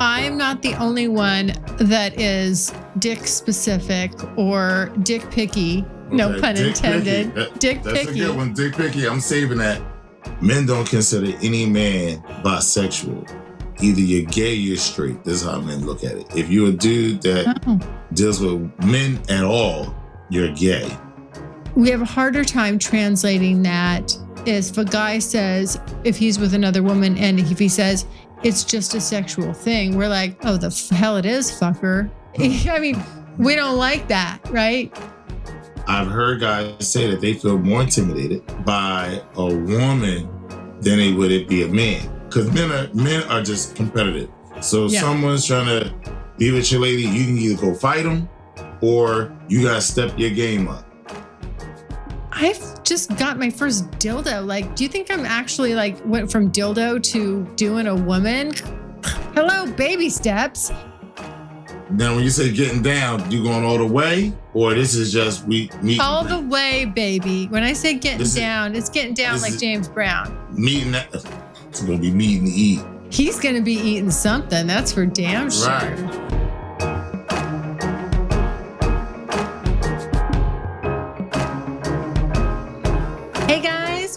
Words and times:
I'm 0.00 0.38
not 0.38 0.62
the 0.62 0.74
only 0.74 1.08
one 1.08 1.52
that 1.78 2.18
is 2.18 2.72
dick 2.98 3.26
specific 3.26 4.12
or 4.38 4.90
dick 5.02 5.30
picky. 5.30 5.84
No 6.10 6.30
Okay, 6.30 6.40
pun 6.40 6.54
dick 6.54 6.66
intended. 6.68 7.34
picky. 7.34 7.40
That- 7.50 7.60
Dick 7.60 7.82
That's 7.82 7.98
picky. 8.06 8.20
a 8.22 8.26
good 8.28 8.36
one. 8.36 8.54
Dick 8.54 8.74
picky. 8.76 9.06
I'm 9.06 9.20
saving 9.20 9.58
that. 9.58 9.80
Men 10.40 10.66
don't 10.66 10.88
consider 10.88 11.36
any 11.42 11.66
man 11.66 12.22
bisexual. 12.42 13.28
Either 13.82 14.00
you're 14.00 14.24
gay 14.30 14.52
or 14.52 14.56
you're 14.56 14.76
straight. 14.76 15.22
This 15.24 15.42
is 15.42 15.48
how 15.48 15.60
men 15.60 15.84
look 15.86 16.02
at 16.04 16.12
it. 16.12 16.26
If 16.34 16.50
you're 16.50 16.68
a 16.70 16.72
dude 16.72 17.22
that 17.22 17.62
Oh. 17.66 17.78
deals 18.14 18.40
with 18.40 18.70
men 18.84 19.20
at 19.28 19.44
all, 19.44 19.94
you're 20.30 20.52
gay. 20.52 20.90
We 21.76 21.90
have 21.90 22.02
a 22.02 22.06
harder 22.06 22.44
time 22.44 22.78
translating 22.78 23.62
that 23.62 24.16
if 24.46 24.76
a 24.78 24.84
guy 24.84 25.18
says 25.18 25.78
if 26.04 26.16
he's 26.16 26.38
with 26.38 26.54
another 26.54 26.82
woman 26.82 27.16
and 27.18 27.38
if 27.38 27.58
he 27.58 27.68
says 27.68 28.06
it's 28.42 28.64
just 28.64 28.94
a 28.94 29.00
sexual 29.00 29.52
thing, 29.52 29.96
we're 29.96 30.08
like, 30.08 30.36
oh, 30.44 30.56
the 30.56 30.68
f- 30.68 30.88
hell 30.90 31.16
it 31.16 31.26
is, 31.26 31.50
fucker. 31.50 32.10
I 32.38 32.78
mean, 32.78 33.02
we 33.38 33.54
don't 33.54 33.76
like 33.76 34.08
that, 34.08 34.38
right? 34.50 34.94
I've 35.86 36.06
heard 36.08 36.40
guys 36.40 36.88
say 36.88 37.10
that 37.10 37.20
they 37.20 37.34
feel 37.34 37.58
more 37.58 37.82
intimidated 37.82 38.42
by 38.64 39.22
a 39.34 39.46
woman 39.46 40.28
than 40.80 40.98
they 40.98 41.12
would 41.12 41.32
it 41.32 41.48
be 41.48 41.62
a 41.64 41.68
man. 41.68 42.08
Because 42.26 42.50
men 42.52 42.70
are 42.70 42.88
men 42.94 43.22
are 43.24 43.42
just 43.42 43.74
competitive. 43.74 44.30
So 44.60 44.86
Yeah. 44.86 45.00
someone's 45.00 45.44
trying 45.46 45.66
to 45.66 45.92
be 46.38 46.52
with 46.52 46.70
your 46.70 46.80
lady, 46.80 47.02
you 47.02 47.24
can 47.24 47.38
either 47.38 47.60
go 47.60 47.74
fight 47.74 48.04
them 48.04 48.28
or 48.80 49.32
you 49.48 49.64
gotta 49.64 49.80
step 49.80 50.16
your 50.16 50.30
game 50.30 50.68
up. 50.68 50.86
I've 52.42 52.82
just 52.84 53.16
got 53.18 53.38
my 53.38 53.50
first 53.50 53.90
dildo. 53.92 54.46
Like, 54.46 54.74
do 54.74 54.82
you 54.82 54.88
think 54.88 55.10
I'm 55.10 55.26
actually 55.26 55.74
like 55.74 55.96
went 56.06 56.30
from 56.32 56.50
dildo 56.50 57.02
to 57.02 57.44
doing 57.56 57.86
a 57.86 57.94
woman? 57.94 58.52
Hello, 59.34 59.70
baby 59.72 60.08
steps. 60.08 60.72
Now, 61.90 62.14
when 62.14 62.24
you 62.24 62.30
say 62.30 62.50
getting 62.52 62.82
down, 62.82 63.28
you 63.30 63.42
going 63.42 63.64
all 63.64 63.76
the 63.76 63.86
way, 63.86 64.32
or 64.54 64.74
this 64.74 64.94
is 64.94 65.12
just 65.12 65.44
we 65.46 65.70
meet 65.82 66.00
All 66.00 66.24
the 66.24 66.38
way, 66.40 66.84
baby. 66.86 67.46
When 67.48 67.62
I 67.62 67.72
say 67.74 67.94
getting 67.94 68.18
This 68.18 68.28
is- 68.28 68.34
down, 68.36 68.74
it's 68.74 68.88
getting 68.88 69.12
down 69.12 69.40
like 69.42 69.58
James 69.58 69.88
Brown. 69.88 70.36
meeting 70.52 70.92
that 70.92 71.08
it's 71.68 71.82
gonna 71.82 71.98
be 71.98 72.10
meeting 72.10 72.46
to 72.46 72.50
eat. 72.50 72.80
He's 73.10 73.38
gonna 73.40 73.60
be 73.60 73.74
eating 73.74 74.10
something. 74.10 74.66
That's 74.66 74.92
for 74.92 75.04
damn 75.04 75.50
sure. 75.50 75.66
Right. 75.68 76.39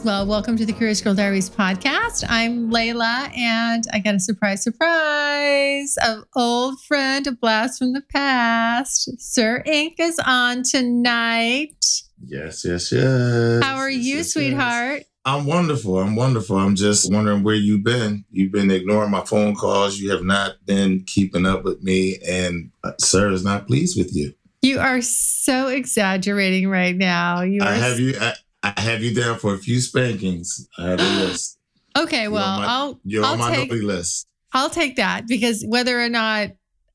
Well, 0.04 0.26
welcome 0.28 0.58
to 0.58 0.66
the 0.66 0.74
Curious 0.74 1.00
Girl 1.00 1.14
Diaries 1.16 1.50
podcast. 1.50 2.26
I'm 2.28 2.70
Layla, 2.70 3.36
and 3.38 3.86
I 3.94 4.00
got 4.00 4.16
a 4.16 4.20
surprise, 4.20 4.62
surprise 4.62 5.96
of 6.06 6.26
old 6.36 6.82
friend, 6.82 7.26
a 7.26 7.32
blast 7.32 7.80
from 7.80 7.94
the 7.94 8.02
past. 8.02 9.10
Sir 9.22 9.64
Inq 9.66 9.94
is 10.00 10.20
on 10.26 10.64
tonight. 10.64 11.86
Yes, 12.26 12.66
yes, 12.66 12.92
yes. 12.92 13.64
How 13.64 13.78
are 13.78 13.90
Yes, 13.90 14.06
you, 14.06 14.16
yes, 14.18 14.26
yes. 14.26 14.34
sweetheart? 14.34 15.04
I'm 15.24 15.46
wonderful. 15.46 15.98
I'm 16.00 16.18
wonderful. 16.18 16.58
I'm 16.58 16.76
just 16.76 17.10
wondering 17.12 17.44
where 17.44 17.56
you've 17.56 17.86
been. 17.86 18.26
You've 18.30 18.52
been 18.52 18.72
ignoring 18.72 19.12
my 19.12 19.24
phone 19.24 19.56
calls. 19.56 20.00
You 20.00 20.12
have 20.12 20.24
not 20.26 20.56
been 20.66 21.06
keeping 21.08 21.46
up 21.46 21.64
with 21.64 21.82
me, 21.82 22.18
and 22.28 22.72
uh, 22.84 22.92
sir 23.00 23.32
is 23.32 23.46
not 23.46 23.68
pleased 23.68 23.98
with 23.98 24.14
you. 24.14 24.34
You 24.62 24.80
are 24.80 25.02
so 25.02 25.68
exaggerating 25.68 26.68
right 26.70 26.96
now. 26.96 27.42
You 27.42 27.62
are 27.62 27.68
I 27.70 27.74
have 27.74 28.00
you. 28.00 28.16
I, 28.20 28.34
I 28.64 28.80
have 28.80 29.04
you 29.04 29.14
down 29.14 29.38
for 29.40 29.54
a 29.54 29.58
few 29.58 29.80
spankings. 29.82 30.68
I 30.78 30.90
have 30.90 31.00
a 31.00 31.04
list. 31.26 31.58
okay. 31.98 32.28
Well, 32.28 32.60
my- 32.60 32.66
I'll 32.66 33.00
You're 33.04 33.26
I'll 33.26 33.34
on 33.34 33.40
my 33.40 33.56
take 33.56 33.72
list. 33.72 34.28
I'll 34.54 34.70
take 34.70 34.96
that 34.98 35.28
because 35.28 35.64
whether 35.68 36.00
or 36.02 36.10
not 36.10 36.50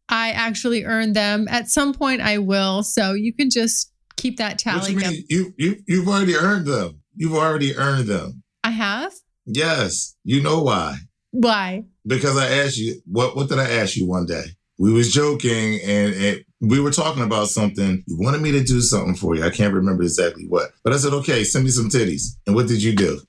I 0.08 0.30
actually 0.30 0.84
earn 0.84 1.12
them 1.12 1.46
at 1.50 1.68
some 1.68 1.92
point, 1.92 2.20
I 2.22 2.38
will. 2.38 2.82
So 2.82 3.12
you 3.12 3.34
can 3.34 3.50
just 3.50 3.92
keep 4.16 4.38
that 4.38 4.52
What 4.52 4.58
tally. 4.84 4.92
you 4.94 5.00
going. 5.00 5.12
mean? 5.12 5.24
You 5.28 5.54
you 5.58 5.76
you've 5.86 6.08
already 6.08 6.36
earned 6.36 6.66
them. 6.66 7.00
You've 7.16 7.34
already 7.34 7.76
earned 7.76 8.06
them. 8.06 8.42
I 8.64 8.70
have. 8.70 9.12
Yes, 9.44 10.14
you 10.24 10.42
know 10.42 10.62
why? 10.62 10.96
Why? 11.32 11.84
Because 12.06 12.36
I 12.38 12.46
asked 12.48 12.78
you 12.78 13.00
what 13.06 13.36
what 13.36 13.48
did 13.48 13.58
I 13.58 13.68
ask 13.70 13.96
you 13.96 14.06
one 14.06 14.24
day? 14.26 14.44
We 14.78 14.92
was 14.92 15.12
joking 15.12 15.80
and, 15.84 16.14
and 16.14 16.44
we 16.60 16.80
were 16.80 16.90
talking 16.90 17.22
about 17.22 17.48
something. 17.48 18.02
You 18.06 18.18
wanted 18.18 18.42
me 18.42 18.52
to 18.52 18.62
do 18.62 18.80
something 18.80 19.14
for 19.14 19.34
you. 19.34 19.44
I 19.44 19.50
can't 19.50 19.74
remember 19.74 20.02
exactly 20.02 20.46
what. 20.46 20.70
But 20.82 20.92
I 20.92 20.96
said, 20.96 21.12
okay, 21.12 21.44
send 21.44 21.64
me 21.64 21.70
some 21.70 21.88
titties. 21.88 22.36
And 22.46 22.54
what 22.54 22.66
did 22.66 22.82
you 22.82 22.94
do? 22.94 23.20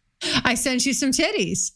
I 0.43 0.55
sent 0.55 0.85
you 0.85 0.93
some 0.93 1.11
titties. 1.11 1.71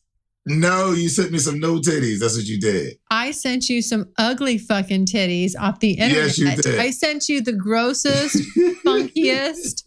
No, 0.45 0.91
you 0.91 1.07
sent 1.07 1.31
me 1.31 1.37
some 1.37 1.59
no 1.59 1.75
titties. 1.79 2.19
That's 2.19 2.35
what 2.35 2.45
you 2.45 2.59
did. 2.59 2.97
I 3.15 3.29
sent 3.31 3.69
you 3.69 3.81
some 3.83 4.09
ugly 4.17 4.57
fucking 4.57 5.05
titties 5.05 5.51
off 5.59 5.79
the 5.79 5.91
internet. 5.91 6.15
Yes, 6.15 6.37
you 6.39 6.49
did. 6.55 6.79
I 6.79 6.89
sent 6.89 7.29
you 7.29 7.41
the 7.41 7.53
grossest, 7.53 8.35
funkiest, 8.83 9.83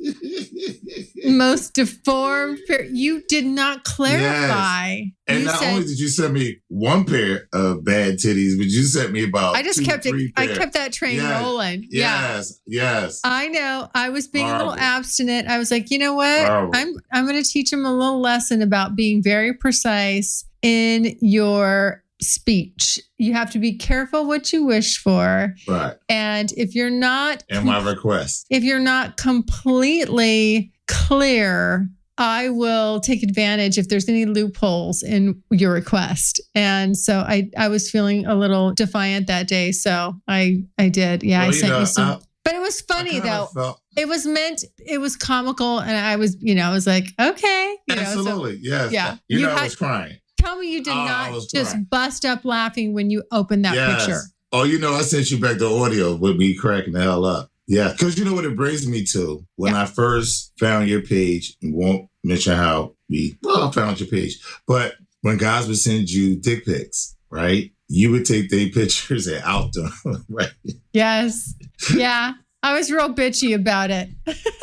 most 1.24 1.74
deformed. 1.74 2.60
pair- 2.68 2.84
You 2.84 3.22
did 3.28 3.44
not 3.44 3.82
clarify. 3.84 5.00
And 5.26 5.40
you 5.40 5.44
not 5.46 5.58
said, 5.58 5.72
only 5.74 5.86
did 5.86 5.98
you 5.98 6.06
send 6.08 6.34
me 6.34 6.58
one 6.68 7.04
pair 7.04 7.48
of 7.52 7.84
bad 7.84 8.14
titties, 8.18 8.56
but 8.56 8.66
you 8.68 8.82
sent 8.84 9.10
me 9.12 9.24
about 9.24 9.56
I 9.56 9.62
just 9.62 9.80
two, 9.80 9.84
kept 9.84 10.06
it. 10.06 10.10
three 10.10 10.32
I 10.36 10.46
kept 10.46 10.74
that 10.74 10.92
train 10.92 11.16
Yes, 11.16 11.42
rolling. 11.42 11.84
Yeah. 11.90 12.36
Yes, 12.36 12.60
yes. 12.66 13.20
I 13.24 13.48
know. 13.48 13.88
I 13.94 14.10
was 14.10 14.28
being 14.28 14.48
a 14.48 14.56
little 14.56 14.74
abstinent. 14.76 15.48
I 15.48 15.58
was 15.58 15.72
like, 15.72 15.90
you 15.90 15.98
know 15.98 16.14
what? 16.14 16.46
Horrible. 16.46 16.70
I'm 16.76 16.94
I'm 17.12 17.26
going 17.26 17.42
to 17.42 17.48
teach 17.48 17.72
him 17.72 17.84
a 17.84 17.92
little 17.92 18.20
lesson 18.20 18.62
about 18.62 18.94
being 18.94 19.20
very 19.20 19.52
precise 19.52 20.44
in 20.62 21.16
your 21.20 22.04
speech. 22.20 22.98
You 23.18 23.32
have 23.34 23.50
to 23.52 23.58
be 23.58 23.76
careful 23.76 24.26
what 24.26 24.52
you 24.52 24.64
wish 24.64 24.98
for, 24.98 25.54
right. 25.68 25.94
and 26.08 26.52
if 26.56 26.74
you're 26.74 26.90
not 26.90 27.44
And 27.50 27.64
my 27.66 27.82
request. 27.82 28.46
if 28.50 28.62
you're 28.62 28.78
not 28.78 29.16
completely 29.16 30.72
clear, 30.88 31.88
I 32.18 32.48
will 32.48 33.00
take 33.00 33.22
advantage 33.22 33.76
if 33.78 33.88
there's 33.88 34.08
any 34.08 34.24
loopholes 34.24 35.02
in 35.02 35.42
your 35.50 35.72
request. 35.72 36.40
And 36.54 36.96
so 36.96 37.18
I 37.20 37.50
I 37.58 37.68
was 37.68 37.90
feeling 37.90 38.24
a 38.26 38.34
little 38.34 38.72
defiant 38.72 39.26
that 39.26 39.48
day, 39.48 39.72
so 39.72 40.14
I 40.26 40.64
I 40.78 40.88
did. 40.88 41.22
Yeah, 41.22 41.40
I 41.40 41.44
Well, 41.44 41.52
you 41.54 41.60
sent 41.60 41.72
know, 41.72 41.80
you 41.80 41.86
some 41.86 42.08
I- 42.08 42.18
But 42.44 42.54
it 42.54 42.60
was 42.60 42.80
funny 42.82 43.18
though. 43.20 43.48
felt- 43.52 43.80
It 43.96 44.08
was 44.08 44.24
meant. 44.26 44.64
It 44.78 44.98
was 44.98 45.16
comical, 45.16 45.78
and 45.80 45.96
I 45.96 46.16
was, 46.16 46.36
you 46.40 46.54
know, 46.54 46.68
I 46.68 46.72
was 46.72 46.86
like, 46.86 47.06
okay, 47.20 47.76
you 47.88 47.96
know. 47.96 48.02
So 48.04 48.08
absolutely, 48.20 48.58
yes. 48.62 48.92
yeah. 48.92 49.16
You, 49.28 49.38
You 49.40 49.46
know, 49.46 49.52
I 49.54 49.64
was 49.64 49.74
crying. 49.76 50.16
Tell 50.46 50.58
me 50.58 50.72
you 50.72 50.82
did 50.82 50.92
Oh, 50.92 51.04
not 51.04 51.32
just 51.52 51.70
crying. 51.72 51.86
bust 51.90 52.24
up 52.24 52.44
laughing 52.44 52.92
when 52.94 53.10
you 53.10 53.22
opened 53.32 53.64
that 53.64 53.74
yes. 53.74 54.04
picture. 54.06 54.20
Oh, 54.52 54.62
you 54.62 54.78
know, 54.78 54.94
I 54.94 55.02
sent 55.02 55.30
you 55.30 55.38
back 55.38 55.58
the 55.58 55.68
audio 55.68 56.14
with 56.14 56.36
me 56.36 56.54
cracking 56.54 56.92
the 56.92 57.02
hell 57.02 57.24
up. 57.24 57.50
Yeah, 57.66 57.90
because 57.92 58.16
you 58.16 58.24
know 58.24 58.32
what 58.32 58.44
it 58.44 58.54
brings 58.56 58.86
me 58.86 59.04
to 59.12 59.44
when 59.56 59.74
I 59.74 59.86
first 59.86 60.52
found 60.60 60.88
your 60.88 61.02
page. 61.02 61.56
and 61.62 61.74
Won't 61.74 62.08
mention 62.22 62.54
how 62.56 62.94
we 63.10 63.36
well 63.42 63.64
I 63.68 63.70
found 63.72 63.98
your 64.00 64.08
page, 64.08 64.38
but 64.68 64.94
when 65.22 65.36
guys 65.36 65.66
would 65.66 65.78
send 65.78 66.08
you 66.08 66.36
dick 66.36 66.64
pics, 66.64 67.16
right? 67.30 67.72
You 67.88 68.12
would 68.12 68.24
take 68.24 68.50
their 68.50 68.68
pictures 68.72 69.26
and 69.26 69.42
out 69.44 69.72
them, 69.72 69.92
right? 70.28 70.50
Yes. 70.92 71.54
Yeah. 71.94 72.34
I 72.62 72.76
was 72.76 72.90
real 72.90 73.12
bitchy 73.14 73.54
about 73.54 73.90
it. 73.90 74.08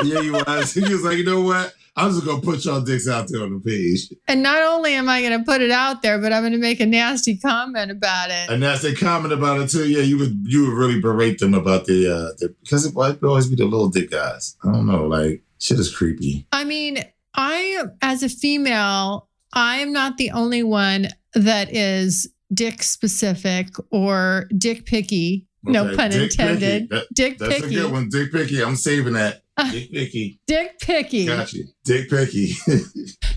Yeah, 0.03 0.19
you 0.21 0.33
was. 0.33 0.73
He 0.73 0.81
was 0.81 1.03
like, 1.03 1.17
you 1.17 1.23
know 1.25 1.41
what? 1.41 1.73
I'm 1.95 2.11
just 2.11 2.25
gonna 2.25 2.41
put 2.41 2.65
y'all 2.65 2.81
dicks 2.81 3.07
out 3.07 3.27
there 3.29 3.43
on 3.43 3.53
the 3.53 3.59
page, 3.59 4.09
And 4.27 4.41
not 4.41 4.61
only 4.63 4.93
am 4.95 5.07
I 5.07 5.21
going 5.21 5.37
to 5.37 5.45
put 5.45 5.61
it 5.61 5.69
out 5.69 6.01
there, 6.01 6.17
but 6.19 6.33
I'm 6.33 6.41
going 6.41 6.53
to 6.53 6.57
make 6.57 6.79
a 6.79 6.85
nasty 6.87 7.37
comment 7.37 7.91
about 7.91 8.31
it. 8.31 8.49
and 8.49 8.61
nasty 8.61 8.95
comment 8.95 9.31
about 9.31 9.61
it 9.61 9.69
too, 9.69 9.87
yeah, 9.87 10.01
you 10.01 10.17
would 10.17 10.41
you 10.43 10.63
would 10.67 10.73
really 10.75 10.99
berate 10.99 11.37
them 11.39 11.53
about 11.53 11.85
the 11.85 12.07
uh 12.11 12.33
the, 12.39 12.55
because 12.63 12.85
it 12.87 12.95
would 12.95 13.23
always 13.23 13.47
be 13.47 13.55
the 13.55 13.65
little 13.65 13.89
dick 13.89 14.09
guys. 14.09 14.55
I 14.63 14.71
don't 14.71 14.87
know, 14.87 15.05
like 15.05 15.43
shit 15.59 15.79
is 15.79 15.95
creepy. 15.95 16.47
I 16.51 16.63
mean, 16.63 16.97
I, 17.35 17.83
as 18.01 18.23
a 18.23 18.29
female, 18.29 19.29
I 19.53 19.77
am 19.77 19.91
not 19.93 20.17
the 20.17 20.31
only 20.31 20.63
one 20.63 21.09
that 21.35 21.73
is 21.73 22.27
dick 22.53 22.81
specific 22.83 23.67
or 23.91 24.47
dick 24.57 24.85
picky. 24.85 25.47
No 25.63 25.85
Okay, 25.87 25.95
pun 25.95 26.11
dick 26.11 26.31
intended. 26.31 26.89
picky. 26.89 26.95
That- 26.99 27.07
Dick 27.13 27.37
That's 27.37 27.61
picky. 27.61 27.75
a 27.75 27.81
good 27.83 27.91
one. 27.91 28.09
Dick 28.09 28.31
Picky. 28.31 28.61
I'm 28.63 28.75
saving 28.75 29.13
that. 29.13 29.42
Dick 29.71 29.91
Picky. 29.91 30.39
Dick 30.47 30.79
picky. 30.79 31.25
Got 31.27 31.53
you. 31.53 31.65
Dick 31.85 32.09
Picky. 32.09 32.53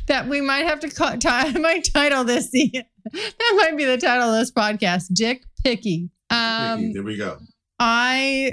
That 0.07 0.29
we 0.29 0.41
might 0.41 0.67
have 0.67 0.79
to 0.81 0.89
call, 0.89 1.17
ti- 1.19 1.59
might 1.59 1.89
title 1.93 2.23
this 2.23 2.49
the, 2.53 2.71
that 3.13 3.53
might 3.57 3.77
be 3.77 3.85
the 3.85 3.99
title 3.99 4.29
of 4.33 4.39
this 4.39 4.53
podcast. 4.53 5.07
Dick 5.13 5.43
picky. 5.65 6.11
Um, 6.31 6.79
Picky. 6.79 6.93
There 6.93 7.03
we 7.03 7.17
go. 7.17 7.39
I 7.81 8.53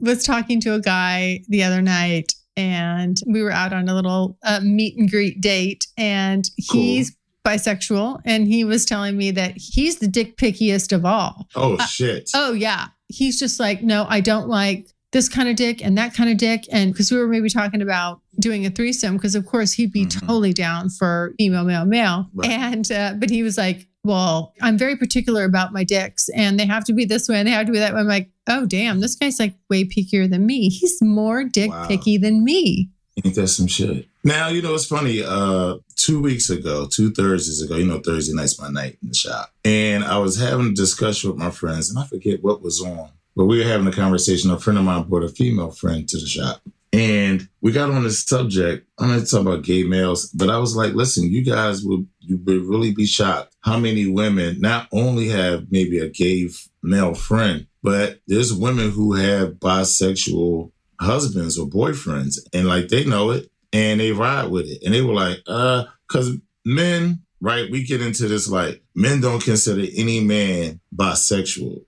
was 0.00 0.24
talking 0.24 0.60
to 0.62 0.74
a 0.74 0.80
guy 0.80 1.44
the 1.48 1.62
other 1.62 1.80
night 1.82 2.32
and 2.56 3.16
we 3.28 3.42
were 3.44 3.52
out 3.52 3.72
on 3.72 3.88
a 3.88 3.94
little 3.94 4.38
uh, 4.42 4.58
meet 4.60 4.98
and 4.98 5.08
greet 5.08 5.40
date 5.40 5.86
and 5.96 6.50
Cool. 6.68 6.80
he's 6.80 7.16
bisexual 7.44 8.20
and 8.24 8.48
he 8.48 8.64
was 8.64 8.84
telling 8.84 9.16
me 9.16 9.30
that 9.30 9.52
he's 9.56 9.98
the 10.00 10.08
dick 10.08 10.36
pickiest 10.36 10.92
of 10.92 11.04
all. 11.04 11.46
Oh 11.54 11.76
Uh, 11.76 11.86
shit. 11.86 12.28
Oh 12.34 12.52
yeah. 12.52 12.88
He's 13.06 13.38
just 13.38 13.60
like, 13.60 13.82
no, 13.84 14.04
I 14.08 14.20
don't 14.20 14.48
like 14.48 14.88
this 15.12 15.28
kind 15.28 15.48
of 15.48 15.56
dick 15.56 15.82
and 15.84 15.96
that 15.96 16.12
kind 16.14 16.28
of 16.30 16.36
dick. 16.36 16.64
And 16.70 16.92
because 16.92 17.10
we 17.10 17.18
were 17.18 17.28
maybe 17.28 17.48
talking 17.48 17.80
about 17.82 18.20
doing 18.38 18.66
a 18.66 18.70
threesome, 18.70 19.16
because 19.16 19.34
of 19.34 19.46
course 19.46 19.72
he'd 19.72 19.92
be 19.92 20.04
Mhm. 20.04 20.20
totally 20.20 20.52
down 20.52 20.90
for 20.90 21.34
female, 21.38 21.64
male, 21.64 21.84
male. 21.86 22.28
Right. 22.34 22.50
And 22.50 22.90
uh, 22.92 23.14
but 23.18 23.30
he 23.30 23.42
was 23.42 23.56
like, 23.56 23.86
well, 24.04 24.52
I'm 24.60 24.76
very 24.78 24.96
particular 24.96 25.44
about 25.44 25.72
my 25.72 25.82
dicks 25.84 26.28
and 26.34 26.58
they 26.58 26.66
have 26.66 26.84
to 26.84 26.92
be 26.92 27.04
this 27.04 27.28
way 27.28 27.38
and 27.38 27.46
they 27.48 27.52
have 27.52 27.66
to 27.66 27.72
be 27.72 27.78
that 27.78 27.94
way. 27.94 28.00
I'm 28.00 28.06
like, 28.06 28.30
oh 28.48 28.66
damn, 28.66 29.00
this 29.00 29.14
guy's 29.16 29.38
like 29.38 29.54
way 29.70 29.84
pickier 29.84 30.28
than 30.30 30.44
me. 30.46 30.68
He's 30.68 30.98
more 31.02 31.44
dick 31.44 31.70
Wow. 31.70 31.86
picky 31.88 32.18
than 32.18 32.44
me. 32.44 32.90
Ain't 33.24 33.34
that 33.34 33.48
some 33.48 33.66
shit? 33.66 34.06
Now, 34.24 34.48
you 34.48 34.62
know, 34.62 34.74
it's 34.74 34.84
funny. 34.86 35.22
Uh, 35.26 35.76
two 35.96 36.20
weeks 36.20 36.50
ago, 36.50 36.86
two 36.86 37.10
Thursdays 37.10 37.60
ago, 37.60 37.76
you 37.76 37.84
know, 37.86 37.98
Thursday 37.98 38.32
night's 38.34 38.60
my 38.60 38.68
night 38.68 38.98
in 39.02 39.08
the 39.08 39.14
shop. 39.14 39.52
And 39.64 40.04
I 40.04 40.18
was 40.18 40.38
having 40.38 40.66
a 40.68 40.72
discussion 40.72 41.30
with 41.30 41.38
my 41.38 41.50
friends, 41.50 41.90
and 41.90 41.98
I 41.98 42.06
forget 42.06 42.44
what 42.44 42.62
was 42.62 42.80
on, 42.80 43.08
but 43.38 43.46
we 43.46 43.58
were 43.58 43.70
having 43.70 43.86
a 43.86 43.92
conversation. 43.92 44.50
A 44.50 44.58
friend 44.58 44.80
of 44.80 44.84
mine 44.84 45.04
brought 45.04 45.22
a 45.22 45.28
female 45.28 45.70
friend 45.70 46.08
to 46.08 46.18
the 46.18 46.26
shop. 46.26 46.60
And 46.92 47.48
we 47.60 47.70
got 47.70 47.88
on 47.88 48.02
this 48.02 48.24
subject. 48.24 48.84
I'm 48.98 49.10
not 49.10 49.28
talking 49.28 49.46
about 49.46 49.62
gay 49.62 49.84
males, 49.84 50.28
but 50.30 50.50
I 50.50 50.58
was 50.58 50.74
like, 50.74 50.94
listen, 50.94 51.30
you 51.30 51.44
guys 51.44 51.84
would 51.84 52.08
you 52.18 52.38
would 52.38 52.64
really 52.64 52.92
be 52.92 53.06
shocked 53.06 53.54
how 53.60 53.78
many 53.78 54.08
women 54.08 54.60
not 54.60 54.88
only 54.90 55.28
have 55.28 55.70
maybe 55.70 56.00
a 56.00 56.08
gay 56.08 56.48
male 56.82 57.14
friend, 57.14 57.68
but 57.80 58.18
there's 58.26 58.52
women 58.52 58.90
who 58.90 59.12
have 59.12 59.52
bisexual 59.52 60.72
husbands 61.00 61.56
or 61.60 61.68
boyfriends 61.68 62.40
and 62.52 62.66
like 62.66 62.88
they 62.88 63.04
know 63.04 63.30
it 63.30 63.48
and 63.72 64.00
they 64.00 64.10
ride 64.10 64.50
with 64.50 64.66
it. 64.66 64.82
And 64.84 64.92
they 64.92 65.02
were 65.02 65.14
like, 65.14 65.38
uh, 65.46 65.84
cause 66.10 66.36
men, 66.64 67.20
right, 67.40 67.70
we 67.70 67.84
get 67.84 68.02
into 68.02 68.26
this 68.26 68.48
like 68.48 68.82
men 68.96 69.20
don't 69.20 69.44
consider 69.44 69.86
any 69.94 70.24
man 70.24 70.80
bisexual. 70.92 71.84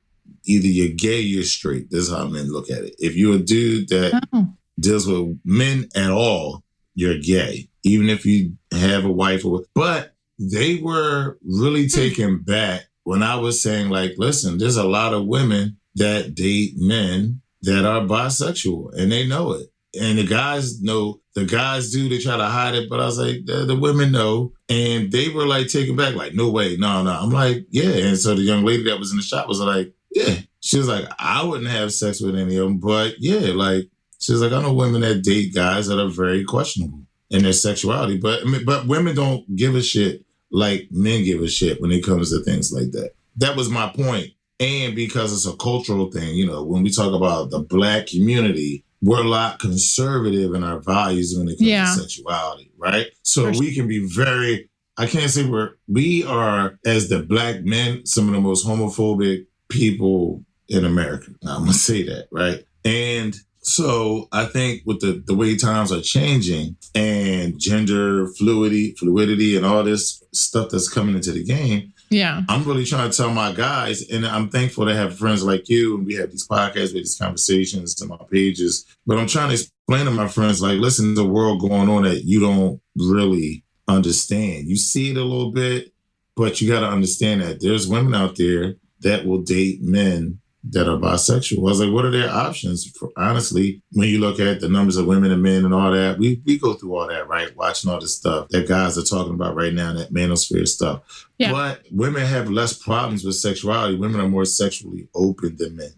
Either 0.50 0.67
you're 0.67 0.94
gay 0.97 1.19
or 1.19 1.31
you're 1.35 1.43
straight. 1.44 1.91
This 1.91 2.08
is 2.08 2.14
how 2.14 2.26
men 2.26 2.52
look 2.52 2.70
at 2.70 2.85
it. 2.85 2.94
If 2.99 3.17
you're 3.17 3.37
a 3.37 3.38
dude 3.38 3.88
that 3.91 4.26
Oh. 4.32 4.49
deals 4.79 5.06
with 5.06 5.38
men 5.44 5.88
at 5.94 6.11
all, 6.11 6.64
you're 6.94 7.19
gay. 7.19 7.69
Even 7.82 8.08
if 8.08 8.26
you 8.26 8.52
have 8.73 9.05
a 9.05 9.12
wife 9.12 9.44
or 9.44 9.64
but 9.75 10.14
they 10.38 10.76
were 10.76 11.38
really 11.44 11.85
hmm. 11.85 12.00
taken 12.00 12.38
back 12.38 12.87
when 13.05 13.23
I 13.23 13.37
was 13.37 13.62
saying, 13.62 13.91
like, 13.91 14.12
listen, 14.17 14.58
there's 14.58 14.76
a 14.76 14.88
lot 14.88 15.12
of 15.12 15.26
women 15.26 15.76
that 15.97 16.35
date 16.35 16.75
men 16.76 17.41
that 17.62 17.85
are 17.85 18.02
bisexual 18.02 18.94
and 18.94 19.11
they 19.12 19.26
know 19.26 19.52
it. 19.52 19.67
And 20.00 20.19
the 20.19 20.26
guys 20.26 20.81
know, 20.81 21.20
the 21.35 21.44
guys 21.44 21.91
do, 21.91 22.08
they 22.08 22.19
try 22.19 22.37
to 22.37 22.44
hide 22.44 22.75
it, 22.76 22.88
but 22.88 23.00
I 23.00 23.06
was 23.06 23.19
like, 23.19 23.44
the, 23.44 23.64
the 23.67 23.75
women 23.75 24.12
know. 24.12 24.52
And 24.69 25.11
they 25.11 25.29
were 25.31 25.47
like 25.47 25.67
taken 25.67 25.97
back, 25.97 26.14
like, 26.14 26.35
no 26.35 26.50
way, 26.50 26.76
no, 26.76 27.02
no. 27.02 27.11
I'm 27.11 27.31
like, 27.31 27.67
yeah. 27.70 27.91
And 28.06 28.17
so 28.17 28.35
the 28.35 28.43
young 28.43 28.64
lady 28.64 28.85
that 28.85 29.00
was 29.00 29.11
in 29.11 29.17
the 29.17 29.23
shop 29.23 29.49
was 29.49 29.61
like, 29.61 29.93
yeah. 30.10 30.34
She 30.60 30.76
was 30.78 30.88
like, 30.88 31.06
I 31.18 31.42
wouldn't 31.44 31.70
have 31.70 31.92
sex 31.92 32.20
with 32.20 32.36
any 32.36 32.56
of 32.56 32.64
them, 32.64 32.78
but 32.78 33.14
yeah, 33.18 33.52
like, 33.54 33.88
she 34.20 34.32
was 34.32 34.42
like, 34.42 34.52
I 34.52 34.60
know 34.60 34.74
women 34.74 35.00
that 35.00 35.22
date 35.22 35.54
guys 35.54 35.86
that 35.86 35.98
are 35.98 36.10
very 36.10 36.44
questionable 36.44 37.06
in 37.30 37.42
their 37.42 37.54
sexuality, 37.54 38.18
but 38.18 38.42
I 38.42 38.44
mean, 38.44 38.64
but 38.66 38.86
women 38.86 39.14
don't 39.16 39.56
give 39.56 39.74
a 39.74 39.82
shit 39.82 40.24
like 40.50 40.88
men 40.90 41.24
give 41.24 41.40
a 41.40 41.48
shit 41.48 41.80
when 41.80 41.90
it 41.92 42.04
comes 42.04 42.30
to 42.30 42.42
things 42.42 42.72
like 42.72 42.90
that. 42.92 43.12
That 43.36 43.56
was 43.56 43.70
my 43.70 43.88
point. 43.88 44.28
And 44.58 44.94
because 44.94 45.32
it's 45.32 45.46
a 45.46 45.56
cultural 45.56 46.10
thing, 46.10 46.34
you 46.34 46.46
know, 46.46 46.62
when 46.62 46.82
we 46.82 46.90
talk 46.90 47.14
about 47.14 47.50
the 47.50 47.60
black 47.60 48.08
community, 48.08 48.84
we're 49.00 49.24
a 49.24 49.28
lot 49.28 49.58
conservative 49.58 50.52
in 50.54 50.62
our 50.62 50.80
values 50.80 51.34
when 51.34 51.48
it 51.48 51.56
comes 51.56 51.62
Yeah. 51.62 51.86
to 51.86 52.00
sexuality, 52.02 52.70
right? 52.76 53.06
So 53.22 53.50
we 53.58 53.74
can 53.74 53.88
be 53.88 54.06
very, 54.06 54.68
I 54.98 55.06
can't 55.06 55.30
say 55.30 55.46
we're, 55.48 55.76
we 55.88 56.24
are, 56.24 56.78
as 56.84 57.08
the 57.08 57.22
black 57.22 57.62
men, 57.62 58.04
some 58.04 58.28
of 58.28 58.34
the 58.34 58.40
most 58.40 58.66
homophobic 58.66 59.46
people 59.70 60.44
in 60.69 60.84
America. 60.84 61.31
I'm 61.46 61.61
going 61.61 61.67
to 61.72 61.78
say 61.78 62.02
that, 62.05 62.28
right? 62.31 62.64
And 62.84 63.34
so 63.62 64.28
I 64.32 64.46
think 64.46 64.82
with 64.87 65.00
the, 65.00 65.22
the 65.26 65.34
way 65.34 65.56
times 65.56 65.93
are 65.93 66.00
changing 66.00 66.76
and 66.94 67.58
gender 67.58 68.26
fluidity, 68.38 68.94
fluidity 68.99 69.56
and 69.56 69.67
all 69.67 69.84
this 69.84 70.23
stuff 70.33 70.71
that's 70.71 70.88
coming 70.88 71.14
into 71.14 71.33
the 71.33 71.44
game, 71.44 71.92
Yeah. 72.09 72.42
I'm 72.49 72.64
really 72.64 72.85
trying 72.85 73.11
to 73.11 73.16
tell 73.16 73.30
my 73.30 73.52
guys, 73.52 74.09
and 74.09 74.26
I'm 74.26 74.49
thankful 74.49 74.87
to 74.87 74.94
have 74.94 75.18
friends 75.18 75.44
like 75.44 75.68
you, 75.68 75.97
and 75.97 76.06
we 76.06 76.14
have 76.14 76.30
these 76.30 76.49
podcasts, 76.49 76.92
we 76.92 77.00
have 77.00 77.06
these 77.06 77.18
conversations 77.18 78.00
on 78.00 78.09
my 78.09 78.16
pages. 78.30 78.87
But 79.06 79.18
I'm 79.18 79.26
trying 79.26 79.49
to 79.50 79.54
explain 79.54 80.06
to 80.06 80.11
my 80.11 80.26
friends, 80.28 80.62
like, 80.62 80.78
listen, 80.78 81.14
there's 81.14 81.26
a 81.26 81.30
world 81.30 81.61
going 81.61 81.88
on 81.88 82.04
that 82.04 82.25
you 82.25 82.40
don't 82.40 82.80
really 82.97 83.62
understand. 83.87 84.68
You 84.68 84.76
see 84.76 85.11
it 85.11 85.16
a 85.18 85.23
little 85.23 85.52
bit, 85.52 85.92
but 86.35 86.61
you 86.61 86.68
got 86.73 86.80
to 86.80 86.88
understand 86.88 87.42
that 87.42 87.61
there's 87.61 87.87
women 87.87 88.14
out 88.14 88.37
there 88.37 88.76
that 89.00 89.26
will 89.26 89.42
date 89.42 89.83
men 89.83 90.40
that 90.62 90.87
are 90.87 90.99
bisexual. 90.99 91.59
I 91.59 91.62
was 91.62 91.80
like, 91.80 91.90
what 91.90 92.04
are 92.04 92.11
their 92.11 92.28
options? 92.28 92.85
For, 92.85 93.09
honestly, 93.16 93.83
when 93.92 94.09
you 94.09 94.21
look 94.21 94.38
at 94.38 94.61
the 94.61 94.69
numbers 94.69 94.99
of 94.99 95.07
women 95.07 95.33
and 95.33 95.42
men 95.42 95.64
and 95.64 95.73
all 95.73 95.90
that, 95.90 96.19
we, 96.19 96.42
we 96.45 96.59
go 96.59 96.75
through 96.75 96.97
all 96.97 97.09
that, 97.09 97.28
right? 97.28 97.57
Watching 97.57 97.90
all 97.90 97.99
this 97.99 98.16
stuff 98.16 98.49
that 98.50 98.69
guys 98.69 98.99
are 98.99 99.02
talking 99.02 99.33
about 99.33 99.57
right 99.57 99.73
now, 99.73 99.95
that 99.95 100.12
manosphere 100.12 100.69
stuff. 100.69 101.26
Yeah. 101.38 101.52
But 101.52 101.85
women 101.90 102.26
have 102.26 102.50
less 102.50 102.75
problems 102.76 103.25
with 103.25 103.37
sexuality. 103.37 103.97
Women 103.97 104.21
are 104.21 104.28
more 104.28 104.45
sexually 104.45 105.09
open 105.14 105.57
than 105.57 105.76
men. 105.76 105.95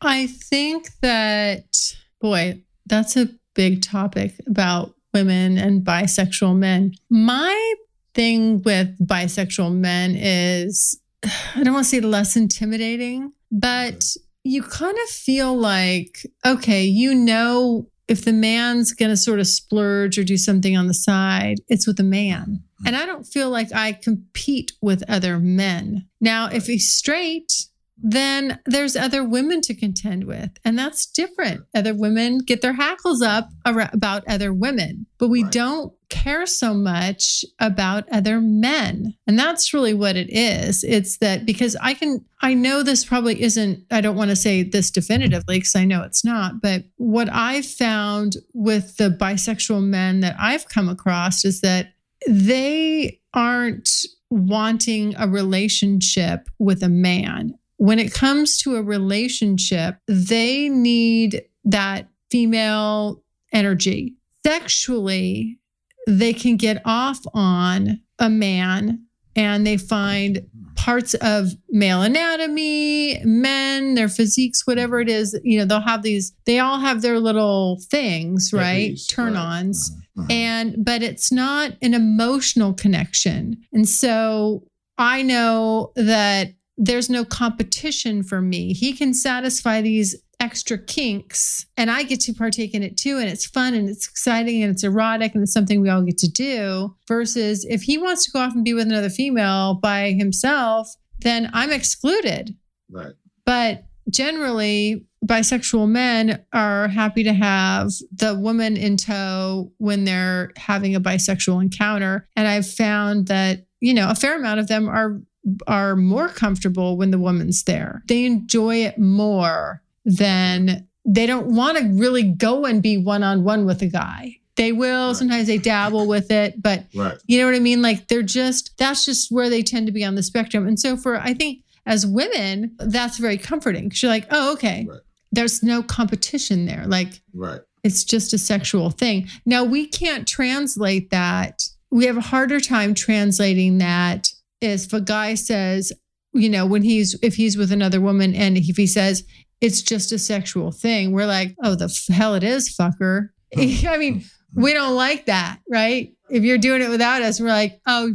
I 0.00 0.26
think 0.26 0.88
that, 1.02 1.94
boy, 2.18 2.62
that's 2.86 3.16
a 3.16 3.28
big 3.54 3.82
topic 3.82 4.34
about 4.46 4.94
women 5.12 5.58
and 5.58 5.84
bisexual 5.84 6.56
men. 6.56 6.94
My 7.10 7.74
thing 8.14 8.62
with 8.62 8.98
bisexual 9.06 9.74
men 9.74 10.16
is, 10.16 10.98
I 11.54 11.62
don't 11.62 11.74
want 11.74 11.84
to 11.84 11.90
say 11.90 12.00
less 12.00 12.36
intimidating, 12.36 13.32
but 13.50 14.04
you 14.44 14.62
kind 14.62 14.96
of 15.04 15.08
feel 15.10 15.56
like, 15.56 16.26
okay, 16.44 16.84
you 16.84 17.14
know, 17.14 17.86
if 18.08 18.24
the 18.24 18.32
man's 18.32 18.92
going 18.92 19.10
to 19.10 19.16
sort 19.16 19.38
of 19.38 19.46
splurge 19.46 20.18
or 20.18 20.24
do 20.24 20.36
something 20.36 20.76
on 20.76 20.88
the 20.88 20.94
side, 20.94 21.58
it's 21.68 21.86
with 21.86 22.00
a 22.00 22.04
man. 22.04 22.62
Mm-hmm. 22.80 22.86
And 22.88 22.96
I 22.96 23.06
don't 23.06 23.24
feel 23.24 23.50
like 23.50 23.72
I 23.72 23.92
compete 23.92 24.72
with 24.82 25.08
other 25.08 25.38
men. 25.38 26.08
Now, 26.20 26.48
if 26.48 26.66
he's 26.66 26.92
straight, 26.92 27.66
then 28.02 28.58
there's 28.66 28.96
other 28.96 29.22
women 29.24 29.60
to 29.62 29.74
contend 29.74 30.24
with. 30.24 30.50
And 30.64 30.78
that's 30.78 31.06
different. 31.06 31.62
Other 31.74 31.94
women 31.94 32.38
get 32.38 32.60
their 32.60 32.72
hackles 32.72 33.22
up 33.22 33.48
about 33.64 34.24
other 34.26 34.52
women, 34.52 35.06
but 35.18 35.28
we 35.28 35.42
Right. 35.44 35.52
don't 35.52 35.92
care 36.10 36.44
so 36.46 36.74
much 36.74 37.44
about 37.58 38.06
other 38.10 38.40
men. 38.40 39.14
And 39.26 39.38
that's 39.38 39.72
really 39.72 39.94
what 39.94 40.16
it 40.16 40.28
is. 40.30 40.84
It's 40.84 41.16
that 41.18 41.46
because 41.46 41.74
I 41.80 41.94
can, 41.94 42.24
I 42.42 42.52
know 42.54 42.82
this 42.82 43.04
probably 43.04 43.40
isn't, 43.42 43.84
I 43.90 44.00
don't 44.00 44.16
want 44.16 44.30
to 44.30 44.36
say 44.36 44.62
this 44.62 44.90
definitively 44.90 45.58
because 45.58 45.74
I 45.74 45.84
know 45.84 46.02
it's 46.02 46.24
not, 46.24 46.60
but 46.60 46.84
what 46.96 47.28
I've 47.32 47.66
found 47.66 48.36
with 48.52 48.96
the 48.98 49.08
bisexual 49.10 49.82
men 49.84 50.20
that 50.20 50.36
I've 50.38 50.68
come 50.68 50.88
across 50.88 51.44
is 51.44 51.60
that 51.62 51.94
they 52.28 53.20
aren't 53.32 53.88
wanting 54.30 55.14
a 55.18 55.28
relationship 55.28 56.48
with 56.58 56.82
a 56.82 56.88
man. 56.88 57.54
When 57.82 57.98
it 57.98 58.14
comes 58.14 58.58
to 58.58 58.76
a 58.76 58.82
relationship, 58.82 59.96
they 60.06 60.68
need 60.68 61.42
that 61.64 62.08
female 62.30 63.24
energy. 63.52 64.14
Sexually, 64.46 65.58
they 66.06 66.32
can 66.32 66.56
get 66.56 66.80
off 66.84 67.18
on 67.34 68.00
a 68.20 68.30
man 68.30 69.04
and 69.34 69.66
they 69.66 69.76
find 69.76 70.46
parts 70.76 71.14
of 71.14 71.54
male 71.70 72.02
anatomy, 72.02 73.20
men, 73.24 73.94
their 73.94 74.08
physiques, 74.08 74.64
whatever 74.64 75.00
it 75.00 75.08
is, 75.08 75.36
you 75.42 75.58
know, 75.58 75.64
they'll 75.64 75.80
have 75.80 76.04
these, 76.04 76.32
they 76.44 76.60
all 76.60 76.78
have 76.78 77.02
their 77.02 77.18
little 77.18 77.80
things, 77.90 78.52
right? 78.52 78.96
Turn 79.08 79.34
right. 79.34 79.40
ons 79.58 79.90
Uh-huh. 80.16 80.26
and 80.30 80.84
but 80.84 81.02
it's 81.02 81.32
not 81.32 81.72
an 81.82 81.94
emotional 81.94 82.74
connection 82.74 83.56
and 83.72 83.88
so 83.88 84.62
i 84.98 85.22
know 85.22 85.90
that 85.96 86.52
there's 86.82 87.08
no 87.08 87.24
competition 87.24 88.24
for 88.24 88.42
me 88.42 88.72
he 88.72 88.92
can 88.92 89.14
satisfy 89.14 89.80
these 89.80 90.16
extra 90.40 90.76
kinks 90.76 91.64
and 91.76 91.88
i 91.90 92.02
get 92.02 92.18
to 92.18 92.34
partake 92.34 92.74
in 92.74 92.82
it 92.82 92.96
too 92.96 93.18
and 93.18 93.28
it's 93.28 93.46
fun 93.46 93.72
and 93.72 93.88
it's 93.88 94.08
exciting 94.08 94.62
and 94.62 94.72
it's 94.72 94.82
erotic 94.82 95.32
and 95.34 95.42
it's 95.44 95.52
something 95.52 95.80
we 95.80 95.88
all 95.88 96.02
get 96.02 96.18
to 96.18 96.28
do 96.28 96.92
versus 97.06 97.64
if 97.70 97.82
he 97.82 97.96
wants 97.96 98.24
to 98.24 98.32
go 98.32 98.40
off 98.40 98.52
and 98.52 98.64
be 98.64 98.74
with 98.74 98.88
another 98.88 99.08
female 99.08 99.74
by 99.74 100.10
himself 100.10 100.92
then 101.20 101.48
i'm 101.52 101.70
excluded 101.70 102.56
right. 102.90 103.14
but 103.46 103.84
generally 104.10 105.06
bisexual 105.24 105.88
men 105.88 106.44
are 106.52 106.88
happy 106.88 107.22
to 107.22 107.32
have 107.32 107.92
the 108.10 108.34
woman 108.34 108.76
in 108.76 108.96
tow 108.96 109.72
when 109.78 110.02
they're 110.02 110.50
having 110.56 110.96
a 110.96 111.00
bisexual 111.00 111.62
encounter 111.62 112.28
and 112.34 112.48
i've 112.48 112.68
found 112.68 113.28
that 113.28 113.64
you 113.78 113.94
know 113.94 114.10
a 114.10 114.16
fair 114.16 114.36
amount 114.36 114.58
of 114.58 114.66
them 114.66 114.88
are 114.88 115.20
are 115.66 115.96
more 115.96 116.28
comfortable 116.28 116.96
when 116.96 117.10
the 117.10 117.18
woman's 117.18 117.64
there 117.64 118.02
they 118.08 118.24
enjoy 118.24 118.76
it 118.76 118.98
more 118.98 119.82
than 120.04 120.86
they 121.04 121.26
don't 121.26 121.54
want 121.54 121.76
to 121.76 121.84
really 121.94 122.22
go 122.22 122.64
and 122.64 122.82
be 122.82 122.96
one-on-one 122.96 123.64
with 123.66 123.82
a 123.82 123.86
guy 123.88 124.36
they 124.56 124.70
will 124.70 125.08
Right. 125.08 125.16
sometimes 125.16 125.46
they 125.48 125.58
dabble 125.58 126.06
with 126.06 126.30
it 126.30 126.60
but 126.62 126.84
Right. 126.94 127.16
you 127.26 127.38
know 127.38 127.46
what 127.46 127.54
I 127.54 127.58
mean? 127.60 127.80
Like 127.82 128.08
they're 128.08 128.22
just, 128.22 128.76
that's 128.76 129.04
just 129.06 129.32
where 129.32 129.48
they 129.48 129.62
tend 129.62 129.86
to 129.86 129.92
be 129.92 130.04
on 130.04 130.14
the 130.14 130.22
spectrum. 130.22 130.68
And 130.68 130.78
so 130.78 130.94
for, 130.96 131.16
I 131.16 131.32
think 131.32 131.64
as 131.86 132.06
women, 132.06 132.76
that's 132.78 133.16
very 133.16 133.38
comforting 133.38 133.84
because 133.88 134.02
you're 134.02 134.12
like, 134.12 134.26
oh, 134.30 134.52
okay. 134.52 134.86
Right. 134.88 135.00
There's 135.32 135.62
no 135.62 135.82
competition 135.82 136.66
there. 136.66 136.84
Like 136.86 137.22
Right. 137.32 137.62
it's 137.82 138.04
just 138.04 138.34
a 138.34 138.38
sexual 138.38 138.90
thing. 138.90 139.26
Now 139.46 139.64
we 139.64 139.86
can't 139.86 140.28
translate 140.28 141.08
that. 141.10 141.62
We 141.90 142.04
have 142.04 142.18
a 142.18 142.20
harder 142.20 142.60
time 142.60 142.92
translating 142.92 143.78
that 143.78 144.28
if 144.62 144.92
a 144.92 145.00
guy 145.00 145.34
says, 145.34 145.92
you 146.32 146.48
know, 146.48 146.64
when 146.64 146.82
he's, 146.82 147.18
if 147.22 147.34
he's 147.34 147.56
with 147.56 147.72
another 147.72 148.00
woman 148.00 148.34
and 148.34 148.56
if 148.56 148.76
he 148.76 148.86
says, 148.86 149.24
it's 149.60 149.82
just 149.82 150.12
a 150.12 150.18
sexual 150.18 150.72
thing, 150.72 151.12
we're 151.12 151.26
like, 151.26 151.54
oh, 151.62 151.74
the 151.74 151.84
f- 151.84 152.14
hell 152.14 152.34
it 152.34 152.42
is, 152.42 152.74
fucker. 152.74 153.28
Hmm. 153.54 153.60
I 153.88 153.96
mean, 153.98 154.24
hmm. 154.54 154.62
we 154.62 154.72
don't 154.72 154.96
like 154.96 155.26
that, 155.26 155.60
right? 155.70 156.12
If 156.30 156.42
you're 156.42 156.58
doing 156.58 156.82
it 156.82 156.88
without 156.88 157.22
us, 157.22 157.40
we're 157.40 157.48
like, 157.48 157.80
oh, 157.86 158.12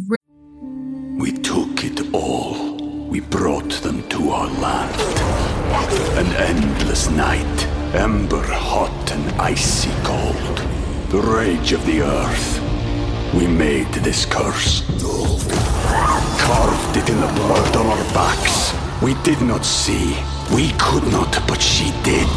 We 1.18 1.32
took 1.32 1.84
it 1.84 2.14
all. 2.14 2.76
We 3.08 3.22
brought 3.22 3.72
them 3.82 4.08
to 4.10 4.30
our 4.32 4.48
land. 4.60 5.02
An 6.18 6.28
endless 6.36 7.10
night, 7.10 7.66
ember 7.94 8.44
hot 8.44 9.12
and 9.12 9.42
icy 9.42 9.92
cold. 10.04 10.58
The 11.10 11.22
rage 11.22 11.72
of 11.72 11.86
the 11.86 12.02
earth. 12.02 12.67
We 13.34 13.46
made 13.48 13.88
this 13.94 14.26
curse. 14.26 14.82
Carved 16.40 16.98
it 16.98 17.10
in 17.10 17.20
the 17.20 17.28
blood 17.36 17.76
on 17.76 17.86
our 17.88 18.04
backs. 18.14 18.74
We 19.02 19.14
did 19.24 19.42
not 19.42 19.66
see. 19.66 20.18
We 20.56 20.72
could 20.80 21.04
not, 21.12 21.32
but 21.48 21.62
she 21.62 21.92
did. 22.04 22.28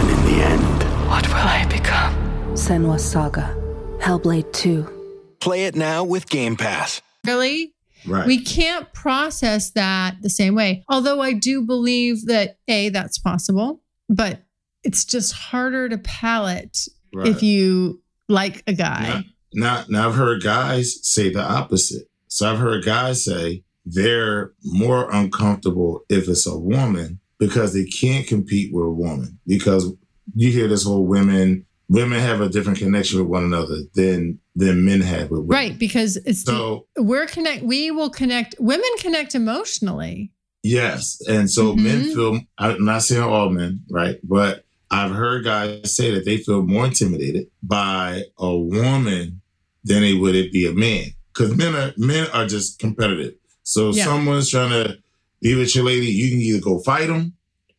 And 0.00 0.10
in 0.10 0.24
the 0.24 0.42
end, 0.44 0.82
What 1.08 1.26
will 1.28 1.34
I 1.36 1.66
become? 1.68 2.14
Senua's 2.54 3.04
Saga. 3.04 3.54
Hellblade 4.00 4.52
2. 4.52 5.36
Play 5.40 5.66
it 5.66 5.76
now 5.76 6.04
with 6.04 6.28
Game 6.28 6.56
Pass. 6.56 7.00
really? 7.26 7.74
Right. 8.06 8.26
We 8.26 8.42
can't 8.42 8.90
process 8.94 9.72
that 9.72 10.22
the 10.22 10.30
same 10.30 10.54
way. 10.54 10.84
Although 10.88 11.20
I 11.20 11.34
do 11.34 11.60
believe 11.60 12.24
that 12.26 12.56
A, 12.66 12.88
that's 12.88 13.18
possible, 13.18 13.82
but 14.08 14.40
it's 14.82 15.04
just 15.04 15.34
harder 15.34 15.86
to 15.90 15.98
palate 15.98 16.88
right. 17.12 17.26
if 17.28 17.42
you 17.42 18.00
like 18.26 18.62
a 18.66 18.72
guy. 18.72 19.26
Now, 19.52 19.84
now 19.88 20.08
I've 20.08 20.14
heard 20.14 20.42
guys 20.42 20.98
say 21.02 21.30
the 21.30 21.42
opposite. 21.42 22.08
So 22.28 22.50
I've 22.50 22.58
heard 22.58 22.84
guys 22.84 23.24
say 23.24 23.64
they're 23.84 24.52
more 24.64 25.10
uncomfortable 25.10 26.04
if 26.08 26.28
it's 26.28 26.46
a 26.46 26.56
woman 26.56 27.18
because 27.38 27.72
they 27.72 27.84
can't 27.84 28.26
compete 28.26 28.72
with 28.72 28.84
a 28.84 28.90
woman. 28.90 29.38
Because 29.46 29.92
you 30.34 30.50
hear 30.52 30.68
this 30.68 30.84
whole 30.84 31.06
women 31.06 31.66
women 31.88 32.20
have 32.20 32.40
a 32.40 32.48
different 32.48 32.78
connection 32.78 33.18
with 33.18 33.26
one 33.26 33.42
another 33.42 33.78
than 33.94 34.38
than 34.54 34.84
men 34.84 35.00
have 35.00 35.28
with 35.30 35.40
women. 35.40 35.48
Right. 35.48 35.78
Because 35.78 36.16
it's, 36.18 36.44
So 36.44 36.86
we're 36.96 37.26
connect, 37.26 37.64
we 37.64 37.90
will 37.90 38.10
connect, 38.10 38.54
women 38.60 38.88
connect 39.00 39.34
emotionally. 39.34 40.30
yes, 40.62 41.20
and 41.28 41.50
so 41.50 41.74
men 41.74 42.04
Mhm. 42.04 42.14
feel. 42.14 42.40
I'm 42.58 42.84
not 42.84 43.02
saying 43.02 43.22
all 43.22 43.50
men, 43.50 43.80
right? 43.90 44.18
But 44.22 44.64
I've 44.90 45.12
heard 45.12 45.44
guys 45.44 45.94
say 45.94 46.10
that 46.12 46.24
they 46.24 46.38
feel 46.38 46.62
more 46.62 46.86
intimidated 46.86 47.46
by 47.62 48.24
a 48.38 48.56
woman 48.56 49.40
than 49.84 50.02
they 50.02 50.14
would 50.14 50.34
it 50.34 50.52
be 50.52 50.66
a 50.66 50.72
man. 50.72 51.06
Because 51.32 51.56
men 51.56 51.74
are 51.74 51.92
men 51.96 52.26
are 52.32 52.46
just 52.46 52.78
competitive. 52.78 53.34
So 53.62 53.92
Yeah. 53.92 54.04
someone's 54.04 54.50
trying 54.50 54.70
to 54.70 54.98
be 55.40 55.54
with 55.54 55.74
your 55.74 55.84
lady, 55.84 56.06
you 56.06 56.30
can 56.30 56.40
either 56.40 56.60
go 56.60 56.80
fight 56.80 57.06
them 57.08 57.34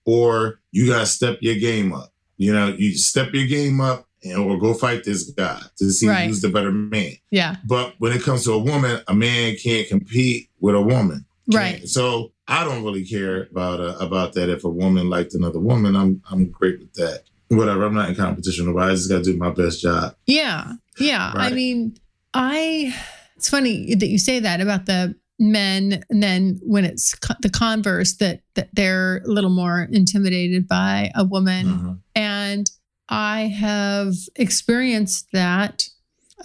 or 0.05 0.59
you 0.71 0.87
gotta 0.87 1.05
step 1.05 1.37
your 1.41 1.55
game 1.55 1.93
up. 1.93 2.13
You 2.37 2.53
know, 2.53 2.73
you 2.77 2.97
step 2.97 3.33
your 3.33 3.45
game 3.45 3.81
up 3.81 4.07
and 4.23 4.37
or 4.37 4.57
go 4.57 4.73
fight 4.73 5.03
this 5.03 5.23
guy 5.31 5.61
to 5.77 5.91
see 5.91 6.07
Right. 6.07 6.27
who's 6.27 6.41
the 6.41 6.49
better 6.49 6.71
man. 6.71 7.13
Yeah. 7.29 7.57
But 7.67 7.95
when 7.99 8.13
it 8.13 8.21
comes 8.23 8.45
to 8.45 8.53
a 8.53 8.57
woman, 8.59 9.01
a 9.07 9.13
man 9.13 9.57
can't 9.61 9.87
compete 9.87 10.49
with 10.59 10.75
a 10.75 10.81
woman. 10.81 11.25
Right. 11.51 11.87
So 11.87 12.31
I 12.51 12.65
don't 12.65 12.83
really 12.83 13.05
care 13.05 13.43
about 13.49 13.79
uh, 13.79 13.95
about 13.99 14.33
that. 14.33 14.49
If 14.49 14.65
a 14.65 14.69
woman 14.69 15.09
liked 15.09 15.33
another 15.33 15.59
woman, 15.59 15.95
I'm 15.95 16.21
I'm 16.29 16.51
great 16.51 16.79
with 16.79 16.93
that. 16.95 17.23
Whatever. 17.47 17.85
I'm 17.85 17.93
not 17.93 18.09
in 18.09 18.15
competition 18.15 18.73
with. 18.73 18.83
I 18.83 18.91
just 18.91 19.09
got 19.09 19.23
to 19.23 19.31
do 19.31 19.37
my 19.37 19.51
best 19.51 19.81
job. 19.81 20.15
Yeah. 20.25 20.73
Yeah. 20.99 21.31
I 21.33 21.49
mean, 21.51 21.95
I, 22.33 22.93
it's 23.35 23.49
funny 23.49 23.95
that 23.95 24.07
you 24.07 24.17
say 24.17 24.39
that 24.39 24.61
about 24.61 24.85
the 24.85 25.15
men. 25.37 26.03
And 26.09 26.23
then 26.23 26.59
when 26.63 26.85
it's 26.85 27.13
co- 27.15 27.35
the 27.41 27.49
converse, 27.49 28.15
that, 28.17 28.41
that 28.55 28.69
they're 28.73 29.17
a 29.25 29.27
little 29.27 29.49
more 29.49 29.87
intimidated 29.91 30.67
by 30.67 31.11
a 31.13 31.25
woman. 31.25 31.65
Mhm. 31.65 31.99
And 32.15 32.71
I 33.09 33.47
have 33.47 34.13
experienced 34.37 35.27
that 35.33 35.89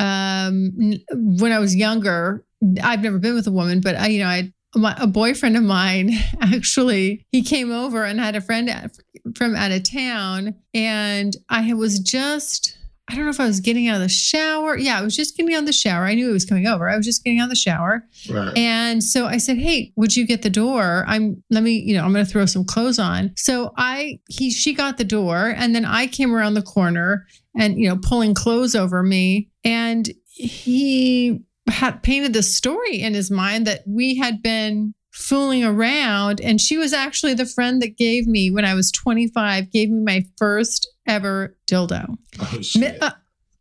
um, 0.01 0.73
when 1.13 1.53
I 1.53 1.59
was 1.61 1.77
younger. 1.77 2.45
I've 2.83 3.03
never 3.03 3.19
been 3.19 3.35
with 3.35 3.47
a 3.47 3.53
woman, 3.53 3.81
but 3.81 3.97
I, 3.97 4.09
you 4.09 4.21
know, 4.21 4.29
I, 4.29 4.53
my, 4.77 4.95
a 4.99 5.07
boyfriend 5.07 5.57
of 5.57 5.63
mine 5.63 6.13
actually, 6.41 7.27
he 7.31 7.43
came 7.43 7.73
over 7.73 8.05
and 8.05 8.21
had 8.21 8.37
a 8.37 8.41
friend 8.41 8.69
at, 8.69 8.97
from 9.35 9.55
out 9.55 9.73
of 9.73 9.83
town. 9.83 10.55
And 10.75 11.37
I 11.49 11.73
was 11.75 11.99
just, 11.99 12.79
I 13.09 13.15
don't 13.15 13.25
know 13.25 13.31
if 13.31 13.41
I 13.41 13.47
was 13.47 13.61
getting 13.61 13.89
out 13.89 13.97
of 13.97 14.03
the 14.03 14.09
shower. 14.09 14.77
Yeah, 14.77 14.99
I 14.99 15.03
was 15.03 15.15
just 15.15 15.37
getting 15.37 15.55
out 15.55 15.61
of 15.61 15.67
the 15.67 15.73
shower. 15.73 16.05
I 16.05 16.15
knew 16.15 16.27
he 16.27 16.33
was 16.33 16.45
coming 16.45 16.67
over. 16.67 16.89
I 16.89 16.97
was 16.97 17.07
just 17.07 17.23
getting 17.23 17.39
out 17.39 17.45
of 17.45 17.51
the 17.51 17.57
shower. 17.57 18.05
Right. 18.29 18.57
And 18.57 19.03
so 19.03 19.27
I 19.27 19.37
said, 19.37 19.59
"Hey, 19.59 19.93
would 19.95 20.17
you 20.17 20.27
get 20.27 20.43
the 20.43 20.51
door? 20.51 21.05
I'm 21.07 21.43
let 21.51 21.63
me, 21.63 21.79
you 21.79 21.95
know, 21.95 22.05
I'm 22.05 22.13
going 22.13 22.25
to 22.25 22.31
throw 22.31 22.47
some 22.47 22.65
clothes 22.65 22.99
on." 22.99 23.33
So 23.37 23.73
I 23.77 24.19
he 24.29 24.51
she 24.51 24.75
got 24.75 24.99
the 24.99 25.05
door 25.05 25.55
and 25.57 25.73
then 25.73 25.85
I 25.85 26.09
came 26.09 26.35
around 26.35 26.55
the 26.55 26.63
corner 26.63 27.27
and 27.57 27.79
you 27.79 27.89
know, 27.89 27.97
pulling 27.97 28.35
clothes 28.35 28.75
over 28.75 29.05
me 29.05 29.51
and 29.63 30.11
he 30.27 31.41
had 31.69 32.03
painted 32.03 32.33
this 32.33 32.55
story 32.55 33.01
in 33.01 33.15
his 33.15 33.31
mind 33.31 33.67
that 33.67 33.83
we 33.87 34.17
had 34.17 34.43
been 34.43 34.95
fooling 35.13 35.65
around 35.65 36.41
and 36.43 36.61
she 36.61 36.77
was 36.77 36.93
actually 36.93 37.33
the 37.33 37.47
friend 37.47 37.81
that 37.81 37.97
gave 37.97 38.27
me 38.27 38.51
when 38.51 38.67
I 38.67 38.75
was 38.75 38.93
25 38.93 39.73
gave 39.73 39.89
me 39.89 40.03
my 40.05 40.25
first 40.37 40.87
ever 41.07 41.57
dildo. 41.69 42.17
oh, 42.41 42.61
shit. 42.61 43.03
uh, 43.03 43.13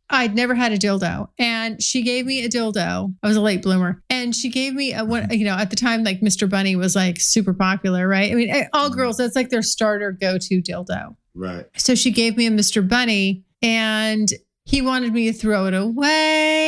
I'd 0.08 0.36
never 0.36 0.54
had 0.54 0.72
a 0.72 0.78
dildo, 0.78 1.30
and 1.36 1.82
she 1.82 2.02
gave 2.02 2.26
me 2.26 2.44
a 2.44 2.48
dildo. 2.48 3.12
I 3.22 3.26
was 3.26 3.36
a 3.36 3.40
late 3.40 3.62
bloomer, 3.62 4.04
and 4.08 4.36
she 4.36 4.50
gave 4.50 4.72
me 4.72 4.92
a 4.92 5.04
what 5.04 5.36
you 5.36 5.44
know 5.44 5.56
at 5.56 5.70
the 5.70 5.76
time 5.76 6.04
like 6.04 6.20
Mr. 6.20 6.48
Bunny 6.48 6.76
was 6.76 6.94
like 6.94 7.20
super 7.20 7.52
popular, 7.52 8.06
right? 8.06 8.30
I 8.30 8.34
mean, 8.36 8.50
eh, 8.50 8.68
all 8.72 8.88
girls 8.88 9.16
that's 9.16 9.34
like 9.34 9.50
their 9.50 9.62
starter 9.62 10.12
go 10.12 10.38
to 10.38 10.62
dildo. 10.62 11.16
Right. 11.34 11.66
So 11.76 11.96
she 11.96 12.12
gave 12.12 12.36
me 12.36 12.46
a 12.46 12.50
Mr. 12.50 12.88
Bunny, 12.88 13.44
and 13.62 14.28
he 14.64 14.80
wanted 14.80 15.12
me 15.12 15.26
to 15.26 15.32
throw 15.32 15.66
it 15.66 15.74
away. 15.74 16.65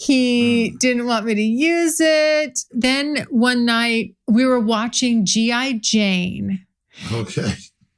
He 0.00 0.70
mm. 0.70 0.78
didn't 0.78 1.06
want 1.06 1.26
me 1.26 1.34
to 1.34 1.42
use 1.42 2.00
it. 2.00 2.60
Then 2.70 3.26
one 3.28 3.66
night 3.66 4.14
we 4.26 4.46
were 4.46 4.58
watching 4.58 5.26
G.I. 5.26 5.74
Jane. 5.82 6.64
Okay. 7.12 7.52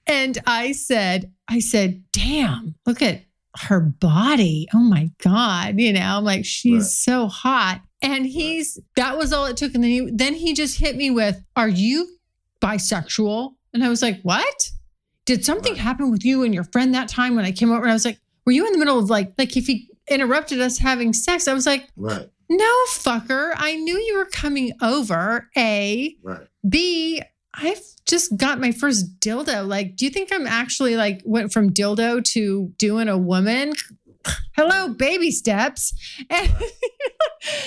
And 0.09 0.37
I 0.45 0.73
said, 0.73 1.33
I 1.47 1.61
said, 1.61 2.03
damn, 2.13 2.75
look 2.87 3.03
at 3.03 3.23
her 3.57 3.79
body. 3.81 4.67
Oh 4.75 4.81
my 4.81 5.11
God. 5.23 5.79
You 5.79 5.93
know, 5.93 6.01
I'm 6.01 6.25
like, 6.25 6.45
she's 6.45 6.83
Right. 6.83 6.91
so 6.91 7.29
hot. 7.29 7.83
And 8.01 8.27
he's 8.27 8.81
that 8.97 9.17
was 9.17 9.33
all 9.33 9.47
it 9.47 9.57
took. 9.57 9.73
And 9.75 9.85
then 9.85 9.91
he 9.91 10.11
then 10.13 10.35
he 10.35 10.55
just 10.55 10.81
hit 10.81 10.97
me 10.97 11.11
with, 11.11 11.41
Are 11.55 11.69
you 11.69 12.17
bisexual? 12.61 13.53
And 13.73 13.85
I 13.85 13.89
was 13.89 14.03
like, 14.03 14.21
What? 14.23 14.71
Did 15.25 15.45
something 15.45 15.75
Right. 15.75 15.81
happen 15.83 16.11
with 16.11 16.25
you 16.25 16.43
and 16.43 16.53
your 16.53 16.65
friend 16.65 16.95
that 16.95 17.09
time 17.09 17.37
when 17.37 17.45
I 17.45 17.53
came 17.53 17.71
over? 17.71 17.83
And 17.83 17.91
I 17.91 17.95
was 17.95 18.05
like, 18.05 18.19
Were 18.45 18.53
you 18.53 18.67
in 18.67 18.73
the 18.73 18.79
middle 18.79 18.99
of 18.99 19.09
like 19.09 19.35
like 19.39 19.57
if 19.57 19.69
he 19.69 19.89
interrupted 20.09 20.61
us 20.61 20.79
having 20.79 21.13
sex? 21.13 21.49
I 21.49 21.55
was 21.55 21.67
like, 21.67 21.89
Right. 21.97 22.29
No, 22.49 22.73
fucker. 22.89 23.53
I 23.57 23.77
knew 23.77 23.97
you 23.97 24.19
were 24.19 24.27
coming 24.27 24.73
over. 24.83 25.49
A. 25.57 26.15
Right. 26.23 26.47
B, 26.69 27.23
I've 27.55 27.83
just 28.07 28.37
got 28.37 28.61
my 28.61 28.73
first 28.73 29.19
dildo. 29.21 29.67
Like, 29.67 29.97
do 29.97 30.05
you 30.05 30.11
think 30.11 30.31
I'm 30.33 30.47
actually 30.47 30.97
like 30.97 31.23
went 31.25 31.53
from 31.53 31.73
dildo 31.73 32.23
to 32.25 32.73
doing 32.79 33.09
a 33.09 33.17
woman? 33.17 33.73
Hello, 34.55 34.89
baby 34.89 35.31
steps. 35.31 35.95
And, 36.29 36.51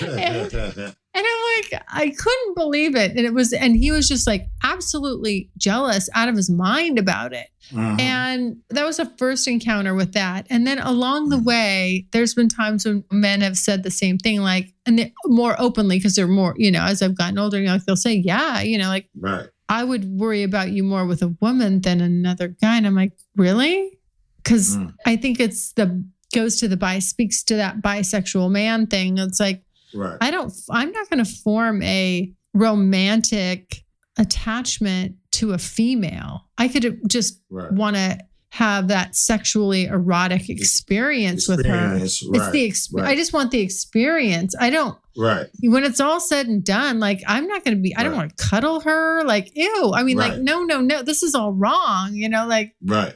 and, 0.00 0.96
and 1.16 1.24
I'm 1.26 1.62
like, 1.72 1.82
I 1.88 2.10
couldn't 2.10 2.54
believe 2.54 2.94
it. 2.94 3.12
And 3.16 3.20
it 3.20 3.32
was, 3.32 3.52
and 3.52 3.74
he 3.76 3.90
was 3.90 4.06
just 4.06 4.26
like 4.26 4.46
absolutely 4.62 5.50
jealous 5.56 6.08
out 6.14 6.28
of 6.28 6.36
his 6.36 6.50
mind 6.50 6.98
about 6.98 7.32
it. 7.32 7.48
Mhm. 7.72 8.00
And 8.00 8.56
that 8.70 8.84
was 8.84 8.98
a 8.98 9.06
first 9.18 9.48
encounter 9.48 9.94
with 9.94 10.12
that. 10.12 10.46
And 10.50 10.66
then 10.66 10.78
along 10.78 11.30
the 11.30 11.38
Mhm. 11.38 11.44
way, 11.44 12.06
there's 12.12 12.34
been 12.34 12.48
times 12.48 12.84
when 12.84 13.02
men 13.10 13.40
have 13.40 13.56
said 13.56 13.82
the 13.82 13.90
same 13.90 14.18
thing, 14.18 14.40
like, 14.40 14.72
and 14.84 14.98
they, 14.98 15.12
more 15.24 15.56
openly, 15.58 15.96
because 15.98 16.14
they're 16.14 16.28
more, 16.28 16.54
you 16.58 16.70
know, 16.70 16.82
as 16.84 17.02
I've 17.02 17.16
gotten 17.16 17.38
older, 17.38 17.58
you 17.58 17.66
know, 17.66 17.78
they'll 17.78 17.96
say, 17.96 18.14
yeah, 18.14 18.60
you 18.60 18.78
know, 18.78 18.88
like, 18.88 19.08
right. 19.18 19.46
I 19.68 19.82
would 19.82 20.04
worry 20.04 20.44
about 20.44 20.70
you 20.70 20.84
more 20.84 21.06
with 21.06 21.22
a 21.22 21.34
woman 21.40 21.80
than 21.80 22.00
another 22.00 22.48
guy. 22.62 22.76
And 22.76 22.86
I'm 22.86 22.94
like, 22.94 23.12
really? 23.36 23.98
Because 24.44 24.76
Mm. 24.76 24.92
I 25.04 25.16
think 25.16 25.40
it's 25.40 25.72
the 25.72 26.04
goes 26.34 26.56
to 26.58 26.68
the 26.68 26.76
bi 26.76 26.98
speaks 26.98 27.42
to 27.44 27.54
that 27.56 27.80
bisexual 27.80 28.50
man 28.50 28.86
thing. 28.86 29.16
It's 29.18 29.40
like, 29.40 29.62
Right. 29.96 30.18
I 30.20 30.30
don't, 30.30 30.52
I'm 30.70 30.92
not 30.92 31.08
going 31.10 31.24
to 31.24 31.30
form 31.30 31.82
a 31.82 32.32
romantic 32.54 33.84
attachment 34.18 35.16
to 35.32 35.52
a 35.52 35.58
female. 35.58 36.46
I 36.58 36.68
could 36.68 37.00
just 37.08 37.40
Right. 37.50 37.70
want 37.72 37.96
to 37.96 38.18
have 38.50 38.88
that 38.88 39.14
sexually 39.14 39.84
erotic 39.84 40.48
experience, 40.48 41.46
with 41.48 41.66
her. 41.66 41.74
Experience, 41.96 42.22
It's 42.22 42.50
the 42.52 42.66
ex- 42.66 42.88
right. 42.92 43.04
I 43.08 43.14
just 43.14 43.32
want 43.34 43.50
the 43.50 43.60
experience. 43.60 44.54
I 44.58 44.70
don't 44.70 44.96
Right. 45.16 45.46
when 45.62 45.84
it's 45.84 46.00
all 46.00 46.20
said 46.20 46.46
and 46.46 46.64
done, 46.64 46.98
like 46.98 47.20
I'm 47.26 47.46
not 47.46 47.64
going 47.64 47.76
to 47.76 47.82
be. 47.82 47.94
I 47.96 48.02
don't 48.02 48.16
want 48.16 48.34
to 48.36 48.44
cuddle 48.44 48.80
her. 48.80 49.24
Like 49.24 49.50
ew. 49.54 49.92
I 49.94 50.02
mean, 50.04 50.16
like 50.16 50.38
no, 50.38 50.62
no, 50.62 50.80
no. 50.80 51.02
This 51.02 51.22
is 51.22 51.34
all 51.34 51.52
wrong. 51.52 52.14
You 52.14 52.28
know, 52.30 52.46
like 52.46 52.74
Right. 52.82 53.14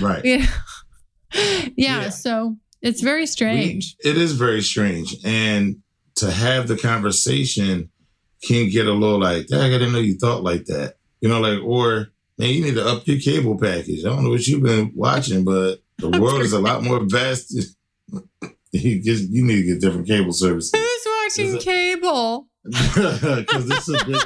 Right. 0.00 0.24
you 0.24 0.38
know. 0.38 0.46
yeah, 1.34 1.68
Yeah. 1.76 2.08
So 2.08 2.56
it's 2.80 3.02
very 3.02 3.26
strange. 3.26 3.94
We- 4.04 4.10
it 4.10 4.16
is 4.16 4.32
very 4.32 4.62
strange. 4.62 5.14
And 5.24 5.81
to 6.16 6.30
have 6.30 6.68
the 6.68 6.76
conversation 6.76 7.90
can 8.42 8.68
get 8.68 8.86
a 8.86 8.92
little 8.92 9.20
like, 9.20 9.46
I 9.52 9.68
didn't 9.68 9.92
know 9.92 9.98
you 9.98 10.14
thought 10.14 10.42
like 10.42 10.64
that. 10.66 10.96
You 11.20 11.28
know, 11.28 11.40
like, 11.40 11.62
or 11.62 12.08
man, 12.38 12.50
you 12.50 12.62
need 12.62 12.74
to 12.74 12.86
up 12.86 13.06
your 13.06 13.20
cable 13.20 13.58
package. 13.58 14.04
I 14.04 14.08
don't 14.08 14.24
know 14.24 14.30
what 14.30 14.46
you've 14.46 14.62
been 14.62 14.92
watching, 14.94 15.44
but 15.44 15.76
the 15.98 16.10
world 16.20 16.40
is 16.40 16.52
a 16.52 16.58
lot 16.58 16.82
more 16.82 17.00
vast. 17.04 17.52
you 18.72 19.02
just 19.02 19.30
you 19.30 19.44
need 19.44 19.62
to 19.62 19.62
get 19.62 19.80
different 19.80 20.08
cable 20.08 20.32
services. 20.32 20.72
Who's 20.74 21.06
watching 21.06 21.58
cable? 21.58 22.48
Because 22.64 23.66
this 23.66 23.88
is 23.88 24.02
big 24.04 24.22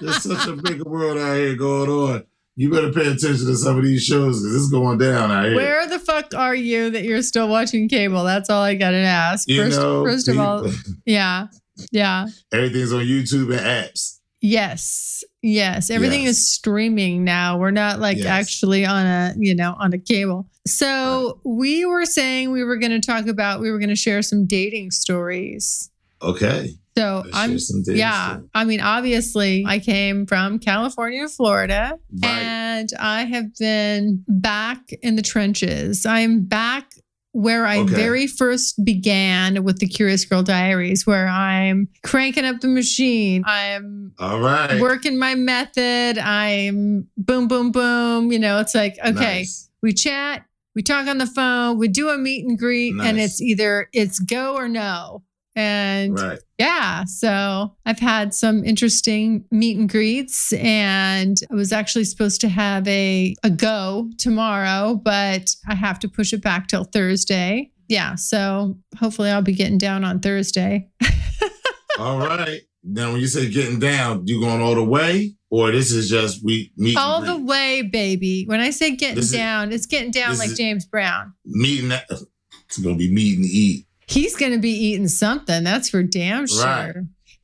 there's 0.00 0.22
such 0.22 0.46
a 0.48 0.56
big 0.56 0.82
world 0.84 1.18
out 1.18 1.36
here 1.36 1.54
going 1.54 1.90
on. 1.90 2.24
You 2.56 2.70
better 2.70 2.92
pay 2.92 3.02
attention 3.08 3.46
to 3.46 3.56
some 3.56 3.76
of 3.78 3.82
these 3.84 4.02
shows 4.04 4.40
because 4.40 4.54
it's 4.62 4.70
going 4.70 4.98
down 4.98 5.30
out 5.32 5.46
here. 5.46 5.56
Where 5.56 5.86
the 5.88 5.98
fuck 5.98 6.34
are 6.34 6.54
you 6.54 6.90
that 6.90 7.02
you're 7.02 7.22
still 7.22 7.48
watching 7.48 7.88
cable? 7.88 8.22
That's 8.22 8.48
all 8.48 8.62
I 8.62 8.74
got 8.74 8.90
to 8.92 8.96
ask. 8.98 9.48
you 9.48 9.62
first, 9.64 9.78
know, 9.78 10.04
first 10.04 10.28
of 10.28 10.38
all, 10.38 10.70
yeah, 11.04 11.48
yeah. 11.90 12.26
everything's 12.52 12.92
on 12.92 13.00
YouTube 13.00 13.50
and 13.56 13.60
apps. 13.60 14.20
Yes. 14.40 15.24
Yes. 15.42 15.90
Everything 15.90 16.22
Yes. 16.24 16.36
is 16.36 16.50
streaming 16.52 17.24
now. 17.24 17.58
We're 17.58 17.70
not 17.70 17.98
like 17.98 18.18
Yes. 18.18 18.26
actually 18.26 18.84
on 18.84 19.04
a, 19.04 19.34
you 19.38 19.54
know, 19.54 19.74
on 19.78 19.92
a 19.92 19.98
cable. 19.98 20.46
So 20.66 21.40
we 21.44 21.84
were 21.86 22.04
saying 22.06 22.50
we 22.52 22.62
were 22.62 22.76
going 22.76 22.92
to 22.92 23.00
talk 23.04 23.26
about, 23.26 23.60
we 23.60 23.70
were 23.70 23.78
going 23.78 23.88
to 23.88 23.96
share 23.96 24.22
some 24.22 24.46
dating 24.46 24.90
stories. 24.92 25.90
Okay. 26.22 26.74
So 26.96 27.24
I'm, 27.32 27.56
yeah. 27.86 28.38
I 28.54 28.64
mean, 28.64 28.80
obviously, 28.80 29.64
I 29.66 29.78
came 29.80 30.26
from 30.26 30.58
California 30.60 31.22
to 31.22 31.28
Florida 31.28 31.98
Right. 32.22 32.28
and 32.42 32.88
I 33.00 33.24
have 33.24 33.54
been 33.58 34.24
back 34.28 34.78
in 35.02 35.16
the 35.16 35.22
trenches. 35.22 36.06
I'm 36.06 36.44
back 36.44 36.92
where 37.32 37.66
I 37.66 37.78
Okay. 37.80 37.94
very 37.94 38.26
first 38.28 38.84
began 38.84 39.64
with 39.64 39.78
the 39.80 39.88
Curious 39.88 40.24
Girl 40.24 40.44
Diaries, 40.44 41.04
where 41.04 41.26
I'm 41.26 41.88
cranking 42.04 42.44
up 42.44 42.60
the 42.60 42.68
machine. 42.68 43.42
I'm 43.44 44.12
All 44.20 44.38
right. 44.40 44.80
working 44.80 45.18
my 45.18 45.34
method. 45.34 46.16
I'm 46.18 47.08
boom, 47.16 47.48
boom, 47.48 47.72
boom. 47.72 48.30
You 48.30 48.38
know, 48.38 48.60
it's 48.60 48.74
like, 48.76 48.96
okay, 49.04 49.38
Nice. 49.40 49.68
we 49.82 49.92
chat, 49.92 50.44
we 50.76 50.82
talk 50.82 51.08
on 51.08 51.18
the 51.18 51.26
phone, 51.26 51.76
we 51.76 51.88
do 51.88 52.08
a 52.10 52.16
meet 52.16 52.46
and 52.46 52.56
greet, 52.56 52.94
and 53.02 53.18
it's 53.18 53.40
either 53.40 53.88
it's 53.92 54.20
go 54.20 54.54
or 54.54 54.68
no. 54.68 55.24
And 55.56 56.18
Right. 56.18 56.38
yeah, 56.58 57.04
so 57.04 57.76
I've 57.86 58.00
had 58.00 58.34
some 58.34 58.64
interesting 58.64 59.44
meet 59.52 59.78
and 59.78 59.88
greets, 59.88 60.52
and 60.54 61.38
I 61.50 61.54
was 61.54 61.72
actually 61.72 62.04
supposed 62.04 62.40
to 62.40 62.48
have 62.48 62.86
a, 62.88 63.34
a 63.44 63.50
go 63.50 64.10
tomorrow, 64.18 64.94
but 64.96 65.54
I 65.68 65.74
have 65.76 65.98
to 66.00 66.08
push 66.08 66.32
it 66.32 66.42
back 66.42 66.66
till 66.66 66.84
Thursday. 66.84 67.70
Yeah, 67.88 68.16
so 68.16 68.78
hopefully 68.98 69.30
I'll 69.30 69.42
be 69.42 69.52
getting 69.54 69.78
down 69.78 70.04
on 70.04 70.18
Thursday. 70.20 70.88
All 71.98 72.18
right. 72.18 72.62
Now, 72.82 73.12
when 73.12 73.20
you 73.20 73.26
say 73.28 73.48
getting 73.48 73.78
down, 73.78 74.26
you 74.26 74.40
going 74.40 74.60
all 74.60 74.74
the 74.74 74.84
way, 74.84 75.34
or 75.50 75.70
this 75.70 75.90
is 75.90 76.10
just 76.10 76.44
we 76.44 76.70
meet 76.76 76.96
All 76.98 77.22
the 77.22 77.38
way, 77.38 77.80
baby. 77.80 78.44
When 78.46 78.60
I 78.60 78.70
say 78.70 78.94
getting 78.96 79.14
This 79.16 79.26
is- 79.26 79.32
down, 79.32 79.72
it's 79.72 79.86
getting 79.86 80.10
down 80.10 80.36
like 80.36 80.54
James 80.54 80.84
Brown. 80.84 81.32
meeting. 81.46 81.88
That, 81.90 82.04
it's 82.10 82.78
gonna 82.78 82.96
be 82.96 83.10
meet 83.10 83.36
and 83.38 83.46
eat. 83.46 83.86
He's 84.06 84.36
going 84.36 84.52
to 84.52 84.58
be 84.58 84.70
eating 84.70 85.08
something. 85.08 85.64
That's 85.64 85.88
for 85.90 86.02
damn 86.02 86.46
sure. 86.46 86.64
Right. 86.64 86.94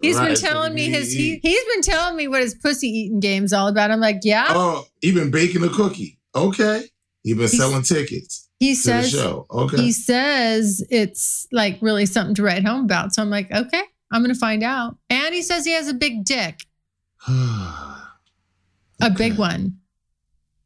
He's 0.03 0.17
Right, 0.17 0.29
been 0.29 0.37
telling 0.37 0.75
me 0.75 0.89
his 0.89 1.13
he, 1.13 1.39
he's 1.43 1.65
been 1.75 1.83
telling 1.83 2.17
me 2.17 2.27
what 2.27 2.41
his 2.41 2.55
pussy 2.55 2.89
eating 2.89 3.21
game's 3.21 3.53
all 3.53 3.69
about. 3.69 3.91
I'm 3.91 4.01
like, 4.01 4.21
yeah. 4.23 4.47
Oh, 4.49 4.87
he 5.03 5.13
been 5.13 5.31
baking 5.31 5.63
a 5.63 5.69
cookie. 5.69 6.19
Okay. 6.35 6.85
He 7.23 7.33
been 7.35 7.41
He's- 7.43 7.57
selling 7.59 7.83
tickets 7.83 8.47
he 8.61 8.75
says 8.75 9.11
show. 9.11 9.47
Okay. 9.51 9.79
he 9.79 9.91
says 9.91 10.85
it's 10.91 11.47
like 11.51 11.79
really 11.81 12.05
something 12.05 12.35
to 12.35 12.43
write 12.43 12.63
home 12.65 12.85
about. 12.85 13.15
So 13.15 13.23
I'm 13.23 13.31
like, 13.31 13.51
okay, 13.51 13.83
I'm 14.13 14.23
going 14.23 14.35
to 14.35 14.39
find 14.39 14.63
out. 14.63 14.99
And 15.09 15.35
he 15.35 15.41
says 15.41 15.65
he 15.65 15.73
has 15.73 15.89
a 15.89 15.95
big 15.95 16.25
dick, 16.27 16.61
a 17.29 19.11
big 19.17 19.39
one. 19.39 19.79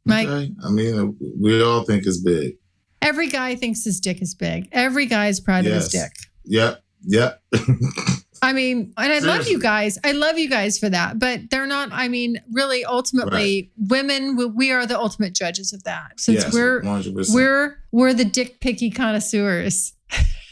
Like 0.06 0.28
okay. 0.28 0.52
I 0.64 0.70
mean, 0.70 1.16
we 1.40 1.62
all 1.62 1.84
think 1.84 2.04
it's 2.06 2.18
big. 2.20 2.56
Every 3.04 3.28
guy 3.28 3.54
thinks 3.54 3.84
his 3.84 4.00
dick 4.00 4.20
is 4.22 4.34
big. 4.34 4.68
Every 4.72 5.06
guy 5.06 5.28
is 5.28 5.40
proud 5.40 5.66
of 5.66 5.72
his 5.72 5.88
dick. 5.88 6.10
Yep. 6.44 6.82
Yep. 7.06 7.42
I 8.42 8.52
mean, 8.52 8.92
and 8.98 9.12
I 9.12 9.20
love 9.20 9.46
you 9.48 9.58
guys. 9.58 9.98
I 10.04 10.12
love 10.12 10.38
you 10.38 10.50
guys 10.50 10.78
for 10.78 10.88
that, 10.90 11.18
but 11.18 11.48
they're 11.50 11.66
not. 11.66 11.88
I 11.92 12.08
mean, 12.08 12.40
really, 12.52 12.84
ultimately, 12.84 13.70
women, 13.78 14.36
we- 14.36 14.44
we 14.46 14.70
are 14.70 14.84
the 14.86 14.98
ultimate 14.98 15.34
judges 15.34 15.72
of 15.72 15.82
that. 15.84 16.20
Since 16.20 16.44
yes, 16.44 16.52
we're 16.52 16.82
100%. 16.82 17.32
we're 17.34 17.78
we're 17.90 18.12
the 18.12 18.24
dick 18.26 18.60
picky 18.60 18.90
connoisseurs. 18.90 19.94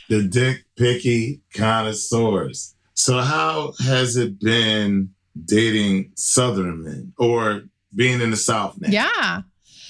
the 0.08 0.22
dick 0.22 0.64
picky 0.76 1.42
connoisseurs. 1.54 2.74
So 2.94 3.18
how 3.20 3.74
has 3.80 4.16
it 4.16 4.38
been 4.40 5.10
dating 5.44 6.12
Southern 6.16 6.82
men 6.84 7.12
or 7.18 7.62
being 7.94 8.20
in 8.20 8.30
the 8.30 8.36
South 8.36 8.78
now? 8.80 8.88
Yeah, 8.90 9.42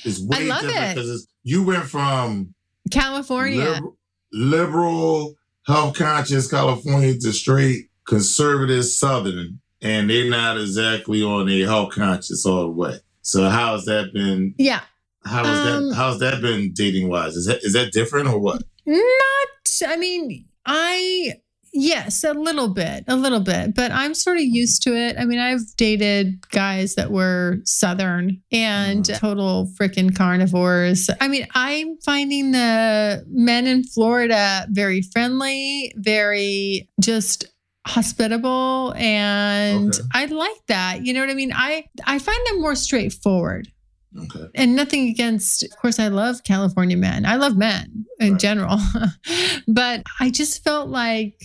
It's 0.05 0.21
way 0.21 0.49
love 0.49 0.63
different 0.63 0.91
it. 0.91 0.95
because 0.97 1.27
you 1.43 1.63
went 1.63 1.85
from 1.85 2.55
California. 2.91 3.65
liber- 3.65 3.87
liberal, 4.33 5.35
health 5.67 5.97
conscious 5.97 6.51
California 6.51 7.15
to 7.19 7.33
straight 7.33 7.89
conservative 8.07 8.85
Southern, 8.85 9.61
and 9.81 10.09
they're 10.11 10.31
not 10.31 10.59
exactly 10.61 11.23
on 11.23 11.49
a 11.49 11.61
health 11.63 11.93
conscious 11.95 12.45
all 12.47 12.63
the 12.63 12.69
way. 12.71 12.99
So 13.23 13.49
how's 13.49 13.85
that 13.85 14.13
been? 14.13 14.55
yeah, 14.59 14.81
How 15.25 15.45
has 15.45 15.59
Um, 15.69 15.89
that? 15.91 15.95
How's 15.95 16.19
that 16.21 16.41
been 16.43 16.73
dating 16.73 17.09
wise? 17.09 17.37
Is 17.37 17.47
that 17.47 17.63
is 17.63 17.73
that 17.75 17.93
different 17.93 18.29
or 18.29 18.39
what? 18.39 18.63
not 18.87 19.49
I 19.87 19.97
mean, 19.97 20.45
I, 20.67 21.35
yes, 21.73 22.23
a 22.25 22.33
little 22.35 22.69
bit, 22.69 23.05
a 23.09 23.17
little 23.17 23.41
bit, 23.41 23.75
but 23.75 23.91
I'm 23.93 24.15
sort 24.15 24.37
of 24.37 24.45
used 24.45 24.83
to 24.83 24.95
it. 24.97 25.17
I 25.19 25.25
mean, 25.25 25.39
I've 25.39 25.61
dated 25.77 26.49
guys 26.51 26.95
that 26.97 27.11
were 27.11 27.59
Southern 27.65 28.41
and 28.53 29.05
Mhm. 29.05 29.19
total 29.19 29.71
freaking 29.81 30.15
carnivores. 30.15 31.09
I 31.21 31.29
mean, 31.29 31.47
I'm 31.55 31.97
finding 32.05 32.53
the 32.53 33.25
men 33.29 33.67
in 33.67 33.85
Florida 33.85 34.67
very 34.71 35.03
friendly, 35.13 35.93
very 35.97 36.89
just 37.01 37.47
hospitable 37.87 38.95
and 38.97 39.93
Okay. 39.95 40.03
I 40.15 40.25
like 40.27 40.67
that. 40.69 41.05
You 41.05 41.13
know 41.15 41.21
what 41.21 41.31
I 41.31 41.35
mean? 41.35 41.53
I 41.55 41.85
I 42.07 42.19
find 42.19 42.39
them 42.49 42.61
more 42.61 42.75
straightforward 42.77 43.69
Okay. 44.17 44.47
and 44.55 44.77
nothing 44.77 45.09
against 45.09 45.63
of 45.65 45.71
course 45.81 45.99
i 45.99 46.09
love 46.09 46.45
california 46.45 46.99
men 46.99 47.25
i 47.25 47.37
love 47.37 47.57
men 47.57 48.05
in 48.21 48.33
Right. 48.33 48.41
general 48.41 48.79
but 49.67 50.03
i 50.21 50.29
just 50.29 50.63
felt 50.63 50.91
like 50.91 51.41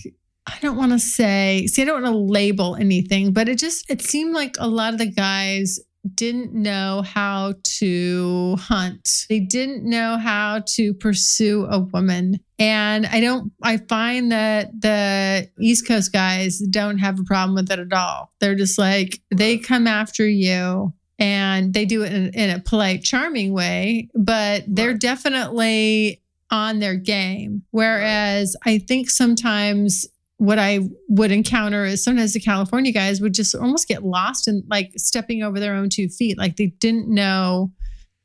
i 0.48 0.58
don't 0.60 0.76
want 0.76 0.92
to 0.92 0.98
say 0.98 1.66
see 1.66 1.82
i 1.82 1.84
don't 1.84 2.02
want 2.02 2.12
to 2.12 2.18
label 2.18 2.76
anything 2.76 3.32
but 3.32 3.48
it 3.48 3.58
just 3.58 3.88
it 3.90 4.02
seemed 4.02 4.34
like 4.34 4.56
a 4.58 4.68
lot 4.68 4.92
of 4.92 4.98
the 4.98 5.10
guys 5.10 5.78
didn't 6.14 6.54
know 6.54 7.02
how 7.02 7.54
to 7.62 8.56
hunt. 8.58 9.26
They 9.28 9.40
didn't 9.40 9.84
know 9.84 10.16
how 10.16 10.62
to 10.74 10.94
pursue 10.94 11.66
a 11.70 11.80
woman. 11.80 12.40
And 12.58 13.06
i 13.06 13.20
don't 13.20 13.52
i 13.62 13.76
find 13.76 14.32
that 14.32 14.80
the 14.80 15.48
east 15.60 15.86
coast 15.86 16.12
guys 16.12 16.58
don't 16.58 16.98
have 16.98 17.20
a 17.20 17.24
problem 17.24 17.54
with 17.54 17.70
it 17.70 17.78
at 17.78 17.92
all. 17.92 18.32
They're 18.40 18.56
just 18.56 18.78
like 18.78 19.20
they 19.34 19.58
come 19.58 19.86
after 19.86 20.26
you 20.26 20.92
and 21.18 21.74
they 21.74 21.84
do 21.84 22.02
it 22.04 22.12
in, 22.12 22.28
in 22.34 22.50
a 22.50 22.60
polite, 22.60 23.02
charming 23.02 23.52
way, 23.52 24.08
but 24.14 24.64
they're 24.68 24.94
definitely 24.94 26.22
on 26.50 26.78
their 26.78 26.94
game. 26.94 27.64
Whereas 27.70 28.56
I 28.64 28.78
think 28.78 29.10
sometimes 29.10 30.06
what 30.38 30.58
I 30.58 30.80
would 31.08 31.30
encounter 31.30 31.84
is 31.84 32.02
sometimes 32.02 32.32
the 32.32 32.40
California 32.40 32.92
guys 32.92 33.20
would 33.20 33.34
just 33.34 33.54
almost 33.54 33.86
get 33.88 34.04
lost 34.04 34.48
in 34.48 34.62
like 34.70 34.92
stepping 34.96 35.42
over 35.42 35.58
their 35.60 35.74
own 35.74 35.88
two 35.90 36.08
feet. 36.08 36.38
Like 36.38 36.56
they 36.56 36.66
didn't 36.66 37.08
know. 37.08 37.72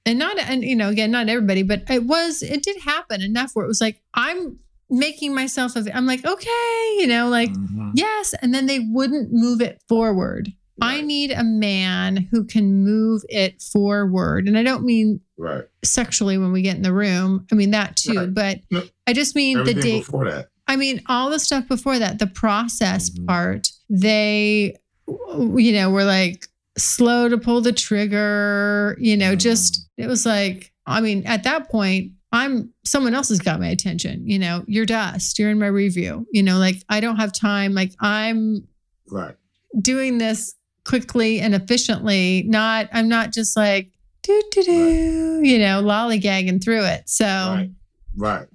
And 0.05 0.19
not, 0.19 0.37
and 0.39 0.63
you 0.63 0.75
know, 0.75 0.89
again, 0.89 1.11
not 1.11 1.29
everybody, 1.29 1.63
but 1.63 1.83
it 1.89 2.03
was, 2.05 2.43
it 2.43 2.61
did 2.63 2.77
happen 2.81 3.21
enough 3.21 3.51
where 3.53 3.65
it 3.65 3.67
was 3.69 3.81
like, 3.81 4.01
I'm 4.13 4.59
making 4.89 5.33
myself, 5.33 5.75
av- 5.77 5.87
I'm 5.93 6.05
like, 6.05 6.23
okay, 6.25 6.95
you 6.99 7.07
know, 7.07 7.29
like, 7.29 7.49
Mhm. 7.51 7.91
yes. 7.95 8.33
And 8.41 8.53
then 8.53 8.65
they 8.67 8.79
wouldn't 8.79 9.29
move 9.31 9.61
it 9.61 9.81
forward. 9.87 10.51
I 10.81 11.01
need 11.01 11.31
a 11.31 11.43
man 11.43 12.17
who 12.31 12.43
can 12.43 12.83
move 12.83 13.21
it 13.29 13.61
forward. 13.61 14.47
And 14.47 14.57
I 14.57 14.63
don't 14.63 14.83
mean 14.83 15.21
Right. 15.37 15.63
sexually 15.85 16.37
when 16.37 16.51
we 16.51 16.61
get 16.61 16.75
in 16.75 16.81
the 16.81 16.91
room. 16.93 17.45
I 17.51 17.55
mean 17.55 17.71
that 17.71 17.95
too, 17.95 18.15
Right. 18.17 18.33
but 18.33 18.59
No. 18.69 18.83
I 19.07 19.13
just 19.13 19.35
mean 19.35 19.55
the 19.57 19.61
Everything 19.71 19.81
date. 19.83 20.05
before 20.05 20.29
that. 20.29 20.47
I 20.67 20.75
mean 20.75 21.01
all 21.07 21.29
the 21.29 21.39
stuff 21.39 21.67
before 21.67 21.99
that, 21.99 22.19
the 22.19 22.27
process 22.27 23.09
Mhm. 23.09 23.27
part. 23.27 23.69
They, 23.89 24.75
you 25.07 25.73
know, 25.73 25.89
were 25.89 26.05
like 26.05 26.47
slow 26.77 27.29
to 27.29 27.37
pull 27.37 27.61
the 27.61 27.73
trigger. 27.73 28.97
You 28.99 29.17
know, 29.17 29.35
just 29.35 29.87
it 29.97 30.07
was 30.07 30.25
like. 30.25 30.71
I 30.85 30.99
mean, 30.99 31.25
at 31.25 31.43
that 31.43 31.69
point, 31.69 32.11
I'm 32.33 32.73
someone 32.83 33.13
else 33.13 33.29
has 33.29 33.39
got 33.39 33.59
my 33.61 33.67
attention. 33.69 34.27
You 34.27 34.37
know, 34.37 34.65
you're 34.67 34.85
dust. 34.85 35.39
You're 35.39 35.49
in 35.49 35.59
my 35.59 35.67
review. 35.67 36.27
You 36.33 36.43
know, 36.43 36.57
like 36.57 36.83
I 36.89 36.99
don't 36.99 37.15
have 37.17 37.31
time. 37.31 37.73
Like 37.73 37.93
I'm 38.01 38.67
Right. 39.09 39.35
doing 39.79 40.17
this 40.17 40.55
quickly 40.83 41.39
and 41.39 41.55
efficiently. 41.55 42.43
Not, 42.47 42.89
I'm 42.91 43.07
not 43.07 43.31
just 43.31 43.55
like 43.55 43.91
do 44.23 44.41
do 44.51 44.63
do, 44.63 45.39
you 45.43 45.57
know, 45.59 45.81
lollygagging 45.81 46.61
through 46.61 46.83
it. 46.83 47.03
So 47.07 47.25
Right. 47.25 47.69
Right. 48.17 48.47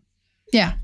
yeah. 0.52 0.74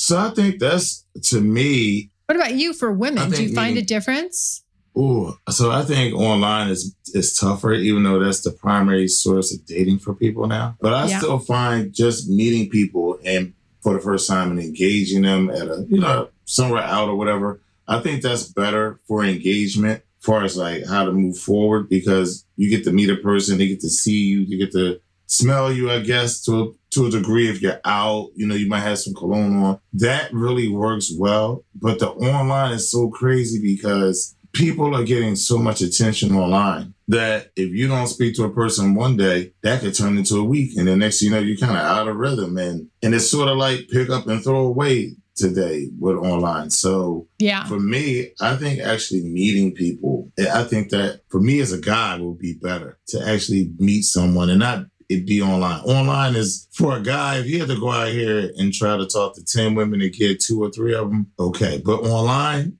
So 0.00 0.16
I 0.18 0.30
think 0.30 0.58
that's 0.60 1.04
to 1.24 1.40
me. 1.40 2.10
What 2.26 2.36
about 2.36 2.54
you 2.54 2.72
for 2.72 2.90
women? 2.92 3.30
Do 3.30 3.42
you 3.42 3.54
find 3.54 3.76
a 3.76 3.82
difference? 3.82 4.62
Ooh, 4.98 5.34
so 5.50 5.70
I 5.70 5.82
think 5.82 6.14
online 6.14 6.68
is 6.68 6.94
is 7.12 7.36
tougher, 7.36 7.72
even 7.74 8.02
though 8.02 8.18
that's 8.18 8.40
the 8.40 8.50
primary 8.52 9.08
source 9.08 9.52
of 9.54 9.64
dating 9.66 9.98
for 9.98 10.14
people 10.14 10.46
now. 10.46 10.76
But 10.80 10.94
I 10.94 11.08
Yeah. 11.08 11.18
still 11.18 11.38
find 11.38 11.92
just 11.92 12.28
meeting 12.28 12.68
people 12.70 13.18
and 13.24 13.52
for 13.82 13.94
the 13.94 14.00
first 14.00 14.28
time 14.28 14.50
and 14.50 14.60
engaging 14.60 15.22
them 15.22 15.50
at 15.50 15.68
a 15.68 15.86
you 15.88 16.00
know 16.00 16.28
somewhere 16.44 16.82
out 16.82 17.08
or 17.08 17.16
whatever. 17.16 17.60
I 17.86 18.00
think 18.00 18.22
that's 18.22 18.44
better 18.44 19.00
for 19.06 19.24
engagement, 19.24 20.02
as 20.20 20.24
far 20.24 20.44
as 20.44 20.56
like 20.56 20.86
how 20.86 21.04
to 21.04 21.12
move 21.12 21.36
forward, 21.36 21.88
because 21.88 22.44
you 22.56 22.70
get 22.70 22.84
to 22.84 22.92
meet 22.92 23.10
a 23.10 23.16
person, 23.16 23.58
they 23.58 23.68
get 23.68 23.80
to 23.80 23.90
see 23.90 24.20
you, 24.30 24.40
you 24.40 24.56
get 24.58 24.72
to 24.72 25.00
smell 25.30 25.72
you, 25.72 25.90
I 25.90 26.00
guess, 26.00 26.42
to 26.42 26.52
a, 26.60 26.66
to 26.90 27.06
a 27.06 27.10
degree. 27.10 27.48
If 27.48 27.62
you're 27.62 27.80
out, 27.84 28.30
you 28.34 28.46
know, 28.46 28.56
you 28.56 28.68
might 28.68 28.80
have 28.80 28.98
some 28.98 29.14
cologne 29.14 29.56
on. 29.62 29.80
That 29.94 30.32
really 30.32 30.68
works 30.68 31.12
well. 31.16 31.64
But 31.74 32.00
the 32.00 32.08
online 32.10 32.72
is 32.72 32.90
so 32.90 33.08
crazy 33.10 33.60
because 33.62 34.34
people 34.52 34.94
are 34.96 35.04
getting 35.04 35.36
so 35.36 35.56
much 35.56 35.80
attention 35.80 36.34
online 36.34 36.92
that 37.06 37.50
if 37.54 37.70
you 37.70 37.86
don't 37.86 38.08
speak 38.08 38.34
to 38.34 38.44
a 38.44 38.50
person 38.52 38.94
one 38.96 39.16
day, 39.16 39.52
that 39.62 39.80
could 39.80 39.94
turn 39.94 40.18
into 40.18 40.36
a 40.38 40.44
week. 40.44 40.76
And 40.76 40.88
then 40.88 40.98
next 40.98 41.20
thing 41.20 41.28
you 41.28 41.34
know, 41.34 41.40
you're 41.40 41.56
kind 41.56 41.76
of 41.78 41.84
out 41.84 42.08
of 42.08 42.16
rhythm. 42.16 42.56
And, 42.58 42.88
and 43.02 43.14
it's 43.14 43.30
sort 43.30 43.48
of 43.48 43.56
like 43.56 43.88
pick 43.88 44.10
up 44.10 44.26
and 44.26 44.42
throw 44.42 44.66
away 44.66 45.14
today 45.36 45.88
with 45.98 46.16
online. 46.16 46.70
So 46.70 47.28
Yeah. 47.38 47.64
for 47.66 47.78
me, 47.78 48.32
I 48.40 48.56
think 48.56 48.80
actually 48.80 49.22
meeting 49.22 49.72
people, 49.72 50.32
I 50.52 50.64
think 50.64 50.90
that 50.90 51.20
for 51.28 51.40
me 51.40 51.60
as 51.60 51.72
a 51.72 51.78
guy 51.80 52.18
would 52.18 52.38
be 52.38 52.54
better 52.54 52.98
to 53.08 53.24
actually 53.26 53.70
meet 53.78 54.02
someone 54.02 54.50
and 54.50 54.58
not 54.58 54.86
it 55.10 55.26
be 55.26 55.42
online. 55.42 55.80
Online 55.82 56.36
is 56.36 56.68
for 56.72 56.96
a 56.96 57.02
guy, 57.02 57.38
if 57.38 57.46
you 57.46 57.58
had 57.58 57.68
to 57.68 57.78
go 57.78 57.90
out 57.90 58.08
here 58.08 58.50
and 58.56 58.72
try 58.72 58.96
to 58.96 59.06
talk 59.06 59.34
to 59.34 59.44
10 59.44 59.74
women 59.74 60.00
and 60.00 60.12
get 60.12 60.40
two 60.40 60.62
or 60.62 60.70
three 60.70 60.94
of 60.94 61.10
them, 61.10 61.26
okay. 61.38 61.82
But 61.84 62.00
online, 62.00 62.78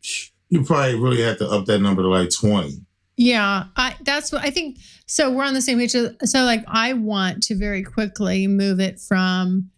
you 0.49 0.65
probably 0.65 0.95
really 0.95 1.23
have 1.23 1.39
to 1.39 1.49
up 1.49 1.67
that 1.67 1.81
number 1.81 2.03
to 2.03 2.09
like 2.09 2.31
20. 2.31 2.79
Yeah, 3.17 3.65
I 3.77 3.97
that's 4.05 4.33
what 4.33 4.43
I 4.43 4.51
think. 4.51 4.79
So 5.07 5.31
we're 5.31 5.45
on 5.45 5.53
the 5.55 5.61
same 5.61 5.79
page. 5.79 5.91
So 5.91 6.45
like, 6.45 6.65
I 6.67 6.95
want 6.95 7.43
to 7.45 7.55
very 7.57 7.83
quickly 7.83 8.47
move 8.47 8.81
it 8.81 8.99
from 8.99 9.69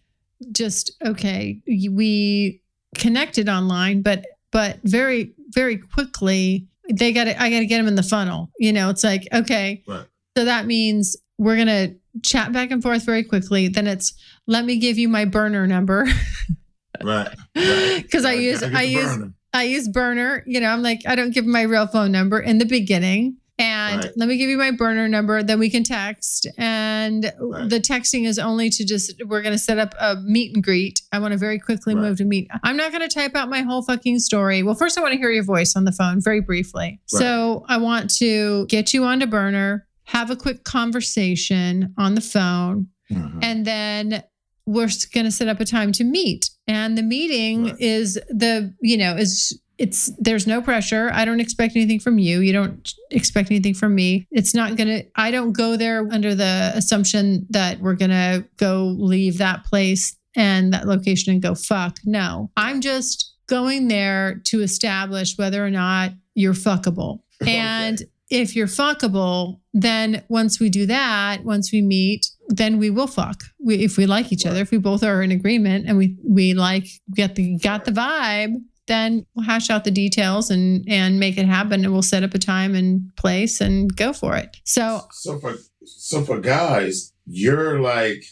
just 0.51 0.91
okay, 1.05 1.59
we 1.67 2.61
connected 2.95 3.49
online, 3.49 4.01
but 4.01 4.25
but 4.51 4.79
very 4.83 5.33
very 5.49 5.77
quickly 5.77 6.67
they 6.91 7.11
got 7.11 7.25
to 7.25 7.41
I 7.41 7.49
got 7.49 7.59
to 7.59 7.65
get 7.65 7.77
them 7.77 7.87
in 7.87 7.95
the 7.95 8.03
funnel. 8.03 8.51
You 8.59 8.71
know, 8.71 8.89
it's 8.89 9.03
like 9.03 9.27
okay, 9.33 9.83
Right. 9.87 10.05
so 10.37 10.45
that 10.45 10.65
means 10.65 11.17
we're 11.37 11.57
gonna 11.57 11.95
chat 12.21 12.51
back 12.51 12.69
and 12.71 12.81
forth 12.83 13.05
very 13.05 13.23
quickly. 13.23 13.67
Then 13.67 13.87
it's 13.87 14.13
let 14.47 14.65
me 14.65 14.77
give 14.77 14.97
you 14.97 15.07
my 15.09 15.25
burner 15.25 15.65
number 15.67 16.05
Right. 17.03 17.27
right. 17.55 18.01
because 18.03 18.23
I 18.25 18.33
use 18.33 18.61
I 18.63 18.83
use 18.83 19.15
burner. 19.17 19.33
I 19.53 19.63
use 19.63 19.87
burner. 19.87 20.43
You 20.47 20.59
know, 20.59 20.69
I'm 20.69 20.81
like, 20.81 21.01
I 21.07 21.15
don't 21.15 21.31
give 21.33 21.45
my 21.45 21.63
real 21.63 21.87
phone 21.87 22.11
number 22.11 22.39
in 22.39 22.57
the 22.59 22.65
beginning. 22.65 23.37
And 23.59 24.03
Right. 24.03 24.11
let 24.17 24.27
me 24.27 24.37
give 24.37 24.49
you 24.49 24.57
my 24.57 24.71
burner 24.71 25.07
number. 25.07 25.43
Then 25.43 25.59
we 25.59 25.69
can 25.69 25.83
text. 25.83 26.47
And 26.57 27.31
Right. 27.39 27.69
the 27.69 27.79
texting 27.79 28.25
is 28.25 28.39
only 28.39 28.71
to 28.71 28.83
just, 28.83 29.13
we're 29.27 29.43
going 29.43 29.53
to 29.53 29.59
set 29.59 29.77
up 29.77 29.93
a 29.99 30.15
meet 30.15 30.55
and 30.55 30.63
greet. 30.63 31.01
I 31.11 31.19
want 31.19 31.33
to 31.33 31.37
very 31.37 31.59
quickly 31.59 31.93
Right. 31.93 32.01
move 32.01 32.17
to 32.17 32.25
meet. 32.25 32.47
I'm 32.63 32.75
not 32.77 32.91
going 32.91 33.07
to 33.07 33.13
type 33.13 33.35
out 33.35 33.49
my 33.49 33.61
whole 33.61 33.83
fucking 33.83 34.17
story. 34.19 34.63
Well, 34.63 34.73
first, 34.73 34.97
I 34.97 35.01
want 35.01 35.13
to 35.13 35.19
hear 35.19 35.29
your 35.29 35.43
voice 35.43 35.75
on 35.75 35.83
the 35.85 35.91
phone 35.91 36.19
very 36.19 36.41
briefly. 36.41 36.99
Right. 37.13 37.19
So 37.19 37.63
I 37.69 37.77
want 37.77 38.09
to 38.17 38.65
get 38.67 38.91
you 38.91 39.03
onto 39.03 39.27
burner, 39.27 39.85
have 40.05 40.29
a 40.29 40.35
quick 40.35 40.63
conversation 40.63 41.93
on 41.97 42.15
the 42.15 42.21
phone, 42.21 42.87
Mhm. 43.11 43.39
and 43.43 43.65
then 43.65 44.23
we're 44.65 44.89
going 45.13 45.25
to 45.25 45.31
set 45.31 45.47
up 45.47 45.59
a 45.59 45.65
time 45.65 45.91
to 45.91 46.03
meet. 46.03 46.49
And 46.67 46.97
the 46.97 47.03
meeting 47.03 47.65
Right. 47.65 47.75
is 47.79 48.13
the 48.29 48.73
you 48.81 48.97
know 48.97 49.15
is 49.15 49.59
it's 49.77 50.11
there's 50.19 50.45
no 50.47 50.61
pressure. 50.61 51.09
I 51.13 51.25
don't 51.25 51.39
expect 51.41 51.75
anything 51.75 51.99
from 51.99 52.19
you. 52.19 52.39
You 52.41 52.53
don't 52.53 52.93
expect 53.11 53.49
anything 53.51 53.73
from 53.73 53.95
me. 53.95 54.27
It's 54.31 54.53
not 54.53 54.75
going 54.77 54.87
to 54.87 55.03
i 55.15 55.31
don't 55.31 55.51
go 55.51 55.75
there 55.75 56.07
under 56.11 56.35
the 56.35 56.71
assumption 56.75 57.45
that 57.49 57.79
we're 57.81 57.95
going 57.95 58.11
to 58.11 58.45
go 58.57 58.95
leave 58.97 59.39
that 59.39 59.65
place 59.65 60.15
and 60.35 60.71
that 60.73 60.87
location 60.87 61.33
and 61.33 61.41
go 61.41 61.55
fuck. 61.55 61.97
No. 62.05 62.51
I'm 62.55 62.81
just 62.81 63.33
going 63.47 63.87
there 63.89 64.41
to 64.45 64.61
establish 64.61 65.37
whether 65.37 65.65
or 65.65 65.69
not 65.71 66.13
you're 66.35 66.53
fuckable. 66.53 67.19
And 67.45 68.01
if 68.33 68.55
you're 68.55 68.67
fuckable, 68.67 69.59
then 69.73 70.23
once 70.27 70.59
we 70.59 70.67
do 70.69 70.87
that, 70.87 71.43
once 71.43 71.71
we 71.71 71.81
meet, 71.81 72.25
then 72.49 72.79
we 72.79 72.89
will 72.89 73.05
fuck. 73.05 73.43
We, 73.63 73.83
if 73.83 73.95
we 73.95 74.07
like 74.07 74.31
each 74.31 74.47
other, 74.47 74.61
if 74.61 74.71
we 74.71 74.79
both 74.79 75.03
are 75.03 75.21
in 75.21 75.31
agreement 75.31 75.85
and 75.87 75.97
we 75.97 76.17
we 76.27 76.55
like 76.55 76.87
get 77.15 77.35
the 77.35 77.57
got 77.59 77.85
the 77.85 77.91
vibe, 77.91 78.55
then 78.87 79.25
we'll 79.35 79.45
hash 79.45 79.69
out 79.69 79.83
the 79.83 79.91
details 79.91 80.49
and 80.49 80.83
and 80.87 81.19
make 81.19 81.37
it 81.37 81.45
happen, 81.45 81.83
and 81.85 81.93
we'll 81.93 82.01
set 82.01 82.23
up 82.23 82.33
a 82.33 82.39
time 82.39 82.73
and 82.73 83.15
place 83.17 83.61
and 83.61 83.95
go 83.95 84.11
for 84.11 84.35
it. 84.35 84.57
So 84.63 85.01
So 85.11 85.37
for 85.37 85.53
so 85.85 86.23
for 86.23 86.39
guys, 86.39 87.13
you're 87.27 87.79
like 87.79 88.23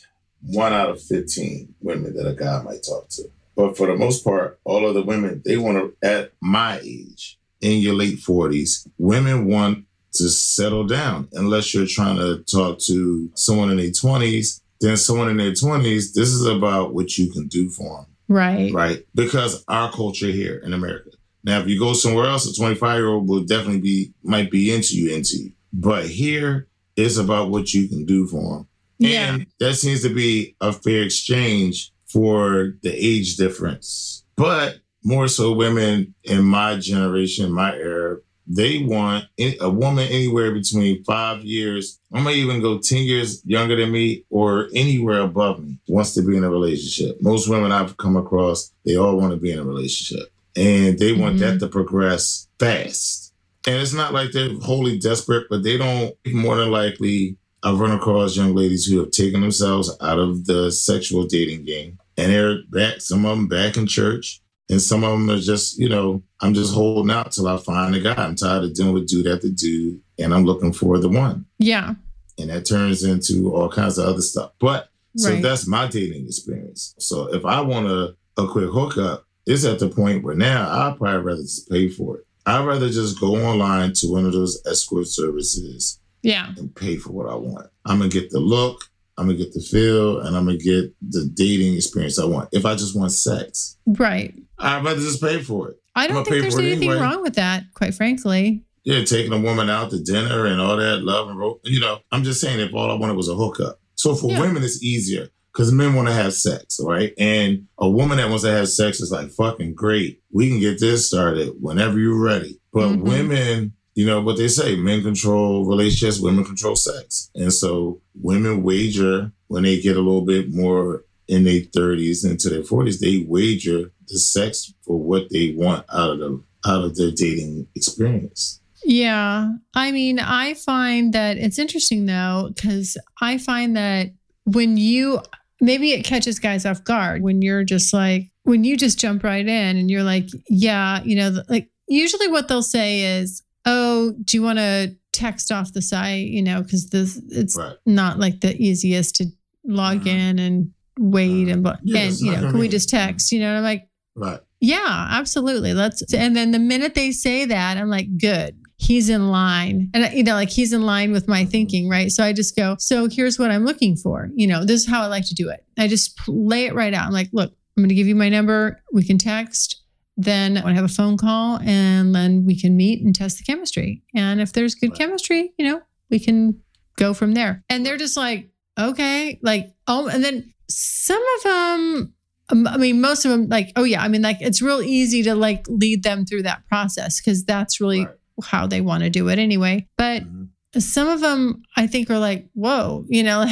one 0.42 0.74
out 0.74 0.90
of 0.90 1.00
fifteen 1.00 1.76
women 1.80 2.16
that 2.16 2.28
a 2.28 2.34
guy 2.34 2.64
might 2.64 2.84
talk 2.84 3.08
to. 3.10 3.24
But 3.56 3.78
for 3.78 3.86
the 3.86 3.96
most 3.96 4.24
part, 4.24 4.60
all 4.64 4.88
of 4.88 4.96
the 4.96 5.04
women 5.04 5.44
they 5.46 5.58
want 5.58 5.78
to 5.78 6.08
at 6.08 6.32
my 6.42 6.80
age, 6.80 7.38
in 7.62 7.82
your 7.82 7.94
late 7.94 8.20
forties, 8.20 8.88
women 8.98 9.46
want 9.46 9.86
to 10.14 10.30
settle 10.30 10.86
down. 10.86 11.28
Unless 11.34 11.74
you're 11.74 11.88
trying 11.88 12.18
to 12.18 12.44
talk 12.44 12.80
to 12.80 13.30
someone 13.36 13.72
in 13.72 13.78
their 13.78 13.92
twenties, 13.92 14.62
then 14.80 14.98
someone 14.98 15.30
in 15.30 15.38
their 15.38 15.54
twenties, 15.54 16.14
this 16.14 16.30
is 16.30 16.46
about 16.46 16.94
what 16.94 17.18
you 17.18 17.32
can 17.32 17.48
do 17.48 17.70
for 17.70 17.98
them. 17.98 18.06
Right. 18.28 18.74
right? 18.74 19.06
Because 19.14 19.64
our 19.68 19.92
culture 19.92 20.32
here 20.32 20.62
in 20.64 20.74
America. 20.74 21.10
Now, 21.44 21.60
if 21.60 21.68
you 21.68 21.78
go 21.78 21.94
somewhere 21.94 22.28
else, 22.28 22.50
a 22.50 22.56
25 22.56 22.98
year 22.98 23.08
old 23.10 23.28
will 23.28 23.44
definitely 23.44 23.82
be 23.82 24.14
might 24.24 24.52
be 24.52 24.74
into 24.74 24.96
you, 24.96 25.14
into 25.14 25.38
you. 25.38 25.52
But 25.74 26.06
here, 26.06 26.68
it's 26.96 27.18
about 27.18 27.50
what 27.50 27.74
you 27.74 27.88
can 27.88 28.06
do 28.06 28.28
for 28.28 28.58
them. 28.58 28.68
Yeah. 29.00 29.34
And 29.34 29.48
that 29.60 29.76
seems 29.76 30.04
to 30.04 30.14
be 30.14 30.56
a 30.62 30.72
fair 30.72 31.04
exchange 31.04 31.92
for 32.06 32.74
the 32.84 32.94
age 32.94 33.38
difference. 33.38 34.24
But 34.36 34.80
more 35.04 35.28
so, 35.28 35.52
women 35.54 36.14
in 36.24 36.44
my 36.44 36.78
generation, 36.78 37.52
my 37.52 37.76
era, 37.76 38.18
they 38.56 38.80
want 38.84 39.26
a 39.40 39.70
woman 39.70 40.08
anywhere 40.08 40.52
between 40.52 41.04
five 41.04 41.44
years, 41.44 42.00
I 42.14 42.22
might 42.22 42.36
even 42.36 42.62
go 42.62 42.80
10 42.80 43.00
years 43.00 43.42
younger 43.46 43.76
than 43.76 43.92
me 43.92 44.26
or 44.30 44.70
anywhere 44.74 45.22
above 45.22 45.64
me, 45.64 45.78
wants 45.88 46.14
to 46.16 46.22
be 46.22 46.36
in 46.36 46.44
a 46.44 46.50
relationship. 46.50 47.18
Most 47.22 47.48
women 47.48 47.72
I've 47.72 47.98
come 47.98 48.18
across, 48.18 48.72
they 48.86 48.98
all 48.98 49.18
want 49.18 49.32
to 49.32 49.38
be 49.38 49.52
in 49.52 49.60
a 49.60 49.64
relationship 49.64 50.32
and 50.56 51.00
they 51.00 51.14
want 51.14 51.40
that 51.40 51.56
mm-hmm. 51.56 51.60
to 51.60 51.68
progress 51.68 52.48
fast. 52.60 53.34
And 53.66 53.76
it's 53.76 53.94
not 53.94 54.14
like 54.14 54.32
they're 54.32 54.54
wholly 54.60 54.98
desperate, 54.98 55.48
but 55.50 55.64
they 55.64 55.78
don't, 55.78 56.14
more 56.28 56.58
than 56.58 56.72
likely, 56.72 57.38
I've 57.64 57.80
run 57.80 57.92
across 57.92 58.36
young 58.36 58.56
ladies 58.56 58.86
who 58.86 59.00
have 59.00 59.12
taken 59.12 59.42
themselves 59.42 59.96
out 60.02 60.18
of 60.18 60.46
the 60.46 60.72
sexual 60.72 61.26
dating 61.26 61.66
game 61.66 62.00
and 62.18 62.32
they're 62.32 62.64
back, 62.70 63.02
some 63.02 63.26
of 63.26 63.38
them 63.38 63.48
back 63.48 63.78
in 63.78 63.88
church. 63.88 64.42
And 64.72 64.82
some 64.82 65.04
of 65.04 65.12
them 65.12 65.30
are 65.30 65.40
just, 65.40 65.78
you 65.78 65.90
know, 65.90 66.24
I'm 66.40 66.54
just 66.54 66.74
holding 66.74 67.12
out 67.14 67.32
till 67.34 67.48
I 67.48 67.58
find 67.58 67.94
a 67.94 68.00
guy. 68.00 68.16
I'm 68.16 68.36
tired 68.36 68.64
of 68.64 68.74
dealing 68.74 68.94
with 68.94 69.08
dude 69.08 69.28
after 69.28 69.50
dude, 69.50 70.00
and 70.18 70.34
I'm 70.34 70.46
looking 70.46 70.72
for 70.74 70.98
the 70.98 71.10
one. 71.10 71.46
Yeah. 71.60 71.94
And 72.40 72.50
that 72.50 72.66
turns 72.66 73.04
into 73.04 73.54
all 73.54 73.70
kinds 73.70 73.98
of 73.98 74.08
other 74.08 74.22
stuff. 74.22 74.52
But 74.60 74.88
so 75.18 75.30
Right. 75.32 75.44
that's 75.44 75.68
my 75.68 75.88
dating 75.88 76.26
experience. 76.26 76.96
So 77.00 77.32
if 77.34 77.46
I 77.46 77.60
want 77.62 77.88
a, 77.88 78.16
a 78.38 78.48
quick 78.48 78.70
hookup, 78.72 79.28
it's 79.46 79.66
at 79.66 79.80
the 79.80 79.90
point 79.90 80.24
where 80.24 80.36
now 80.36 80.70
I'd 80.70 80.98
probably 80.98 81.20
rather 81.22 81.42
just 81.42 81.70
pay 81.70 81.90
for 81.90 82.20
it. 82.20 82.26
I'd 82.46 82.66
rather 82.66 82.90
just 82.90 83.20
go 83.20 83.36
online 83.46 83.92
to 83.96 84.08
one 84.08 84.26
of 84.26 84.32
those 84.32 84.62
escort 84.66 85.08
services 85.08 86.00
Yeah. 86.24 86.54
and 86.58 86.74
pay 86.74 86.96
for 86.96 87.12
what 87.12 87.28
I 87.30 87.36
want. 87.36 87.68
I'm 87.86 87.98
gonna 88.00 88.10
get 88.10 88.30
the 88.32 88.40
look, 88.40 88.90
I'm 89.18 89.26
gonna 89.28 89.38
get 89.38 89.54
the 89.54 89.62
feel, 89.62 90.20
and 90.20 90.36
I'm 90.36 90.46
gonna 90.46 90.58
get 90.58 90.94
the 91.02 91.30
dating 91.34 91.76
experience 91.76 92.18
I 92.20 92.26
want. 92.26 92.50
If 92.52 92.66
I 92.66 92.74
just 92.76 92.96
want 92.96 93.12
sex, 93.12 93.78
Right. 93.86 94.34
I'd 94.60 94.84
rather 94.84 95.00
just 95.00 95.22
pay 95.22 95.42
for 95.44 95.70
it. 95.70 95.78
I 95.96 96.08
don't 96.08 96.24
think 96.26 96.42
there's 96.42 96.58
anything 96.58 96.90
anyway. 96.90 97.04
wrong 97.04 97.22
with 97.22 97.36
that, 97.36 97.66
quite 97.74 97.94
frankly. 97.94 98.64
Yeah, 98.84 99.04
taking 99.04 99.34
a 99.34 99.40
woman 99.40 99.70
out 99.70 99.92
to 99.92 100.02
dinner 100.02 100.46
and 100.48 100.60
all 100.62 100.78
that 100.78 101.04
love 101.04 101.30
and 101.30 101.38
ro- 101.38 101.60
you 101.64 101.80
know. 101.80 102.00
I'm 102.12 102.24
just 102.24 102.42
saying 102.42 102.60
if 102.60 102.74
all 102.74 102.90
I 102.90 102.96
wanted 102.96 103.16
was 103.18 103.28
a 103.30 103.36
hookup. 103.36 103.80
So 103.96 104.16
for 104.16 104.32
Yeah. 104.32 104.40
women, 104.40 104.64
it's 104.64 104.82
easier 104.82 105.30
because 105.54 105.72
men 105.72 105.94
want 105.94 106.08
to 106.08 106.14
have 106.14 106.34
sex, 106.34 106.80
right? 106.82 107.14
And 107.20 107.68
a 107.78 107.88
woman 107.90 108.18
that 108.18 108.30
wants 108.30 108.44
to 108.44 108.52
have 108.52 108.70
sex 108.70 109.00
is 109.02 109.12
like 109.12 109.30
fucking 109.32 109.76
great. 109.76 110.22
We 110.32 110.50
can 110.50 110.60
get 110.60 110.80
this 110.80 111.06
started 111.08 111.54
whenever 111.60 112.00
you're 112.00 112.18
ready. 112.20 112.60
But 112.74 112.88
Mhm. 112.94 113.02
women, 113.02 113.74
you 113.96 114.06
know 114.06 114.22
what 114.22 114.38
they 114.38 114.48
say: 114.48 114.76
men 114.76 115.04
control 115.04 115.66
relationships, 115.66 116.20
women 116.20 116.46
control 116.46 116.76
sex, 116.76 117.30
and 117.36 117.54
so 117.54 118.02
women 118.16 118.64
wager 118.64 119.32
when 119.48 119.64
they 119.64 119.82
get 119.82 119.98
a 119.98 120.02
little 120.02 120.26
bit 120.26 120.54
more 120.54 121.04
in 121.28 121.44
their 121.46 121.62
30s 121.62 122.30
into 122.30 122.50
their 122.50 122.62
40s. 122.62 123.00
They 123.00 123.26
wager 123.28 123.92
the 124.08 124.20
sex 124.20 124.74
for 124.82 124.98
what 124.98 125.30
they 125.32 125.54
want 125.56 125.86
out 125.94 126.10
of 126.10 126.20
the 126.20 126.44
out 126.66 126.84
of 126.84 126.96
their 126.96 127.12
dating 127.12 127.68
experience. 127.76 128.62
Yeah. 128.84 129.52
I 129.76 129.92
mean, 129.92 130.20
I 130.20 130.54
find 130.56 131.14
that 131.14 131.38
it's 131.38 131.60
interesting 131.60 132.06
though, 132.06 132.52
because 132.54 132.98
I 133.22 133.38
find 133.38 133.76
that 133.78 134.12
when 134.46 134.78
you 134.78 135.22
maybe 135.60 135.92
it 135.92 136.04
catches 136.04 136.40
guys 136.40 136.66
off 136.66 136.84
guard 136.84 137.22
when 137.22 137.42
you're 137.42 137.64
just 137.64 137.94
like, 137.94 138.32
when 138.44 138.64
you 138.64 138.76
just 138.76 139.00
jump 139.00 139.24
right 139.24 139.48
in 139.48 139.78
and 139.78 139.90
you're 139.92 140.04
like, 140.04 140.28
yeah, 140.50 141.02
you 141.04 141.16
know, 141.16 141.44
like 141.48 141.70
usually 141.88 142.28
what 142.28 142.48
they'll 142.48 142.64
say 142.64 143.20
is, 143.20 143.44
oh, 143.66 144.14
do 144.24 144.38
you 144.38 144.44
want 144.44 144.60
to 144.60 144.96
text 145.12 145.52
off 145.52 145.74
the 145.74 145.82
site? 145.82 146.28
You 146.28 146.42
know, 146.42 146.62
because 146.64 146.90
this, 146.90 147.22
it's 147.30 147.58
Right. 147.58 147.76
not 147.86 148.20
like 148.20 148.42
the 148.42 148.56
easiest 148.62 149.16
to 149.18 149.26
log 149.66 150.02
Mhm. 150.04 150.08
in 150.08 150.40
and 150.40 150.72
wait 151.00 151.48
and, 151.48 151.64
blah. 151.64 151.78
Yeah, 151.84 152.00
and 152.02 152.20
you 152.20 152.32
know, 152.32 152.52
can 152.52 152.58
we 152.60 152.68
just 152.68 152.90
text? 152.90 153.32
You 153.32 153.40
know, 153.40 153.48
and 153.50 153.58
I'm 153.58 153.64
like, 153.64 153.88
Right. 154.16 154.40
yeah, 154.60 155.08
absolutely. 155.12 155.74
Let's. 155.74 156.02
And 156.14 156.36
then 156.36 156.52
the 156.52 156.60
minute 156.60 156.96
they 156.96 157.12
say 157.12 157.46
that, 157.46 157.78
I'm 157.78 157.90
like, 157.90 158.18
good. 158.18 158.56
He's 158.78 159.10
in 159.10 159.30
line. 159.30 159.92
And, 159.94 160.12
you 160.14 160.24
know, 160.24 160.34
like 160.34 160.50
he's 160.50 160.74
in 160.74 160.82
line 160.82 161.12
with 161.12 161.28
my 161.28 161.46
thinking, 161.46 161.88
right? 161.88 162.12
So 162.12 162.24
I 162.24 162.34
just 162.34 162.56
go, 162.56 162.76
so 162.80 163.08
here's 163.08 163.38
what 163.38 163.52
I'm 163.52 163.64
looking 163.64 163.96
for. 163.96 164.32
You 164.34 164.48
know, 164.48 164.66
this 164.66 164.82
is 164.82 164.88
how 164.88 165.04
I 165.04 165.06
like 165.08 165.28
to 165.28 165.36
do 165.36 165.50
it. 165.50 165.64
I 165.78 165.88
just 165.88 166.20
lay 166.28 166.66
it 166.66 166.74
right 166.74 166.94
out. 166.94 167.06
I'm 167.06 167.14
like, 167.14 167.30
look, 167.32 167.52
I'm 167.78 167.84
going 167.84 167.90
to 167.90 167.96
give 167.96 168.08
you 168.08 168.16
my 168.16 168.28
number. 168.30 168.82
We 168.92 169.04
can 169.04 169.20
text. 169.20 169.81
Then 170.18 170.58
I 170.58 170.74
have 170.74 170.84
a 170.84 170.88
phone 170.90 171.18
call 171.18 171.60
and 171.64 172.14
then 172.14 172.46
we 172.46 172.60
can 172.60 172.76
meet 172.78 173.04
and 173.04 173.16
test 173.16 173.38
the 173.38 173.44
chemistry. 173.44 174.04
And 174.14 174.40
if 174.42 174.54
there's 174.54 174.76
good 174.76 174.94
chemistry, 174.94 175.54
you 175.58 175.66
know, 175.66 175.82
we 176.10 176.20
can 176.20 176.62
go 176.98 177.14
from 177.14 177.34
there. 177.34 177.64
And 177.70 177.86
they're 177.86 177.98
just 177.98 178.18
like, 178.18 178.50
okay, 178.80 179.40
like, 179.42 179.74
oh, 179.88 180.08
and 180.08 180.24
then 180.24 180.54
some 180.70 181.24
of 181.38 181.44
them, 181.44 182.14
um, 182.50 182.68
I 182.68 182.78
mean, 182.78 183.02
most 183.02 183.26
of 183.26 183.32
them, 183.32 183.48
like, 183.48 183.72
oh 183.76 183.84
yeah, 183.84 184.02
I 184.02 184.08
mean, 184.10 184.22
like, 184.22 184.38
it's 184.42 184.62
real 184.62 184.82
easy 184.82 185.24
to 185.24 185.36
like 185.36 185.66
lead 185.68 186.04
them 186.04 186.26
through 186.26 186.44
that 186.44 186.68
process 186.68 187.20
because 187.22 187.44
that's 187.46 187.80
really 187.82 188.06
Right. 188.06 188.16
how 188.44 188.68
they 188.68 188.82
want 188.82 189.04
to 189.04 189.10
do 189.10 189.30
it 189.30 189.40
anyway. 189.40 189.88
But 189.98 190.24
Mhm. 190.24 190.50
some 190.80 191.08
of 191.08 191.22
them, 191.22 191.64
I 191.78 191.88
think, 191.88 192.10
are 192.10 192.20
like, 192.20 192.50
whoa, 192.54 193.06
you 193.10 193.24
know, 193.24 193.46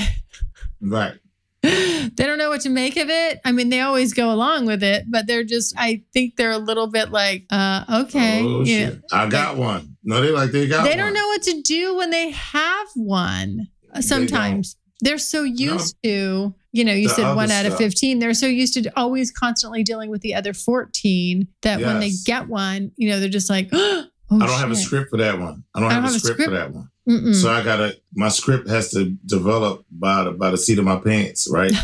Right. 0.81 1.13
they 1.61 2.09
don't 2.17 2.37
know 2.37 2.49
what 2.49 2.61
to 2.61 2.69
make 2.69 2.95
of 2.97 3.09
it. 3.09 3.39
I 3.43 3.51
mean, 3.51 3.69
they 3.69 3.81
always 3.81 4.13
go 4.13 4.31
along 4.31 4.65
with 4.65 4.81
it, 4.83 5.05
but 5.09 5.27
they're 5.27 5.43
just, 5.43 5.73
I 5.77 6.03
think 6.13 6.35
they're 6.37 6.51
a 6.51 6.57
little 6.57 6.87
bit 6.87 7.11
like, 7.11 7.45
uh, 7.49 7.83
okay, 8.05 8.41
Oh, 8.43 8.63
shit. 8.63 9.01
I 9.11 9.27
got 9.27 9.57
one. 9.57 9.97
No, 10.03 10.21
they 10.21 10.31
like 10.31 10.51
they 10.51 10.67
got 10.67 10.83
they 10.83 10.91
one. 10.91 10.97
don't 10.97 11.13
know 11.13 11.27
what 11.27 11.41
to 11.43 11.61
do 11.61 11.97
when 11.97 12.11
they 12.11 12.31
have 12.31 12.87
one. 12.95 13.67
Sometimes 13.99 14.77
they're 15.01 15.17
so 15.17 15.43
used 15.43 15.97
to, 16.03 16.53
you 16.71 16.83
know, 16.85 16.93
you 16.93 17.07
The 17.07 17.13
said 17.15 17.35
one 17.35 17.51
out 17.51 17.65
of 17.65 17.75
15. 17.77 18.19
They're 18.19 18.33
so 18.33 18.47
used 18.47 18.75
to 18.75 18.91
always 18.97 19.31
constantly 19.31 19.83
dealing 19.83 20.09
with 20.09 20.21
the 20.21 20.35
other 20.35 20.53
14 20.53 21.47
that 21.63 21.81
when 21.81 21.99
they 21.99 22.11
get 22.25 22.47
one, 22.47 22.91
you 22.95 23.09
know, 23.09 23.19
they're 23.19 23.29
just 23.29 23.49
like, 23.49 23.69
oh, 23.71 24.05
I 24.31 24.45
don't 24.45 24.59
have 24.59 24.71
a 24.71 24.75
script 24.75 25.09
for 25.09 25.17
that 25.17 25.39
one. 25.39 25.63
I 25.75 25.79
don't, 25.79 25.89
have, 25.91 26.05
a 26.05 26.09
script, 26.11 26.41
for 26.41 26.51
that 26.51 26.71
one. 26.71 26.89
Mm-mm. 27.09 27.33
So 27.35 27.51
I 27.51 27.63
gotta. 27.63 27.95
My 28.13 28.29
script 28.29 28.69
has 28.69 28.91
to 28.91 29.09
develop 29.25 29.85
by 29.91 30.23
the 30.25 30.31
by 30.31 30.51
the 30.51 30.57
seat 30.57 30.77
of 30.79 30.85
my 30.85 30.97
pants, 30.97 31.49
right? 31.51 31.73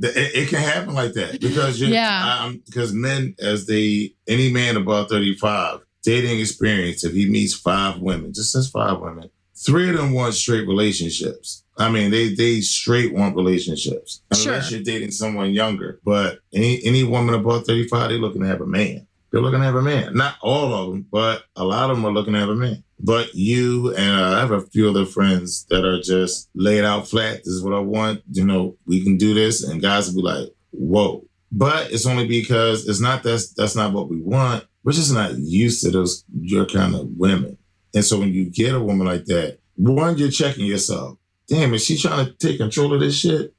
It, 0.00 0.34
it 0.36 0.48
can 0.48 0.60
happen 0.60 0.94
like 0.94 1.14
that 1.14 1.40
because 1.40 1.80
Yeah. 1.80 2.52
Because 2.66 2.92
men, 2.92 3.34
as 3.40 3.66
they 3.66 4.14
any 4.28 4.52
man 4.52 4.76
above 4.76 5.08
thirty 5.08 5.34
five 5.34 5.80
dating 6.04 6.38
experience, 6.38 7.02
if 7.02 7.12
he 7.12 7.28
meets 7.28 7.54
five 7.54 7.98
women, 7.98 8.32
just 8.32 8.52
says 8.52 8.70
five 8.70 9.00
women, 9.00 9.30
three 9.56 9.90
of 9.90 9.96
them 9.96 10.12
want 10.12 10.34
straight 10.34 10.68
relationships. 10.68 11.64
I 11.76 11.90
mean, 11.90 12.12
they 12.12 12.32
they 12.34 12.60
straight 12.60 13.12
want 13.12 13.34
relationships 13.34 14.22
unless 14.30 14.68
Sure. 14.68 14.76
you're 14.76 14.84
dating 14.84 15.10
someone 15.10 15.50
younger. 15.50 15.98
But 16.04 16.38
any 16.54 16.80
any 16.84 17.02
woman 17.02 17.34
above 17.34 17.66
thirty 17.66 17.88
five, 17.88 18.10
they're 18.10 18.18
looking 18.18 18.42
to 18.42 18.46
have 18.48 18.60
a 18.60 18.66
man. 18.66 19.08
They're 19.32 19.40
looking 19.40 19.58
to 19.58 19.64
have 19.66 19.74
a 19.76 19.82
man. 19.82 20.14
Not 20.14 20.36
all 20.40 20.72
of 20.72 20.90
them, 20.90 21.06
but 21.10 21.42
a 21.56 21.64
lot 21.64 21.90
of 21.90 21.96
them 21.96 22.06
are 22.06 22.12
looking 22.12 22.34
to 22.34 22.38
have 22.38 22.48
a 22.48 22.54
man. 22.54 22.84
But 23.02 23.34
you 23.34 23.94
and 23.96 24.20
uh, 24.20 24.36
I 24.36 24.40
have 24.40 24.50
a 24.50 24.60
few 24.60 24.88
other 24.88 25.06
friends 25.06 25.64
that 25.70 25.84
are 25.84 26.00
just 26.00 26.50
laid 26.54 26.84
out 26.84 27.08
flat. 27.08 27.38
This 27.38 27.48
is 27.48 27.62
what 27.62 27.74
I 27.74 27.78
want. 27.78 28.22
You 28.30 28.44
know, 28.44 28.76
we 28.86 29.02
can 29.02 29.16
do 29.16 29.32
this, 29.32 29.62
and 29.64 29.80
guys 29.80 30.08
will 30.08 30.22
be 30.22 30.28
like, 30.28 30.48
"Whoa!" 30.70 31.24
But 31.50 31.90
it's 31.90 32.06
only 32.06 32.28
because 32.28 32.86
it's 32.86 33.00
not 33.00 33.22
that's 33.22 33.52
that's 33.54 33.74
not 33.74 33.92
what 33.92 34.08
we 34.10 34.20
want. 34.20 34.64
We're 34.84 34.92
just 34.92 35.12
not 35.14 35.36
used 35.38 35.82
to 35.82 35.90
those 35.90 36.24
your 36.40 36.66
kind 36.66 36.94
of 36.94 37.08
women. 37.16 37.56
And 37.94 38.04
so 38.04 38.18
when 38.18 38.32
you 38.32 38.50
get 38.50 38.74
a 38.74 38.80
woman 38.80 39.06
like 39.06 39.24
that, 39.26 39.58
one, 39.76 40.18
you're 40.18 40.30
checking 40.30 40.66
yourself. 40.66 41.18
Damn, 41.48 41.74
is 41.74 41.84
she 41.84 41.98
trying 41.98 42.26
to 42.26 42.32
take 42.34 42.58
control 42.58 42.94
of 42.94 43.00
this 43.00 43.18
shit? 43.18 43.54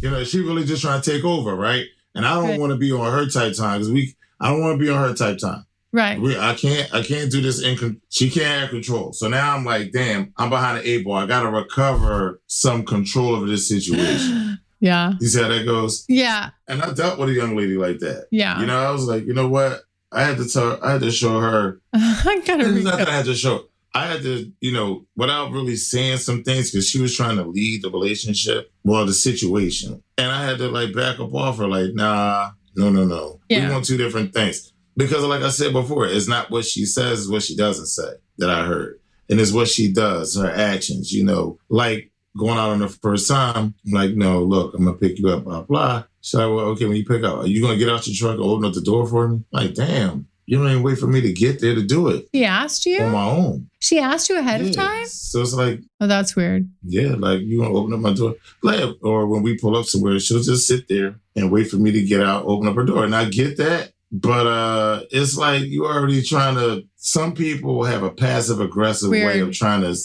You 0.00 0.10
know, 0.10 0.18
is 0.18 0.28
she 0.28 0.40
really 0.40 0.64
just 0.64 0.82
trying 0.82 1.00
to 1.00 1.10
take 1.10 1.24
over, 1.24 1.56
right? 1.56 1.86
And 2.14 2.26
I 2.26 2.34
don't 2.34 2.60
want 2.60 2.72
to 2.72 2.78
be 2.78 2.92
on 2.92 3.10
her 3.10 3.26
type 3.28 3.54
time 3.56 3.78
because 3.78 3.90
we. 3.90 4.14
I 4.38 4.50
don't 4.50 4.60
want 4.60 4.78
to 4.78 4.84
be 4.84 4.90
on 4.90 5.08
her 5.08 5.14
type 5.14 5.38
time. 5.38 5.64
Right. 5.92 6.20
We, 6.20 6.38
I 6.38 6.54
can't. 6.54 6.92
I 6.94 7.02
can't 7.02 7.30
do 7.30 7.40
this 7.40 7.62
in. 7.62 8.00
She 8.08 8.30
can't 8.30 8.60
have 8.60 8.70
control. 8.70 9.12
So 9.12 9.28
now 9.28 9.54
I'm 9.54 9.64
like, 9.64 9.92
damn. 9.92 10.32
I'm 10.36 10.50
behind 10.50 10.78
the 10.78 10.88
eight 10.88 11.04
ball. 11.04 11.14
I 11.16 11.26
got 11.26 11.42
to 11.42 11.50
recover 11.50 12.40
some 12.46 12.84
control 12.84 13.34
over 13.34 13.46
this 13.46 13.68
situation. 13.68 14.58
yeah. 14.80 15.12
You 15.20 15.28
see 15.28 15.42
how 15.42 15.48
that 15.48 15.64
goes? 15.64 16.04
Yeah. 16.08 16.50
And 16.68 16.82
I 16.82 16.92
dealt 16.92 17.18
with 17.18 17.28
a 17.28 17.32
young 17.32 17.56
lady 17.56 17.76
like 17.76 17.98
that. 18.00 18.26
Yeah. 18.30 18.58
You 18.60 18.66
know, 18.66 18.78
I 18.78 18.90
was 18.90 19.04
like, 19.06 19.24
you 19.26 19.34
know 19.34 19.48
what? 19.48 19.82
I 20.10 20.24
had 20.24 20.36
to 20.38 20.48
tell. 20.48 20.78
I 20.82 20.92
had 20.92 21.00
to 21.02 21.10
show 21.10 21.40
her. 21.40 21.80
I 21.92 22.42
gotta 22.46 22.74
It's 22.74 22.84
not 22.84 22.98
that 22.98 23.08
I 23.08 23.16
had 23.16 23.24
to 23.26 23.34
show. 23.34 23.64
I 23.94 24.06
had 24.06 24.22
to, 24.22 24.50
you 24.60 24.72
know, 24.72 25.04
without 25.16 25.52
really 25.52 25.76
saying 25.76 26.16
some 26.18 26.42
things 26.42 26.70
because 26.70 26.88
she 26.88 26.98
was 27.00 27.14
trying 27.14 27.36
to 27.36 27.44
lead 27.44 27.82
the 27.82 27.90
relationship, 27.90 28.72
well, 28.84 29.04
the 29.04 29.12
situation, 29.12 30.02
and 30.16 30.32
I 30.32 30.44
had 30.46 30.56
to 30.58 30.68
like 30.68 30.94
back 30.94 31.20
up 31.20 31.34
off 31.34 31.58
her, 31.58 31.68
like, 31.68 31.92
nah, 31.92 32.52
no, 32.74 32.88
no, 32.88 33.04
no, 33.04 33.40
Yeah. 33.50 33.66
we 33.68 33.72
want 33.74 33.84
two 33.84 33.98
different 33.98 34.32
things. 34.32 34.71
Because, 34.96 35.24
like 35.24 35.42
I 35.42 35.50
said 35.50 35.72
before, 35.72 36.06
it's 36.06 36.28
not 36.28 36.50
what 36.50 36.64
she 36.64 36.84
says, 36.84 37.28
what 37.28 37.42
she 37.42 37.56
doesn't 37.56 37.86
say 37.86 38.12
that 38.38 38.50
I 38.50 38.64
heard, 38.64 39.00
and 39.30 39.40
it's 39.40 39.52
what 39.52 39.68
she 39.68 39.92
does, 39.92 40.36
her 40.36 40.50
actions. 40.50 41.12
You 41.12 41.24
know, 41.24 41.58
like 41.68 42.10
going 42.38 42.58
out 42.58 42.70
on 42.70 42.80
the 42.80 42.88
first 42.88 43.28
time, 43.28 43.74
I'm 43.86 43.92
like, 43.92 44.12
no, 44.14 44.42
look, 44.42 44.74
I'm 44.74 44.84
gonna 44.84 44.96
pick 44.96 45.18
you 45.18 45.28
up, 45.28 45.44
blah 45.44 45.62
blah. 45.62 46.04
She's 46.20 46.34
like, 46.34 46.46
well, 46.48 46.60
okay, 46.70 46.86
when 46.86 46.96
you 46.96 47.04
pick 47.04 47.24
up, 47.24 47.38
are 47.38 47.46
you 47.46 47.60
gonna 47.62 47.76
get 47.78 47.88
out 47.88 48.06
your 48.06 48.14
truck 48.16 48.38
and 48.40 48.48
open 48.48 48.64
up 48.66 48.74
the 48.74 48.80
door 48.80 49.06
for 49.06 49.28
me? 49.28 49.40
Like, 49.50 49.74
damn, 49.74 50.26
you 50.46 50.58
don't 50.58 50.70
even 50.70 50.82
wait 50.82 50.98
for 50.98 51.06
me 51.06 51.20
to 51.20 51.32
get 51.32 51.60
there 51.60 51.74
to 51.74 51.82
do 51.82 52.08
it 52.08 52.28
He 52.32 52.44
asked 52.44 52.84
you? 52.86 53.00
on 53.02 53.12
my 53.12 53.24
own. 53.24 53.70
she 53.80 53.98
asked 53.98 54.28
you 54.28 54.38
ahead 54.38 54.60
of 54.60 54.72
time? 54.72 55.06
So 55.06 55.40
it's 55.40 55.54
like, 55.54 55.80
Oh, 56.00 56.06
that's 56.06 56.36
weird. 56.36 56.68
yeah, 56.84 57.14
like 57.16 57.40
you 57.40 57.58
gonna 57.62 57.74
open 57.74 57.94
up 57.94 58.00
my 58.00 58.12
door. 58.12 58.34
Like, 58.62 58.94
or 59.02 59.26
when 59.26 59.42
we 59.42 59.56
pull 59.58 59.76
up 59.76 59.86
somewhere, 59.86 60.18
she'll 60.20 60.42
just 60.42 60.66
sit 60.68 60.86
there 60.88 61.16
and 61.34 61.50
wait 61.50 61.70
for 61.70 61.76
me 61.76 61.90
to 61.92 62.02
get 62.02 62.20
out, 62.22 62.44
open 62.46 62.68
up 62.68 62.74
her 62.76 62.84
door. 62.84 63.04
And 63.04 63.16
I 63.16 63.24
get 63.24 63.56
that. 63.56 63.92
But 64.14 64.46
uh 64.46 65.02
it's 65.10 65.36
like 65.36 65.62
you 65.64 65.86
already 65.86 66.22
trying 66.22 66.54
to 66.56 66.84
some 66.96 67.32
people 67.34 67.84
have 67.84 68.02
a 68.02 68.10
passive 68.10 68.60
aggressive 68.60 69.10
way 69.10 69.40
of 69.40 69.52
trying 69.52 69.80
to 69.80 69.96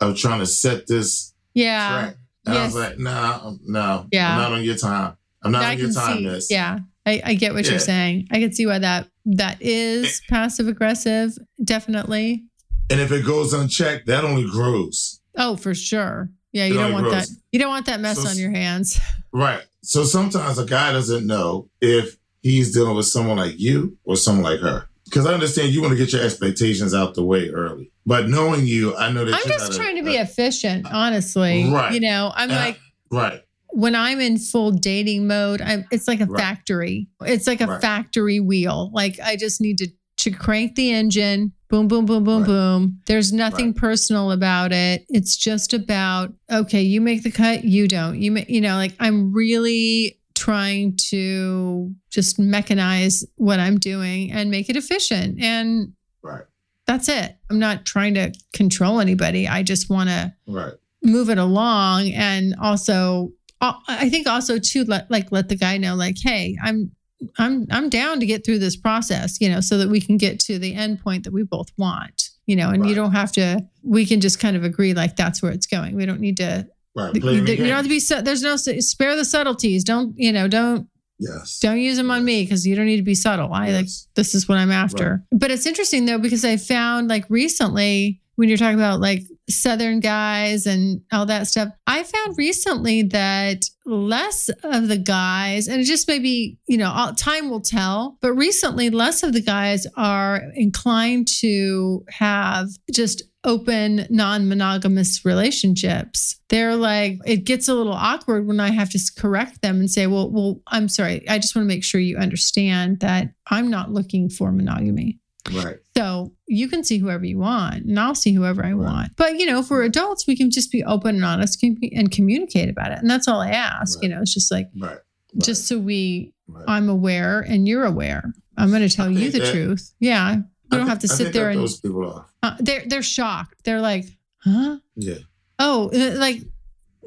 of 0.00 0.16
trying 0.16 0.40
to 0.40 0.46
set 0.46 0.86
this 0.86 1.34
Yeah. 1.54 1.88
track. 2.00 2.16
And 2.46 2.56
I 2.58 2.64
was 2.64 2.74
yes. 2.74 2.88
like, 2.90 2.98
nah, 2.98 3.40
um, 3.48 3.60
no, 3.66 4.06
Yeah. 4.10 4.32
I'm 4.32 4.38
not 4.40 4.52
on 4.52 4.64
your 4.64 4.76
time. 4.76 5.14
I'm 5.42 5.52
not 5.52 5.62
I 5.62 5.72
on 5.72 5.78
your 5.78 5.92
time, 5.92 6.16
see. 6.18 6.24
miss. 6.24 6.50
Yeah. 6.50 6.78
I, 7.04 7.20
I 7.24 7.34
get 7.34 7.52
what 7.52 7.64
Yeah. 7.66 7.72
you're 7.72 7.80
saying. 7.80 8.28
I 8.30 8.38
can 8.40 8.52
see 8.52 8.64
why 8.66 8.78
that 8.78 9.08
that 9.26 9.60
is 9.60 10.22
passive 10.30 10.66
aggressive. 10.66 11.36
Definitely. 11.62 12.44
And 12.88 12.98
if 13.00 13.12
it 13.12 13.24
goes 13.26 13.52
unchecked, 13.52 14.06
that 14.06 14.24
only 14.24 14.44
grows. 14.50 15.20
Oh, 15.36 15.56
for 15.56 15.74
sure. 15.74 16.30
Yeah, 16.52 16.64
you 16.64 16.74
It 16.74 16.78
don't 16.82 16.92
want 16.92 17.04
grows. 17.08 17.28
that. 17.28 17.36
You 17.52 17.58
don't 17.60 17.68
want 17.68 17.86
that 17.86 18.00
mess 18.00 18.22
So- 18.22 18.28
on 18.30 18.38
your 18.38 18.50
hands. 18.52 18.98
Right. 19.32 19.62
So 19.82 20.02
sometimes 20.02 20.58
a 20.58 20.64
guy 20.66 20.90
doesn't 20.92 21.24
know 21.24 21.68
if 21.80 22.16
he's 22.42 22.72
dealing 22.72 22.96
with 22.96 23.06
someone 23.06 23.36
like 23.38 23.58
you 23.58 23.96
or 24.04 24.16
someone 24.16 24.44
like 24.44 24.60
her. 24.60 24.86
Because 25.04 25.26
I 25.26 25.34
understand 25.34 25.72
you 25.72 25.80
want 25.82 25.92
to 25.92 25.98
get 25.98 26.12
your 26.12 26.22
expectations 26.22 26.94
out 26.94 27.14
the 27.14 27.24
way 27.24 27.48
early. 27.50 27.90
But 28.06 28.28
knowing 28.28 28.66
you, 28.66 28.96
I 28.96 29.10
know 29.10 29.24
that 29.24 29.34
I'm 29.34 29.40
you're 29.44 29.58
just 29.58 29.70
not 29.72 29.74
a- 29.74 29.78
trying 29.78 29.96
to 29.96 30.02
be 30.04 30.16
a- 30.16 30.22
efficient, 30.22 30.86
honestly. 30.92 31.68
Right. 31.70 31.92
You 31.92 32.00
know, 32.00 32.30
I'm 32.34 32.50
and 32.50 32.58
I- 32.58 32.64
like 32.66 32.78
right. 33.10 33.40
when 33.70 33.94
I'm 33.96 34.20
in 34.20 34.38
full 34.38 34.70
dating 34.70 35.26
mode, 35.26 35.60
I'm 35.60 35.84
it's 35.90 36.06
like 36.06 36.20
a 36.20 36.26
Right. 36.26 36.40
factory. 36.40 37.08
It's 37.24 37.46
like 37.48 37.60
a 37.60 37.66
Right. 37.66 37.80
factory 37.80 38.38
wheel. 38.40 38.90
Like 38.94 39.18
I 39.24 39.36
just 39.36 39.60
need 39.60 39.78
to 39.78 39.88
to 40.18 40.30
crank 40.30 40.74
the 40.76 40.90
engine. 40.92 41.50
Boom, 41.70 41.88
boom, 41.88 42.04
boom, 42.04 42.24
boom, 42.24 42.40
Right. 42.42 42.46
boom. 42.46 42.98
There's 43.06 43.32
nothing 43.32 43.72
personal 43.72 44.32
about 44.32 44.70
it. 44.72 45.06
It's 45.08 45.34
just 45.36 45.72
about 45.72 46.32
okay, 46.52 46.82
you 46.82 47.00
make 47.00 47.22
the 47.24 47.30
cut, 47.32 47.64
you 47.64 47.88
don't. 47.88 48.20
You 48.20 48.30
ma- 48.32 48.40
you 48.48 48.60
know, 48.60 48.76
like 48.76 48.92
I'm 49.00 49.32
really 49.32 50.18
trying 50.40 50.96
to 51.10 51.92
just 52.10 52.38
mechanize 52.38 53.24
what 53.36 53.60
I'm 53.60 53.78
doing 53.78 54.32
and 54.32 54.50
make 54.50 54.68
it 54.70 54.76
efficient. 54.76 55.38
And 55.40 55.92
Right. 56.22 56.44
that's 56.86 57.08
it. 57.08 57.36
I'm 57.50 57.58
not 57.58 57.84
trying 57.84 58.14
to 58.14 58.32
control 58.54 59.00
anybody. 59.00 59.46
I 59.46 59.62
just 59.62 59.90
want 59.90 60.08
to 60.08 60.32
Right. 60.46 60.72
move 61.02 61.28
it 61.30 61.38
along 61.38 62.08
and 62.12 62.54
also 62.60 63.32
uh, 63.62 63.74
i 63.88 64.08
think 64.08 64.26
also 64.26 64.58
too 64.58 64.84
let 64.84 65.10
like 65.10 65.30
let 65.32 65.48
the 65.50 65.56
guy 65.56 65.76
know 65.78 65.94
like 65.94 66.16
hey 66.22 66.56
i'm 66.62 66.90
i'm 67.38 67.66
i'm 67.70 67.88
down 67.90 68.18
to 68.20 68.26
get 68.26 68.44
through 68.44 68.58
this 68.58 68.76
process 68.76 69.38
you 69.40 69.48
know 69.50 69.60
so 69.60 69.76
that 69.78 69.88
we 69.90 70.00
can 70.00 70.16
get 70.18 70.38
to 70.40 70.58
the 70.58 70.74
end 70.74 70.98
point 71.02 71.24
that 71.24 71.32
we 71.32 71.42
both 71.42 71.68
want 71.78 72.30
you 72.46 72.56
know 72.56 72.68
and 72.70 72.86
you 72.86 72.94
don't 72.94 73.12
have 73.12 73.30
to 73.32 73.62
we 73.82 74.04
can 74.06 74.20
just 74.20 74.38
kind 74.40 74.56
of 74.56 74.64
agree 74.64 74.92
like 74.94 75.14
that's 75.16 75.42
where 75.42 75.52
it's 75.52 75.66
going 75.66 75.94
we 75.94 76.04
don't 76.06 76.20
need 76.20 76.36
to 76.38 76.66
Right. 76.96 77.14
you, 77.14 77.20
the 77.42 77.56
don't 77.56 77.66
have 77.68 77.84
to 77.84 77.88
be 77.88 78.00
su- 78.00 78.20
there's 78.22 78.42
no 78.42 78.56
spare 78.56 79.14
the 79.16 79.24
subtleties 79.24 79.84
don't 79.84 80.14
you 80.18 80.32
know 80.32 80.48
don't 80.48 80.88
Yes. 81.22 81.58
don't 81.60 81.78
use 81.78 81.98
them 81.98 82.10
on 82.10 82.24
me 82.24 82.42
because 82.44 82.66
you 82.66 82.74
don't 82.74 82.86
need 82.86 82.96
to 82.96 83.02
be 83.02 83.14
subtle 83.14 83.52
i 83.52 83.70
like 83.72 83.86
this 84.14 84.34
is 84.34 84.48
what 84.48 84.56
i'm 84.58 84.70
after 84.72 85.22
but 85.30 85.50
it's 85.50 85.66
interesting 85.66 86.06
though 86.06 86.18
because 86.18 86.44
i 86.46 86.56
found 86.56 87.08
like 87.08 87.26
recently 87.28 88.20
when 88.36 88.48
you're 88.48 88.56
talking 88.58 88.78
about 88.78 89.00
like 89.00 89.22
southern 89.50 90.00
guys 90.00 90.66
and 90.66 91.00
all 91.12 91.26
that 91.26 91.46
stuff. 91.46 91.68
I 91.86 92.02
found 92.02 92.38
recently 92.38 93.02
that 93.04 93.64
less 93.86 94.48
of 94.62 94.88
the 94.88 94.98
guys 94.98 95.66
and 95.66 95.80
it 95.80 95.84
just 95.84 96.06
maybe 96.06 96.58
you 96.68 96.76
know 96.76 96.90
all, 96.90 97.14
time 97.14 97.50
will 97.50 97.60
tell 97.60 98.16
but 98.20 98.32
recently 98.34 98.88
less 98.88 99.22
of 99.22 99.32
the 99.32 99.40
guys 99.40 99.86
are 99.96 100.42
inclined 100.54 101.26
to 101.26 102.04
have 102.08 102.68
just 102.92 103.22
open 103.42 104.06
non-monogamous 104.10 105.24
relationships. 105.24 106.38
They're 106.50 106.76
like 106.76 107.18
it 107.24 107.44
gets 107.44 107.68
a 107.68 107.74
little 107.74 107.94
awkward 107.94 108.46
when 108.46 108.60
i 108.60 108.70
have 108.70 108.90
to 108.90 109.00
correct 109.16 109.62
them 109.62 109.80
and 109.80 109.90
say 109.90 110.06
well 110.06 110.30
well 110.30 110.60
i'm 110.68 110.88
sorry. 110.88 111.28
I 111.28 111.38
just 111.38 111.56
want 111.56 111.64
to 111.64 111.74
make 111.74 111.84
sure 111.84 112.00
you 112.00 112.16
understand 112.16 113.00
that 113.00 113.28
i'm 113.48 113.70
not 113.70 113.90
looking 113.90 114.28
for 114.28 114.52
monogamy 114.52 115.18
Right. 115.52 115.78
so 115.96 116.32
you 116.46 116.68
can 116.68 116.84
see 116.84 116.98
whoever 116.98 117.24
you 117.24 117.38
want, 117.38 117.84
and 117.84 117.98
I'll 117.98 118.14
see 118.14 118.32
whoever 118.32 118.64
I 118.64 118.72
Right. 118.72 118.74
want. 118.74 119.16
But 119.16 119.38
you 119.38 119.46
know, 119.46 119.62
for 119.62 119.82
adults, 119.82 120.26
we 120.26 120.36
can 120.36 120.50
just 120.50 120.70
be 120.70 120.84
open 120.84 121.16
and 121.16 121.24
honest 121.24 121.62
and 121.62 122.10
communicate 122.10 122.68
about 122.68 122.92
it, 122.92 122.98
and 122.98 123.08
that's 123.10 123.26
all 123.28 123.40
I 123.40 123.50
ask. 123.50 124.02
You 124.02 124.08
know, 124.10 124.20
it's 124.20 124.34
just 124.34 124.50
like 124.52 124.68
Right. 124.78 124.98
just 125.42 125.66
so 125.66 125.78
we, 125.78 126.32
Right. 126.46 126.64
I'm 126.68 126.88
aware 126.88 127.40
and 127.40 127.66
you're 127.68 127.84
aware. 127.84 128.34
I'm 128.56 128.70
going 128.70 128.86
to 128.86 128.94
tell 128.94 129.06
I 129.08 129.12
you 129.12 129.30
the 129.30 129.38
that- 129.38 129.52
truth. 129.52 129.92
Yeah, 130.00 130.34
you 130.36 130.42
I 130.72 130.76
don't 130.76 130.84
thi- 130.86 130.90
have 130.90 130.98
to 131.00 131.08
sit 131.08 131.18
think 131.24 131.32
there 131.34 131.50
and 131.50 131.60
those 131.60 131.80
people 131.80 132.04
off. 132.06 132.26
uh, 132.42 132.56
they're 132.60 132.82
they're 132.86 133.02
shocked. 133.02 133.64
They're 133.64 133.80
like, 133.80 134.06
huh? 134.38 134.78
Yeah. 134.96 135.18
Oh, 135.58 135.90
like. 135.92 136.42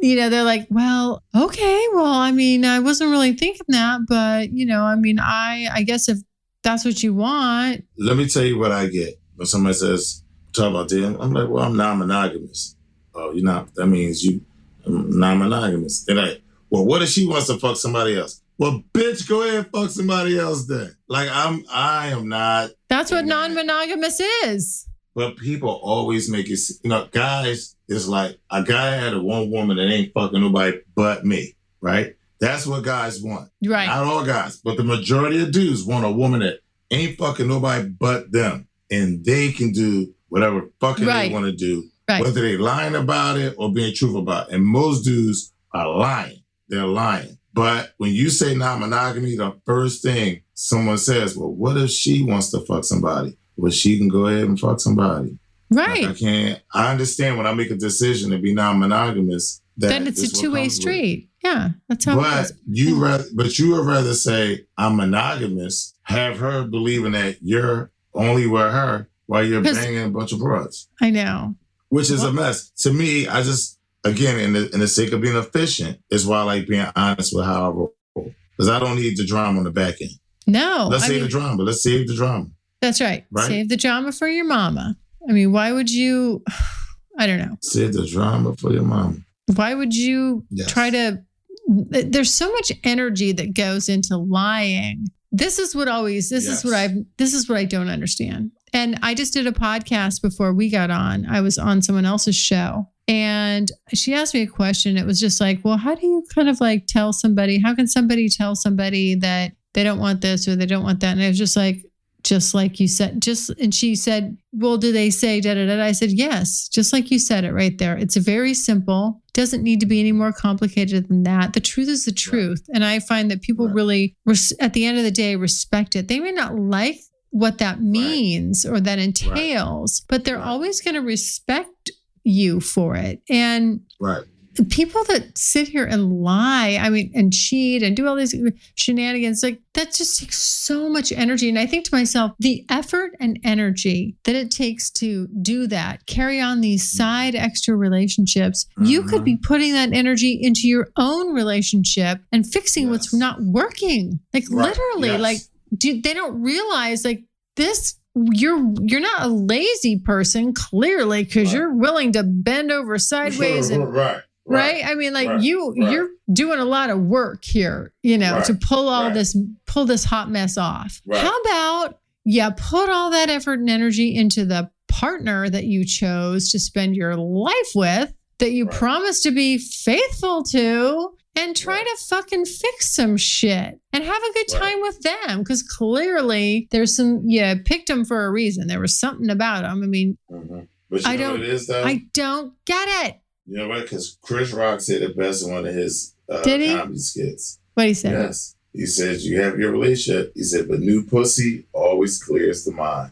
You 0.02 0.18
know, 0.18 0.30
they're 0.30 0.44
like, 0.44 0.68
well, 0.70 1.24
okay, 1.34 1.86
well, 1.94 2.12
I 2.12 2.34
mean, 2.34 2.66
I 2.66 2.80
wasn't 2.80 3.12
really 3.12 3.32
thinking 3.32 3.62
that, 3.70 4.02
but 4.06 4.52
you 4.52 4.66
know, 4.66 4.82
I 4.84 4.96
mean, 4.96 5.18
I, 5.18 5.70
I 5.72 5.84
guess 5.84 6.10
if 6.10 6.18
that's 6.64 6.86
what 6.86 7.04
you 7.04 7.14
want, 7.14 7.86
Let 7.98 8.18
me 8.18 8.28
tell 8.28 8.44
you 8.44 8.58
what 8.58 8.72
I 8.72 8.88
get 8.88 9.20
when 9.36 9.46
somebody 9.46 9.76
says, 9.76 10.24
talk 10.54 10.70
about 10.70 10.90
dating. 10.90 11.20
I'm 11.20 11.34
like, 11.34 11.50
well, 11.50 11.64
I'm 11.64 11.76
non 11.78 12.00
monogamous. 12.00 12.76
Oh, 13.14 13.32
you're 13.32 13.44
not. 13.44 13.74
That 13.76 13.88
means 13.88 14.24
you 14.24 14.42
non 14.86 15.40
monogamous. 15.40 16.04
They're 16.06 16.16
like, 16.16 16.42
well, 16.70 16.86
what 16.86 17.02
if 17.02 17.10
she 17.10 17.28
wants 17.28 17.48
to 17.48 17.58
fuck 17.58 17.78
somebody 17.78 18.18
else? 18.18 18.42
Well, 18.58 18.84
bitch, 18.94 19.28
go 19.28 19.42
ahead 19.42 19.56
and 19.56 19.68
fuck 19.72 19.90
somebody 19.90 20.38
else 20.38 20.66
then. 20.68 20.96
Like, 21.08 21.30
I'm, 21.32 21.66
I 21.72 22.08
am 22.08 22.30
not. 22.30 22.72
that's 22.88 23.12
what 23.12 23.26
non-monogamous 23.26 24.20
is. 24.46 24.88
But 25.16 25.38
people 25.38 25.70
always 25.70 26.30
make 26.30 26.50
it, 26.50 26.60
you 26.84 26.90
know, 26.90 27.08
guys, 27.12 27.76
it's 27.88 28.08
like 28.08 28.38
a 28.50 28.64
guy 28.64 28.96
had 28.96 29.14
a 29.14 29.22
one 29.22 29.52
woman 29.52 29.78
that 29.78 29.88
ain't 29.88 30.14
fucking 30.14 30.40
nobody 30.40 30.80
but 30.96 31.26
me, 31.26 31.56
right? 31.82 32.16
That's 32.44 32.68
what 32.68 32.84
guys 32.84 33.22
want. 33.22 33.50
Right. 33.66 33.86
Not 33.86 34.04
all 34.04 34.26
guys, 34.26 34.58
but 34.58 34.76
the 34.76 34.84
majority 34.84 35.42
of 35.42 35.54
dudes 35.54 35.86
want 35.86 36.06
a 36.06 36.12
woman 36.12 36.42
that 36.42 36.60
ain't 36.92 37.18
fucking 37.18 37.48
nobody 37.48 37.88
but 37.88 38.34
them. 38.34 38.68
And 38.92 39.24
they 39.24 39.54
can 39.54 39.72
do 39.72 40.14
whatever 40.28 40.70
fucking 40.82 41.06
Right. 41.06 41.30
they 41.30 41.34
want 41.34 41.46
to 41.46 41.54
do, 41.54 41.86
Right. 42.10 42.22
whether 42.22 42.42
they 42.42 42.58
lying 42.58 42.96
about 42.96 43.38
it 43.38 43.56
or 43.58 43.72
being 43.72 43.94
truthful 43.96 44.20
about 44.20 44.50
it. 44.50 44.56
And 44.56 44.66
most 44.66 45.06
dudes 45.06 45.54
are 45.74 45.88
lying. 45.88 46.40
They're 46.68 46.86
lying. 46.86 47.38
But 47.54 47.94
when 47.98 48.14
you 48.14 48.30
say 48.30 48.54
non 48.56 48.82
monogamy, 48.82 49.38
the 49.38 49.54
first 49.66 50.04
thing 50.04 50.42
someone 50.54 50.98
says, 50.98 51.38
well, 51.38 51.54
what 51.54 51.78
if 51.78 51.92
she 51.92 52.24
wants 52.24 52.52
to 52.52 52.60
fuck 52.66 52.84
somebody? 52.84 53.38
Well, 53.56 53.72
she 53.72 53.98
can 53.98 54.10
go 54.10 54.28
ahead 54.28 54.44
and 54.44 54.60
fuck 54.60 54.82
somebody. 54.82 55.38
Like, 55.70 56.04
I 56.04 56.14
can't. 56.14 56.62
I 56.74 56.92
understand 56.92 57.38
when 57.38 57.48
I 57.48 57.54
make 57.54 57.72
a 57.72 57.76
decision 57.76 58.32
to 58.32 58.38
be 58.38 58.54
non-monogamous. 58.54 59.62
That 59.78 59.88
then 59.90 60.08
it's 60.08 60.22
a 60.22 60.30
two 60.32 60.52
way 60.52 60.64
comes 60.64 60.74
with 60.76 60.82
street. 60.82 61.30
Yeah. 61.44 61.70
That's 61.90 62.06
how 62.06 62.20
it 62.20 62.22
But 62.24 62.52
you 62.68 63.04
rather, 63.04 63.26
but 63.36 63.58
you 63.60 63.72
would 63.72 63.86
rather 63.86 64.14
say 64.14 64.66
I'm 64.78 64.96
monogamous, 64.96 65.94
have 66.04 66.38
her 66.40 66.64
believing 66.66 67.12
that 67.14 67.38
you're 67.42 67.92
only 68.14 68.48
with 68.48 68.72
her 68.72 69.10
while 69.26 69.44
you're 69.44 69.62
banging 69.62 70.04
a 70.06 70.10
bunch 70.10 70.32
of 70.32 70.40
broads, 70.40 70.88
I 71.02 71.10
know. 71.10 71.56
which 71.90 72.10
is 72.12 72.24
a 72.24 72.32
mess. 72.32 72.70
To 72.82 72.94
me, 72.94 73.28
I 73.28 73.42
just 73.44 73.80
again 74.04 74.40
in 74.40 74.54
the 74.54 74.70
in 74.74 74.80
the 74.80 74.88
sake 74.88 75.12
of 75.14 75.22
being 75.22 75.36
efficient 75.36 76.00
is 76.10 76.26
why 76.28 76.40
I 76.40 76.44
like 76.44 76.68
being 76.68 76.86
honest 76.96 77.36
with 77.36 77.46
how 77.46 77.66
I 77.66 77.74
roll 77.74 77.94
because 78.16 78.70
I 78.70 78.80
don't 78.80 78.96
need 78.96 79.18
the 79.18 79.26
drama 79.26 79.58
on 79.58 79.64
the 79.64 79.72
back 79.72 80.02
end. 80.02 80.12
No. 80.46 80.88
Let's 80.92 81.04
I 81.06 81.08
save 81.08 81.16
mean, 81.18 81.24
the 81.24 81.30
drama. 81.30 81.64
Let's 81.64 81.82
save 81.84 82.08
the 82.08 82.16
drama. 82.16 82.48
that's 82.82 83.02
right. 83.02 83.26
Right? 83.32 83.48
Save 83.48 83.70
the 83.70 83.78
drama 83.78 84.12
for 84.12 84.28
your 84.28 84.46
mama. 84.46 84.96
I 85.28 85.32
mean, 85.32 85.52
why 85.52 85.72
would 85.72 85.90
you? 85.90 86.44
I 87.18 87.28
don't 87.28 87.40
know. 87.40 87.58
Save 87.62 87.94
the 87.94 88.06
drama 88.08 88.56
for 88.58 88.72
your 88.74 88.84
mom. 88.84 89.26
Why 89.56 89.74
would 89.74 89.94
you 89.96 90.46
Yes. 90.50 90.72
try 90.72 90.90
to? 90.90 91.24
There's 91.68 92.34
so 92.34 92.52
much 92.52 92.72
energy 92.84 93.32
that 93.32 93.56
goes 93.56 93.90
into 93.90 94.18
lying. 94.18 95.08
This 95.32 95.60
is 95.60 95.76
what 95.76 95.88
always. 95.88 96.30
This 96.30 96.46
is 96.48 96.64
what 96.64 96.74
I've. 96.74 96.92
This 97.18 97.34
is 97.34 97.50
what 97.50 97.58
I 97.58 97.66
don't 97.66 97.90
understand. 97.90 98.52
And 98.74 99.00
I 99.02 99.14
just 99.14 99.34
did 99.34 99.48
a 99.48 99.52
podcast 99.52 100.22
before 100.22 100.54
we 100.54 100.70
got 100.70 100.92
on. 100.92 101.26
I 101.26 101.42
was 101.42 101.58
on 101.58 101.82
someone 101.82 102.06
else's 102.06 102.36
show, 102.36 102.88
and 103.08 103.72
she 103.94 104.14
asked 104.14 104.34
me 104.34 104.42
a 104.42 104.48
question. 104.48 104.98
It 104.98 105.06
was 105.06 105.20
just 105.20 105.42
like, 105.42 105.60
well, 105.64 105.78
how 105.78 105.96
do 105.96 106.06
you 106.06 106.24
kind 106.36 106.50
of 106.50 106.62
like 106.62 106.86
tell 106.88 107.14
somebody? 107.14 107.60
How 107.60 107.74
can 107.74 107.88
somebody 107.88 108.30
tell 108.30 108.56
somebody 108.56 109.16
that 109.16 109.54
they 109.74 109.84
don't 109.84 110.00
want 110.00 110.22
this 110.22 110.48
or 110.48 110.56
they 110.56 110.66
don't 110.66 110.84
want 110.84 111.00
that? 111.00 111.14
And 111.14 111.22
it 111.22 111.30
was 111.30 111.38
just 111.38 111.58
like, 111.58 111.84
just 112.24 112.54
like 112.54 112.80
you 112.80 112.88
said, 112.88 113.22
just 113.22 113.50
and 113.60 113.74
she 113.76 113.96
said, 113.96 114.38
Well, 114.54 114.78
do 114.78 114.92
they 114.92 115.10
say 115.10 115.42
da 115.42 115.54
da 115.56 115.66
da? 115.66 115.84
I 115.84 115.92
said, 115.92 116.12
Yes, 116.12 116.68
just 116.70 116.94
like 116.94 117.12
you 117.12 117.20
said 117.20 117.44
it 117.44 117.52
right 117.54 117.78
there. 117.78 117.98
It's 117.98 118.16
very 118.18 118.54
simple, 118.54 119.22
doesn't 119.34 119.64
need 119.64 119.80
to 119.82 119.86
be 119.86 120.00
any 120.00 120.12
more 120.12 120.32
complicated 120.32 121.08
than 121.10 121.24
that. 121.24 121.54
The 121.54 121.60
truth 121.60 121.90
is 121.90 122.06
the 122.06 122.12
truth. 122.12 122.66
And 122.74 122.84
I 122.86 123.00
find 123.00 123.30
that 123.32 123.42
people 123.42 123.66
Right. 123.68 123.76
really 123.76 124.16
res- 124.26 124.54
at 124.60 124.74
the 124.74 124.86
end 124.86 124.98
of 124.98 125.04
the 125.04 125.12
day 125.12 125.36
respect 125.36 125.96
it. 125.96 126.08
They 126.08 126.20
may 126.20 126.32
not 126.32 126.58
like 126.58 127.00
what 127.32 127.58
that 127.58 127.82
means 127.82 128.64
or 128.66 128.80
that 128.80 129.00
entails, 129.00 130.02
but 130.08 130.24
they're 130.24 130.38
Right. 130.38 130.46
always 130.48 130.82
going 130.82 130.94
to 130.96 131.02
respect 131.02 131.92
you 132.24 132.60
for 132.62 132.96
it. 132.96 133.22
And 133.30 133.82
Right. 134.00 134.24
People 134.70 135.04
that 135.06 135.38
sit 135.38 135.68
here 135.68 135.86
and 135.86 136.22
lie, 136.22 136.78
I 136.80 136.90
mean, 136.90 137.12
and 137.16 137.34
cheat 137.34 137.84
and 137.84 137.96
do 137.96 138.08
all 138.08 138.16
these 138.16 138.36
shenanigans, 138.76 139.42
like 139.44 139.60
that 139.74 139.94
just 139.94 140.20
takes 140.20 140.38
so 140.38 140.90
much 140.90 141.12
energy. 141.12 141.50
And 141.50 141.58
I 141.58 141.66
think 141.66 141.86
to 141.86 141.96
myself, 141.96 142.34
the 142.40 142.66
effort 142.70 143.12
and 143.20 143.40
energy 143.44 144.16
that 144.24 144.36
it 144.36 144.52
takes 144.52 144.90
to 144.92 145.28
do 145.42 145.68
that, 145.68 146.06
carry 146.06 146.40
on 146.40 146.62
these 146.62 146.84
mm. 146.84 146.98
side 146.98 147.36
extra 147.36 147.76
relationships, 147.76 148.68
you 148.82 149.04
could 149.04 149.18
mm-hmm. 149.18 149.24
be 149.24 149.38
putting 149.38 149.74
that 149.74 149.94
energy 149.94 150.40
into 150.42 150.68
your 150.68 150.90
own 150.98 151.34
relationship 151.34 152.20
and 152.32 152.46
fixing 152.46 152.90
what's 152.90 153.14
not 153.14 153.42
working. 153.42 154.20
Like 154.34 154.46
Right. 154.50 154.70
literally, 154.70 155.10
Yes. 155.10 155.22
like 155.22 155.38
do, 155.76 156.02
they 156.02 156.14
don't 156.14 156.42
realize 156.42 157.04
like 157.04 157.24
this 157.56 157.96
you're 158.16 158.74
you're 158.82 159.00
not 159.00 159.24
a 159.24 159.28
lazy 159.28 159.98
person 159.98 160.54
clearly 160.54 161.24
because 161.24 161.48
Right. 161.48 161.60
you're 161.60 161.74
willing 161.74 162.12
to 162.14 162.24
bend 162.24 162.72
over 162.72 162.98
sideways 163.00 163.70
and 163.70 163.94
right, 163.94 164.22
right 164.46 164.84
i 164.86 164.94
mean 164.96 165.14
like 165.14 165.28
right, 165.30 165.42
you 165.42 165.74
right. 165.80 165.92
you're 165.92 166.10
doing 166.32 166.60
a 166.60 166.66
lot 166.66 166.90
of 166.90 167.00
work 167.00 167.44
here 167.46 167.94
you 168.04 168.18
know 168.18 168.34
Right, 168.36 168.46
to 168.46 168.54
pull 168.56 168.90
all 168.90 169.06
right. 169.06 169.14
this 169.14 169.38
pull 169.66 169.86
this 169.86 170.04
hot 170.04 170.30
mess 170.30 170.58
off 170.58 171.02
Right. 171.06 171.22
how 171.22 171.40
about 171.42 172.00
yeah 172.26 172.50
put 172.56 172.90
all 172.90 173.12
that 173.12 173.30
effort 173.30 173.60
and 173.60 173.70
energy 173.70 174.16
into 174.16 174.46
the 174.46 174.70
partner 174.90 175.50
that 175.50 175.64
you 175.66 175.86
chose 175.86 176.52
to 176.52 176.60
spend 176.60 176.96
your 176.96 177.16
life 177.16 177.72
with 177.74 178.14
that 178.40 178.52
you 178.52 178.66
Right. 178.66 178.74
promised 178.76 179.24
to 179.24 179.32
be 179.32 179.58
faithful 179.58 180.44
to 180.44 181.14
and 181.36 181.56
try 181.56 181.78
Right. 181.78 181.86
to 181.88 182.06
fucking 182.10 182.46
fix 182.46 182.94
some 182.96 183.18
shit 183.18 183.80
and 183.92 184.04
have 184.04 184.24
a 184.24 184.34
good 184.34 184.54
Right. 184.54 184.62
time 184.62 184.82
with 184.82 185.02
them 185.02 185.40
because 185.40 185.64
clearly 185.64 186.68
there's 186.72 186.96
some 186.96 187.22
yeah 187.26 187.56
picked 187.64 187.88
them 187.88 188.04
for 188.06 188.26
a 188.26 188.32
reason 188.32 188.68
there 188.68 188.80
was 188.80 189.00
something 189.00 189.30
about 189.30 189.62
them 189.64 189.82
i 189.84 189.88
mean 189.88 190.18
Mhm. 190.32 190.68
You 190.92 191.00
I 191.06 191.18
don't- 191.18 191.40
what 191.40 191.42
it 191.42 191.50
is 191.50 191.66
though? 191.68 191.84
i 191.84 192.02
don't 192.14 192.54
get 192.66 192.88
it 193.08 193.16
you 193.46 193.58
know 193.58 193.68
what? 193.68 193.82
Because 193.84 194.18
Chris 194.22 194.52
Rock 194.54 194.82
said 194.82 195.02
it 195.02 195.18
best 195.18 195.46
in 195.46 195.52
one 195.54 195.66
of 195.66 195.74
his 195.74 196.16
uh, 196.30 196.42
Did 196.44 196.62
he? 196.62 196.76
comedy 196.76 196.98
skits. 197.00 197.60
what 197.74 197.88
you 197.88 197.94
say 197.94 198.12
Yes. 198.12 198.56
He 198.74 198.86
says 198.88 199.26
you 199.26 199.40
have 199.42 199.60
your 199.60 199.72
relationship. 199.72 200.32
He 200.36 200.42
said, 200.44 200.68
but 200.68 200.80
new 200.80 201.04
pussy 201.04 201.68
always 201.74 202.22
clears 202.24 202.66
the 202.66 202.72
mind. 202.72 203.12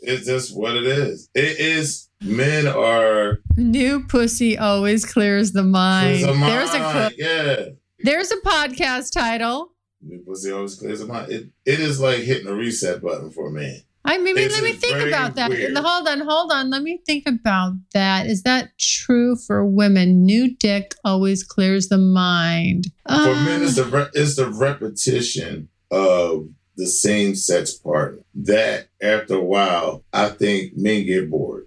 it's 0.00 0.26
just 0.26 0.56
what 0.56 0.76
it 0.76 0.84
is. 0.86 1.28
It 1.34 1.58
is 1.60 2.08
men 2.22 2.66
are 2.66 3.40
New 3.56 4.04
pussy 4.06 4.56
always 4.56 5.04
clears 5.04 5.52
the 5.52 5.62
mind. 5.62 6.24
clears 6.24 6.26
the 6.26 6.34
mind. 6.34 6.52
There's 6.52 6.74
a 6.74 7.12
yeah. 7.18 7.64
There's 7.98 8.30
a 8.32 8.36
podcast 8.36 9.12
title. 9.12 9.72
New 10.00 10.20
pussy 10.20 10.52
always 10.52 10.76
clears 10.76 11.00
the 11.00 11.06
mind. 11.06 11.30
It 11.32 11.48
it 11.66 11.80
is 11.80 12.00
like 12.00 12.20
hitting 12.20 12.46
a 12.46 12.54
reset 12.54 13.02
button 13.02 13.30
for 13.30 13.48
a 13.48 13.52
man. 13.52 13.80
I 14.06 14.18
maybe 14.18 14.44
This 14.44 14.54
let 14.54 14.62
me 14.64 14.72
think 14.72 15.06
about 15.08 15.34
that. 15.36 15.50
weird. 15.50 15.76
Hold 15.76 16.08
on, 16.08 16.20
hold 16.20 16.52
on. 16.52 16.70
Let 16.70 16.82
me 16.82 17.00
think 17.06 17.24
about 17.26 17.72
that. 17.92 18.26
Is 18.26 18.42
that 18.44 18.70
true 18.78 19.36
for 19.36 19.64
women? 19.66 20.24
New 20.24 20.54
dick 20.56 20.94
always 21.04 21.42
clears 21.42 21.88
the 21.88 21.98
mind. 21.98 22.92
For 23.08 23.14
men, 23.14 23.62
it's 23.62 23.78
Uh, 23.78 23.84
the 23.84 23.90
re- 23.90 24.10
it's 24.14 24.36
the 24.36 24.48
repetition 24.48 25.68
of 25.90 26.48
the 26.76 26.86
same 26.86 27.34
sex 27.34 27.72
partner 27.72 28.22
that 28.34 28.88
after 29.02 29.34
a 29.36 29.42
while, 29.44 30.04
I 30.12 30.28
think 30.28 30.76
men 30.76 31.06
get 31.06 31.30
bored. 31.30 31.66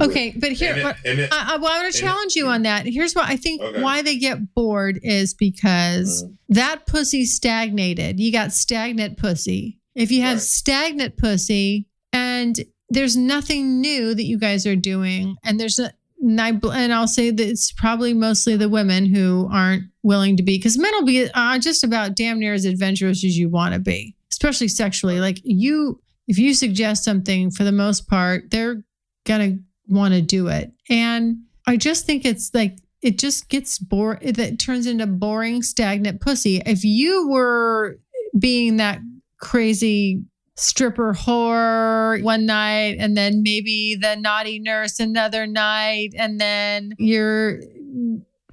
okay, 0.00 0.34
but 0.36 0.50
here, 0.52 0.72
And 0.72 0.80
it- 0.88 0.96
and 1.04 1.18
it- 1.20 1.32
I, 1.32 1.54
I, 1.54 1.56
well, 1.58 1.70
I 1.70 1.78
want 1.78 1.80
to 1.80 1.86
and 1.86 1.94
it- 1.94 1.98
challenge 1.98 2.34
you 2.36 2.46
on 2.48 2.62
that. 2.62 2.84
Here's 2.86 3.14
what 3.14 3.28
I 3.28 3.36
think 3.36 3.62
Okay. 3.62 3.80
why 3.80 4.02
they 4.02 4.16
get 4.18 4.52
bored 4.54 4.98
is 5.02 5.34
because 5.34 6.24
Mhm. 6.24 6.36
that 6.50 6.86
pussy 6.86 7.24
stagnated. 7.24 8.18
You 8.18 8.32
got 8.32 8.52
stagnant 8.52 9.18
pussy. 9.18 9.78
If 9.94 10.10
you 10.10 10.22
have 10.22 10.36
Right. 10.36 10.42
stagnant 10.42 11.16
pussy 11.16 11.86
and 12.12 12.58
there's 12.90 13.16
nothing 13.16 13.80
new 13.80 14.14
that 14.14 14.24
you 14.24 14.38
guys 14.38 14.66
are 14.66 14.76
doing, 14.76 15.36
and 15.44 15.58
there's 15.58 15.78
a 15.78 15.92
and, 16.20 16.40
I, 16.40 16.48
and 16.72 16.94
I'll 16.94 17.06
say 17.06 17.30
that 17.30 17.46
it's 17.48 17.70
probably 17.72 18.14
mostly 18.14 18.56
the 18.56 18.68
women 18.68 19.04
who 19.04 19.46
aren't 19.52 19.84
willing 20.02 20.38
to 20.38 20.42
be, 20.42 20.56
because 20.56 20.78
men 20.78 20.90
will 20.94 21.04
be 21.04 21.28
uh, 21.34 21.58
just 21.58 21.84
about 21.84 22.16
damn 22.16 22.38
near 22.38 22.54
as 22.54 22.64
adventurous 22.64 23.22
as 23.24 23.36
you 23.36 23.50
want 23.50 23.74
to 23.74 23.80
be, 23.80 24.16
especially 24.32 24.68
sexually. 24.68 25.20
Like 25.20 25.40
you, 25.44 26.00
if 26.26 26.38
you 26.38 26.54
suggest 26.54 27.04
something, 27.04 27.50
for 27.50 27.62
the 27.64 27.72
most 27.72 28.08
part, 28.08 28.50
they're 28.50 28.82
gonna 29.26 29.58
want 29.86 30.14
to 30.14 30.22
do 30.22 30.48
it. 30.48 30.72
And 30.88 31.38
I 31.66 31.76
just 31.76 32.06
think 32.06 32.24
it's 32.24 32.50
like 32.54 32.78
it 33.02 33.18
just 33.18 33.50
gets 33.50 33.78
bore 33.78 34.18
that 34.24 34.58
turns 34.58 34.86
into 34.86 35.06
boring, 35.06 35.62
stagnant 35.62 36.22
pussy. 36.22 36.62
If 36.64 36.84
you 36.84 37.28
were 37.28 37.98
being 38.38 38.78
that 38.78 39.00
crazy 39.44 40.22
stripper 40.56 41.12
whore 41.14 42.22
one 42.22 42.46
night 42.46 42.96
and 43.00 43.16
then 43.16 43.42
maybe 43.42 43.96
the 44.00 44.14
naughty 44.16 44.58
nurse 44.60 45.00
another 45.00 45.46
night 45.46 46.10
and 46.16 46.40
then 46.40 46.92
you're 46.98 47.58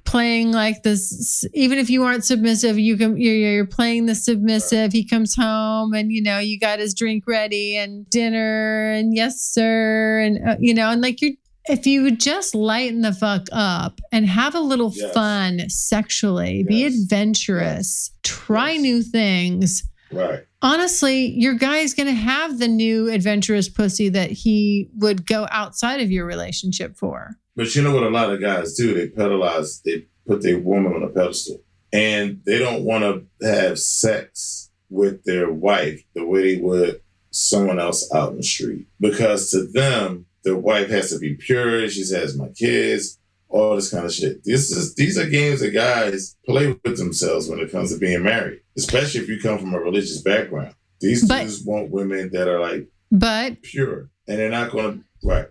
playing 0.04 0.50
like 0.52 0.82
this 0.82 1.44
even 1.54 1.78
if 1.78 1.88
you 1.88 2.02
aren't 2.02 2.24
submissive 2.24 2.76
you 2.78 2.96
can 2.96 3.16
you're, 3.16 3.34
you're 3.34 3.66
playing 3.66 4.06
the 4.06 4.14
submissive 4.16 4.92
he 4.92 5.06
comes 5.06 5.34
home 5.36 5.94
and 5.94 6.10
you 6.10 6.20
know 6.20 6.38
you 6.40 6.58
got 6.58 6.80
his 6.80 6.92
drink 6.92 7.22
ready 7.26 7.76
and 7.76 8.08
dinner 8.10 8.90
and 8.92 9.14
yes 9.14 9.40
sir 9.40 10.20
and 10.20 10.38
uh, 10.48 10.56
you 10.58 10.74
know 10.74 10.90
and 10.90 11.00
like 11.02 11.22
you're 11.22 11.32
if 11.66 11.86
you 11.86 12.02
would 12.02 12.18
just 12.18 12.56
lighten 12.56 13.02
the 13.02 13.12
fuck 13.12 13.46
up 13.52 14.00
and 14.10 14.26
have 14.26 14.56
a 14.56 14.60
little 14.60 14.92
Yes. 14.92 15.14
fun 15.14 15.60
sexually 15.68 16.64
be 16.66 16.84
adventurous 16.84 18.10
try 18.24 18.72
Yes. 18.72 18.82
new 18.82 19.02
things 19.02 19.84
Right. 20.12 20.44
honestly, 20.60 21.30
your 21.38 21.54
guy's 21.54 21.94
going 21.94 22.06
to 22.06 22.12
have 22.12 22.58
the 22.58 22.68
new 22.68 23.10
adventurous 23.10 23.68
pussy 23.68 24.08
that 24.10 24.30
he 24.30 24.90
would 24.96 25.26
go 25.26 25.46
outside 25.50 26.00
of 26.00 26.10
your 26.10 26.26
relationship 26.26 26.96
for. 26.96 27.36
But 27.56 27.74
you 27.74 27.82
know 27.82 27.94
what 27.94 28.04
a 28.04 28.10
lot 28.10 28.32
of 28.32 28.40
guys 28.40 28.74
do? 28.74 28.94
They 28.94 29.08
pedalize, 29.08 29.82
they 29.82 30.06
put 30.26 30.42
their 30.42 30.58
woman 30.58 30.94
on 30.94 31.02
a 31.02 31.08
pedestal. 31.08 31.62
And 31.92 32.40
they 32.46 32.58
don't 32.58 32.84
want 32.84 33.04
to 33.04 33.46
have 33.46 33.78
sex 33.78 34.70
with 34.88 35.24
their 35.24 35.50
wife 35.52 36.02
the 36.14 36.24
way 36.24 36.54
they 36.54 36.60
would 36.60 37.02
someone 37.30 37.78
else 37.78 38.12
out 38.14 38.30
in 38.30 38.36
the 38.38 38.42
street. 38.42 38.86
Because 39.00 39.50
to 39.50 39.66
them, 39.66 40.26
their 40.44 40.56
wife 40.56 40.88
has 40.88 41.10
to 41.10 41.18
be 41.18 41.34
pure, 41.34 41.88
she 41.88 42.00
has 42.14 42.36
my 42.36 42.48
kids, 42.48 43.18
all 43.52 43.76
this 43.76 43.90
kind 43.90 44.04
of 44.04 44.12
shit. 44.12 44.42
This 44.44 44.70
is 44.70 44.94
these 44.94 45.18
are 45.18 45.26
games 45.28 45.60
that 45.60 45.70
guys 45.70 46.36
play 46.46 46.68
with 46.84 46.96
themselves 46.96 47.48
when 47.48 47.58
it 47.60 47.70
comes 47.70 47.92
to 47.92 47.98
being 47.98 48.22
married. 48.22 48.60
Especially 48.76 49.20
if 49.20 49.28
you 49.28 49.38
come 49.40 49.58
from 49.58 49.74
a 49.74 49.78
religious 49.80 50.20
background. 50.22 50.74
These 51.00 51.26
But- 51.26 51.42
dudes 51.44 51.62
want 51.64 51.90
women 51.90 52.30
that 52.32 52.48
are 52.48 52.60
like 52.60 52.88
But 53.10 53.62
pure. 53.62 54.10
And 54.26 54.38
they're 54.38 54.50
not 54.50 54.70
gonna 54.72 55.00
right. 55.24 55.46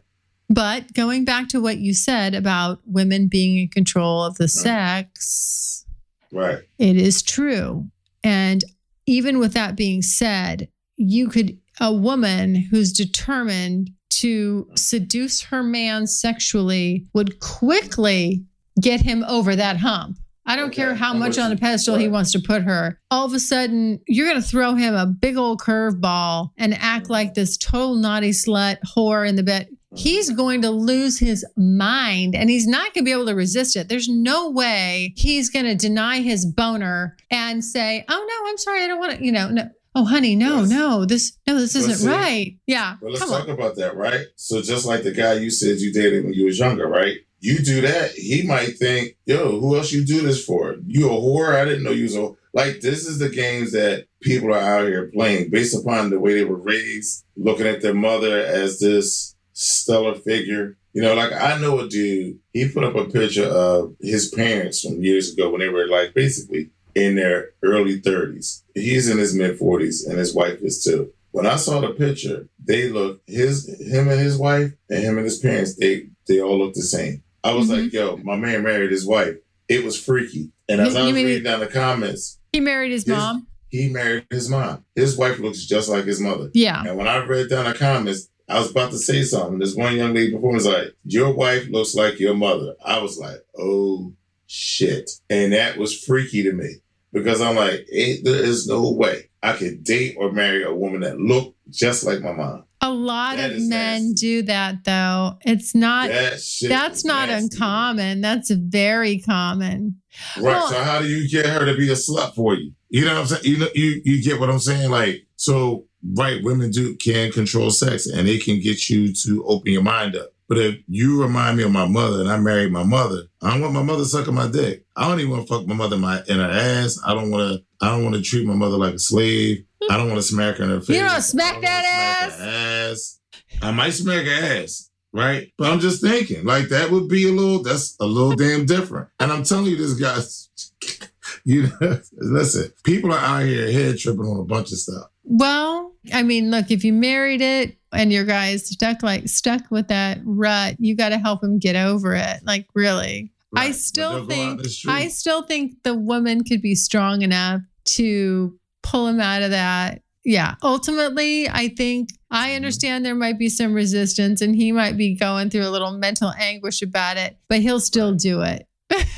but 0.50 0.94
going 0.94 1.26
back 1.26 1.48
to 1.50 1.62
what 1.62 1.78
you 1.78 1.94
said 1.94 2.34
about 2.34 2.80
women 2.86 3.28
being 3.28 3.58
in 3.58 3.68
control 3.68 4.24
of 4.24 4.36
the 4.38 4.46
uh-huh. 4.46 4.64
sex, 5.08 5.86
Right. 6.32 6.60
it 6.80 6.98
is 6.98 7.22
true. 7.22 7.90
And 8.24 8.64
even 9.06 9.40
with 9.40 9.54
that 9.54 9.76
being 9.76 10.02
said, 10.02 10.70
you 10.98 11.28
could 11.28 11.58
a 11.80 11.94
woman 11.94 12.56
who's 12.56 12.92
determined 12.94 13.92
to 14.22 14.68
seduce 14.76 15.42
her 15.44 15.64
man 15.64 16.08
sexually 16.08 17.06
would 17.14 17.40
quickly 17.40 18.44
get 18.80 19.02
him 19.02 19.24
over 19.28 19.56
that 19.56 19.78
hump. 19.78 20.18
I 20.46 20.56
don't 20.56 20.68
Okay, 20.68 20.78
care 20.82 20.96
how 20.96 21.14
much 21.14 21.38
on 21.38 21.52
a 21.52 21.56
pedestal 21.56 21.98
he 21.98 22.08
wants 22.08 22.32
to 22.32 22.40
put 22.40 22.64
her. 22.64 23.00
All 23.12 23.26
of 23.26 23.34
a 23.34 23.40
sudden, 23.40 24.00
you're 24.08 24.28
going 24.28 24.42
to 24.42 24.48
throw 24.48 24.74
him 24.74 24.96
a 24.96 25.06
big 25.06 25.38
old 25.38 25.62
curveball 25.62 26.50
and 26.58 26.74
act 26.74 27.10
like 27.10 27.36
this 27.36 27.58
total 27.58 27.96
naughty 27.96 28.32
slut 28.32 28.78
whore 28.96 29.28
in 29.28 29.36
the 29.36 29.44
bed. 29.44 29.70
He's 29.96 30.30
uh-huh. 30.30 30.38
going 30.38 30.62
to 30.64 30.72
lose 30.72 31.20
his 31.20 31.46
mind 31.58 32.36
and 32.36 32.50
he's 32.50 32.66
not 32.66 32.94
going 32.94 33.04
to 33.04 33.10
be 33.10 33.12
able 33.12 33.28
to 33.28 33.36
resist 33.36 33.76
it. 33.76 33.88
There's 33.88 34.10
no 34.10 34.50
way 34.50 35.14
he's 35.16 35.50
going 35.50 35.66
to 35.66 35.76
deny 35.76 36.22
his 36.22 36.46
boner 36.46 37.18
and 37.30 37.64
say, 37.64 38.04
"Oh 38.10 38.26
no, 38.28 38.50
I'm 38.50 38.58
sorry, 38.58 38.84
I 38.84 38.88
don't 38.88 39.00
want 39.00 39.18
to." 39.18 39.24
You 39.24 39.32
know, 39.32 39.50
no. 39.50 39.70
Oh, 39.94 40.06
honey, 40.06 40.36
no, 40.36 40.62
Yes. 40.62 40.70
no, 40.70 41.06
this, 41.06 41.34
no, 41.46 41.60
this 41.60 41.76
isn't 41.76 41.96
see- 41.96 42.08
right. 42.08 42.56
Yeah, 42.66 42.96
Well, 43.02 43.12
let's 43.12 43.24
come 43.24 43.32
talk 43.34 43.44
on. 43.50 43.56
about 43.56 43.76
that, 43.76 43.96
right? 43.96 44.26
So 44.38 44.62
just 44.62 44.86
like 44.86 45.04
the 45.04 45.12
guy 45.12 45.34
you 45.34 45.50
said 45.52 45.80
you 45.80 45.92
dated 45.92 46.24
when 46.24 46.34
you 46.34 46.46
was 46.46 46.58
younger, 46.60 46.88
right? 46.88 47.18
You 47.42 47.60
do 47.60 47.82
that, 47.82 48.12
he 48.12 48.44
might 48.44 48.78
think, 48.78 49.18
yo, 49.26 49.60
who 49.60 49.76
else 49.76 49.92
you 49.92 50.06
do 50.06 50.22
this 50.22 50.46
for? 50.46 50.76
You 50.88 51.08
a 51.10 51.14
whore? 51.14 51.56
I 51.56 51.66
didn't 51.66 51.84
know 51.84 51.92
you 51.92 52.04
was 52.04 52.16
a 52.16 52.30
like 52.54 52.82
this 52.82 53.08
is 53.08 53.18
the 53.20 53.30
games 53.30 53.72
that 53.72 54.08
people 54.22 54.50
are 54.54 54.60
out 54.60 54.86
here 54.88 55.10
playing 55.14 55.50
based 55.50 55.74
upon 55.76 56.10
the 56.10 56.20
way 56.20 56.34
they 56.36 56.44
were 56.44 56.58
raised, 56.58 57.24
looking 57.38 57.66
at 57.66 57.82
their 57.82 57.94
mother 57.94 58.38
as 58.46 58.80
this 58.80 59.36
stellar 59.54 60.16
figure. 60.16 60.78
You 60.94 61.02
know, 61.02 61.14
like 61.16 61.32
I 61.32 61.58
know 61.60 61.80
a 61.80 61.88
dude, 61.88 62.38
he 62.54 62.68
put 62.68 62.84
up 62.84 62.96
a 62.96 63.06
picture 63.06 63.46
of 63.46 63.96
his 64.02 64.28
parents 64.30 64.82
from 64.82 65.02
years 65.02 65.34
ago 65.34 65.50
when 65.50 65.62
they 65.62 65.70
were 65.70 65.88
like 65.88 66.14
basically 66.14 66.70
in 66.96 67.16
their 67.16 67.50
early 67.64 68.02
30s. 68.02 68.62
He's 68.76 69.10
in 69.10 69.18
his 69.18 69.34
mid 69.34 69.58
40s 69.60 70.08
and 70.08 70.18
his 70.18 70.34
wife 70.34 70.60
is 70.62 70.84
too. 70.84 71.12
When 71.32 71.46
I 71.46 71.56
saw 71.56 71.80
the 71.80 71.90
picture, 71.92 72.48
they 72.64 72.90
look 72.90 73.22
his 73.28 73.68
him 73.80 74.10
and 74.10 74.20
his 74.20 74.38
wife 74.38 74.74
and 74.90 75.00
him 75.04 75.18
and 75.18 75.26
his 75.26 75.40
parents, 75.40 75.76
they 75.76 76.08
they 76.28 76.42
all 76.42 76.58
look 76.60 76.74
the 76.74 76.82
same. 76.82 77.24
I 77.44 77.54
was 77.54 77.68
Mhm. 77.68 77.84
like, 77.84 77.94
yo, 77.94 78.18
my 78.18 78.36
man 78.36 78.64
married 78.64 78.92
his 78.92 79.06
wife. 79.06 79.36
It 79.68 79.84
was 79.84 79.98
freaky. 80.00 80.52
And 80.70 80.80
as 80.82 80.94
You- 80.94 81.00
I 81.00 81.04
was 81.06 81.14
reading 81.14 81.44
down 81.44 81.60
the 81.62 81.68
comments, 81.68 82.38
He 82.54 82.60
married 82.60 82.92
his 82.92 83.08
Yes. 83.08 83.18
mom. 83.18 83.48
he 83.70 83.88
married 83.90 84.26
his 84.30 84.50
mom. 84.50 84.84
His 84.96 85.16
wife 85.18 85.40
looks 85.40 85.64
just 85.66 85.88
like 85.90 86.04
his 86.06 86.20
mother. 86.20 86.52
Yeah. 86.54 86.84
And 86.86 86.98
when 86.98 87.08
I 87.08 87.26
read 87.26 87.50
down 87.50 87.66
the 87.66 87.74
comments, 87.74 88.28
I 88.50 88.60
was 88.60 88.70
about 88.72 88.92
to 88.92 88.98
say 88.98 89.24
something. 89.24 89.60
This 89.60 89.76
one 89.76 89.96
young 89.96 90.14
lady 90.14 90.34
before 90.34 90.52
was 90.52 90.66
like, 90.66 90.94
Your 91.06 91.32
wife 91.34 91.68
looks 91.70 91.96
like 91.96 92.20
your 92.20 92.34
mother. 92.36 92.76
I 92.86 93.00
was 93.02 93.18
like, 93.18 93.40
Oh 93.58 94.14
shit. 94.52 95.10
And 95.30 95.54
that 95.54 95.78
was 95.78 95.98
freaky 95.98 96.44
to 96.44 96.52
me 96.52 96.76
because 97.14 97.42
I'm 97.42 97.56
like, 97.56 97.88
There 97.92 98.36
is 98.44 98.68
no 98.68 98.92
way 98.92 99.30
I 99.42 99.54
could 99.54 99.84
date 99.84 100.16
or 100.18 100.32
marry 100.32 100.64
a 100.64 100.74
woman 100.74 101.02
that 101.02 101.18
looked 101.20 101.58
just 101.70 102.04
like 102.04 102.22
my 102.22 102.34
mom. 102.34 102.66
A 102.84 102.90
lot 102.92 103.38
That 103.38 103.52
of 103.52 103.58
men 103.62 103.70
nasty. 104.10 104.14
do 104.16 104.42
that 104.44 104.84
though. 104.84 105.38
It's 105.46 105.74
not 105.76 106.10
That 106.10 106.42
shit 106.42 106.70
that's 106.70 107.06
not 107.06 107.30
nasty. 107.30 107.56
uncommon. 107.56 108.22
That's 108.22 108.50
very 108.52 109.20
common. 109.20 110.02
Right. 110.36 110.44
Well- 110.44 110.68
so 110.70 110.84
how 110.84 111.00
do 111.00 111.08
you 111.08 111.30
get 111.30 111.46
her 111.46 111.66
to 111.66 111.76
be 111.78 111.90
a 111.90 111.94
slut 111.96 112.36
for 112.36 112.56
you? 112.56 112.74
You 112.90 113.06
know 113.06 113.14
what 113.14 113.22
I'm 113.22 113.26
saying? 113.28 113.44
You 113.46 113.58
know, 113.60 113.70
you 113.74 114.02
you 114.04 114.22
get 114.24 114.40
what 114.40 114.50
I'm 114.50 114.60
saying? 114.60 114.90
Like, 114.92 115.26
so 115.38 115.86
right, 116.16 116.44
women 116.44 116.72
do 116.72 116.96
can 116.98 117.32
control 117.32 117.70
sex 117.72 118.06
and 118.08 118.28
they 118.28 118.38
can 118.38 118.60
get 118.60 118.90
you 118.90 119.14
to 119.14 119.46
open 119.46 119.72
your 119.72 119.84
mind 119.84 120.16
up. 120.18 120.34
But 120.52 120.60
if 120.60 120.80
you 120.90 121.22
remind 121.22 121.56
me 121.56 121.64
of 121.64 121.72
my 121.72 121.88
mother 121.88 122.20
and 122.20 122.30
I 122.30 122.38
married 122.38 122.74
my 122.74 122.84
mother, 122.84 123.22
I 123.42 123.52
don't 123.52 123.62
want 123.62 123.74
my 123.74 123.84
mother 123.84 124.04
sucking 124.04 124.34
my 124.34 124.52
dick. 124.52 124.84
I 124.98 125.08
don't 125.08 125.22
even 125.22 125.32
want 125.32 125.48
to 125.48 125.54
fuck 125.54 125.66
my 125.66 125.74
mother 125.74 125.96
in, 125.96 126.02
my, 126.02 126.22
in 126.28 126.40
her 126.40 126.52
ass. 126.52 127.00
I 127.06 127.14
don't 127.14 127.32
want 127.32 127.54
to. 127.54 127.64
I 127.80 127.90
don't 127.90 128.04
want 128.04 128.18
to 128.18 128.22
treat 128.22 128.46
my 128.46 128.54
mother 128.54 128.76
like 128.76 128.96
a 128.96 129.00
slave. 129.00 129.64
I 129.90 129.96
don't 129.96 130.10
want 130.10 130.18
to 130.18 130.28
smack 130.28 130.58
her 130.58 130.66
in 130.66 130.72
her 130.72 130.82
face. 130.82 130.98
You 130.98 131.04
don't 131.04 131.22
smack 131.22 131.54
wanna 131.54 131.68
that 131.68 132.32
smack 132.34 132.50
her 132.50 132.92
ass. 132.92 133.20
I 133.62 133.72
might 133.72 133.92
smack 133.92 134.26
her 134.26 134.62
ass, 134.62 134.92
right? 135.14 135.54
But 135.58 135.72
I'm 135.72 135.80
just 135.80 136.02
thinking, 136.02 136.44
like 136.44 136.68
that 136.68 136.92
would 136.92 137.08
be 137.08 137.30
a 137.30 137.32
little. 137.32 137.64
That's 137.64 137.96
a 138.02 138.06
little 138.06 138.36
damn 138.36 138.66
different. 138.66 139.08
And 139.22 139.32
I'm 139.32 139.44
telling 139.44 139.68
you, 139.68 139.78
this 139.78 139.94
guy's. 139.94 140.50
You 141.44 141.64
know, 141.64 142.00
listen. 142.14 142.72
People 142.84 143.14
are 143.14 143.18
out 143.18 143.46
here 143.46 143.72
head 143.72 143.98
tripping 143.98 144.26
on 144.26 144.42
a 144.42 144.44
bunch 144.44 144.72
of 144.74 144.78
stuff. 144.78 145.11
Well, 145.24 145.94
I 146.14 146.24
mean, 146.24 146.52
look, 146.52 146.72
if 146.72 146.84
you 146.84 146.94
married 146.94 147.42
it 147.42 147.78
and 147.92 148.12
your 148.12 148.26
guy's 148.26 148.68
stuck 148.68 149.04
like 149.04 149.28
stuck 149.28 149.70
with 149.70 149.88
that 149.90 150.20
rut, 150.24 150.76
you 150.80 150.96
got 150.96 151.10
to 151.10 151.18
help 151.18 151.44
him 151.44 151.60
get 151.60 151.76
over 151.76 152.16
it. 152.16 152.40
Like 152.44 152.68
really. 152.74 153.32
Right. 153.54 153.70
I 153.70 153.72
still 153.72 154.26
they'll 154.26 154.28
go 154.28 154.34
out 154.34 154.52
in 154.60 154.64
think. 154.64 154.90
I 154.90 155.08
still 155.10 155.44
think 155.44 155.84
the 155.84 155.96
woman 155.96 156.44
could 156.44 156.62
be 156.62 156.76
strong 156.76 157.22
enough 157.22 157.62
to 157.86 158.58
pull 158.82 159.08
him 159.08 159.20
out 159.20 159.42
of 159.42 159.52
that. 159.52 160.02
Yeah. 160.24 160.56
Ultimately, 160.64 161.50
I 161.50 161.68
think 161.70 162.12
Mm-hmm. 162.32 162.44
I 162.44 162.56
understand 162.56 163.06
there 163.06 163.16
might 163.16 163.38
be 163.38 163.50
some 163.50 163.74
resistance 163.74 164.42
and 164.42 164.56
he 164.56 164.72
might 164.72 164.96
be 164.96 165.16
going 165.16 165.50
through 165.50 165.68
a 165.68 165.70
little 165.70 165.92
mental 165.92 166.32
anguish 166.40 166.82
about 166.82 167.18
it, 167.18 167.38
but 167.50 167.60
he'll 167.60 167.80
still 167.80 168.14
do 168.14 168.42
it. 168.42 168.68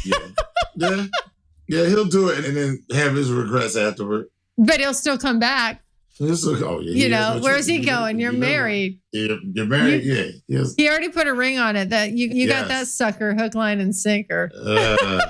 yeah. 0.03 0.17
yeah, 0.75 1.05
yeah, 1.67 1.85
he'll 1.85 2.05
do 2.05 2.29
it 2.29 2.43
and 2.43 2.57
then 2.57 2.83
have 2.91 3.13
his 3.15 3.31
regrets 3.31 3.75
afterward. 3.75 4.27
But 4.57 4.79
he'll 4.79 4.93
still 4.95 5.17
come 5.17 5.39
back. 5.39 5.82
He'll 6.19 6.35
still, 6.35 6.63
oh, 6.63 6.79
yeah, 6.79 6.93
You 7.05 7.09
know, 7.09 7.39
where's 7.41 7.65
he 7.65 7.79
going? 7.79 8.19
You're 8.19 8.33
you 8.33 8.37
married. 8.39 8.99
You're, 9.11 9.37
you're 9.53 9.65
married, 9.65 10.03
yeah. 10.03 10.25
Yes. 10.47 10.75
He 10.77 10.87
already 10.87 11.09
put 11.09 11.25
a 11.27 11.33
ring 11.33 11.57
on 11.57 11.75
it 11.75 11.89
that 11.89 12.11
you 12.11 12.27
you 12.27 12.47
got 12.47 12.67
that 12.67 12.87
sucker 12.87 13.33
hook, 13.33 13.55
line, 13.55 13.79
and 13.79 13.95
sinker. 13.95 14.51
Uh, 14.55 15.25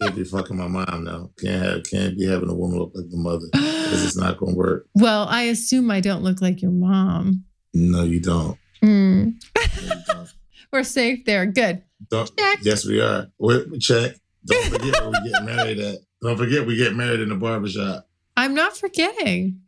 can't 0.00 0.14
be 0.14 0.22
fucking 0.24 0.56
my 0.56 0.68
mom 0.68 1.04
now. 1.04 1.30
Can't 1.40 1.62
have, 1.62 1.82
can't 1.90 2.16
be 2.16 2.24
having 2.26 2.48
a 2.48 2.54
woman 2.54 2.78
look 2.78 2.92
like 2.94 3.10
the 3.10 3.16
mother 3.16 3.46
because 3.52 4.04
it's 4.04 4.16
not 4.16 4.38
gonna 4.38 4.54
work. 4.54 4.86
Well, 4.94 5.26
I 5.28 5.42
assume 5.42 5.90
I 5.90 6.00
don't 6.00 6.22
look 6.22 6.40
like 6.40 6.62
your 6.62 6.70
mom. 6.70 7.44
No, 7.74 8.04
you 8.04 8.20
don't. 8.20 8.56
Hmm. 8.82 9.30
No, 9.56 9.62
you 9.82 10.02
don't. 10.06 10.28
We're 10.72 10.84
safe 10.84 11.24
there. 11.24 11.46
Good. 11.46 11.82
Don't- 12.10 12.30
Check. 12.38 12.60
Yes, 12.62 12.86
we 12.86 13.00
are. 13.00 13.26
We 13.38 13.78
check. 13.78 14.14
Don't 14.46 14.64
forget 14.72 15.04
we 15.04 15.30
get 15.30 15.44
married 15.44 15.78
at. 15.80 15.96
Don't 16.22 16.36
forget 16.36 16.64
we 16.66 16.76
get 16.76 16.94
married 16.94 17.20
in 17.20 17.28
the 17.28 17.34
barbershop 17.34 18.06
I'm 18.36 18.54
not 18.54 18.76
forgetting. 18.76 19.60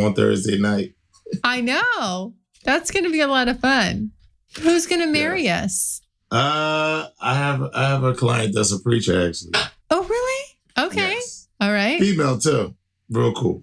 On 0.00 0.14
Thursday 0.14 0.58
night. 0.58 0.94
I 1.42 1.60
know. 1.60 2.34
That's 2.64 2.90
going 2.90 3.04
to 3.04 3.10
be 3.10 3.20
a 3.20 3.28
lot 3.28 3.48
of 3.48 3.60
fun. 3.60 4.12
Who's 4.60 4.86
going 4.86 5.00
to 5.00 5.06
marry 5.06 5.48
us? 5.48 6.00
Uh, 6.30 7.08
I 7.20 7.34
have 7.34 7.62
I 7.72 7.88
have 7.88 8.02
a 8.02 8.14
client 8.14 8.52
that's 8.54 8.72
a 8.72 8.80
preacher 8.80 9.28
actually. 9.28 9.52
Oh, 9.90 10.02
really? 10.02 10.88
Okay. 10.88 11.12
Yes. 11.12 11.48
All 11.60 11.72
right. 11.72 12.00
Female 12.00 12.38
too. 12.38 12.74
Real 13.08 13.32
cool. 13.32 13.62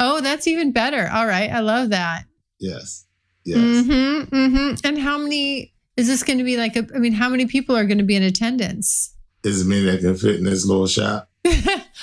Oh, 0.00 0.20
that's 0.20 0.46
even 0.46 0.72
better. 0.72 1.08
All 1.12 1.26
right. 1.26 1.50
I 1.50 1.60
love 1.60 1.90
that. 1.90 2.24
Yes. 2.58 3.06
Yes. 3.44 3.58
Mm-hmm. 3.58 4.34
Mm-hmm. 4.34 4.74
And 4.84 4.98
how 4.98 5.16
many 5.18 5.74
is 5.96 6.08
this 6.08 6.22
going 6.22 6.38
to 6.38 6.44
be 6.44 6.56
like? 6.56 6.76
A, 6.76 6.86
I 6.94 6.98
mean, 6.98 7.12
how 7.12 7.28
many 7.28 7.46
people 7.46 7.76
are 7.76 7.84
going 7.84 7.98
to 7.98 8.04
be 8.04 8.16
in 8.16 8.22
attendance? 8.22 9.14
Is 9.44 9.62
it 9.62 9.66
me 9.66 9.84
that 9.84 10.00
can 10.00 10.16
fit 10.16 10.36
in 10.36 10.44
this 10.44 10.66
little 10.66 10.88
shop? 10.88 11.30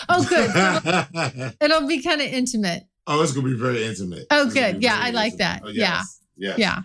oh, 0.09 0.25
good. 0.29 1.55
It'll 1.61 1.87
be 1.87 2.01
kind 2.01 2.21
of 2.21 2.27
intimate. 2.27 2.87
Oh, 3.07 3.21
it's 3.21 3.31
gonna 3.33 3.47
be 3.47 3.53
very 3.55 3.83
intimate. 3.85 4.25
Oh, 4.31 4.45
It's 4.45 4.53
good. 4.53 4.81
Yeah, 4.83 4.97
I 4.99 5.11
like 5.11 5.37
that. 5.37 5.61
Oh, 5.63 5.69
Yeah. 5.69 5.97
yes. 5.97 6.19
Yes. 6.37 6.57
Yeah. 6.57 6.75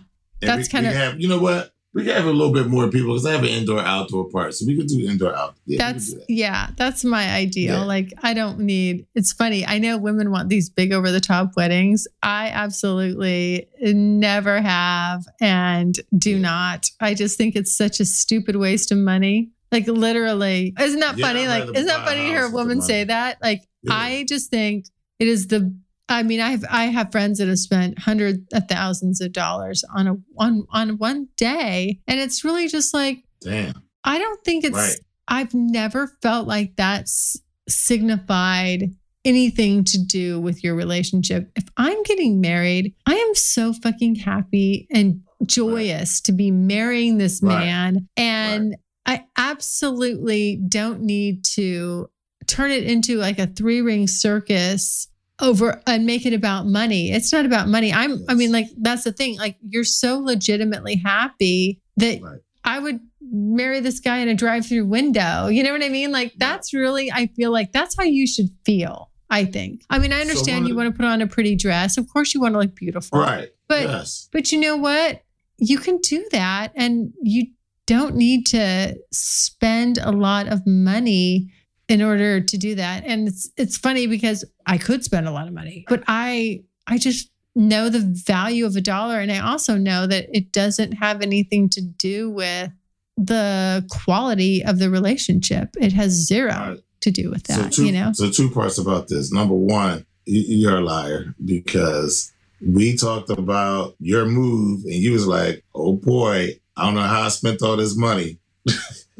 And 0.41 0.49
That's 0.49 0.67
kinda- 0.67 1.13
we. 1.17 1.23
You 1.23 1.29
know 1.29 1.39
what? 1.39 1.71
We 1.91 2.03
can 2.05 2.13
have 2.13 2.25
a 2.27 2.31
little 2.31 2.53
bit 2.53 2.67
more 2.67 2.87
people 2.91 3.13
because 3.13 3.25
I 3.25 3.31
have 3.31 3.41
an 3.41 3.49
indoor 3.49 3.79
outdoor 3.79 4.29
part, 4.29 4.53
so 4.53 4.63
we 4.67 4.77
could 4.77 4.85
do 4.87 5.09
indoor 5.09 5.35
out. 5.35 5.55
Yeah, 5.65 5.79
That's 5.79 6.13
that. 6.13 6.25
yeah, 6.29 6.69
that's 6.77 7.03
my 7.03 7.31
ideal. 7.31 7.79
Yeah. 7.79 7.83
Like 7.83 8.13
I 8.21 8.35
don't 8.35 8.59
need 8.59 9.07
it's 9.15 9.33
funny. 9.33 9.65
I 9.65 9.79
know 9.79 9.97
women 9.97 10.29
want 10.29 10.49
these 10.49 10.69
big 10.69 10.93
over 10.93 11.11
the 11.11 11.19
top 11.19 11.53
weddings. 11.57 12.07
I 12.21 12.49
absolutely 12.49 13.67
never 13.81 14.61
have 14.61 15.23
and 15.41 15.99
do 16.15 16.37
not. 16.37 16.85
I 16.99 17.15
just 17.15 17.37
think 17.37 17.55
it's 17.55 17.75
such 17.75 17.99
a 17.99 18.05
stupid 18.05 18.55
waste 18.55 18.91
of 18.91 18.99
money. 18.99 19.49
Like 19.71 19.87
literally. 19.87 20.73
Isn't 20.79 20.99
that 20.99 21.17
Yeah, 21.17 21.25
funny? 21.25 21.47
Like 21.47 21.63
isn't 21.75 21.87
that 21.87 22.05
funny 22.05 22.21
to 22.21 22.25
hear 22.27 22.45
a 22.45 22.51
woman 22.51 22.81
say 22.83 23.03
that? 23.05 23.37
Like 23.41 23.63
Yeah. 23.83 23.93
I 23.95 24.25
just 24.29 24.51
think 24.51 24.85
it 25.17 25.27
is 25.27 25.47
the 25.47 25.75
I 26.09 26.23
mean, 26.23 26.41
I 26.41 26.49
have 26.51 26.65
I 26.69 26.85
have 26.85 27.11
friends 27.11 27.37
that 27.37 27.47
have 27.47 27.59
spent 27.59 27.99
hundreds 27.99 28.39
of 28.51 28.67
thousands 28.67 29.21
of 29.21 29.31
dollars 29.31 29.83
on 29.95 30.07
a 30.07 30.15
on 30.37 30.65
on 30.71 30.97
one 30.97 31.27
day. 31.37 31.99
And 32.07 32.19
it's 32.19 32.43
really 32.43 32.67
just 32.67 32.93
like 32.93 33.23
Damn. 33.41 33.73
I 34.03 34.17
don't 34.17 34.43
think 34.43 34.65
it's 34.65 34.75
Right. 34.75 34.99
I've 35.27 35.53
never 35.53 36.07
felt 36.21 36.47
like 36.47 36.75
that's 36.75 37.37
signified 37.69 38.91
anything 39.25 39.83
to 39.83 39.99
do 40.03 40.39
with 40.39 40.63
your 40.63 40.75
relationship. 40.75 41.51
If 41.55 41.65
I'm 41.77 42.01
getting 42.03 42.41
married, 42.41 42.95
I 43.05 43.13
am 43.13 43.35
so 43.35 43.73
fucking 43.73 44.15
happy 44.15 44.87
and 44.91 45.21
joyous 45.45 46.21
to 46.21 46.31
be 46.31 46.49
marrying 46.49 47.17
this 47.17 47.41
Right. 47.43 47.59
man. 47.59 48.07
And 48.17 48.75
I 49.05 49.25
absolutely 49.37 50.61
don't 50.67 51.01
need 51.01 51.43
to 51.55 52.09
turn 52.47 52.71
it 52.71 52.83
into 52.83 53.17
like 53.17 53.37
a 53.37 53.47
three 53.47 53.81
ring 53.81 54.07
circus 54.07 55.07
over 55.41 55.81
and 55.87 56.05
make 56.05 56.25
it 56.25 56.33
about 56.33 56.65
money. 56.65 57.11
It's 57.11 57.31
not 57.31 57.45
about 57.45 57.67
money. 57.67 57.93
I'm 57.93 58.23
I 58.27 58.33
mean 58.33 58.51
like 58.51 58.67
that's 58.77 59.03
the 59.03 59.11
thing. 59.11 59.37
Like 59.37 59.57
you're 59.61 59.83
so 59.83 60.19
legitimately 60.19 60.95
happy 60.97 61.81
that 61.97 62.21
Right. 62.21 62.39
I 62.63 62.79
would 62.79 62.99
marry 63.21 63.79
this 63.79 63.99
guy 63.99 64.17
in 64.17 64.27
a 64.27 64.33
drive-through 64.35 64.85
window. 64.85 65.47
You 65.47 65.63
know 65.63 65.71
what 65.71 65.83
I 65.83 65.89
mean? 65.89 66.11
Like 66.11 66.33
that's 66.37 66.73
really 66.73 67.11
I 67.11 67.27
feel 67.27 67.51
like 67.51 67.71
that's 67.71 67.95
how 67.97 68.03
you 68.03 68.27
should 68.27 68.49
feel. 68.65 69.09
I 69.31 69.45
think. 69.45 69.83
I 69.91 69.99
mean, 69.99 70.11
I 70.11 70.21
understand 70.21 70.63
one 70.63 70.69
you 70.69 70.75
want 70.75 70.91
to 70.91 70.97
put 70.97 71.05
on 71.05 71.21
a 71.21 71.27
pretty 71.27 71.55
dress. 71.55 71.97
Of 71.97 72.11
course 72.11 72.33
you 72.33 72.41
want 72.41 72.55
to 72.55 72.59
look 72.59 72.75
beautiful. 72.75 73.19
Right. 73.19 73.49
But 73.67 73.83
yes. 73.83 74.27
but 74.31 74.51
you 74.51 74.59
know 74.59 74.75
what? 74.75 75.21
You 75.59 75.77
can 75.77 75.99
do 75.99 76.25
that 76.31 76.71
and 76.75 77.13
you 77.21 77.47
don't 77.85 78.15
need 78.15 78.45
to 78.47 78.97
spend 79.11 79.99
a 79.99 80.11
lot 80.11 80.47
of 80.47 80.65
money 80.65 81.51
in 81.89 82.03
order 82.03 82.39
to 82.39 82.57
do 82.57 82.75
that. 82.75 83.03
And 83.05 83.27
it's 83.27 83.51
it's 83.57 83.77
funny 83.77 84.07
because 84.07 84.45
I 84.65 84.77
could 84.77 85.03
spend 85.03 85.27
a 85.27 85.31
lot 85.31 85.47
of 85.47 85.53
money, 85.53 85.83
but 85.89 86.03
I 86.07 86.63
I 86.87 86.97
just 86.97 87.29
know 87.55 87.89
the 87.89 87.99
value 88.25 88.65
of 88.65 88.75
a 88.75 88.81
dollar 88.81 89.19
and 89.19 89.31
I 89.31 89.39
also 89.39 89.75
know 89.75 90.07
that 90.07 90.27
it 90.31 90.53
doesn't 90.53 90.93
have 90.93 91.21
anything 91.21 91.67
to 91.69 91.81
do 91.81 92.29
with 92.29 92.71
the 93.17 93.85
quality 93.89 94.63
of 94.63 94.79
the 94.79 94.89
relationship. 94.89 95.69
It 95.81 95.91
has 95.91 96.11
zero 96.11 96.77
to 97.01 97.11
do 97.11 97.29
with 97.31 97.43
that, 97.45 97.73
two, 97.73 97.85
you 97.85 97.91
know. 97.91 98.11
So 98.13 98.29
two 98.29 98.49
parts 98.51 98.77
about 98.77 99.07
this. 99.09 99.31
Number 99.33 99.55
one, 99.55 100.05
you're 100.25 100.77
a 100.77 100.81
liar 100.81 101.33
because 101.43 102.31
we 102.61 102.95
talked 102.95 103.29
about 103.29 103.95
your 103.99 104.25
move 104.25 104.83
and 104.83 104.93
you 104.93 105.11
was 105.11 105.27
like, 105.27 105.63
oh 105.73 105.93
boy, 105.93 106.59
I 106.77 106.85
don't 106.85 106.95
know 106.95 107.01
how 107.01 107.23
I 107.23 107.29
spent 107.29 107.61
all 107.61 107.77
this 107.77 107.97
money. 107.97 108.37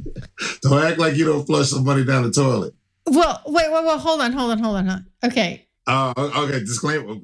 don't 0.61 0.83
act 0.83 0.99
like 0.99 1.15
you 1.15 1.25
don't 1.25 1.45
flush 1.45 1.69
some 1.69 1.83
money 1.83 2.03
down 2.03 2.23
the 2.23 2.31
toilet. 2.31 2.73
Well, 3.05 3.41
wait, 3.47 3.71
wait, 3.71 3.85
wait, 3.85 3.99
hold 3.99 4.21
on, 4.21 4.31
hold 4.31 4.51
on, 4.51 4.59
hold 4.59 4.75
on. 4.77 4.87
hold 4.87 5.03
on. 5.23 5.31
Okay. 5.31 5.67
Oh, 5.87 6.13
okay. 6.17 6.59
Disclaimer. 6.59 7.15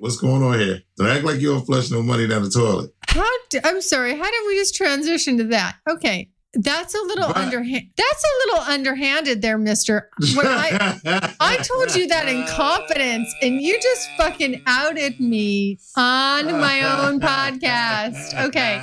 What's 0.00 0.16
going 0.16 0.42
on 0.42 0.58
here? 0.58 0.80
Don't 0.96 1.08
act 1.08 1.24
like 1.24 1.40
you 1.40 1.52
don't 1.52 1.66
flush 1.66 1.90
no 1.90 2.02
money 2.02 2.26
down 2.26 2.42
the 2.42 2.50
toilet. 2.50 2.90
How 3.08 3.28
d 3.50 3.60
I'm 3.62 3.82
sorry. 3.82 4.16
How 4.16 4.24
did 4.24 4.46
we 4.46 4.56
just 4.56 4.74
transition 4.74 5.36
to 5.38 5.44
that? 5.44 5.76
Okay, 5.88 6.30
that's 6.56 6.94
a 6.94 7.00
little 7.02 7.28
But- 7.28 7.36
underhand. 7.36 7.88
That's 7.96 8.24
a 8.24 8.48
little 8.48 8.64
underhanded, 8.72 9.42
there, 9.42 9.58
Mister. 9.58 10.08
When 10.34 10.46
I 10.46 11.00
I 11.40 11.56
told 11.58 11.94
you 11.94 12.06
that 12.08 12.28
in 12.28 12.46
confidence, 12.46 13.32
and 13.42 13.60
you 13.60 13.78
just 13.80 14.08
fucking 14.16 14.62
outed 14.66 15.20
me 15.20 15.78
on 15.96 16.46
my 16.52 16.82
own 17.06 17.20
podcast. 17.20 18.34
Okay, 18.46 18.74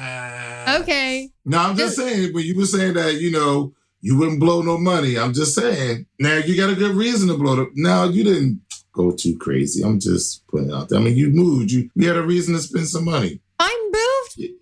okay. 0.82 1.30
No, 1.46 1.58
I'm 1.60 1.76
just 1.76 1.96
saying, 1.96 2.32
but 2.34 2.44
you 2.44 2.56
were 2.56 2.66
saying 2.66 2.94
that, 2.94 3.16
you 3.16 3.32
know, 3.32 3.74
you 4.02 4.18
wouldn't 4.18 4.40
blow 4.40 4.62
no 4.62 4.78
money. 4.78 5.18
I'm 5.18 5.34
just 5.34 5.56
saying. 5.56 6.06
Now 6.20 6.38
you 6.38 6.56
got 6.58 6.70
a 6.70 6.76
good 6.76 6.96
reason 6.96 7.28
to 7.30 7.38
blow 7.38 7.56
the 7.56 7.68
now 7.76 8.06
you 8.06 8.24
didn't 8.24 8.62
go 8.94 9.12
too 9.12 9.38
crazy. 9.38 9.84
I'm 9.84 10.00
just 10.00 10.46
putting 10.48 10.70
it 10.70 10.74
out 10.74 10.90
there. 10.90 11.00
I 11.00 11.04
mean, 11.04 11.16
you 11.16 11.30
moved. 11.30 11.72
You 11.72 11.90
you 11.96 12.08
had 12.08 12.18
a 12.18 12.24
reason 12.24 12.54
to 12.56 12.62
spend 12.62 12.88
some 12.88 13.06
money. 13.06 13.40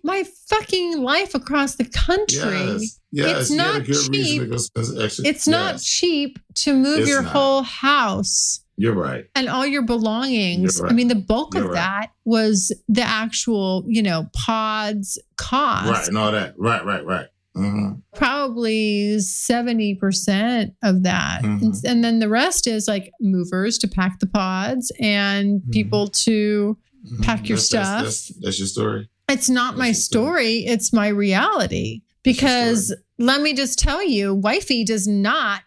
My 0.04 0.24
fucking 0.48 1.00
life 1.02 1.34
across 1.34 1.76
the 1.76 1.84
country. 1.84 2.38
Yes. 2.40 3.00
Yes. 3.12 3.40
It's 3.40 3.50
you 3.50 3.58
had 3.58 3.66
a 3.66 3.72
not 3.78 3.86
good 3.86 3.96
reason 4.08 4.12
to 4.12 4.22
cheap. 4.22 4.50
go 4.50 4.56
spend 4.56 5.02
extra- 5.02 5.26
It's 5.26 5.48
not 5.48 5.80
cheap 5.80 6.38
to 6.56 6.74
move 6.74 7.00
It's 7.00 7.08
your 7.08 7.22
not. 7.22 7.32
whole 7.32 7.62
house 7.62 8.60
You're 8.76 8.94
right. 8.94 9.24
and 9.34 9.48
all 9.48 9.66
your 9.66 9.82
belongings. 9.82 10.78
You're 10.78 10.88
I 10.88 10.92
mean, 10.92 11.08
the 11.08 11.14
bulk 11.16 11.54
You're 11.54 11.64
of 11.64 11.70
right. 11.70 11.74
that 11.76 12.10
was 12.24 12.72
the 12.88 13.02
actual, 13.02 13.84
you 13.88 14.02
know, 14.02 14.28
pods 14.32 15.18
cost. 15.36 15.90
Right. 15.90 16.08
And 16.08 16.16
all 16.18 16.30
that. 16.32 16.54
Right. 16.58 16.84
Right. 16.84 17.04
Right. 17.04 17.26
hmm 17.56 17.90
Probably 18.14 19.18
70% 19.18 20.72
of 20.82 21.02
that. 21.02 21.42
Mhm. 21.42 21.62
And, 21.62 21.74
and 21.84 22.04
then 22.04 22.18
the 22.20 22.28
rest 22.28 22.66
is 22.66 22.86
like 22.86 23.10
movers 23.20 23.78
to 23.78 23.88
pack 23.88 24.20
the 24.20 24.26
pods 24.26 24.92
and 25.00 25.60
Mhm. 25.62 25.70
people 25.72 26.08
to 26.08 26.76
Pack 27.22 27.48
your 27.48 27.56
That's- 27.56 27.66
stuff. 27.66 28.04
That's, 28.04 28.28
that's, 28.28 28.40
that's 28.42 28.58
your 28.58 28.68
story. 28.68 29.08
It's 29.30 29.48
not 29.48 29.76
my 29.76 29.92
story. 29.92 30.66
it's 30.66 30.92
my 30.92 31.08
reality. 31.08 32.02
Because 32.22 32.94
let 33.18 33.40
me 33.40 33.54
just 33.54 33.78
tell 33.78 34.02
you, 34.02 34.34
wifey 34.34 34.84
does 34.84 35.06
not 35.06 35.62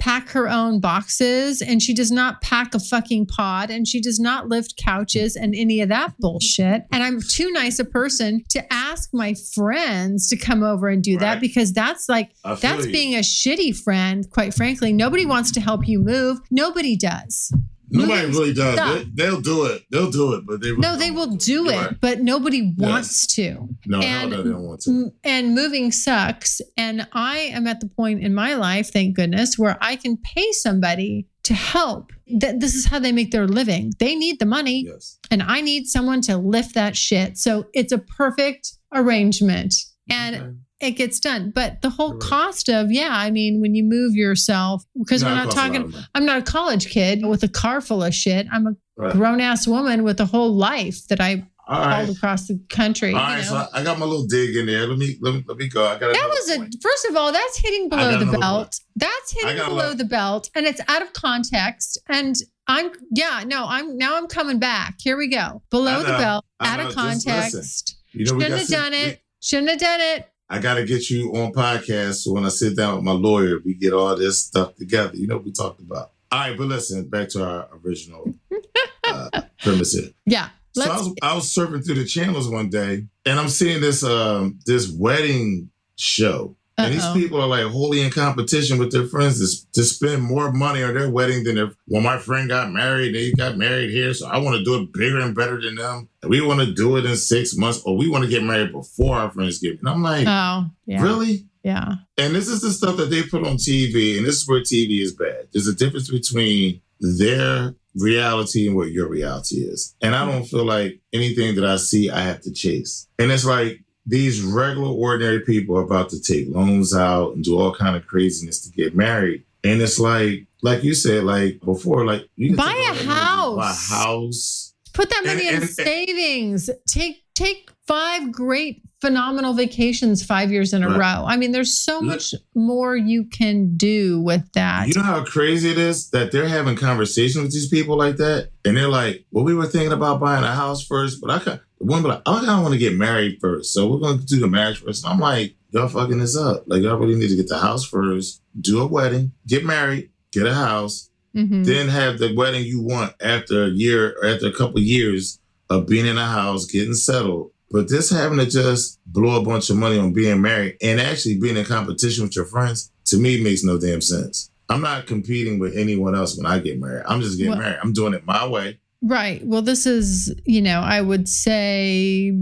pack 0.00 0.30
her 0.30 0.48
own 0.48 0.80
boxes 0.80 1.60
and 1.60 1.82
she 1.82 1.92
does 1.92 2.10
not 2.10 2.40
pack 2.40 2.74
a 2.74 2.80
fucking 2.80 3.26
pod 3.26 3.70
and 3.70 3.86
she 3.86 4.00
does 4.00 4.18
not 4.18 4.48
lift 4.48 4.76
couches 4.82 5.36
and 5.36 5.54
any 5.54 5.80
of 5.82 5.90
that 5.90 6.14
bullshit. 6.18 6.84
And 6.90 7.02
I'm 7.02 7.20
too 7.20 7.50
nice 7.52 7.78
a 7.78 7.84
person 7.84 8.42
to 8.48 8.72
ask 8.72 9.10
my 9.12 9.34
friends 9.54 10.26
to 10.28 10.36
come 10.36 10.62
over 10.62 10.88
and 10.88 11.02
do 11.02 11.18
that 11.18 11.40
because 11.40 11.72
that's 11.72 12.08
like 12.08 12.30
that's 12.60 12.86
you. 12.86 12.92
being 12.92 13.14
a 13.14 13.18
shitty 13.18 13.76
friend, 13.78 14.28
quite 14.30 14.54
frankly. 14.54 14.92
Nobody 14.92 15.26
wants 15.26 15.52
to 15.52 15.60
help 15.60 15.86
you 15.86 16.00
move. 16.00 16.38
Nobody 16.50 16.96
does. 16.96 17.52
Nobody 17.90 18.26
really 18.28 18.54
does. 18.54 18.76
They, 18.76 19.10
they'll 19.14 19.40
do 19.40 19.64
it. 19.66 19.82
They'll 19.90 20.10
do 20.10 20.34
it, 20.34 20.44
but 20.46 20.60
they 20.60 20.72
No, 20.76 20.96
they 20.96 21.10
will 21.10 21.34
do 21.36 21.68
it, 21.68 21.76
right. 21.76 22.00
but 22.00 22.20
nobody 22.20 22.72
wants 22.78 23.26
to. 23.34 23.68
No, 23.86 24.00
and- 24.00 24.30
no, 24.30 24.36
no, 24.38 24.42
they 24.42 24.50
don't 24.50 24.62
want 24.66 24.80
to. 24.82 25.12
And 25.24 25.54
moving 25.54 25.90
sucks. 25.92 26.60
And 26.76 27.06
I 27.12 27.38
am 27.38 27.66
at 27.66 27.80
the 27.80 27.88
point 27.88 28.22
in 28.22 28.34
my 28.34 28.54
life, 28.54 28.92
thank 28.92 29.16
goodness, 29.16 29.58
where 29.58 29.76
I 29.80 29.96
can 29.96 30.16
pay 30.18 30.52
somebody 30.52 31.26
to 31.44 31.54
help. 31.54 32.12
That 32.38 32.60
this 32.60 32.74
is 32.74 32.86
how 32.86 32.98
they 33.00 33.12
make 33.12 33.32
their 33.32 33.48
living. 33.48 33.92
They 33.98 34.14
need 34.14 34.38
the 34.38 34.46
money, 34.46 34.84
Yes. 34.86 35.18
and 35.30 35.42
I 35.42 35.60
need 35.60 35.86
someone 35.86 36.20
to 36.22 36.36
lift 36.36 36.74
that 36.74 36.96
shit. 36.96 37.38
So 37.38 37.66
it's 37.72 37.92
a 37.92 37.98
perfect 37.98 38.74
arrangement. 38.94 39.74
And 40.08 40.36
Okay. 40.36 40.50
It 40.80 40.92
gets 40.92 41.20
done. 41.20 41.50
But 41.54 41.82
the 41.82 41.90
whole 41.90 42.12
right. 42.12 42.20
cost 42.20 42.68
of, 42.68 42.90
yeah, 42.90 43.10
I 43.12 43.30
mean, 43.30 43.60
when 43.60 43.74
you 43.74 43.84
move 43.84 44.14
yourself, 44.14 44.84
because 44.98 45.22
No, 45.22 45.28
we're 45.28 45.34
not 45.34 45.48
a 45.48 45.50
talking. 45.50 45.92
I'm 46.14 46.24
not 46.24 46.38
a 46.38 46.42
college 46.42 46.88
kid 46.90 47.24
with 47.26 47.42
a 47.42 47.48
car 47.48 47.80
full 47.80 48.02
of 48.02 48.14
shit. 48.14 48.46
I'm 48.52 48.66
a 48.66 48.72
Right. 48.96 49.12
grown 49.12 49.40
ass 49.40 49.66
woman 49.66 50.02
with 50.02 50.20
a 50.20 50.26
whole 50.26 50.54
life 50.54 51.06
that 51.08 51.20
I 51.22 51.46
All 51.66 51.82
hauled 51.82 52.10
across 52.16 52.48
the 52.48 52.60
country. 52.68 53.14
All 53.14 53.20
you 53.20 53.26
right, 53.36 53.36
know? 53.38 53.42
so 53.48 53.66
I, 53.72 53.82
got 53.82 53.98
my 53.98 54.04
little 54.04 54.26
dig 54.26 54.56
in 54.56 54.66
there. 54.66 54.86
Let 54.86 54.98
me 54.98 55.16
let 55.22 55.34
me 55.34 55.44
let 55.46 55.56
me 55.56 55.68
go. 55.68 55.86
I 55.86 55.98
got 55.98 56.08
to 56.08 56.12
That 56.12 56.28
was 56.28 56.50
a 56.50 56.56
point. 56.58 56.76
first 56.82 57.06
of 57.06 57.16
all, 57.16 57.32
that's 57.32 57.56
hitting 57.58 57.88
below 57.88 58.18
the 58.18 58.26
belt. 58.26 58.42
point. 58.42 58.80
That's 58.96 59.32
hitting 59.40 59.64
below 59.64 59.94
the 59.94 60.04
belt, 60.04 60.50
and 60.54 60.66
it's 60.66 60.80
out 60.88 61.00
of 61.00 61.14
context. 61.14 61.98
And 62.10 62.34
I'm 62.66 62.90
yeah, 63.14 63.42
no, 63.46 63.64
I'm 63.66 63.96
now 63.96 64.16
I'm 64.18 64.26
coming 64.26 64.58
back. 64.58 64.96
Here 65.00 65.16
we 65.16 65.28
go. 65.28 65.62
Below 65.70 66.00
the 66.02 66.12
belt, 66.18 66.44
I 66.58 66.74
out 66.74 66.80
know. 66.80 66.88
of 66.88 66.94
context. 66.94 67.96
You 68.12 68.24
know, 68.26 68.32
Shouldn't 68.38 68.58
have 68.58 68.66
some- 68.66 68.80
done 68.82 68.92
we- 68.92 68.98
it. 68.98 69.22
Shouldn't 69.42 69.70
have 69.70 69.80
done 69.80 70.00
it. 70.02 70.29
I 70.52 70.58
got 70.58 70.74
to 70.74 70.84
get 70.84 71.08
you 71.08 71.30
on 71.36 71.52
podcast. 71.52 72.16
So 72.16 72.32
when 72.32 72.44
I 72.44 72.48
sit 72.48 72.76
down 72.76 72.96
with 72.96 73.04
my 73.04 73.12
lawyer, 73.12 73.60
we 73.64 73.74
get 73.74 73.92
all 73.92 74.16
this 74.16 74.44
stuff 74.44 74.74
together. 74.74 75.16
You 75.16 75.28
know 75.28 75.36
what 75.36 75.44
we 75.44 75.52
talked 75.52 75.80
about. 75.80 76.10
All 76.32 76.40
right, 76.40 76.58
but 76.58 76.66
listen, 76.66 77.08
back 77.08 77.28
to 77.30 77.44
our 77.44 77.68
original 77.84 78.34
uh, 79.06 79.42
premise 79.62 79.92
here. 79.92 80.10
Yeah. 80.26 80.48
So 80.72 80.90
I 80.90 80.96
was, 80.96 81.14
I 81.22 81.34
was 81.34 81.44
surfing 81.54 81.84
through 81.84 81.96
the 81.96 82.04
channels 82.04 82.48
one 82.48 82.68
day, 82.68 83.06
and 83.26 83.40
I'm 83.40 83.48
seeing 83.48 83.80
this 83.80 84.04
um 84.04 84.60
this 84.66 84.88
wedding 84.90 85.70
show, 85.96 86.56
and 86.84 86.94
these 86.94 87.06
people 87.12 87.40
are 87.40 87.46
like 87.46 87.64
wholly 87.64 88.00
in 88.02 88.10
competition 88.10 88.78
with 88.78 88.92
their 88.92 89.06
friends 89.06 89.38
to, 89.38 89.72
to 89.72 89.84
spend 89.84 90.22
more 90.22 90.52
money 90.52 90.82
on 90.82 90.94
their 90.94 91.10
wedding 91.10 91.44
than 91.44 91.56
their. 91.56 91.72
Well, 91.86 92.02
my 92.02 92.18
friend 92.18 92.48
got 92.48 92.70
married, 92.72 93.14
they 93.14 93.32
got 93.32 93.56
married 93.56 93.90
here, 93.90 94.12
so 94.14 94.28
I 94.28 94.38
want 94.38 94.56
to 94.56 94.64
do 94.64 94.80
it 94.82 94.92
bigger 94.92 95.18
and 95.20 95.34
better 95.34 95.60
than 95.60 95.76
them. 95.76 96.08
And 96.22 96.30
we 96.30 96.40
want 96.40 96.60
to 96.60 96.72
do 96.72 96.96
it 96.96 97.04
in 97.04 97.16
six 97.16 97.56
months, 97.56 97.82
or 97.84 97.96
we 97.96 98.08
want 98.08 98.24
to 98.24 98.30
get 98.30 98.42
married 98.42 98.72
before 98.72 99.16
our 99.16 99.30
friends 99.30 99.58
get. 99.58 99.78
And 99.78 99.88
I'm 99.88 100.02
like, 100.02 100.26
Oh, 100.28 100.66
yeah. 100.86 101.02
really? 101.02 101.46
Yeah. 101.62 101.96
And 102.16 102.34
this 102.34 102.48
is 102.48 102.62
the 102.62 102.70
stuff 102.70 102.96
that 102.96 103.10
they 103.10 103.22
put 103.22 103.46
on 103.46 103.56
TV, 103.56 104.16
and 104.16 104.26
this 104.26 104.36
is 104.42 104.48
where 104.48 104.60
TV 104.60 105.02
is 105.02 105.14
bad. 105.14 105.48
There's 105.52 105.68
a 105.68 105.74
difference 105.74 106.10
between 106.10 106.80
their 107.00 107.74
reality 107.94 108.66
and 108.66 108.76
what 108.76 108.90
your 108.90 109.08
reality 109.08 109.56
is. 109.56 109.94
And 110.00 110.14
I 110.14 110.24
don't 110.30 110.44
feel 110.44 110.64
like 110.64 111.00
anything 111.12 111.54
that 111.56 111.64
I 111.64 111.76
see, 111.76 112.10
I 112.10 112.20
have 112.20 112.40
to 112.42 112.52
chase. 112.52 113.06
And 113.18 113.30
it's 113.30 113.44
like 113.44 113.82
these 114.10 114.42
regular, 114.42 114.88
ordinary 114.88 115.40
people 115.40 115.76
are 115.78 115.82
about 115.82 116.10
to 116.10 116.20
take 116.20 116.48
loans 116.50 116.94
out 116.94 117.34
and 117.34 117.44
do 117.44 117.58
all 117.58 117.74
kind 117.74 117.96
of 117.96 118.06
craziness 118.06 118.60
to 118.62 118.70
get 118.72 118.94
married. 118.96 119.44
And 119.64 119.80
it's 119.80 119.98
like, 119.98 120.46
like 120.62 120.82
you 120.84 120.94
said, 120.94 121.24
like 121.24 121.60
before, 121.60 122.04
like 122.04 122.26
you 122.36 122.48
can 122.48 122.56
Buy 122.56 122.88
a 122.90 122.94
house. 122.94 123.56
buy 123.56 123.70
a 123.70 123.98
house. 123.98 124.74
Put 124.92 125.10
that 125.10 125.22
money 125.24 125.46
And- 125.46 125.56
in 125.58 125.62
and- 125.62 125.70
savings. 125.70 126.68
Take 126.88 127.22
take 127.34 127.70
five 127.86 128.30
great 128.32 128.82
phenomenal 129.00 129.54
vacations 129.54 130.22
five 130.22 130.52
years 130.52 130.74
in 130.74 130.82
a 130.82 130.88
Right. 130.88 130.98
row. 130.98 131.24
I 131.26 131.38
mean, 131.38 131.52
there's 131.52 131.72
so 131.74 131.94
Look- 132.00 132.04
much 132.04 132.34
more 132.54 132.96
you 132.96 133.24
can 133.24 133.76
do 133.76 134.20
with 134.20 134.42
that. 134.54 134.88
You 134.88 134.94
know 134.94 135.02
how 135.02 135.24
crazy 135.24 135.70
it 135.70 135.78
is 135.78 136.10
that 136.10 136.32
they're 136.32 136.48
having 136.48 136.76
conversations 136.76 137.42
with 137.44 137.52
these 137.52 137.68
people 137.68 137.96
like 137.96 138.16
that, 138.18 138.50
and 138.64 138.76
they're 138.76 138.88
like, 138.88 139.24
"Well, 139.30 139.44
we 139.44 139.54
were 139.54 139.64
thinking 139.66 139.92
about 139.92 140.20
buying 140.20 140.44
a 140.44 140.54
house 140.54 140.84
first, 140.84 141.20
but 141.22 141.30
I 141.30 141.38
one 141.80 142.02
be 142.02 142.08
like, 142.08 142.22
oh, 142.26 142.36
I 142.36 142.40
of 142.58 142.62
want 142.62 142.72
to 142.74 142.78
get 142.78 142.94
married 142.96 143.38
first, 143.40 143.72
so 143.72 143.88
we're 143.90 143.98
going 144.00 144.18
to 144.18 144.24
do 144.26 144.38
the 144.38 144.46
marriage 144.48 144.80
first. 144.82 145.04
And 145.04 145.12
I'm 145.14 145.18
like, 145.20 145.54
y'all 145.70 145.88
fucking 145.88 146.18
this 146.18 146.36
up. 146.36 146.64
Like 146.66 146.82
y'all 146.82 146.96
really 146.98 147.14
need 147.18 147.28
to 147.30 147.36
get 147.36 147.48
the 147.48 147.58
house 147.58 147.84
first, 147.84 148.42
do 148.60 148.80
a 148.80 148.86
wedding, 148.86 149.32
get 149.46 149.64
married, 149.64 150.10
get 150.32 150.46
a 150.46 150.54
house, 150.54 151.08
Mhm. 151.34 151.64
then 151.64 151.88
have 151.88 152.18
the 152.18 152.34
wedding 152.34 152.64
you 152.66 152.80
want 152.82 153.14
after 153.22 153.64
a 153.64 153.70
year 153.70 154.16
or 154.20 154.26
after 154.28 154.46
a 154.48 154.52
couple 154.52 154.80
years 154.80 155.38
of 155.70 155.86
being 155.86 156.06
in 156.06 156.18
a 156.18 156.26
house, 156.26 156.66
getting 156.66 156.94
settled. 156.94 157.52
But 157.70 157.88
this 157.88 158.10
having 158.10 158.38
to 158.38 158.46
just 158.46 158.98
blow 159.06 159.40
a 159.40 159.44
bunch 159.44 159.70
of 159.70 159.76
money 159.76 159.96
on 159.96 160.12
being 160.12 160.40
married 160.42 160.76
and 160.82 161.00
actually 161.00 161.36
being 161.38 161.56
in 161.56 161.64
competition 161.64 162.24
with 162.24 162.34
your 162.34 162.46
friends, 162.46 162.90
to 163.06 163.16
me 163.16 163.40
makes 163.42 163.62
no 163.62 163.78
damn 163.78 164.00
sense. 164.00 164.50
I'm 164.68 164.80
not 164.80 165.06
competing 165.06 165.58
with 165.60 165.76
anyone 165.76 166.14
else 166.16 166.36
when 166.36 166.46
I 166.46 166.58
get 166.58 166.80
married. 166.80 167.04
I'm 167.06 167.20
just 167.20 167.38
getting 167.38 167.52
Well- 167.52 167.60
married. 167.60 167.78
I'm 167.82 167.92
doing 167.92 168.12
it 168.14 168.26
my 168.26 168.46
way. 168.46 168.80
Right. 169.02 169.40
Well, 169.44 169.62
this 169.62 169.86
is, 169.86 170.34
you 170.44 170.60
know, 170.60 170.80
I 170.80 171.00
would 171.00 171.28
say 171.28 172.32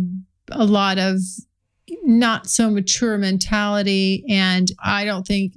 a 0.51 0.65
lot 0.65 0.99
of 0.99 1.21
not 2.03 2.49
so 2.49 2.71
mature 2.71 3.17
mentality. 3.19 4.25
And 4.29 4.71
I 4.83 5.05
don't 5.05 5.27
think, 5.27 5.55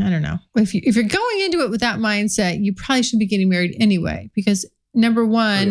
I 0.00 0.10
don't 0.10 0.22
know, 0.22 0.38
if, 0.56 0.74
you, 0.74 0.80
if 0.84 0.94
you're 0.94 1.04
going 1.04 1.40
into 1.40 1.60
it 1.60 1.70
with 1.70 1.80
that 1.80 1.98
mindset, 1.98 2.62
you 2.62 2.74
probably 2.74 3.02
should 3.02 3.18
be 3.18 3.26
getting 3.26 3.48
married 3.48 3.76
anyway. 3.80 4.30
Because 4.34 4.68
number 4.94 5.24
one, 5.24 5.70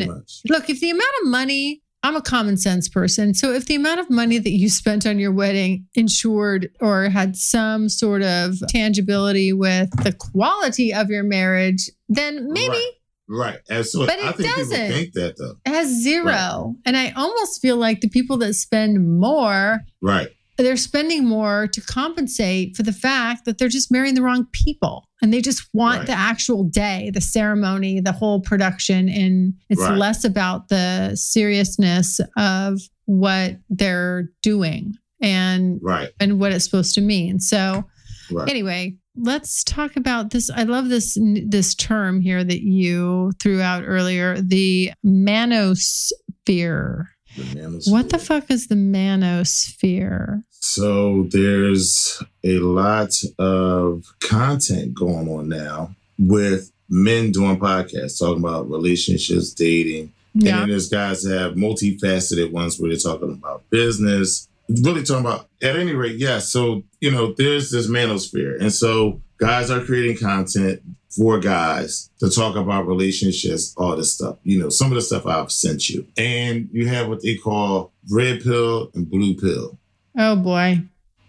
look, 0.50 0.70
if 0.70 0.80
the 0.80 0.90
amount 0.90 1.14
of 1.22 1.30
money, 1.30 1.82
I'm 2.04 2.16
a 2.16 2.22
common 2.22 2.58
sense 2.58 2.90
person. 2.90 3.36
So 3.36 3.54
if 3.54 3.68
the 3.68 3.76
amount 3.76 4.00
of 4.00 4.10
money 4.10 4.40
that 4.40 4.50
you 4.50 4.70
spent 4.70 5.06
on 5.06 5.20
your 5.20 5.32
wedding 5.32 5.86
insured 5.94 6.70
or 6.80 7.10
had 7.10 7.36
some 7.36 7.90
sort 7.90 8.24
of 8.24 8.56
tangibility 8.70 9.54
with 9.54 9.92
the 10.04 10.14
quality 10.14 10.92
of 10.92 11.10
your 11.10 11.24
marriage, 11.24 11.92
then 12.10 12.52
maybe 12.52 12.70
Right. 12.70 12.92
Right. 13.34 13.60
Absolutely. 13.70 14.16
But 14.16 14.26
it 14.26 14.36
think 14.38 14.56
doesn't. 14.56 14.76
people 14.78 14.96
think 14.98 15.14
that 15.14 15.36
though. 15.38 15.56
it 15.66 15.70
has 15.74 15.88
zero. 16.04 16.76
And 16.86 16.98
I 16.98 17.12
almost 17.12 17.62
feel 17.62 17.78
like 17.78 18.02
the 18.02 18.10
people 18.10 18.38
that 18.40 18.54
spend 18.56 19.20
more, 19.20 19.80
Right. 20.02 20.28
they're 20.58 20.76
spending 20.76 21.26
more 21.26 21.68
to 21.68 21.80
compensate 21.82 22.76
for 22.76 22.84
the 22.84 22.92
fact 22.92 23.46
that 23.46 23.58
they're 23.58 23.70
just 23.70 23.90
marrying 23.92 24.16
the 24.16 24.22
wrong 24.22 24.48
people. 24.52 25.08
And 25.22 25.34
they 25.34 25.40
just 25.42 25.64
want 25.74 26.00
Right. 26.00 26.08
the 26.08 26.14
actual 26.14 26.64
day, 26.66 27.10
the 27.14 27.22
ceremony, 27.22 28.02
the 28.02 28.12
whole 28.12 28.42
production. 28.42 29.08
And 29.08 29.54
it's 29.70 29.80
Right. 29.82 29.98
less 29.98 30.24
about 30.26 30.68
the 30.70 31.16
seriousness 31.16 32.20
of 32.38 32.80
what 33.06 33.60
they're 33.70 34.30
doing 34.44 34.96
and 35.22 35.80
Right. 35.82 36.10
and 36.20 36.40
what 36.40 36.52
it's 36.52 36.66
supposed 36.66 36.96
to 36.96 37.02
mean. 37.02 37.40
So 37.40 37.86
Right. 38.32 38.50
anyway, 38.50 38.98
let's 39.16 39.64
talk 39.64 39.96
about 39.96 40.32
this. 40.32 40.50
I 40.50 40.64
love 40.64 40.90
this 40.90 41.18
this 41.46 41.76
term 41.76 42.22
here 42.22 42.44
that 42.44 42.62
you 42.62 43.32
threw 43.42 43.62
out 43.62 43.84
earlier, 43.86 44.40
the 44.42 44.92
manosphere. 45.06 47.06
The 47.38 47.44
manosphere. 47.44 47.92
What 47.92 48.10
the 48.10 48.20
fuck 48.20 48.52
is 48.52 48.68
the 48.68 48.76
manosphere? 48.76 50.44
So 50.52 51.24
there's 51.32 52.22
a 52.44 52.60
lot 52.60 53.12
of 53.40 54.06
content 54.20 54.94
going 54.94 55.28
on 55.30 55.50
now 55.50 55.96
with 56.20 56.72
men 56.90 57.32
doing 57.32 57.58
podcasts 57.60 58.20
talking 58.20 58.44
about 58.44 58.70
relationships, 58.70 59.54
dating. 59.54 60.12
And 60.34 60.44
Yeah. 60.44 60.60
then 60.60 60.70
there's 60.70 60.90
guys 60.90 61.24
that 61.24 61.40
have 61.40 61.54
multifaceted 61.56 62.52
ones 62.52 62.80
where 62.80 62.90
they're 62.90 63.00
talking 63.00 63.32
about 63.32 63.70
business, 63.70 64.48
really 64.84 65.04
talking 65.04 65.26
about, 65.26 65.48
at 65.62 65.76
any 65.76 65.94
rate, 65.94 66.18
yeah. 66.18 66.40
So, 66.40 66.84
you 67.00 67.12
know, 67.12 67.34
there's 67.38 67.72
this 67.72 67.88
manosphere. 67.88 68.60
And 68.60 68.74
so 68.74 69.22
guys 69.38 69.70
are 69.70 69.84
creating 69.84 70.18
content 70.18 70.82
for 71.16 71.40
guys 71.40 72.10
to 72.20 72.30
talk 72.30 72.56
about 72.56 72.88
relationships, 72.88 73.74
all 73.78 73.96
this 73.96 74.14
stuff. 74.14 74.38
You 74.44 74.60
know, 74.60 74.70
some 74.70 74.88
of 74.88 74.96
the 74.96 75.02
stuff 75.02 75.26
I've 75.26 75.52
sent 75.52 75.90
you. 75.90 76.08
And 76.18 76.70
you 76.72 76.88
have 76.88 77.08
what 77.08 77.22
they 77.22 77.36
call 77.36 77.92
red 78.10 78.42
pill 78.42 78.92
and 78.94 79.10
blue 79.10 79.36
pill. 79.36 79.78
Oh 80.18 80.36
boy. 80.36 80.82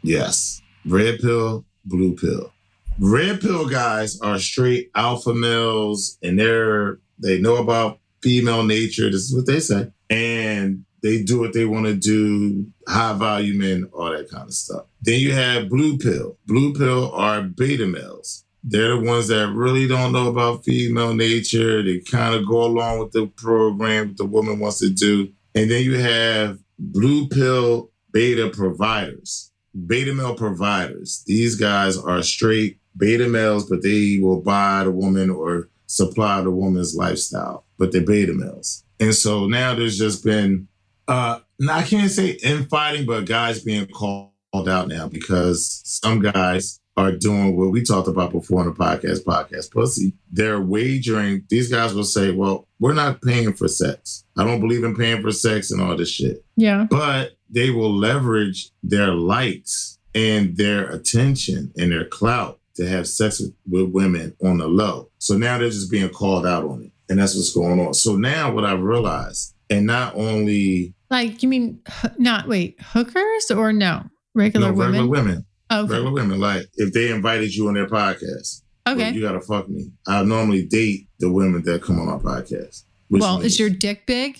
Yes. 0.03 0.61
Red 0.85 1.21
pill, 1.21 1.65
blue 1.85 2.15
pill. 2.17 2.53
Red 2.99 3.41
pill 3.41 3.69
guys 3.69 4.21
are 4.21 4.39
straight 4.39 4.91
alpha 4.95 5.33
males 5.33 6.19
and 6.23 6.39
they're 6.39 6.99
they 7.19 7.41
know 7.41 7.57
about 7.57 8.01
female 8.23 8.65
nature. 8.65 9.11
This 9.11 9.23
is 9.23 9.35
what 9.35 9.47
they 9.47 9.61
say. 9.61 9.91
And 10.11 10.85
they 11.03 11.23
do 11.23 11.41
what 11.41 11.53
they 11.53 11.65
want 11.65 11.87
to 11.87 11.95
do, 11.95 12.67
high 12.87 13.15
value 13.15 13.59
men, 13.59 13.89
all 13.93 14.11
that 14.11 14.31
kind 14.31 14.45
of 14.49 14.55
stuff. 14.55 14.87
Then 15.01 15.21
you 15.21 15.33
have 15.33 15.69
blue 15.69 15.99
pill. 15.99 16.39
Blue 16.47 16.73
pill 16.75 17.13
are 17.13 17.43
beta 17.43 17.87
males. 17.87 18.45
They're 18.65 18.97
the 18.97 19.05
ones 19.05 19.29
that 19.29 19.53
really 19.53 19.89
don't 19.89 20.13
know 20.13 20.29
about 20.29 20.65
female 20.65 21.15
nature. 21.15 21.83
They 21.83 21.99
kind 21.99 22.35
of 22.35 22.47
go 22.47 22.65
along 22.65 23.01
with 23.01 23.13
the 23.13 23.27
program 23.27 24.09
what 24.09 24.17
the 24.17 24.25
woman 24.25 24.61
wants 24.61 24.79
to 24.79 24.91
do. 24.91 25.33
And 25.55 25.71
then 25.71 25.83
you 25.83 25.99
have 25.99 26.59
blue 26.79 27.29
pill 27.29 27.91
beta 28.13 28.51
providers, 28.51 29.51
beta 29.87 30.15
male 30.15 30.37
providers. 30.37 31.25
These 31.27 31.57
guys 31.57 31.97
are 31.97 32.23
straight 32.23 32.79
beta 32.97 33.27
males, 33.27 33.69
but 33.69 33.83
they 33.83 34.19
will 34.23 34.41
buy 34.41 34.85
the 34.85 34.93
woman 34.93 35.31
or 35.31 35.69
supply 35.87 36.41
the 36.41 36.51
woman's 36.51 36.95
lifestyle, 36.95 37.65
but 37.79 37.91
they're 37.91 38.03
beta 38.03 38.33
males. 38.33 38.85
And 39.01 39.15
so 39.15 39.47
now 39.47 39.75
there's 39.75 39.99
just 39.99 40.25
been, 40.25 40.69
uh, 41.09 41.41
now 41.59 41.77
I 41.77 41.83
can't 41.83 42.11
say 42.11 42.39
infighting, 42.43 43.07
but 43.07 43.27
guys 43.27 43.63
being 43.63 43.87
called 43.87 44.33
out 44.69 44.89
now 44.89 45.09
because 45.09 45.81
some 45.85 46.21
guys 46.21 46.81
are 46.97 47.13
doing 47.13 47.57
what 47.57 47.71
we 47.71 47.83
talked 47.83 48.09
about 48.09 48.33
before 48.33 48.61
in 48.61 48.69
the 48.69 48.75
podcast, 48.75 49.25
podcast 49.25 49.71
pussy. 49.71 50.15
They're 50.31 50.61
wagering. 50.61 51.45
These 51.49 51.71
guys 51.71 51.95
will 51.95 52.05
say, 52.05 52.33
well, 52.33 52.69
we're 52.81 52.93
not 52.93 53.23
paying 53.23 53.55
for 53.55 53.69
sex. 53.69 54.25
I 54.37 54.45
don't 54.45 54.61
believe 54.61 54.85
in 54.85 54.95
paying 54.95 55.23
for 55.23 55.33
sex 55.33 55.71
and 55.71 55.81
all 55.81 55.97
this 55.97 56.11
shit. 56.11 56.45
Yeah. 56.57 56.87
But 56.91 57.33
they 57.49 57.71
will 57.71 57.93
leverage 57.93 58.71
their 58.83 59.13
likes 59.15 59.99
and 60.15 60.57
their 60.57 60.91
attention 60.91 61.73
and 61.79 61.93
their 61.93 62.05
clout 62.05 62.61
to 62.75 62.87
have 62.87 63.09
sex 63.09 63.41
with, 63.41 63.55
with 63.69 63.93
women 63.93 64.35
on 64.45 64.59
the 64.59 64.69
low. 64.69 65.11
So 65.19 65.37
now 65.37 65.59
they're 65.59 65.71
just 65.71 65.91
being 65.91 66.11
called 66.11 66.47
out 66.47 66.65
on 66.65 66.85
it. 66.85 66.93
And 67.09 67.19
that's 67.19 67.35
what's 67.35 67.53
going 67.53 67.81
on. 67.81 67.95
So 67.95 68.17
now 68.17 68.53
what 68.53 68.65
I've 68.65 68.83
realized, 68.83 69.52
and 69.73 69.87
not 69.87 70.15
only 70.15 70.95
Like 71.11 71.43
you 71.43 71.49
mean 71.49 71.81
not 72.19 72.49
wait 72.49 72.77
hookers 72.81 73.51
or 73.51 73.73
no 73.73 74.05
regular 74.35 74.69
no, 74.69 74.73
women? 74.75 74.93
regular 74.93 75.09
women, 75.11 75.47
oh, 75.71 75.81
Okay. 75.85 75.93
regular 75.95 76.13
women, 76.13 76.41
like 76.41 76.67
if 76.77 76.93
they 76.93 77.11
invited 77.11 77.55
you 77.55 77.69
on 77.69 77.75
their 77.75 77.87
podcast, 77.87 78.63
well, 78.87 78.95
Okay. 78.97 79.13
you 79.13 79.21
gotta 79.21 79.41
fuck 79.41 79.69
me. 79.69 79.91
I 80.07 80.23
normally 80.25 80.65
date 80.67 81.09
the 81.19 81.31
women 81.31 81.63
that 81.65 81.83
come 81.83 81.99
on 82.01 82.07
my 82.07 82.17
podcast. 82.19 82.85
well, 83.11 83.35
means- 83.39 83.53
is 83.55 83.59
your 83.61 83.71
dick 83.71 84.07
big? 84.07 84.39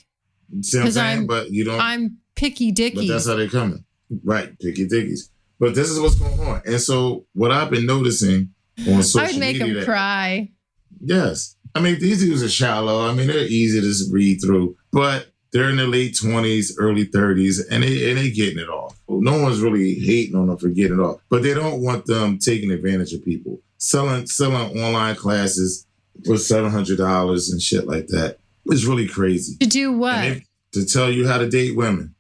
see 0.63 0.77
what 0.79 0.81
I'm 0.83 0.87
'cause 0.89 0.95
saying? 0.95 1.19
I'm- 1.19 1.27
but 1.27 1.51
you 1.51 1.65
don't. 1.65 1.81
I'm 1.81 2.19
picky 2.37 2.73
But 2.73 3.07
that's 3.07 3.27
how 3.27 3.37
they're 3.37 3.49
coming. 3.49 3.85
Right, 4.25 4.59
picky 4.61 4.87
dickies. 4.87 5.31
But 5.61 5.75
this 5.75 5.89
is 5.91 5.99
what's 6.01 6.17
going 6.17 6.39
on. 6.41 6.61
And 6.67 6.81
so 6.81 7.27
what 7.35 7.51
I've 7.53 7.71
been 7.71 7.87
noticing 7.87 8.51
on 8.89 9.03
social 9.03 9.21
I 9.21 9.27
would 9.31 9.39
make 9.41 9.57
media 9.57 9.67
them 9.67 9.75
that- 9.77 9.85
cry. 9.85 10.51
Yes. 11.05 11.57
I 11.75 11.81
mean, 11.81 11.99
these 12.01 12.21
dudes 12.21 12.43
are 12.43 12.49
shallow. 12.49 13.07
I 13.09 13.15
mean, 13.15 13.27
they're 13.29 13.47
easy 13.47 13.81
to 13.81 13.93
read 14.11 14.41
through, 14.43 14.77
but 14.93 15.29
they're 15.53 15.69
in 15.71 15.77
their 15.77 15.87
late 15.87 16.15
20s, 16.15 16.73
early 16.79 17.07
30s, 17.07 17.61
and 17.71 17.83
they 17.83 18.09
and 18.11 18.19
they 18.19 18.31
getting 18.31 18.59
it 18.59 18.69
off. 18.69 18.99
No 19.09 19.41
one's 19.43 19.61
really 19.61 19.95
hating 19.95 20.35
on 20.35 20.47
them 20.47 20.57
for 20.57 20.69
getting 20.69 20.99
it 20.99 21.03
off, 21.03 21.21
but 21.29 21.43
they 21.43 21.53
don't 21.55 21.83
want 21.83 22.07
them 22.07 22.39
taking 22.39 22.71
advantage 22.71 23.13
of 23.13 23.25
people. 23.25 23.61
Selling 23.79 24.27
selling 24.27 24.79
online 24.81 25.17
classes 25.17 25.87
for 26.25 26.37
seven 26.39 26.71
hundred 26.71 26.99
dollars 26.99 27.51
and 27.51 27.61
shit 27.61 27.87
like 27.87 28.07
that. 28.09 28.39
It's 28.67 28.85
really 28.85 29.09
crazy. 29.09 29.57
To 29.59 29.67
do 29.67 29.93
what? 29.93 30.21
they- 30.21 30.47
to 30.73 30.87
tell 30.87 31.11
you 31.11 31.29
how 31.29 31.37
to 31.37 31.51
date 31.51 31.77
women, 31.77 32.15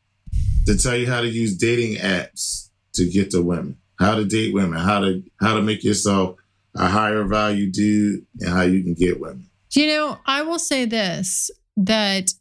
to 0.66 0.76
tell 0.76 0.94
you 0.94 1.06
how 1.06 1.22
to 1.22 1.28
use 1.28 1.56
dating 1.56 1.96
apps 1.96 2.68
to 2.92 3.06
get 3.08 3.30
to 3.30 3.40
women, 3.40 3.78
how 3.98 4.14
to 4.14 4.26
date 4.26 4.52
women, 4.52 4.78
how 4.78 5.00
to 5.00 5.22
how 5.40 5.54
to 5.54 5.62
make 5.62 5.82
yourself 5.82 6.36
a 6.74 6.86
higher 6.86 7.24
value 7.24 7.70
dude, 7.72 8.26
and 8.40 8.50
how 8.50 8.60
you 8.62 8.82
can 8.82 8.92
get 8.92 9.18
women. 9.20 9.46
You 9.74 9.86
know, 9.86 10.18
I 10.26 10.42
will 10.42 10.58
say 10.58 10.84
this 10.84 11.50
that 11.78 12.34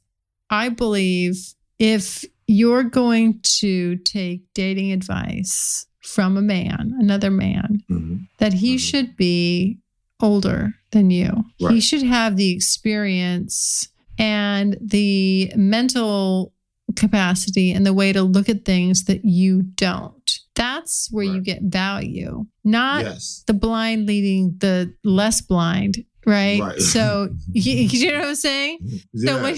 I 0.52 0.70
believe 0.70 1.36
if 1.80 2.26
you're 2.48 2.84
going 2.84 3.40
to 3.60 3.96
take 3.98 4.42
dating 4.54 4.92
advice 4.92 5.88
from 6.04 6.36
a 6.38 6.42
man, 6.42 6.94
another 7.00 7.32
man, 7.32 7.82
Mhm. 7.90 8.28
that 8.40 8.54
he 8.54 8.76
Mhm. 8.76 8.80
should 8.80 9.16
be 9.16 9.78
older 10.20 10.74
than 10.92 11.10
you. 11.10 11.46
He 11.58 11.80
should 11.80 12.04
have 12.04 12.36
the 12.36 12.50
experience 12.52 13.88
and 14.18 14.78
the 14.82 15.52
mental 15.56 16.54
capacity 16.98 17.72
and 17.72 17.86
the 17.86 17.94
way 17.94 18.12
to 18.12 18.22
look 18.22 18.50
at 18.50 18.66
things 18.66 19.06
that 19.06 19.24
you 19.24 19.62
don't. 19.78 20.40
That's 20.56 21.08
where 21.12 21.24
you 21.24 21.40
get 21.42 21.64
value, 21.64 22.46
not 22.66 23.06
yes. 23.06 23.44
the 23.48 23.54
blind 23.54 24.06
leading 24.06 24.58
the 24.60 24.94
less 25.04 25.40
blind, 25.42 26.04
right? 26.26 26.60
Right. 26.60 26.80
So 26.82 27.30
you, 27.54 27.74
you 27.74 28.12
know 28.12 28.20
what 28.20 28.28
I'm 28.28 28.36
saying? 28.36 28.80
So 29.16 29.42
when 29.42 29.56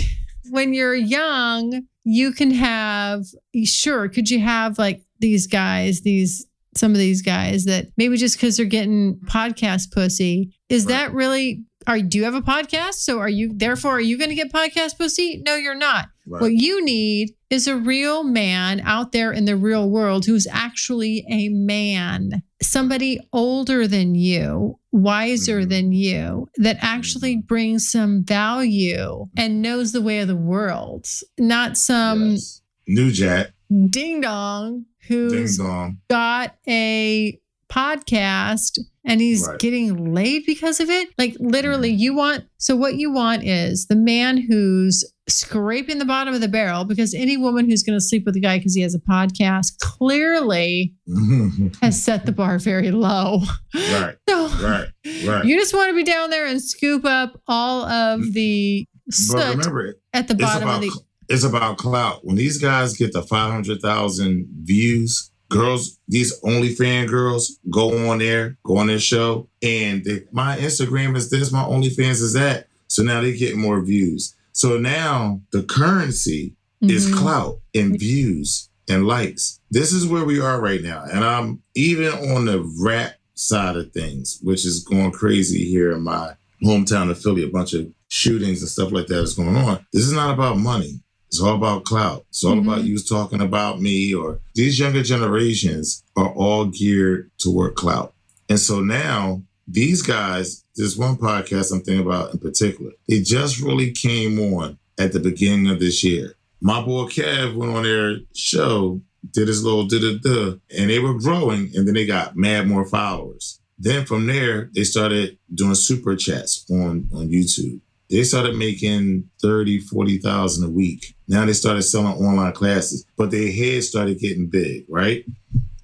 when 0.50 0.74
you're 0.74 0.96
young, 0.96 1.84
you 2.04 2.32
can 2.32 2.52
have 2.52 3.24
sure, 3.66 4.10
could 4.10 4.30
you 4.30 4.40
have 4.40 4.78
like 4.78 5.02
these 5.20 5.48
guys, 5.48 6.02
these 6.02 6.46
some 6.76 6.92
of 6.92 6.98
these 6.98 7.22
guys 7.22 7.66
that 7.66 7.88
maybe 7.98 8.18
just 8.18 8.36
because 8.36 8.58
they're 8.58 8.66
getting 8.66 9.20
podcast 9.26 9.92
pussy, 9.92 10.54
is 10.70 10.86
Right. 10.86 10.90
that 10.94 11.14
really 11.14 11.64
are 11.86 12.00
do 12.00 12.18
you 12.18 12.24
have 12.24 12.34
a 12.34 12.42
podcast? 12.42 12.96
So 12.96 13.20
are 13.20 13.30
you 13.30 13.52
therefore 13.54 13.92
are 13.98 14.02
you 14.02 14.18
gonna 14.18 14.36
get 14.36 14.52
podcast 14.52 14.98
pussy? 14.98 15.42
No, 15.46 15.56
you're 15.56 15.76
not. 15.76 16.10
Right. 16.26 16.42
What 16.42 16.54
you 16.54 16.84
need 16.84 17.32
is 17.50 17.68
a 17.68 17.76
real 17.76 18.24
man 18.24 18.80
out 18.86 19.12
there 19.12 19.32
in 19.32 19.46
the 19.46 19.56
real 19.58 19.90
world 19.90 20.26
who's 20.26 20.48
actually 20.50 21.26
a 21.30 21.50
man, 21.50 22.42
somebody 22.62 23.20
older 23.34 23.86
than 23.88 24.16
you, 24.16 24.80
wiser 24.94 25.62
Mhm. 25.64 25.70
than 25.70 25.92
you, 25.92 26.48
that 26.58 26.78
actually 26.82 27.36
Mhm. 27.38 27.48
brings 27.48 27.90
some 27.90 28.24
value 28.24 29.26
and 29.36 29.62
knows 29.62 29.92
the 29.92 30.02
way 30.02 30.20
of 30.20 30.28
the 30.30 30.36
world, 30.38 31.06
not 31.38 31.78
some 31.78 32.32
Yes. 32.32 32.62
New 32.88 33.12
Jack, 33.12 33.52
ding 33.90 34.22
dong 34.22 34.86
who 35.08 35.30
ding 35.30 35.48
dong. 35.58 35.98
got 36.10 36.56
a 36.68 37.38
podcast 37.70 38.78
and 39.04 39.20
he's 39.20 39.48
Right. 39.48 39.60
getting 39.60 40.14
laid 40.14 40.44
because 40.46 40.80
of 40.80 40.90
it. 40.90 41.10
Like 41.18 41.36
literally, 41.40 41.92
you 41.92 42.14
want 42.14 42.44
so 42.58 42.76
what 42.76 42.96
you 42.96 43.12
want 43.12 43.44
is 43.44 43.88
the 43.88 43.96
man 43.96 44.38
who's 44.38 45.04
scraping 45.28 46.00
the 46.00 46.06
bottom 46.06 46.34
of 46.34 46.42
the 46.42 46.48
barrel 46.48 46.84
because 46.84 47.14
any 47.14 47.38
woman 47.38 47.70
who's 47.70 47.84
going 47.84 47.98
to 47.98 48.04
sleep 48.04 48.26
with 48.26 48.36
a 48.36 48.40
guy 48.40 48.58
because 48.58 48.76
he 48.76 48.82
has 48.82 48.94
a 48.94 49.00
podcast 49.00 49.78
clearly 49.80 50.94
has 51.82 52.02
set 52.02 52.26
the 52.26 52.32
bar 52.32 52.60
very 52.60 52.92
low. 52.92 53.42
right, 53.74 54.16
So 54.28 54.48
right, 54.62 54.88
right. 55.26 55.46
you 55.46 55.58
just 55.58 55.74
want 55.74 55.90
to 55.90 55.96
be 55.96 56.04
down 56.04 56.30
there 56.30 56.46
and 56.46 56.62
scoop 56.62 57.06
up 57.06 57.40
all 57.48 57.86
of 57.86 58.20
mm. 58.20 58.34
the 58.34 58.88
but 59.06 59.16
soot 59.16 59.58
remember, 59.58 59.96
at 60.14 60.28
the 60.28 60.36
bottom 60.36 60.70
of 60.70 60.82
the. 60.82 60.92
it's 61.30 61.44
about 61.44 61.78
clout. 61.78 62.26
When 62.26 62.36
these 62.36 62.58
guys 62.58 62.94
get 62.94 63.14
to 63.14 63.22
five 63.22 63.52
hundred 63.52 63.82
thousand 63.82 64.48
views, 64.64 65.32
girls, 65.50 66.00
these 66.08 66.40
OnlyFans 66.42 67.10
girls 67.10 67.60
go 67.70 68.10
on 68.10 68.20
there, 68.20 68.58
go 68.64 68.78
on 68.78 68.88
their 68.88 69.00
show, 69.00 69.50
and 69.62 70.04
they, 70.04 70.22
my 70.32 70.58
Instagram 70.58 71.16
is 71.16 71.30
this, 71.30 71.52
my 71.52 71.64
OnlyFans 71.64 72.22
is 72.22 72.34
that. 72.34 72.68
So 72.88 73.04
now 73.04 73.22
they 73.22 73.36
get 73.36 73.56
more 73.56 73.84
views. 73.84 74.36
So 74.54 74.78
now 74.78 75.42
the 75.52 75.64
currency 75.64 76.56
is 76.82 77.08
Mhm. 77.08 77.18
clout 77.18 77.60
and 77.74 78.00
views 78.00 78.70
and 78.88 79.08
likes. 79.08 79.60
This 79.72 79.92
is 79.94 80.06
where 80.06 80.26
we 80.26 80.40
are 80.40 80.62
right 80.62 80.82
now. 80.84 81.04
And 81.12 81.24
I'm 81.24 81.62
even 81.76 82.12
on 82.32 82.46
the 82.46 82.62
rap 82.80 83.16
side 83.36 83.76
of 83.76 83.92
things, 83.92 84.40
which 84.42 84.66
is 84.66 84.84
going 84.84 85.12
crazy 85.12 85.66
here 85.66 85.92
in 85.92 86.04
my 86.04 86.34
hometown 86.64 87.10
of 87.10 87.20
Philly, 87.20 87.44
a 87.44 87.48
bunch 87.48 87.74
of 87.74 87.88
shootings 88.10 88.62
and 88.62 88.70
stuff 88.70 88.92
like 88.92 89.08
that 89.08 89.24
is 89.24 89.34
going 89.34 89.56
on. 89.56 89.80
This 89.92 90.06
is 90.06 90.14
not 90.14 90.34
about 90.34 90.60
money. 90.60 91.00
It's 91.28 91.42
all 91.42 91.56
about 91.56 91.84
clout. 91.86 92.26
It's 92.30 92.44
all 92.44 92.56
Mhm. 92.56 92.62
about 92.64 92.84
you 92.84 93.00
talking 93.00 93.42
about 93.42 93.82
me 93.82 94.14
or 94.14 94.40
these 94.54 94.78
younger 94.78 95.02
generations 95.02 96.04
are 96.16 96.32
all 96.34 96.66
geared 96.66 97.32
toward 97.40 97.74
clout. 97.76 98.14
And 98.50 98.60
so 98.60 98.82
now 98.82 99.42
these 99.68 100.02
guys, 100.02 100.64
this 100.76 100.98
one 100.98 101.16
podcast 101.16 101.72
I'm 101.72 101.82
thinking 101.82 102.06
about 102.06 102.34
in 102.34 102.40
particular, 102.40 102.92
it 103.08 103.26
just 103.26 103.62
really 103.62 103.92
came 103.92 104.40
on 104.54 104.78
at 105.00 105.14
the 105.14 105.20
beginning 105.20 105.70
of 105.70 105.80
this 105.80 106.04
year. 106.04 106.36
My 106.62 106.82
boy 106.82 107.04
Kev 107.04 107.56
went 107.56 107.76
on 107.76 107.84
their 107.84 108.18
show, 108.34 109.02
did 109.32 109.48
his 109.48 109.64
little 109.64 109.88
da 109.88 110.00
da 110.00 110.18
da, 110.22 110.58
and 110.78 110.90
they 110.90 111.00
were 111.00 111.18
growing, 111.18 111.72
and 111.76 111.88
then 111.88 111.94
they 111.94 112.06
got 112.06 112.36
mad 112.36 112.68
more 112.68 112.86
followers. 112.86 113.60
Then 113.78 114.06
from 114.06 114.28
there, 114.28 114.70
they 114.74 114.84
started 114.84 115.38
doing 115.54 115.76
super 115.76 116.16
chats 116.16 116.66
on, 116.70 117.10
on 117.14 117.30
YouTube. 117.30 117.82
They 118.10 118.24
started 118.24 118.56
making 118.56 119.30
30, 119.42 119.80
40,000 119.80 120.66
a 120.66 120.70
week. 120.70 121.16
Now 121.28 121.46
they 121.46 121.54
started 121.54 121.82
selling 121.82 122.14
online 122.14 122.54
classes, 122.54 123.06
but 123.18 123.32
their 123.32 123.52
heads 123.52 123.90
started 123.90 124.20
getting 124.20 124.48
big, 124.48 124.86
right? 124.88 125.26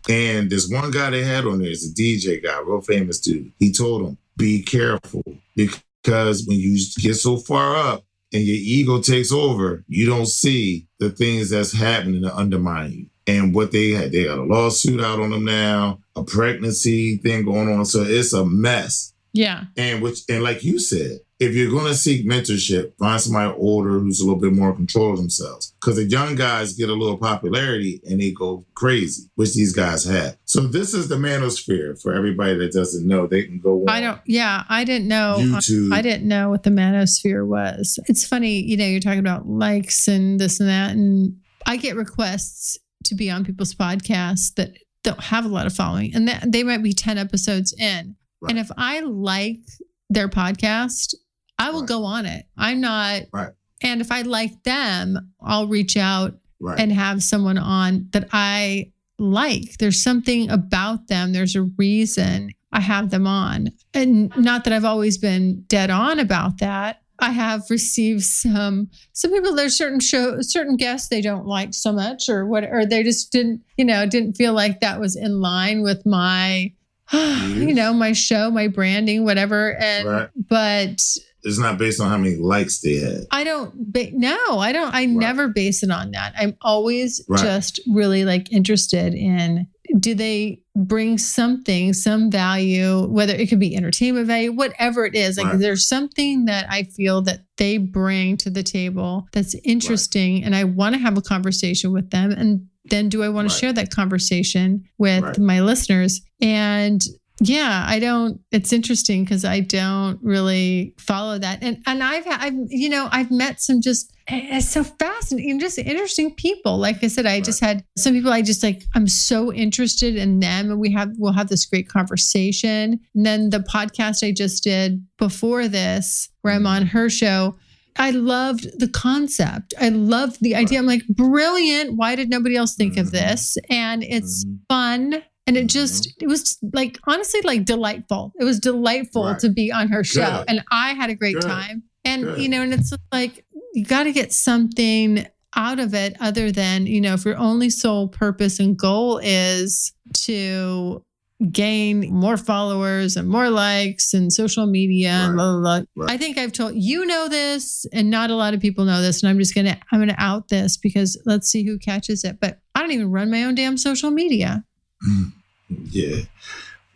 And 0.10 0.49
this 0.49 0.68
one 0.68 0.91
guy 0.91 1.12
they 1.12 1.24
had 1.24 1.45
on 1.45 1.60
there 1.60 1.70
is 1.70 1.89
a 1.89 1.93
DJ 1.93 2.43
guy, 2.43 2.60
real 2.60 2.82
famous 2.82 3.20
dude. 3.20 3.51
He 3.60 3.72
told 3.72 4.05
them, 4.05 4.18
be 4.36 4.64
careful 4.64 5.24
because 5.55 6.45
when 6.47 6.60
you 6.60 6.78
get 6.99 7.14
so 7.14 7.38
far 7.38 7.76
up, 7.76 8.03
and 8.32 8.43
your 8.43 8.57
ego 8.57 9.01
takes 9.01 9.32
over, 9.32 9.84
you 9.88 10.05
don't 10.05 10.28
see 10.28 10.88
the 10.99 11.10
things 11.10 11.49
that's 11.49 11.74
happening 11.74 12.22
to 12.22 12.36
undermine 12.36 12.91
you. 12.91 13.05
And 13.28 13.53
what 13.53 13.72
they 13.72 13.91
had, 13.91 14.12
they 14.12 14.26
got 14.26 14.39
a 14.39 14.43
lawsuit 14.43 15.01
out 15.01 15.20
on 15.20 15.32
them 15.32 15.45
now, 15.45 15.99
a 16.16 16.24
pregnancy 16.24 17.18
thing 17.18 17.45
going 17.45 17.72
on. 17.72 17.86
So 17.86 18.03
it's 18.03 18.34
a 18.34 18.45
mess. 18.45 19.14
Yeah. 19.34 19.66
And 19.78 20.01
which 20.01 20.22
and 20.30 20.43
like 20.43 20.64
you 20.64 20.80
said, 20.80 21.20
if 21.40 21.56
you're 21.56 21.72
gonna 21.72 21.94
seek 21.94 22.28
mentorship, 22.28 22.92
find 23.00 23.22
somebody 23.22 23.54
older 23.58 23.92
who's 24.00 24.20
a 24.20 24.26
little 24.26 24.40
bit 24.40 24.52
more 24.52 24.72
in 24.72 24.76
control 24.76 25.12
of 25.12 25.18
themselves. 25.18 25.74
Because 25.80 25.96
the 25.96 26.04
young 26.04 26.36
guys 26.36 26.74
get 26.74 26.90
a 26.90 26.94
little 26.94 27.18
popularity 27.18 28.02
and 28.06 28.20
they 28.20 28.32
go 28.32 28.66
crazy, 28.76 29.30
which 29.36 29.54
these 29.54 29.74
guys 29.74 30.04
have. 30.04 30.38
So 30.44 30.60
this 30.62 30.94
is 30.94 31.08
the 31.08 31.16
manosphere 31.16 32.00
for 32.02 32.14
everybody 32.14 32.58
that 32.58 32.74
doesn't 32.74 33.08
know. 33.08 33.26
They 33.26 33.44
can 33.44 33.60
go 33.60 33.84
on 33.84 33.90
I 33.90 34.02
don't, 34.02 34.20
yeah, 34.26 34.66
I 34.68 34.84
didn't 34.84 35.08
know. 35.08 35.36
Uh, 35.36 35.60
YouTube. 35.60 35.94
I 35.94 36.02
didn't 36.02 36.28
know 36.28 36.50
what 36.50 36.64
the 36.64 36.72
manosphere 36.72 37.48
was. 37.48 37.98
It's 38.08 38.28
funny, 38.28 38.62
you 38.62 38.76
know, 38.76 38.86
you're 38.86 39.00
talking 39.00 39.20
about 39.20 39.48
likes 39.48 40.10
and 40.10 40.40
this 40.40 40.60
and 40.60 40.68
that. 40.68 40.92
And 40.92 41.38
I 41.66 41.78
get 41.78 41.96
requests 41.96 42.78
to 43.06 43.16
be 43.16 43.32
on 43.32 43.46
people's 43.46 43.74
podcasts 43.74 44.54
that 44.56 44.72
don't 45.04 45.24
have 45.24 45.46
a 45.46 45.50
lot 45.50 45.68
of 45.68 45.74
following. 45.74 46.14
And 46.14 46.28
that, 46.28 46.52
they 46.52 46.64
might 46.64 46.84
be 46.84 46.92
10 46.92 47.18
episodes 47.18 47.74
in. 47.80 48.18
Right. 48.42 48.50
And 48.50 48.60
if 48.60 48.70
I 48.78 49.00
like 49.00 49.62
their 50.10 50.28
podcast, 50.28 51.14
I 51.60 51.70
will 51.72 51.82
Right. 51.82 51.89
go 51.89 52.03
on 52.05 52.26
it. 52.26 52.45
I'm 52.57 52.82
not. 52.82 53.24
Right. 53.32 53.51
And 53.82 54.01
if 54.01 54.12
I 54.12 54.22
like 54.24 54.64
them, 54.64 55.32
I'll 55.41 55.68
reach 55.68 55.95
out 55.97 56.38
right. 56.60 56.80
and 56.80 56.91
have 56.91 57.22
someone 57.24 57.57
on 57.57 58.07
that 58.12 58.28
I 58.34 58.91
like. 59.18 59.78
There's 59.78 60.01
something 60.01 60.49
about 60.49 61.07
them. 61.07 61.34
There's 61.34 61.55
a 61.55 61.64
reason 61.64 62.51
I 62.72 62.80
have 62.80 63.10
them 63.10 63.28
on. 63.28 63.70
And 63.93 64.32
not 64.38 64.64
that 64.64 64.74
I've 64.74 64.86
always 64.86 65.18
been 65.18 65.64
dead 65.68 65.89
on 65.89 66.20
about 66.20 66.60
that. 66.60 67.01
I 67.22 67.32
have 67.32 67.64
received 67.70 68.24
some 68.24 68.89
some 69.12 69.32
people 69.34 69.53
there's 69.53 69.76
certain 69.78 69.99
show 69.99 70.38
certain 70.39 70.78
guests 70.78 71.10
they 71.10 71.20
don't 71.22 71.45
like 71.45 71.74
so 71.74 71.91
much 71.91 72.30
or 72.30 72.45
what 72.45 72.64
or 72.64 72.86
they 72.86 73.03
just 73.03 73.32
didn't, 73.34 73.62
you 73.76 73.84
know, 73.84 74.05
didn't 74.05 74.38
feel 74.38 74.53
like 74.53 74.80
that 74.80 75.01
was 75.01 75.18
in 75.18 75.41
line 75.41 75.82
with 75.82 76.05
my 76.05 76.72
you 77.12 77.74
know, 77.74 77.91
my 77.91 78.14
show, 78.14 78.49
my 78.51 78.68
branding, 78.70 79.26
whatever. 79.26 79.76
And 79.76 80.07
Right. 80.07 80.30
but 80.47 81.01
it's 81.44 81.58
not 81.60 81.78
based 81.78 82.02
on 82.02 82.10
how 82.10 82.18
many 82.18 82.36
likes 82.36 82.80
they 82.82 82.96
had. 82.96 83.22
I 83.32 83.44
don't. 83.44 83.74
Ba- 83.94 84.12
no, 84.14 84.60
I 84.60 84.72
don't. 84.72 84.94
I 84.94 85.06
never 85.06 85.48
base 85.48 85.84
it 85.84 85.92
on 85.92 86.12
that. 86.12 86.34
I'm 86.38 86.56
always 86.62 87.24
Right. 87.28 87.42
just 87.42 87.80
really 87.88 88.26
like 88.26 88.52
interested 88.52 89.14
in 89.14 89.68
do 90.00 90.14
they 90.14 90.62
bring 90.76 91.18
something, 91.18 91.94
some 91.94 92.30
value, 92.30 93.08
whether 93.08 93.34
it 93.34 93.50
could 93.50 93.60
be 93.60 93.76
entertainment 93.76 94.28
value, 94.28 94.52
whatever 94.52 95.04
it 95.06 95.16
is. 95.16 95.36
Like 95.38 95.48
Right. 95.48 95.60
there's 95.60 95.88
something 95.88 96.46
that 96.46 96.68
I 96.70 96.84
feel 96.84 97.24
that 97.24 97.40
they 97.58 97.78
bring 97.80 98.38
to 98.38 98.52
the 98.52 98.62
table 98.62 99.28
that's 99.34 99.56
interesting, 99.64 100.44
and 100.44 100.56
I 100.56 100.64
want 100.66 100.94
to 100.94 101.00
have 101.02 101.18
a 101.18 101.22
conversation 101.24 101.92
with 101.92 102.12
them. 102.12 102.32
And 102.32 102.68
then 102.86 103.10
do 103.10 103.24
I 103.24 103.30
want 103.30 103.48
Right. 103.48 103.54
to 103.54 103.60
share 103.60 103.74
that 103.74 103.90
conversation 103.92 104.84
with 105.00 105.24
Right. 105.24 105.38
my 105.40 105.60
listeners? 105.62 106.22
And 106.40 107.02
yeah, 107.42 107.86
I 107.88 108.00
don't. 108.00 108.42
It's 108.52 108.74
interesting 108.74 109.24
because 109.24 109.46
I 109.46 109.62
don't 109.62 110.20
really 110.22 110.94
follow 110.98 111.38
that, 111.38 111.60
and 111.62 111.82
and 111.86 112.04
I've 112.04 112.26
I've 112.28 112.54
you 112.68 112.90
know 112.90 113.08
I've 113.12 113.32
met 113.32 113.62
some 113.62 113.82
just 113.82 114.14
it's 114.32 114.70
so 114.70 114.84
fascinating, 114.84 115.60
just 115.60 115.78
interesting 115.78 116.36
people. 116.36 116.78
Like 116.78 117.04
I 117.04 117.08
said, 117.08 117.26
I 117.26 117.42
just 117.42 117.60
had 117.60 117.84
some 117.98 118.14
people 118.14 118.32
I 118.32 118.42
just 118.42 118.62
like. 118.62 118.84
I'm 118.96 119.08
so 119.08 119.54
interested 119.54 120.16
in 120.16 120.40
them, 120.40 120.70
and 120.72 120.80
we 120.80 120.92
have 120.92 121.12
we'll 121.18 121.34
have 121.34 121.50
this 121.50 121.66
great 121.66 121.90
conversation. 121.90 123.00
And 123.16 123.26
then 123.26 123.50
the 123.50 123.60
podcast 123.60 124.26
I 124.28 124.32
just 124.32 124.64
did 124.64 125.06
before 125.18 125.68
this, 125.68 126.30
where 126.42 126.54
I'm 126.54 126.68
on 126.68 126.84
mm. 126.84 126.90
her 126.90 127.10
show. 127.10 127.58
I 127.98 128.12
loved 128.12 128.80
the 128.80 128.88
concept. 128.88 129.74
I 129.80 129.90
loved 129.90 130.42
the 130.42 130.56
idea. 130.56 130.80
I'm 130.80 130.86
like, 130.86 131.06
brilliant. 131.08 131.98
Why 131.98 132.16
did 132.16 132.30
nobody 132.30 132.56
else 132.56 132.76
think 132.76 132.96
of 132.96 133.08
mm-hmm. 133.08 133.16
this? 133.18 133.58
And 133.70 134.04
it's 134.04 134.46
mm-hmm. 134.46 134.56
fun. 134.70 135.24
And 135.50 135.58
it 135.58 135.62
mm-hmm. 135.62 135.68
just, 135.68 136.14
it 136.22 136.28
was 136.28 136.60
like, 136.74 137.00
honestly, 137.08 137.41
like 137.41 137.66
delightful. 137.66 138.34
It 138.39 138.43
was 138.43 138.60
delightful 138.60 139.24
Right. 139.24 139.39
to 139.39 139.50
be 139.50 139.72
on 139.72 139.88
her 139.88 140.04
show. 140.04 140.22
Good. 140.22 140.45
And 140.47 140.64
I 140.72 140.93
had 140.93 141.10
a 141.10 141.16
great 141.16 141.34
Good. 141.34 141.43
time. 141.43 141.82
And, 142.06 142.24
Good. 142.24 142.39
you 142.39 142.50
know, 142.50 142.62
and 142.62 142.72
it's 142.72 142.93
like, 143.12 143.43
you 143.74 143.84
got 143.84 144.04
to 144.04 144.12
get 144.12 144.32
something 144.32 145.26
out 145.56 145.80
of 145.80 145.95
it 145.95 146.16
other 146.20 146.52
than, 146.52 146.86
you 146.86 147.02
know, 147.02 147.16
if 147.16 147.26
your 147.26 147.36
only 147.38 147.72
sole 147.72 148.08
purpose 148.08 148.60
and 148.60 148.78
goal 148.78 149.18
is 149.24 149.91
to 150.18 151.04
gain 151.52 152.14
more 152.14 152.38
followers 152.38 153.16
and 153.16 153.28
more 153.28 153.50
likes 153.50 154.14
and 154.14 154.32
social 154.32 154.68
media 154.68 155.10
and 155.10 155.36
blah, 155.36 155.54
blah, 155.54 155.62
blah. 155.62 155.82
Right. 155.95 156.12
I 156.12 156.18
think 156.18 156.38
I've 156.38 156.52
told 156.52 156.76
you 156.76 157.08
know 157.08 157.28
this 157.28 157.88
and 157.91 158.12
not 158.12 158.30
a 158.30 158.36
lot 158.36 158.54
of 158.54 158.60
people 158.60 158.86
know 158.86 159.02
this. 159.02 159.24
And 159.24 159.32
I'm 159.32 159.39
just 159.39 159.56
going 159.56 159.66
to, 159.66 159.76
I'm 159.91 159.97
going 160.00 160.10
to 160.10 160.22
out 160.22 160.50
this 160.50 160.78
because 160.78 161.20
let's 161.26 161.50
see 161.50 161.64
who 161.64 161.80
catches 161.80 162.24
it. 162.24 162.39
But 162.39 162.60
I 162.76 162.82
don't 162.82 162.91
even 162.91 163.10
run 163.10 163.32
my 163.32 163.45
own 163.45 163.56
damn 163.56 163.78
social 163.78 164.12
media. 164.12 164.64
Mm. 165.10 165.32
Yeah. 165.70 166.22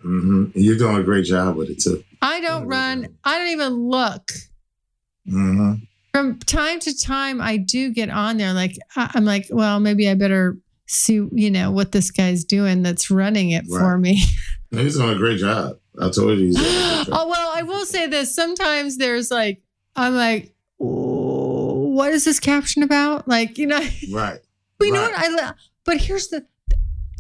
hmm 0.02 0.46
You're 0.56 0.78
doing 0.78 0.98
a 0.98 1.04
great 1.04 1.26
job 1.26 1.56
with 1.56 1.70
it 1.70 1.80
too. 1.82 2.04
I 2.22 2.40
don't 2.42 2.68
run, 2.68 3.18
I 3.24 3.38
don't 3.38 3.50
even 3.50 3.74
look. 3.90 4.32
hmm 5.28 5.74
From 6.14 6.40
time 6.40 6.80
to 6.82 6.98
time, 6.98 7.42
I 7.42 7.58
do 7.58 7.92
get 7.92 8.10
on 8.10 8.38
there. 8.38 8.54
Like, 8.54 8.78
I'm 8.96 9.26
like, 9.26 9.48
well, 9.50 9.80
maybe 9.80 10.10
I 10.10 10.14
better 10.16 10.58
see, 10.88 11.28
you 11.32 11.50
know, 11.52 11.72
what 11.72 11.92
this 11.92 12.12
guy's 12.12 12.44
doing 12.44 12.84
that's 12.84 13.10
running 13.10 13.52
it 13.52 13.66
for 13.68 13.98
me. 13.98 14.24
He's 14.72 14.98
doing 14.98 15.12
a 15.12 15.16
great 15.16 15.40
job. 15.40 15.78
I 16.02 16.10
told 16.10 16.40
you. 16.40 16.46
He's 16.48 16.56
doing 16.56 16.68
a 16.68 16.72
great 16.96 17.06
job. 17.08 17.10
oh 17.12 17.28
well 17.30 17.52
i 17.56 17.62
will 17.62 17.86
say 17.86 18.08
this 18.08 18.34
sometimes 18.36 18.98
there's 18.98 19.30
like 19.30 19.62
i'm 19.96 20.16
like 20.16 20.52
"Oh, 20.80 21.90
what 21.94 22.12
is 22.12 22.26
this 22.26 22.40
caption 22.40 22.82
about 22.82 23.28
like 23.28 23.58
you 23.60 23.68
know 23.68 23.80
Right. 24.12 24.40
but 24.80 24.86
you 24.86 24.94
know 24.94 25.02
what 25.04 25.14
i 25.16 25.54
but 25.86 25.98
here's 25.98 26.30
the 26.30 26.48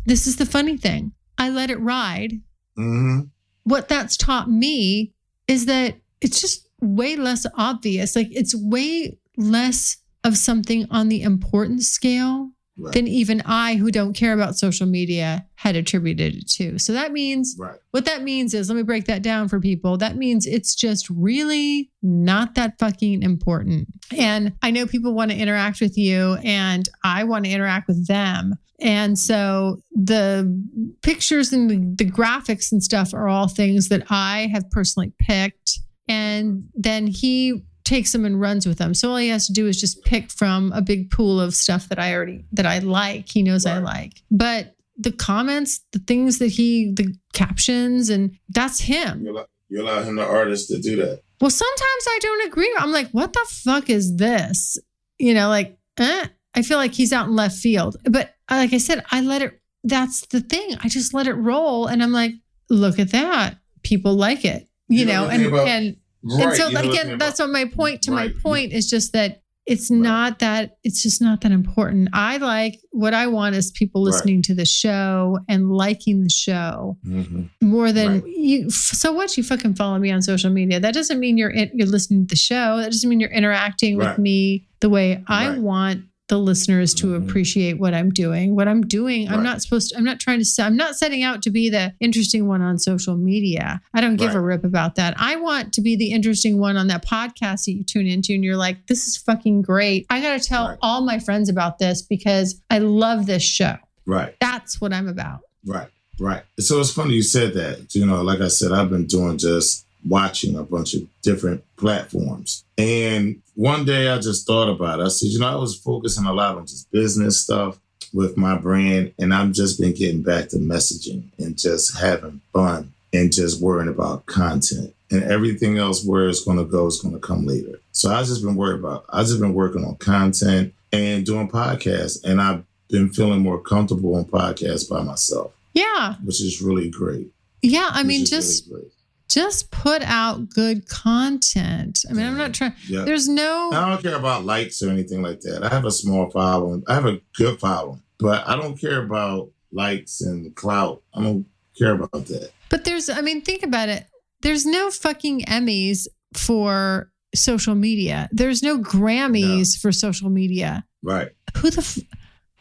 this 0.08 0.26
is 0.26 0.38
the 0.38 0.46
funny 0.48 0.76
thing 0.78 1.12
i 1.38 1.50
let 1.50 1.70
it 1.70 1.80
ride 1.80 2.42
hmm 2.76 3.20
what 3.66 3.88
that's 3.88 4.18
taught 4.18 4.50
me 4.50 5.14
is 5.48 5.66
that 5.68 5.96
it's 6.20 6.42
just 6.42 6.68
way 6.82 7.16
less 7.16 7.46
obvious 7.56 8.16
like 8.16 8.28
it's 8.32 8.54
way 8.56 9.18
less 9.38 9.98
of 10.26 10.38
something 10.38 10.86
on 10.92 11.08
the 11.10 11.22
importance 11.22 11.88
scale 11.88 12.50
Right. 12.76 12.92
than 12.96 13.08
even 13.08 13.42
i 13.46 13.76
who 13.76 13.92
don't 13.92 14.14
care 14.14 14.34
about 14.34 14.58
social 14.58 14.88
media 14.88 15.46
had 15.56 15.76
attributed 15.76 16.34
it 16.36 16.50
to 16.54 16.80
so 16.80 16.92
that 16.94 17.12
means 17.12 17.56
Right. 17.60 17.78
what 17.92 18.06
that 18.06 18.24
means 18.24 18.56
is, 18.56 18.68
let 18.68 18.76
me 18.76 18.82
break 18.82 19.06
that 19.06 19.22
down 19.22 19.48
for 19.48 19.60
people. 19.60 19.96
That 19.98 20.18
means 20.18 20.48
it's 20.48 20.74
just 20.74 21.08
really 21.12 21.92
not 22.02 22.56
that 22.56 22.80
fucking 22.80 23.22
important. 23.22 23.90
And 24.18 24.54
I 24.64 24.72
know 24.72 24.88
people 24.88 25.14
want 25.14 25.30
to 25.30 25.38
interact 25.38 25.80
with 25.82 25.96
you, 26.00 26.34
and 26.44 26.90
I 27.04 27.24
want 27.26 27.46
to 27.46 27.52
interact 27.52 27.88
with 27.88 28.08
them. 28.08 28.56
And 28.84 29.18
so 29.18 29.82
the 29.92 30.62
pictures 31.02 31.54
and 31.54 31.70
the, 31.70 32.04
the 32.04 32.12
graphics 32.12 32.72
and 32.72 32.84
stuff 32.84 33.14
are 33.14 33.30
all 33.30 33.48
things 33.48 33.88
that 33.90 34.04
I 34.10 34.50
have 34.54 34.70
personally 34.70 35.14
picked. 35.20 35.80
And 36.10 36.66
then 36.76 37.08
he 37.08 37.64
takes 37.86 38.12
them 38.12 38.26
and 38.26 38.40
runs 38.40 38.66
with 38.66 38.78
them. 38.78 38.94
So 38.94 39.12
all 39.12 39.18
he 39.18 39.30
has 39.30 39.48
to 39.48 39.54
do 39.54 39.68
is 39.68 39.80
just 39.80 40.04
pick 40.04 40.30
from 40.30 40.74
a 40.74 40.82
big 40.82 41.10
pool 41.12 41.40
of 41.40 41.56
stuff 41.56 41.88
that 41.90 42.00
I 42.00 42.14
already 42.14 42.46
that 42.52 42.66
I 42.66 42.80
like. 42.80 43.30
He 43.30 43.42
knows 43.42 43.66
I 43.66 43.80
like. 43.80 44.22
But 44.30 44.76
the 44.98 45.12
comments, 45.12 45.80
the 45.92 46.00
things 46.00 46.40
that 46.40 46.48
he, 46.48 46.92
the 46.94 47.16
captions, 47.34 48.10
and 48.10 48.38
that's 48.50 48.80
him. 48.80 49.24
You 49.26 49.32
allow, 49.32 49.46
you 49.70 49.82
allow 49.82 50.04
him, 50.04 50.18
the 50.18 50.26
artist, 50.26 50.70
to 50.70 50.80
do 50.80 50.98
that. 50.98 51.22
Well, 51.42 51.50
sometimes 51.50 52.06
I 52.08 52.20
don't 52.22 52.48
agree. 52.48 52.74
I'm 52.80 52.92
like, 52.92 53.10
what 53.12 53.34
the 53.34 53.46
fuck 53.50 53.90
is 53.90 54.18
this? 54.18 54.78
You 55.18 55.34
know, 55.34 55.50
like, 55.50 55.78
eh, 55.98 56.28
I 56.56 56.62
feel 56.62 56.78
like 56.78 56.94
he's 56.94 57.12
out 57.12 57.28
in 57.28 57.36
left 57.36 57.58
field. 57.58 57.98
But 58.04 58.33
like 58.50 58.74
I 58.74 58.78
said, 58.78 59.04
I 59.12 59.22
let 59.22 59.42
it, 59.42 59.60
that's 59.84 60.26
the 60.28 60.42
thing. 60.42 60.76
I 60.84 60.90
just 60.90 61.14
let 61.14 61.28
it 61.28 61.34
roll. 61.34 61.88
And 61.88 62.02
I'm 62.04 62.12
like, 62.12 62.34
look 62.70 63.00
at 63.00 63.12
that. 63.12 63.58
People 63.84 64.14
like 64.16 64.46
it, 64.46 64.68
you, 64.88 65.00
You 65.02 65.06
know 65.06 65.24
know, 65.26 65.30
and, 65.30 65.46
about- 65.46 65.68
and, 65.68 65.98
Right. 66.26 66.46
and 66.48 66.56
so 66.56 66.68
again, 66.70 67.18
that's 67.18 67.40
what 67.40 67.50
my 67.50 67.66
point 67.66 68.02
to 68.04 68.12
Right. 68.12 68.34
my 68.34 68.42
point 68.42 68.72
is 68.72 68.90
just 68.90 69.12
that 69.12 69.42
it's 69.66 69.92
not 69.92 70.40
that 70.40 70.78
it's 70.84 71.04
just 71.04 71.22
not 71.22 71.42
that 71.42 71.52
important. 71.52 72.08
I 72.14 72.38
like 72.38 72.80
what 72.92 73.14
I 73.14 73.28
want 73.28 73.56
is 73.56 73.72
people 73.72 74.02
Right. 74.06 74.12
listening 74.14 74.42
to 74.44 74.54
the 74.56 74.66
show 74.66 75.40
and 75.50 75.70
liking 75.72 76.24
the 76.24 76.30
show 76.30 76.98
Mhm. 77.06 77.50
more 77.62 77.92
than 77.92 78.22
Right. 78.22 78.24
you. 78.38 78.70
So 78.70 79.12
what? 79.12 79.36
You 79.36 79.44
fucking 79.44 79.76
follow 79.76 80.00
me 80.00 80.12
on 80.12 80.22
social 80.22 80.50
media. 80.50 80.80
That 80.80 80.94
doesn't 80.94 81.20
mean 81.20 81.38
you're 81.38 81.50
in, 81.50 81.72
you're 81.74 81.88
listening 81.88 82.26
to 82.28 82.32
the 82.32 82.38
show. 82.38 82.78
That 82.78 82.92
doesn't 82.92 83.10
mean 83.10 83.20
you're 83.20 83.30
interacting 83.30 83.98
Right. 83.98 84.10
with 84.12 84.18
me 84.20 84.68
the 84.80 84.90
way 84.90 85.24
I 85.28 85.50
Right. 85.50 85.60
want 85.60 86.04
the 86.30 86.40
listeners 86.40 86.94
to 86.96 87.08
Mhm. 87.08 87.18
appreciate 87.28 87.80
what 87.80 87.94
I'm 87.94 88.10
doing. 88.10 88.56
What 88.56 88.68
I'm 88.68 88.82
doing, 88.82 89.28
I'm 89.28 89.44
not 89.44 89.62
supposed 89.62 89.90
to. 89.90 89.98
I'm 89.98 90.06
not 90.06 90.20
trying 90.22 90.42
to. 90.42 90.64
I'm 90.64 90.78
not 90.78 90.96
setting 90.96 91.22
out 91.22 91.42
to 91.44 91.50
be 91.50 91.70
the 91.70 91.94
interesting 92.00 92.48
one 92.48 92.62
on 92.62 92.80
social 92.80 93.18
media. 93.18 93.82
I 93.94 94.00
don't 94.02 94.16
give 94.16 94.34
a 94.34 94.40
rip 94.42 94.64
about 94.64 94.96
that. 94.96 95.16
I 95.18 95.36
want 95.36 95.74
to 95.74 95.82
be 95.82 95.96
the 95.98 96.12
interesting 96.12 96.60
one 96.60 96.78
on 96.78 96.88
that 96.88 97.06
podcast 97.06 97.66
that 97.66 97.74
you 97.74 97.84
tune 97.84 98.08
into, 98.08 98.34
and 98.34 98.44
you're 98.44 98.56
like, 98.58 98.88
"This 98.88 99.06
is 99.06 99.18
fucking 99.18 99.64
great." 99.64 100.06
I 100.10 100.22
got 100.22 100.42
to 100.42 100.48
tell 100.48 100.70
Right. 100.70 100.78
all 100.82 101.02
my 101.02 101.20
friends 101.20 101.50
about 101.50 101.78
this 101.78 102.02
because 102.02 102.56
I 102.70 102.80
love 102.80 103.26
this 103.26 103.44
show. 103.44 103.76
Right. 104.06 104.34
That's 104.40 104.80
what 104.80 104.94
I'm 104.94 105.08
about. 105.10 105.42
Right. 105.66 105.90
Right. 106.20 106.44
So 106.60 106.80
it's 106.80 106.92
funny 106.92 107.16
you 107.16 107.24
said 107.24 107.54
that. 107.56 107.94
You 107.96 108.06
know, 108.06 108.22
like 108.22 108.40
I 108.40 108.48
said, 108.48 108.72
I've 108.72 108.90
been 108.90 109.08
doing 109.08 109.38
just 109.38 109.83
watching 110.08 110.56
a 110.58 110.64
bunch 110.64 110.94
of 110.94 111.02
different 111.22 111.64
platforms. 111.78 112.64
And 112.78 113.42
one 113.56 113.86
day 113.86 114.10
I 114.10 114.20
just 114.20 114.46
thought 114.48 114.70
about 114.70 115.00
it. 115.00 115.04
I 115.04 115.08
said, 115.10 115.28
you 115.30 115.40
know, 115.40 115.48
I 115.48 115.56
was 115.56 115.78
focusing 115.78 116.26
a 116.26 116.34
lot 116.34 116.58
on 116.58 116.66
just 116.66 116.92
business 116.92 117.42
stuff 117.42 117.80
with 118.14 118.38
my 118.38 118.58
brand, 118.58 119.14
and 119.20 119.34
I've 119.34 119.52
just 119.54 119.80
been 119.80 119.94
getting 119.94 120.22
back 120.22 120.50
to 120.50 120.58
messaging 120.58 121.24
and 121.40 121.58
just 121.58 121.98
having 121.98 122.42
fun 122.52 122.94
and 123.12 123.32
just 123.34 123.62
worrying 123.62 123.90
about 123.90 124.26
content. 124.26 124.94
And 125.12 125.24
everything 125.24 125.78
else 125.78 126.04
where 126.04 126.28
it's 126.30 126.44
gonna 126.44 126.64
go 126.66 126.88
is 126.88 127.00
gonna 127.00 127.20
come 127.20 127.46
later. 127.46 127.80
So 127.92 128.12
I 128.12 128.24
just 128.24 128.44
been 128.44 128.56
worried 128.56 128.80
about 128.80 129.06
I 129.10 129.22
just 129.22 129.40
been 129.40 129.54
working 129.54 129.86
on 129.86 129.96
content 129.98 130.74
and 130.92 131.24
doing 131.26 131.48
podcasts. 131.50 132.24
And 132.24 132.42
I've 132.42 132.64
been 132.90 133.10
feeling 133.10 133.42
more 133.42 133.60
comfortable 133.60 134.16
on 134.16 134.26
podcasts 134.26 134.90
by 134.90 135.04
myself, 135.04 135.52
Yeah. 135.74 136.16
which 136.24 136.42
is 136.42 136.62
really 136.62 136.90
great. 136.90 137.28
Yeah. 137.62 137.90
I 137.92 138.04
mean, 138.04 138.26
just 138.26 138.68
really. 138.70 138.86
Just 139.34 139.72
put 139.72 140.02
out 140.04 140.50
good 140.50 140.88
content. 140.88 142.00
I 142.10 142.14
mean, 142.14 142.26
I'm 142.26 142.38
not 142.38 142.54
trying 142.54 142.74
Yeah. 142.88 143.04
there's 143.04 143.28
no 143.28 143.72
I 143.74 143.90
don't 143.90 144.02
care 144.02 144.16
about 144.16 144.46
likes 144.46 144.82
or 144.82 144.90
anything 144.90 145.22
like 145.22 145.40
that. 145.42 145.64
I 145.64 145.70
have 145.70 145.86
a 145.86 145.92
small 145.92 146.30
following. 146.30 146.84
I 146.88 146.94
have 146.94 147.06
a 147.06 147.20
good 147.36 147.60
following, 147.60 148.02
but 148.20 148.48
I 148.48 148.56
don't 148.56 148.80
care 148.80 149.04
about 149.04 149.52
likes 149.72 150.22
and 150.22 150.54
clout. 150.56 151.02
I 151.14 151.22
don't 151.24 151.46
care 151.78 151.94
about 151.94 152.12
that. 152.28 152.52
But 152.70 152.86
there's, 152.86 153.10
I 153.10 153.22
mean, 153.22 153.42
think 153.42 153.64
about 153.64 153.90
it. 153.90 154.06
There's 154.42 154.66
no 154.66 154.92
fucking 154.92 155.42
Emmys 155.46 156.08
for 156.36 157.12
social 157.34 157.76
media. 157.76 158.30
There's 158.32 158.62
no 158.62 158.78
Grammys 158.80 159.78
for 159.80 159.92
social 159.92 160.30
media. 160.30 160.86
Right. 161.02 161.30
Who 161.58 161.70
the, 161.72 161.80
f- 161.80 162.00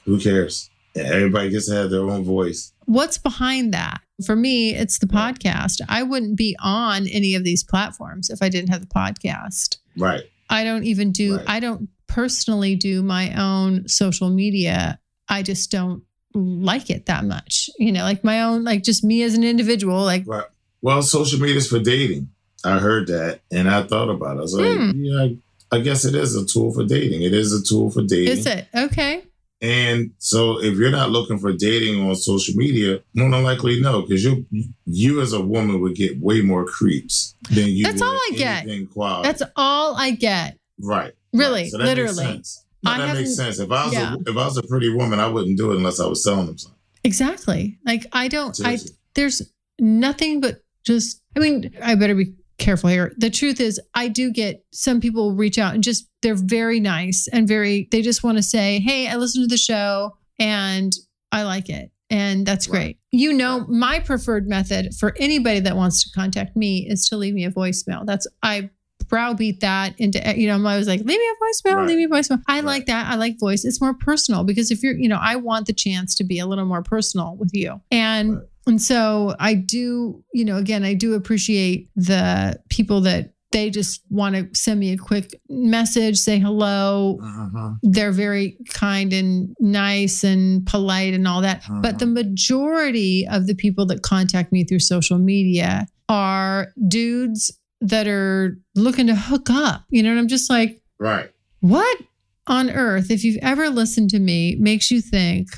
Who 0.04 0.18
cares? 0.18 0.70
Everybody 0.96 1.50
gets 1.50 1.68
to 1.68 1.74
have 1.74 1.90
their 1.90 2.02
own 2.02 2.24
voice. 2.24 2.71
What's 2.86 3.18
behind 3.18 3.72
that? 3.74 4.00
For 4.26 4.36
me, 4.36 4.74
it's 4.74 4.98
the 4.98 5.06
podcast. 5.06 5.80
I 5.88 6.02
wouldn't 6.02 6.36
be 6.36 6.56
on 6.62 7.06
any 7.08 7.34
of 7.34 7.44
these 7.44 7.64
platforms 7.64 8.30
if 8.30 8.40
I 8.42 8.48
didn't 8.48 8.68
have 8.70 8.80
the 8.80 8.86
podcast. 8.86 9.78
Right. 9.96 10.22
I 10.48 10.64
don't 10.64 10.84
even 10.84 11.12
do, 11.12 11.36
Right. 11.38 11.44
I 11.48 11.60
don't 11.60 11.88
personally 12.06 12.76
do 12.76 13.02
my 13.02 13.34
own 13.40 13.88
social 13.88 14.28
media. 14.30 14.98
I 15.28 15.42
just 15.42 15.70
don't 15.70 16.02
like 16.34 16.90
it 16.90 17.06
that 17.06 17.24
much. 17.24 17.68
You 17.78 17.90
know, 17.92 18.02
like 18.02 18.22
my 18.22 18.42
own, 18.42 18.64
like 18.64 18.82
just 18.84 19.02
me 19.02 19.22
as 19.22 19.34
an 19.34 19.44
individual, 19.44 20.02
like, 20.02 20.24
Right. 20.26 20.44
Well, 20.82 21.02
social 21.02 21.38
media 21.40 21.56
is 21.56 21.68
for 21.68 21.78
dating. 21.78 22.28
I 22.64 22.78
heard 22.78 23.06
that 23.08 23.40
and 23.50 23.68
I 23.68 23.82
thought 23.82 24.08
about 24.08 24.36
it. 24.36 24.40
I 24.40 24.42
was 24.42 24.54
like, 24.54 24.76
Hmm. 24.78 24.90
yeah, 25.04 25.22
I, 25.22 25.36
I 25.76 25.80
guess 25.80 26.04
it 26.04 26.14
is 26.14 26.36
a 26.36 26.44
tool 26.46 26.72
for 26.72 26.84
dating. 26.84 27.22
It 27.22 27.32
is 27.34 27.52
a 27.52 27.62
tool 27.64 27.90
for 27.90 28.02
dating. 28.02 28.38
is 28.38 28.46
it? 28.46 28.66
Okay. 28.74 29.24
And 29.62 30.10
so 30.18 30.60
if 30.60 30.76
you're 30.76 30.90
not 30.90 31.10
looking 31.10 31.38
for 31.38 31.52
dating 31.52 32.04
on 32.06 32.16
social 32.16 32.54
media, 32.56 32.98
more 33.14 33.30
than 33.30 33.44
likely 33.44 33.80
no, 33.80 34.02
because 34.02 34.24
you 34.24 34.44
you 34.86 35.20
as 35.20 35.32
a 35.32 35.40
woman 35.40 35.80
would 35.80 35.94
get 35.94 36.18
way 36.20 36.42
more 36.42 36.64
creeps 36.64 37.36
than 37.50 37.68
you 37.68 37.84
That's 37.84 38.02
all 38.02 38.08
I 38.08 38.32
get. 38.36 38.66
quality. 38.90 39.28
That's 39.28 39.42
all 39.56 39.94
I 39.96 40.10
get. 40.10 40.58
right. 40.80 41.12
Really, 41.32 41.62
Right. 41.62 41.70
So 41.70 41.78
that 41.78 41.84
makes 41.84 41.96
literally. 41.96 42.24
sense. 42.34 42.64
No, 42.84 42.98
that 42.98 43.14
makes 43.14 43.36
sense. 43.36 43.58
If 43.60 43.70
I 43.70 43.84
was 43.84 43.94
yeah. 43.94 44.14
a, 44.14 44.18
if 44.30 44.36
I 44.36 44.44
was 44.44 44.56
a 44.56 44.62
pretty 44.64 44.90
woman, 44.92 45.20
I 45.20 45.28
wouldn't 45.28 45.56
do 45.56 45.70
it 45.72 45.76
unless 45.76 46.00
I 46.00 46.06
was 46.06 46.24
selling 46.24 46.46
them 46.46 46.58
something. 46.58 46.78
Exactly. 47.04 47.78
Like 47.86 48.06
I 48.12 48.26
don't 48.28 48.58
I 48.64 48.78
there's 49.14 49.42
nothing 49.78 50.40
but 50.40 50.62
just 50.84 51.22
I 51.36 51.40
mean, 51.40 51.72
I 51.82 51.94
better 51.94 52.14
be 52.16 52.34
careful 52.62 52.88
here. 52.90 53.12
The 53.18 53.30
truth 53.30 53.60
is 53.60 53.80
I 53.94 54.08
do 54.08 54.30
get 54.32 54.64
some 54.72 55.00
people 55.00 55.34
reach 55.34 55.58
out 55.58 55.74
and 55.74 55.82
just 55.82 56.08
they're 56.22 56.34
very 56.34 56.80
nice 56.80 57.28
and 57.32 57.46
very 57.48 57.88
they 57.90 58.02
just 58.02 58.22
want 58.22 58.38
to 58.38 58.42
say, 58.42 58.78
"Hey, 58.80 59.08
I 59.08 59.16
listened 59.16 59.44
to 59.44 59.52
the 59.52 59.58
show 59.58 60.16
and 60.38 60.92
I 61.32 61.42
like 61.42 61.68
it." 61.68 61.90
And 62.10 62.46
that's 62.46 62.68
Right. 62.68 62.78
great. 62.80 62.98
You 63.10 63.32
know, 63.32 63.66
my 63.68 63.98
preferred 63.98 64.46
method 64.48 64.94
for 64.94 65.14
anybody 65.18 65.60
that 65.60 65.76
wants 65.76 66.02
to 66.04 66.10
contact 66.10 66.56
me 66.56 66.86
is 66.88 67.08
to 67.08 67.16
leave 67.16 67.34
me 67.34 67.44
a 67.44 67.50
voicemail. 67.50 68.04
That's 68.06 68.26
I 68.42 68.70
browbeat 69.08 69.60
that 69.60 69.94
into 69.98 70.24
eh, 70.26 70.34
you 70.34 70.46
know 70.46 70.54
I'm 70.54 70.64
always 70.64 70.86
like 70.86 71.00
leave 71.00 71.18
me 71.18 71.28
a 71.28 71.44
voicemail 71.44 71.76
Right. 71.78 71.86
leave 71.88 71.96
me 71.98 72.04
a 72.04 72.08
voicemail 72.08 72.40
I 72.48 72.58
Right. 72.58 72.64
like 72.64 72.86
that 72.86 73.12
I 73.12 73.16
like 73.16 73.38
voice 73.38 73.64
it's 73.64 73.80
more 73.80 73.92
personal 73.94 74.42
because 74.44 74.70
if 74.70 74.82
you're 74.82 74.96
you 74.96 75.08
know 75.08 75.18
I 75.20 75.36
want 75.36 75.66
the 75.66 75.72
chance 75.74 76.14
to 76.14 76.24
be 76.24 76.38
a 76.38 76.46
little 76.46 76.64
more 76.64 76.82
personal 76.82 77.36
with 77.36 77.50
you 77.52 77.80
and 77.90 78.36
Right. 78.36 78.42
And 78.66 78.80
so 78.80 79.34
I 79.38 79.54
do 79.54 80.22
you 80.32 80.44
know 80.44 80.56
again 80.56 80.84
I 80.84 80.94
do 80.94 81.14
appreciate 81.14 81.88
the 81.96 82.60
people 82.68 83.00
that 83.02 83.32
they 83.52 83.68
just 83.68 84.00
want 84.08 84.34
to 84.34 84.48
send 84.58 84.80
me 84.80 84.92
a 84.92 84.96
quick 84.96 85.38
message 85.50 86.16
say 86.18 86.38
hello 86.38 87.18
Uh-huh. 87.22 87.72
they're 87.82 88.10
very 88.12 88.56
kind 88.72 89.12
and 89.12 89.54
nice 89.60 90.24
and 90.24 90.64
polite 90.66 91.12
and 91.12 91.28
all 91.28 91.42
that. 91.42 91.62
But 91.82 91.98
the 91.98 92.06
majority 92.06 93.26
of 93.30 93.46
the 93.46 93.54
people 93.54 93.84
that 93.86 94.02
contact 94.02 94.52
me 94.52 94.64
through 94.64 94.78
social 94.80 95.18
media 95.18 95.86
are 96.08 96.68
dudes 96.88 97.52
that 97.82 98.06
are 98.08 98.58
looking 98.74 99.06
to 99.08 99.14
hook 99.14 99.50
up. 99.50 99.84
You 99.90 100.02
know, 100.02 100.10
and 100.10 100.18
I'm 100.18 100.28
just 100.28 100.48
like, 100.48 100.80
Right. 100.98 101.30
what 101.60 101.98
on 102.46 102.70
earth, 102.70 103.10
if 103.10 103.22
you've 103.22 103.38
ever 103.42 103.68
listened 103.68 104.08
to 104.10 104.18
me, 104.18 104.56
makes 104.58 104.90
you 104.90 105.00
think 105.02 105.48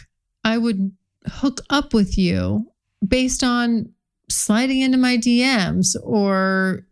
I 0.42 0.58
would 0.58 0.90
hook 1.26 1.60
up 1.70 1.94
with 1.94 2.18
you 2.18 2.66
based 3.06 3.42
on 3.44 3.92
sliding 4.30 4.80
into 4.80 4.98
my 4.98 5.16
DMs 5.16 5.96
or, 6.02 6.86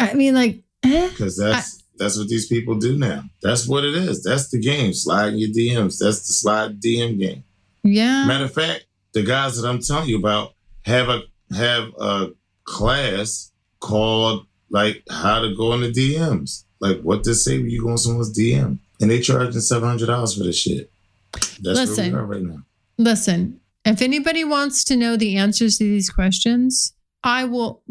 I 0.00 0.14
mean, 0.14 0.34
like, 0.34 0.62
eh? 0.84 1.08
Because 1.10 1.36
that's 1.36 1.82
that's 1.98 2.18
what 2.18 2.28
these 2.28 2.46
people 2.46 2.76
do 2.78 2.98
now. 2.98 3.24
That's 3.42 3.68
what 3.68 3.84
it 3.84 3.94
is. 3.94 4.22
That's 4.24 4.50
the 4.50 4.58
game. 4.58 4.92
Slide 4.92 5.34
your 5.34 5.50
DMs. 5.50 5.98
That's 5.98 6.26
the 6.26 6.32
slide 6.32 6.80
DM 6.80 7.18
game. 7.18 7.44
yeah. 7.84 8.26
Matter 8.26 8.44
of 8.46 8.54
fact, 8.54 8.86
the 9.12 9.22
guys 9.22 9.60
that 9.60 9.68
I'm 9.68 9.80
telling 9.80 10.08
you 10.08 10.18
about 10.18 10.54
have 10.84 11.08
a 11.08 11.22
have 11.54 11.90
a 12.00 12.30
class 12.64 13.52
called 13.80 14.46
like 14.70 15.02
how 15.10 15.40
to 15.40 15.54
go 15.54 15.74
in 15.74 15.82
the 15.82 15.92
DMs. 15.92 16.64
Like 16.80 17.00
what 17.02 17.22
to 17.24 17.34
say 17.34 17.58
when 17.58 17.70
you 17.70 17.82
go 17.82 17.90
on 17.90 17.98
someone's 17.98 18.36
DM. 18.36 18.78
And 19.00 19.10
they 19.10 19.20
charging 19.20 19.60
seven 19.60 19.88
hundred 19.88 20.06
dollars 20.06 20.36
for 20.36 20.44
this 20.44 20.56
shit. 20.58 20.90
That's 21.32 21.78
Listen. 21.78 22.12
where 22.12 22.24
we 22.24 22.36
are 22.36 22.40
right 22.40 22.42
now. 22.42 22.62
Listen, 22.98 23.60
if 23.84 24.00
anybody 24.02 24.44
wants 24.44 24.84
to 24.84 24.96
know 24.96 25.16
the 25.16 25.36
answers 25.36 25.78
to 25.78 25.84
these 25.84 26.10
questions, 26.10 26.94
I 27.24 27.44
will 27.44 27.82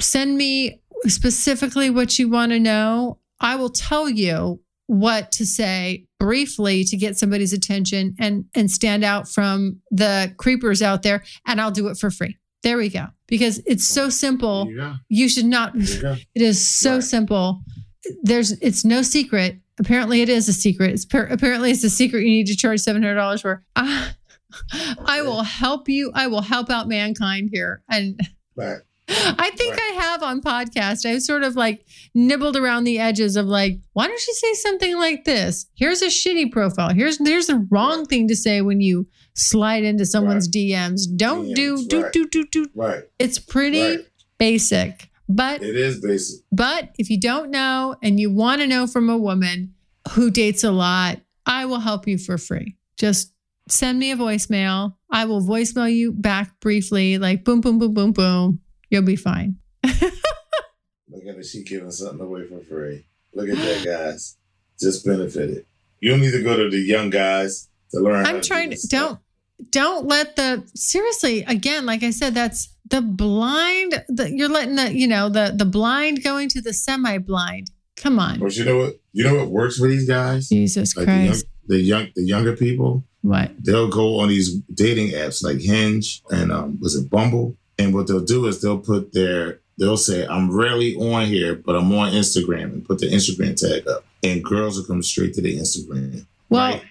send 0.00 0.36
me 0.36 0.80
specifically 1.06 1.90
what 1.90 2.18
you 2.18 2.28
want 2.28 2.52
to 2.52 2.58
know. 2.58 3.18
I 3.40 3.56
will 3.56 3.70
tell 3.70 4.08
you 4.08 4.60
what 4.86 5.30
to 5.32 5.46
say 5.46 6.06
briefly 6.18 6.84
to 6.84 6.96
get 6.96 7.16
somebody's 7.16 7.52
attention 7.52 8.14
and 8.18 8.44
and 8.54 8.70
stand 8.70 9.04
out 9.04 9.28
from 9.28 9.80
the 9.90 10.34
creepers 10.36 10.82
out 10.82 11.02
there 11.02 11.22
and 11.46 11.60
I'll 11.60 11.70
do 11.70 11.88
it 11.88 11.96
for 11.96 12.10
free. 12.10 12.36
There 12.62 12.76
we 12.76 12.88
go. 12.90 13.06
Because 13.26 13.62
it's 13.66 13.86
so 13.86 14.10
simple. 14.10 14.66
There 14.74 14.94
you 15.08 15.28
should 15.28 15.46
not 15.46 15.72
it 15.76 16.26
is 16.34 16.68
so 16.68 16.94
Right. 16.94 17.04
simple. 17.04 17.62
There's 18.22 18.52
it's 18.60 18.84
no 18.84 19.02
secret. 19.02 19.60
Apparently, 19.78 20.20
it 20.20 20.28
is 20.28 20.46
a 20.48 20.52
secret. 20.52 20.90
It's 20.90 21.06
per, 21.06 21.24
apparently 21.26 21.70
it's 21.70 21.84
a 21.84 21.88
secret. 21.90 22.20
You 22.22 22.28
need 22.30 22.46
to 22.48 22.56
charge 22.56 22.80
seven 22.80 23.02
hundred 23.02 23.14
dollars 23.14 23.40
for. 23.40 23.64
Ah, 23.76 24.14
I 25.04 25.22
will 25.22 25.42
help 25.42 25.88
you. 25.88 26.10
I 26.14 26.26
will 26.26 26.42
help 26.42 26.70
out 26.70 26.88
mankind 26.88 27.50
here, 27.52 27.82
and 27.88 28.18
Right. 28.56 28.78
I 29.12 29.50
think 29.56 29.74
Right. 29.76 29.92
I 29.92 29.94
have 30.02 30.22
on 30.22 30.40
podcast. 30.40 31.04
I've 31.04 31.22
sort 31.22 31.42
of 31.42 31.56
like 31.56 31.84
nibbled 32.14 32.56
around 32.56 32.84
the 32.84 32.98
edges 33.00 33.34
of 33.36 33.46
like, 33.46 33.78
why 33.92 34.06
don't 34.06 34.24
you 34.26 34.34
say 34.34 34.54
something 34.54 34.96
like 34.98 35.24
this? 35.24 35.66
Here's 35.74 36.00
a 36.02 36.06
shitty 36.06 36.52
profile. 36.52 36.94
Here's 36.94 37.18
there's 37.18 37.48
the 37.48 37.66
wrong 37.70 38.06
thing 38.06 38.28
to 38.28 38.36
say 38.36 38.60
when 38.60 38.80
you 38.80 39.08
slide 39.34 39.82
into 39.82 40.06
someone's 40.06 40.48
DMs. 40.48 41.02
Don't 41.16 41.54
do 41.54 41.76
DMs, 41.76 41.88
do 41.88 42.02
right. 42.04 42.12
do 42.12 42.28
do 42.28 42.46
do. 42.52 42.66
Right. 42.74 43.02
It's 43.18 43.38
pretty 43.40 43.80
Right. 43.80 44.06
basic, 44.38 45.10
but 45.28 45.60
It 45.62 45.74
is 45.76 46.00
basic. 46.00 46.40
but 46.52 46.90
if 46.98 47.10
you 47.10 47.18
don't 47.18 47.50
know 47.50 47.96
and 48.02 48.20
you 48.20 48.30
want 48.30 48.60
to 48.60 48.66
know 48.68 48.86
from 48.86 49.10
a 49.10 49.16
woman 49.18 49.74
who 50.12 50.30
dates 50.30 50.62
a 50.62 50.70
lot, 50.70 51.20
I 51.46 51.64
will 51.66 51.80
help 51.80 52.06
you 52.06 52.16
for 52.16 52.38
free. 52.38 52.76
Just 52.96 53.32
send 53.70 53.98
me 53.98 54.10
a 54.10 54.16
voicemail. 54.16 54.94
I 55.10 55.24
will 55.24 55.42
voicemail 55.42 55.92
you 55.92 56.12
back 56.12 56.58
briefly, 56.60 57.18
like 57.18 57.44
boom, 57.44 57.60
boom, 57.60 57.78
boom, 57.78 57.94
boom, 57.94 58.12
boom. 58.12 58.60
You'll 58.90 59.02
be 59.02 59.16
fine. 59.16 59.56
Look 59.84 60.02
at 61.28 61.36
it. 61.36 61.46
She 61.46 61.64
giving 61.64 61.90
something 61.90 62.20
away 62.20 62.46
for 62.46 62.60
free. 62.60 63.06
Look 63.34 63.48
at 63.48 63.56
that, 63.56 63.84
guys. 63.84 64.36
Just 64.80 65.04
benefited. 65.04 65.66
You 66.00 66.10
don't 66.10 66.20
need 66.20 66.32
to 66.32 66.42
go 66.42 66.56
to 66.56 66.70
the 66.70 66.78
young 66.78 67.10
guys 67.10 67.68
to 67.92 68.00
learn. 68.00 68.26
I'm 68.26 68.40
trying 68.40 68.70
do 68.70 68.76
to 68.76 68.80
this 68.80 68.88
don't 68.88 69.18
don't 69.70 70.06
let 70.06 70.36
the 70.36 70.66
seriously 70.74 71.42
again 71.42 71.84
like 71.84 72.02
i 72.02 72.08
said 72.08 72.32
that's 72.34 72.74
the 72.86 73.02
blind 73.02 73.92
the, 74.08 74.32
you're 74.34 74.48
letting 74.48 74.76
the 74.76 74.90
you 74.90 75.06
know 75.06 75.28
the 75.28 75.52
the 75.54 75.66
blind 75.66 76.24
going 76.24 76.48
to 76.48 76.62
the 76.62 76.72
semi 76.72 77.18
blind 77.18 77.70
come 77.94 78.18
on 78.18 78.40
But 78.40 78.56
you 78.56 78.64
know 78.64 78.78
what? 78.78 78.94
You 79.12 79.24
know 79.24 79.34
what 79.34 79.50
works 79.50 79.76
for 79.76 79.86
these 79.86 80.08
guys? 80.08 80.48
jesus 80.48 80.96
Like 80.96 81.04
the 81.04 81.12
young, 81.12 81.26
christ 81.26 81.46
the 81.70 81.80
young, 81.80 82.08
the 82.16 82.24
younger 82.24 82.56
people. 82.56 83.04
What 83.22 83.52
They'll 83.58 83.88
go 83.88 84.20
on 84.20 84.28
these 84.28 84.54
dating 84.74 85.08
apps 85.08 85.42
like 85.42 85.60
Hinge 85.60 86.22
and 86.30 86.50
um, 86.50 86.78
was 86.80 86.94
it 86.94 87.10
Bumble? 87.10 87.56
And 87.78 87.94
what 87.94 88.06
they'll 88.06 88.20
do 88.20 88.46
is 88.46 88.60
they'll 88.60 88.78
put 88.78 89.12
their 89.12 89.60
they'll 89.78 89.96
say 89.96 90.26
I'm 90.26 90.54
rarely 90.54 90.94
on 90.96 91.26
here, 91.26 91.54
but 91.54 91.74
I'm 91.74 91.92
on 91.92 92.12
Instagram 92.12 92.64
and 92.64 92.84
put 92.84 92.98
the 92.98 93.06
Instagram 93.10 93.56
tag 93.56 93.88
up, 93.88 94.04
and 94.22 94.44
girls 94.44 94.76
will 94.76 94.84
come 94.84 95.02
straight 95.02 95.34
to 95.34 95.42
the 95.42 95.56
Instagram. 95.58 96.26
well 96.50 96.72
right? 96.72 96.82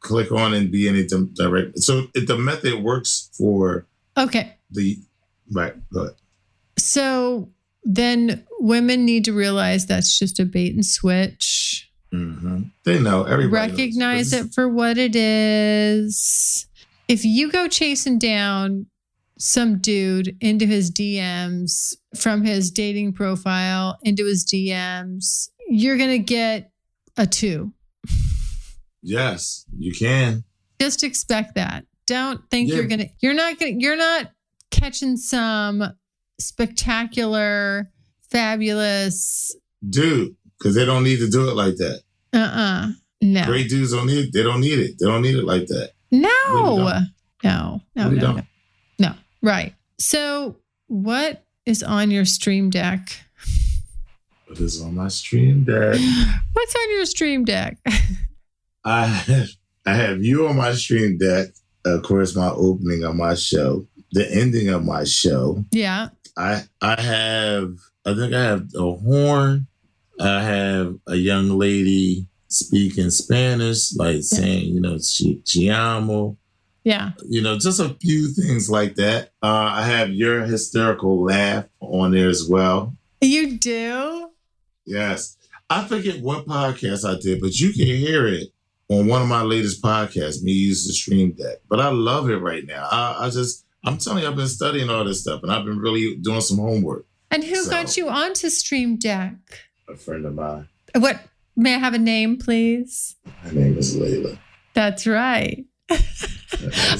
click 0.00 0.30
on 0.30 0.54
and 0.54 0.70
be 0.70 0.86
in 0.86 0.94
it 0.94 1.12
direct. 1.34 1.78
So 1.80 2.06
it, 2.14 2.28
the 2.28 2.38
method 2.38 2.82
works 2.82 3.30
for 3.36 3.86
okay 4.16 4.54
the 4.70 4.98
right. 5.52 5.74
Go 5.92 6.02
ahead. 6.02 6.14
so 6.78 7.48
then 7.82 8.44
women 8.58 9.04
need 9.04 9.24
to 9.24 9.32
realize 9.32 9.86
that's 9.86 10.18
just 10.18 10.38
a 10.40 10.44
bait 10.44 10.74
and 10.74 10.84
switch. 10.86 11.90
hmm 12.12 12.45
They 12.86 13.00
know 13.00 13.24
everybody. 13.24 13.72
Recognize 13.72 14.30
But 14.30 14.40
it 14.46 14.54
for 14.54 14.68
what 14.68 14.96
it 14.96 15.16
is. 15.16 16.66
If 17.08 17.24
you 17.24 17.50
go 17.50 17.66
chasing 17.68 18.16
down 18.18 18.86
some 19.38 19.78
dude 19.78 20.36
into 20.40 20.66
his 20.66 20.90
DMs 20.92 21.94
from 22.16 22.44
his 22.44 22.70
dating 22.70 23.12
profile 23.12 23.98
into 24.02 24.24
his 24.24 24.46
DMs, 24.46 25.50
you're 25.68 25.98
going 25.98 26.10
to 26.10 26.18
get 26.20 26.70
a 27.16 27.26
two. 27.26 27.72
Yes, 29.02 29.66
you 29.76 29.92
can. 29.92 30.44
Just 30.80 31.02
expect 31.02 31.56
that. 31.56 31.84
Don't 32.06 32.40
think 32.50 32.68
Yeah. 32.70 32.76
you're 32.76 32.86
going 32.86 33.00
to, 33.00 33.08
you're 33.20 33.34
not 33.34 33.58
going 33.58 33.74
to, 33.74 33.80
you're 33.82 33.96
not 33.96 34.30
catching 34.70 35.16
some 35.16 35.82
spectacular, 36.38 37.90
fabulous, 38.30 39.54
Dude, 39.88 40.36
because 40.58 40.74
they 40.76 40.84
don't 40.84 41.02
need 41.04 41.18
to 41.18 41.28
do 41.28 41.48
it 41.50 41.54
like 41.54 41.76
that. 41.76 42.02
Uh 42.36 42.50
uh 42.54 42.86
No. 43.22 43.44
Great 43.46 43.68
dudes 43.68 43.92
don't 43.92 44.06
need 44.06 44.32
they 44.32 44.42
don't 44.42 44.60
need 44.60 44.78
it. 44.78 44.96
They 44.98 45.06
don't 45.06 45.22
need 45.22 45.36
it 45.36 45.44
like 45.44 45.66
that. 45.66 45.92
No. 46.12 46.28
Really. 46.76 47.00
No. 47.44 47.80
No. 47.96 48.08
Really 48.10 48.20
no. 48.20 48.40
No. 48.98 49.14
Right. 49.42 49.74
So, 49.98 50.56
what 50.88 51.44
is 51.64 51.82
on 51.82 52.10
your 52.10 52.24
stream 52.24 52.70
deck? 52.70 53.08
What 54.46 54.60
is 54.60 54.80
on 54.80 54.94
my 54.94 55.08
stream 55.08 55.64
deck. 55.64 55.98
What's 56.52 56.74
on 56.76 56.90
your 56.90 57.04
stream 57.06 57.44
deck? 57.44 57.78
I 58.84 59.06
have, 59.06 59.48
I 59.84 59.94
have 59.94 60.22
you 60.22 60.46
on 60.46 60.56
my 60.56 60.72
stream 60.74 61.18
deck. 61.18 61.48
Of 61.84 62.02
course, 62.02 62.36
my 62.36 62.50
opening 62.50 63.02
of 63.04 63.16
my 63.16 63.34
show, 63.34 63.86
the 64.12 64.28
ending 64.32 64.68
of 64.68 64.84
my 64.84 65.04
show. 65.04 65.64
yeah. 65.72 66.08
I 66.38 66.64
I 66.82 67.00
have 67.00 67.76
I 68.04 68.14
think 68.14 68.34
I 68.34 68.42
have 68.42 68.66
a 68.76 68.92
horn. 68.92 69.66
I 70.20 70.42
have 70.42 70.96
a 71.06 71.16
young 71.16 71.50
lady 71.50 72.26
speaking 72.48 73.10
Spanish, 73.10 73.94
like 73.96 74.22
saying, 74.22 74.72
you 74.74 74.80
know, 74.80 74.98
chi, 74.98 75.38
chi 75.44 75.68
amo. 75.68 76.36
Yeah. 76.84 77.12
You 77.28 77.42
know, 77.42 77.58
just 77.58 77.80
a 77.80 77.90
few 78.00 78.28
things 78.28 78.70
like 78.70 78.94
that. 78.94 79.30
Uh, 79.42 79.70
I 79.72 79.82
have 79.84 80.10
your 80.10 80.44
hysterical 80.44 81.24
laugh 81.24 81.64
on 81.80 82.12
there 82.12 82.28
as 82.28 82.46
well. 82.48 82.94
You 83.20 83.58
do? 83.58 84.30
Yes. 84.84 85.36
I 85.68 85.84
forget 85.84 86.20
what 86.20 86.46
podcast 86.46 87.04
I 87.08 87.18
did, 87.20 87.40
but 87.40 87.58
you 87.58 87.72
can 87.72 87.86
hear 87.86 88.26
it 88.28 88.48
on 88.88 89.08
one 89.08 89.20
of 89.20 89.26
my 89.26 89.42
latest 89.42 89.82
podcasts, 89.82 90.42
me 90.44 90.52
use 90.52 90.86
the 90.86 90.92
stream 90.92 91.32
deck. 91.32 91.56
But 91.68 91.80
I 91.80 91.88
love 91.88 92.30
it 92.30 92.36
right 92.36 92.64
now. 92.64 92.86
I, 92.88 93.26
I 93.26 93.30
just, 93.30 93.64
I'm 93.84 93.98
telling 93.98 94.22
you, 94.22 94.28
I've 94.28 94.36
been 94.36 94.46
studying 94.46 94.88
all 94.88 95.04
this 95.04 95.22
stuff 95.22 95.42
and 95.42 95.50
I've 95.50 95.64
been 95.64 95.80
really 95.80 96.14
doing 96.16 96.40
some 96.40 96.58
homework. 96.58 97.04
And 97.32 97.42
who 97.42 97.56
So- 97.64 97.70
got 97.70 97.96
you 97.96 98.08
onto 98.08 98.48
stream 98.48 98.96
deck? 98.96 99.34
A 99.88 99.96
friend 99.96 100.24
of 100.26 100.34
mine, 100.34 100.68
What 100.96 101.20
may 101.56 101.74
I 101.74 101.78
have 101.78 101.94
a 101.94 101.98
name, 101.98 102.38
please? 102.38 103.16
My 103.44 103.50
name 103.52 103.78
is 103.78 103.96
Layla. 103.96 104.38
That's 104.74 105.06
right. 105.06 105.64
I 105.90 105.96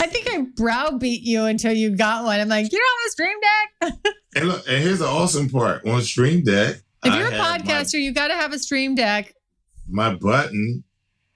think 0.06 0.28
I 0.30 0.46
browbeat 0.54 1.22
you 1.22 1.44
until 1.44 1.72
you 1.72 1.96
got 1.96 2.24
one. 2.24 2.38
I'm 2.38 2.48
like, 2.48 2.70
you 2.70 2.78
don't 2.78 2.98
have 3.00 3.06
a 3.06 3.10
stream 3.10 3.36
deck? 3.40 4.14
And 4.36 4.48
look, 4.48 4.68
and 4.68 4.82
here's 4.82 4.98
the 4.98 5.06
awesome 5.06 5.48
part 5.48 5.86
on 5.86 6.02
Stream 6.02 6.44
Deck. 6.44 6.76
if 7.02 7.14
you're 7.14 7.28
a 7.28 7.30
have 7.30 7.64
my- 7.64 7.72
podcaster, 7.74 7.94
you 7.98 8.12
got 8.12 8.28
to 8.28 8.34
have 8.34 8.52
a 8.52 8.58
stream 8.58 8.94
deck. 8.94 9.32
my 9.88 10.14
button 10.14 10.84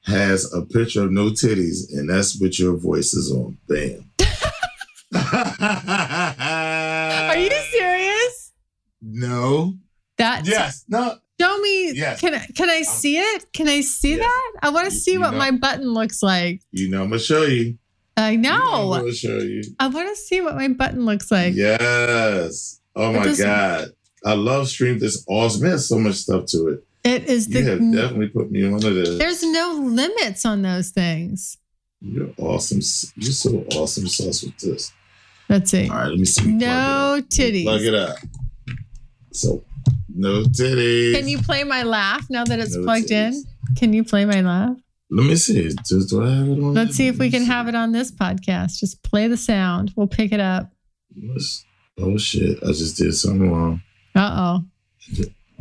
has 0.04 0.52
a 0.52 0.60
picture 0.66 1.04
of 1.04 1.10
no 1.10 1.30
titties, 1.30 1.90
and 1.94 2.10
that's 2.10 2.38
what 2.38 2.58
your 2.58 2.76
voice 2.76 3.14
is 3.14 3.32
on. 3.32 3.56
Bam. 3.66 4.10
Are 6.40 7.36
you 7.38 7.50
serious? 7.70 8.52
No. 9.00 9.74
That's 10.18 10.46
Yes. 10.46 10.84
No. 10.88 11.16
Show 11.40 11.58
me. 11.58 11.92
Yes. 11.92 12.20
Can 12.20 12.34
I 12.34 12.46
can 12.54 12.68
I 12.70 12.82
see 12.82 13.16
it? 13.18 13.52
Can 13.52 13.68
I 13.68 13.80
see 13.80 14.10
Yes. 14.16 14.20
that? 14.20 14.52
I 14.62 14.70
want 14.70 14.86
to 14.86 14.90
see 14.94 15.12
you 15.12 15.20
what 15.20 15.32
know- 15.32 15.38
my 15.38 15.50
button 15.52 15.92
looks 15.92 16.22
like. 16.22 16.60
You 16.72 16.88
know, 16.90 17.02
I'm 17.02 17.08
gonna 17.10 17.20
show 17.20 17.42
you. 17.44 17.78
I 18.16 18.36
know. 18.36 18.92
I'm 18.92 19.00
gonna 19.00 19.14
show 19.14 19.38
you. 19.38 19.62
I 19.78 19.88
want 19.88 20.08
to 20.08 20.16
see 20.16 20.40
what 20.40 20.54
my 20.56 20.68
button 20.68 21.04
looks 21.06 21.30
like. 21.30 21.54
Yes. 21.54 22.80
Oh 22.96 23.10
It 23.10 23.26
my 23.26 23.34
God. 23.34 23.88
I 24.26 24.34
love 24.34 24.68
Stream. 24.68 24.98
This 24.98 25.24
awesome. 25.28 25.64
It 25.66 25.70
has 25.70 25.88
so 25.88 25.98
much 25.98 26.16
stuff 26.16 26.44
to 26.46 26.68
it. 26.68 26.84
It 27.02 27.24
is 27.30 27.48
You 27.48 27.64
have 27.64 27.78
definitely 27.78 28.28
put 28.28 28.50
me 28.50 28.66
on 28.70 28.78
to 28.80 28.90
this. 28.90 29.16
There's 29.18 29.42
no 29.42 29.80
limits 29.82 30.44
on 30.44 30.60
those 30.60 30.90
things. 30.90 31.56
You're 32.02 32.30
awesome. 32.36 32.80
You're 33.16 33.32
so 33.32 33.64
awesome 33.74 34.06
sauce 34.08 34.42
with 34.42 34.58
this. 34.58 34.92
Let's 35.48 35.70
see. 35.70 35.88
All 35.88 35.96
right, 35.96 36.08
let 36.08 36.18
me 36.18 36.24
see. 36.26 36.42
plug 36.42 36.54
No 36.60 37.16
up. 37.18 37.24
titties. 37.24 37.62
Plug 37.64 37.82
it 37.82 37.94
up. 37.94 38.16
So, 39.32 39.64
no 40.14 40.42
titties. 40.44 41.14
Can 41.14 41.28
you 41.28 41.38
play 41.38 41.64
my 41.64 41.82
laugh 41.82 42.26
now 42.30 42.44
that 42.44 42.58
it's 42.58 42.76
No 42.76 42.84
plugged 42.84 43.08
titties. 43.08 43.34
in? 43.34 43.44
Can 43.76 43.92
you 43.92 44.04
play 44.04 44.24
my 44.24 44.40
laugh? 44.40 44.76
Let 45.10 45.26
me 45.26 45.34
see. 45.36 45.68
Do, 45.88 46.06
do 46.06 46.22
I 46.24 46.30
have 46.30 46.48
it 46.48 46.52
on? 46.62 46.74
Let's 46.74 46.94
see 46.96 47.08
if 47.08 47.18
we 47.18 47.30
can 47.30 47.42
have 47.44 47.66
it 47.68 47.74
on 47.74 47.92
this 47.92 48.12
podcast. 48.12 48.78
Just 48.78 49.02
play 49.02 49.26
the 49.26 49.36
sound. 49.36 49.92
We'll 49.96 50.06
pick 50.06 50.32
it 50.32 50.40
up. 50.40 50.70
What's- 51.16 51.64
Oh 52.02 52.16
shit! 52.16 52.58
I 52.62 52.68
just 52.68 52.96
did 52.96 53.12
something 53.14 53.50
wrong. 53.52 53.82
Uh 54.14 54.62
oh. 54.62 54.64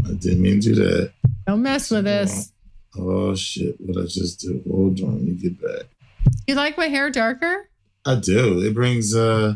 I 0.08 0.14
didn't 0.14 0.42
mean 0.42 0.62
to 0.62 0.74
do 0.74 0.76
that. 0.76 1.12
Don't 1.46 1.62
mess 1.64 1.92
with 1.92 2.06
this. 2.06 2.54
Oh 2.98 3.36
shit! 3.36 3.76
What 3.80 4.02
I 4.02 4.06
just 4.08 4.40
did? 4.40 4.64
Hold 4.66 5.02
on, 5.02 5.16
let 5.16 5.22
me 5.24 5.32
get 5.34 5.60
back. 5.62 5.88
You 6.48 6.56
like 6.56 6.78
my 6.78 6.88
hair 6.88 7.10
darker? 7.10 7.70
I 8.06 8.16
do. 8.16 8.62
It 8.62 8.74
brings 8.74 9.14
uh, 9.14 9.56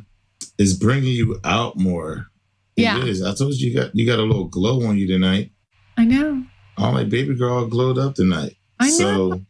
it's 0.58 0.74
bringing 0.74 1.14
you 1.14 1.40
out 1.46 1.78
more. 1.78 2.28
It 2.76 2.82
Yeah. 2.84 3.04
is. 3.04 3.22
I 3.22 3.34
told 3.36 3.54
you 3.56 3.70
you 3.70 3.76
got 3.76 3.96
you 3.96 4.06
got 4.06 4.20
a 4.20 4.24
little 4.24 4.46
glow 4.46 4.86
on 4.86 4.98
you 4.98 5.08
tonight. 5.08 5.52
I 5.98 6.06
know. 6.06 6.44
All 6.78 6.92
my 6.92 7.04
baby 7.04 7.36
girl 7.36 7.68
glowed 7.68 7.98
up 7.98 8.16
tonight. 8.16 8.56
I 8.80 8.88
know. 8.88 8.92
So, 8.92 9.42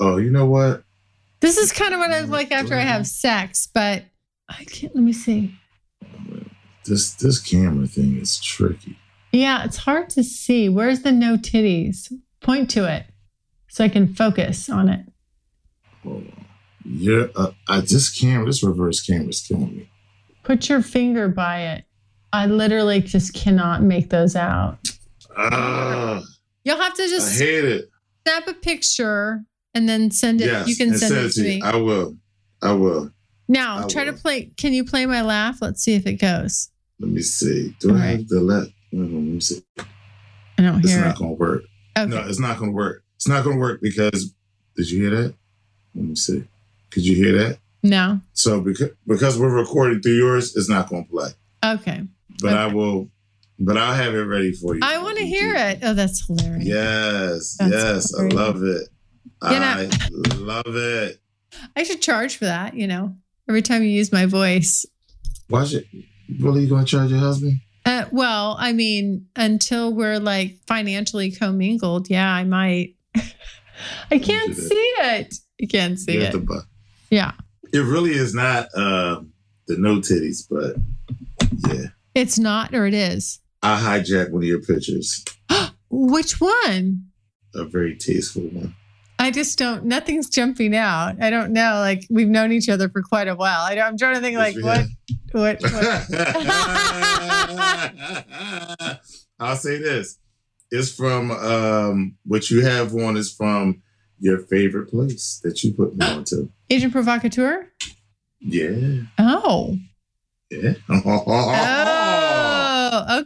oh, 0.00 0.16
you 0.16 0.30
know 0.30 0.46
what? 0.46 0.82
This 1.40 1.58
is 1.58 1.70
kind 1.72 1.94
of 1.94 2.00
what 2.00 2.10
I 2.10 2.20
look 2.22 2.30
like 2.30 2.50
after 2.50 2.74
I 2.74 2.80
have 2.80 3.06
sex, 3.06 3.68
but 3.72 4.04
I 4.48 4.64
can't. 4.64 4.94
Let 4.94 5.04
me 5.04 5.12
see. 5.12 5.54
This 6.84 7.12
this 7.14 7.40
camera 7.40 7.86
thing 7.86 8.16
is 8.18 8.38
tricky. 8.40 8.96
Yeah, 9.32 9.64
it's 9.64 9.76
hard 9.76 10.08
to 10.10 10.22
see. 10.24 10.68
Where's 10.68 11.00
the 11.02 11.12
no 11.12 11.36
titties? 11.36 12.12
Point 12.40 12.70
to 12.70 12.84
it 12.92 13.06
so 13.68 13.84
I 13.84 13.88
can 13.88 14.14
focus 14.14 14.68
on 14.70 14.88
it. 14.88 15.06
Hold 16.02 16.28
on. 16.28 16.46
You're 16.84 17.30
uh, 17.36 17.50
I 17.68 17.80
this 17.80 18.16
camera, 18.16 18.46
this 18.46 18.62
reverse 18.62 19.00
camera 19.04 19.28
is 19.28 19.40
killing 19.40 19.76
me. 19.76 19.90
Put 20.44 20.68
your 20.68 20.80
finger 20.82 21.28
by 21.28 21.62
it. 21.62 21.84
I 22.32 22.46
literally 22.46 23.00
just 23.00 23.34
cannot 23.34 23.82
make 23.82 24.10
those 24.10 24.36
out. 24.36 24.78
Ah, 25.36 26.22
You'll 26.64 26.78
have 26.80 26.94
to 26.94 27.02
just 27.08 27.26
I 27.26 27.30
just 27.30 27.40
hate 27.40 27.64
it. 27.64 27.88
snap 28.26 28.48
a 28.48 28.54
picture 28.54 29.42
and 29.74 29.88
then 29.88 30.10
send 30.10 30.40
it. 30.40 30.46
Yes, 30.46 30.68
you 30.68 30.76
can 30.76 30.88
and 30.88 30.98
send 30.98 31.14
it 31.14 31.32
to 31.32 31.42
me. 31.42 31.56
you. 31.56 31.64
I 31.64 31.76
will. 31.76 32.16
I 32.62 32.72
will. 32.72 33.10
now, 33.48 33.84
I 33.84 33.86
try 33.88 34.04
to 34.04 34.12
play. 34.12 34.50
Can 34.56 34.72
you 34.72 34.84
play 34.84 35.06
my 35.06 35.22
laugh? 35.22 35.58
Let's 35.60 35.82
see 35.82 35.94
if 35.94 36.06
it 36.06 36.14
goes. 36.14 36.70
Let 36.98 37.10
me 37.10 37.22
see. 37.22 37.74
Do 37.80 37.90
All 37.90 37.96
I 37.96 38.00
right. 38.00 38.10
have 38.18 38.28
the 38.28 38.40
left? 38.40 38.70
Let 38.92 39.08
me 39.10 39.40
see. 39.40 39.62
I 39.78 40.62
don't 40.62 40.80
It's 40.80 40.90
hear 40.92 41.02
not 41.02 41.16
it. 41.16 41.18
gonna 41.18 41.32
work. 41.32 41.62
Okay. 41.98 42.10
No, 42.10 42.26
it's 42.26 42.40
not 42.40 42.58
gonna 42.58 42.72
work. 42.72 43.02
It's 43.16 43.28
not 43.28 43.44
gonna 43.44 43.58
work 43.58 43.80
because 43.82 44.34
did 44.76 44.90
you 44.90 45.02
hear 45.02 45.10
that? 45.22 45.34
Let 45.94 46.04
me 46.04 46.14
see. 46.16 46.44
Could 46.90 47.04
you 47.06 47.14
hear 47.14 47.32
that? 47.38 47.58
No. 47.82 48.20
So 48.32 48.60
because 48.60 48.90
because 49.06 49.38
we're 49.38 49.54
recording 49.54 50.00
through 50.00 50.16
yours, 50.16 50.56
it's 50.56 50.68
not 50.68 50.88
gonna 50.88 51.04
play. 51.04 51.30
Okay. 51.64 52.02
But 52.40 52.54
I 52.54 52.66
will 52.66 53.10
but 53.58 53.76
I'll 53.78 53.94
have 53.94 54.14
it 54.14 54.22
ready 54.24 54.52
for 54.52 54.74
you. 54.74 54.80
I 54.82 54.98
want 54.98 55.18
to 55.18 55.26
hear 55.26 55.54
it. 55.54 55.78
Oh, 55.82 55.94
that's 55.94 56.26
hilarious. 56.26 56.66
Yes, 56.66 57.56
That's 57.58 57.72
yes, 57.72 58.14
I 58.18 58.26
love 58.28 58.62
it. 58.62 58.88
You 59.42 59.60
know- 59.60 59.88
I 60.30 60.34
love 60.36 60.62
it. 60.66 61.18
I 61.74 61.82
should 61.84 62.02
charge 62.02 62.36
for 62.36 62.44
that. 62.44 62.74
You 62.74 62.86
know, 62.86 63.14
every 63.48 63.62
time 63.62 63.82
you 63.82 63.88
use 63.88 64.12
my 64.12 64.26
voice. 64.26 64.84
Watch 65.48 65.72
it. 65.74 65.86
Really, 66.40 66.62
you 66.62 66.68
gonna 66.68 66.84
charge 66.84 67.10
your 67.10 67.20
husband? 67.20 67.60
Uh, 67.84 68.04
well, 68.10 68.56
I 68.58 68.72
mean, 68.72 69.26
until 69.36 69.92
we're 69.94 70.18
like 70.18 70.56
financially 70.66 71.30
commingled, 71.30 72.10
yeah, 72.10 72.30
I 72.30 72.44
might. 72.44 72.96
I 74.10 74.18
can't 74.18 74.54
see 74.56 74.74
it. 74.74 75.34
I 75.62 75.66
can't 75.66 75.98
see 75.98 76.14
You 76.14 76.22
it. 76.22 76.34
Yeah, 77.10 77.32
It 77.72 77.78
really 77.78 78.10
is 78.12 78.34
not 78.34 78.66
uh, 78.74 79.20
the 79.68 79.76
no 79.78 79.98
titties, 79.98 80.46
but 80.50 80.76
yeah. 81.68 81.86
It's 82.16 82.38
not, 82.38 82.74
or 82.74 82.86
it 82.86 82.94
is. 82.94 83.40
I 83.62 83.78
hijacked 83.80 84.30
one 84.30 84.42
of 84.42 84.48
your 84.48 84.60
pictures, 84.60 85.24
Which 85.90 86.40
one? 86.40 87.06
a 87.54 87.64
very 87.64 87.96
tasteful 87.96 88.42
one. 88.42 88.74
I 89.18 89.30
just 89.30 89.58
don't. 89.58 89.84
Nothing's 89.84 90.28
jumping 90.28 90.76
out. 90.76 91.14
I 91.22 91.30
don't 91.30 91.52
know. 91.52 91.76
Like 91.80 92.04
we've 92.10 92.28
known 92.28 92.52
each 92.52 92.68
other 92.68 92.90
for 92.90 93.02
quite 93.02 93.28
a 93.28 93.34
while. 93.34 93.60
I, 93.60 93.78
I'm 93.78 93.96
trying 93.96 94.16
to 94.16 94.20
think. 94.20 94.36
Like 94.36 94.56
Yes, 94.56 94.88
what? 95.32 95.32
What? 95.32 95.62
what? 95.62 96.06
I'll 99.40 99.56
say 99.56 99.78
this. 99.78 100.18
It's 100.70 100.92
from 100.94 101.30
um 101.30 102.16
what 102.26 102.50
you 102.50 102.62
have 102.66 102.94
on 102.94 103.16
is 103.16 103.32
from 103.32 103.82
your 104.18 104.38
favorite 104.38 104.90
place 104.90 105.40
that 105.44 105.62
you 105.64 105.72
put 105.72 105.96
me 105.96 106.04
onto. 106.10 106.50
Agent 106.68 106.92
provocateur. 106.92 107.72
Yeah. 108.40 109.02
Oh. 109.18 109.78
Yeah. 110.50 110.74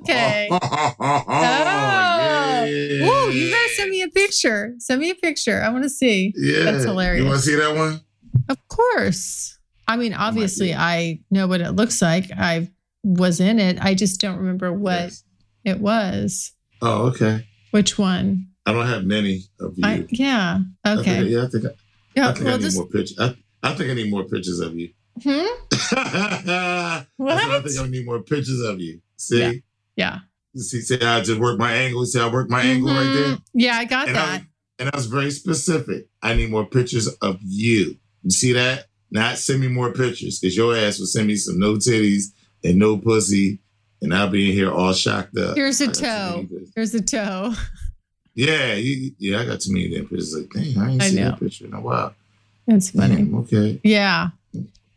Oh. 0.00 0.12
Okay. 0.12 0.48
Oh, 1.02 1.24
Oh. 1.28 2.64
yeah. 2.64 3.04
Woo, 3.06 3.30
you 3.32 3.50
gotta 3.50 3.68
send 3.74 3.90
me 3.90 4.02
a 4.02 4.08
picture. 4.08 4.74
Send 4.78 5.00
me 5.00 5.10
a 5.10 5.14
picture. 5.14 5.62
I 5.62 5.68
want 5.70 5.84
to 5.84 5.90
see. 5.90 6.32
Yeah. 6.36 6.64
That's 6.64 6.84
hilarious. 6.84 7.22
You 7.22 7.28
want 7.28 7.40
to 7.40 7.46
see 7.46 7.54
that 7.56 7.74
one? 7.74 8.00
Of 8.48 8.56
course. 8.68 9.58
I 9.88 9.96
mean, 9.96 10.14
obviously, 10.14 10.68
be. 10.68 10.74
I 10.74 11.20
know 11.30 11.46
what 11.46 11.60
it 11.60 11.72
looks 11.72 12.00
like. 12.02 12.30
I 12.36 12.68
was 13.02 13.40
in 13.40 13.58
it. 13.58 13.78
I 13.80 13.94
just 13.94 14.20
don't 14.20 14.36
remember 14.38 14.72
what 14.72 15.00
Yes. 15.00 15.24
it 15.64 15.80
was. 15.80 16.52
Oh, 16.82 17.06
okay. 17.08 17.46
Which 17.72 17.98
one? 17.98 18.48
I 18.66 18.72
don't 18.72 18.86
have 18.86 19.04
many 19.04 19.42
of 19.60 19.72
you. 19.76 19.84
I, 19.84 20.06
yeah. 20.10 20.58
I 20.84 20.94
think- 20.96 21.08
Okay. 21.08 21.22
yeah, 21.24 21.44
I 21.44 21.46
think 21.48 21.64
I, 21.64 21.68
Yeah. 22.16 22.28
I 22.28 22.32
think 22.32 22.46
I 22.46 22.50
Well, 22.50 22.58
need 22.58 22.64
just 22.64 22.76
more 22.76 22.86
pictures. 22.86 23.18
I, 23.18 23.36
I 23.62 23.74
think 23.74 23.90
I 23.90 23.94
need 23.94 24.10
more 24.10 24.24
pictures 24.24 24.60
of 24.60 24.76
you. 24.78 24.90
hmm? 25.22 25.30
I 25.92 27.06
I 27.20 27.60
think 27.64 27.78
I 27.80 27.86
need 27.88 28.04
more 28.06 28.20
pictures 28.22 28.60
of 28.60 28.80
you. 28.80 29.00
See? 29.16 29.40
Yeah. 29.40 29.52
Yeah. 30.00 30.18
He 30.52 30.60
said, 30.60 31.02
I 31.04 31.20
just 31.20 31.38
work 31.38 31.58
my 31.60 31.72
angle. 31.72 32.00
He 32.02 32.06
said, 32.06 32.22
I 32.22 32.28
work 32.28 32.50
my 32.50 32.60
angle 32.62 32.88
right 32.92 33.12
there. 33.14 33.36
Mhm. 33.36 33.42
Yeah, 33.54 33.76
I 33.76 33.84
got 33.84 34.08
And 34.08 34.16
I, 34.18 34.20
that. 34.26 34.32
was, 34.40 34.46
and 34.80 34.90
I 34.92 34.96
was 34.96 35.06
very 35.06 35.30
specific. 35.30 36.08
I 36.22 36.34
need 36.34 36.50
more 36.50 36.66
pictures 36.66 37.06
of 37.22 37.38
you. 37.40 37.96
You 38.24 38.30
see 38.30 38.52
that? 38.54 38.86
Not 39.12 39.38
send 39.38 39.60
me 39.60 39.68
more 39.68 39.92
pictures 39.92 40.38
because 40.40 40.56
your 40.56 40.76
ass 40.76 40.98
will 40.98 41.06
send 41.06 41.28
me 41.28 41.36
some 41.36 41.58
no 41.58 41.74
titties 41.74 42.32
and 42.64 42.78
no 42.78 42.96
pussy, 42.96 43.60
and 44.02 44.12
I'll 44.14 44.28
be 44.28 44.50
in 44.50 44.54
here 44.56 44.72
all 44.72 44.92
shocked 44.92 45.36
up. 45.38 45.56
Here's 45.56 45.80
a 45.80 45.88
toe. 45.88 46.46
Here's 46.74 46.94
a 46.94 47.00
toe. 47.00 47.54
Yeah, 48.34 48.74
you, 48.74 49.12
yeah, 49.18 49.40
I 49.40 49.44
got 49.46 49.60
too 49.60 49.72
many 49.72 49.88
damn 49.90 50.02
pictures. 50.08 50.34
Like, 50.36 50.50
dang, 50.50 50.78
I 50.78 50.90
ain't 50.92 51.02
I 51.02 51.08
seen 51.08 51.16
know. 51.16 51.30
that 51.30 51.40
picture 51.40 51.66
in 51.66 51.74
a 51.74 51.80
while. 51.80 52.14
That's 52.66 52.90
funny. 52.90 53.16
Damn, 53.16 53.34
okay. 53.40 53.80
Yeah. 53.84 54.28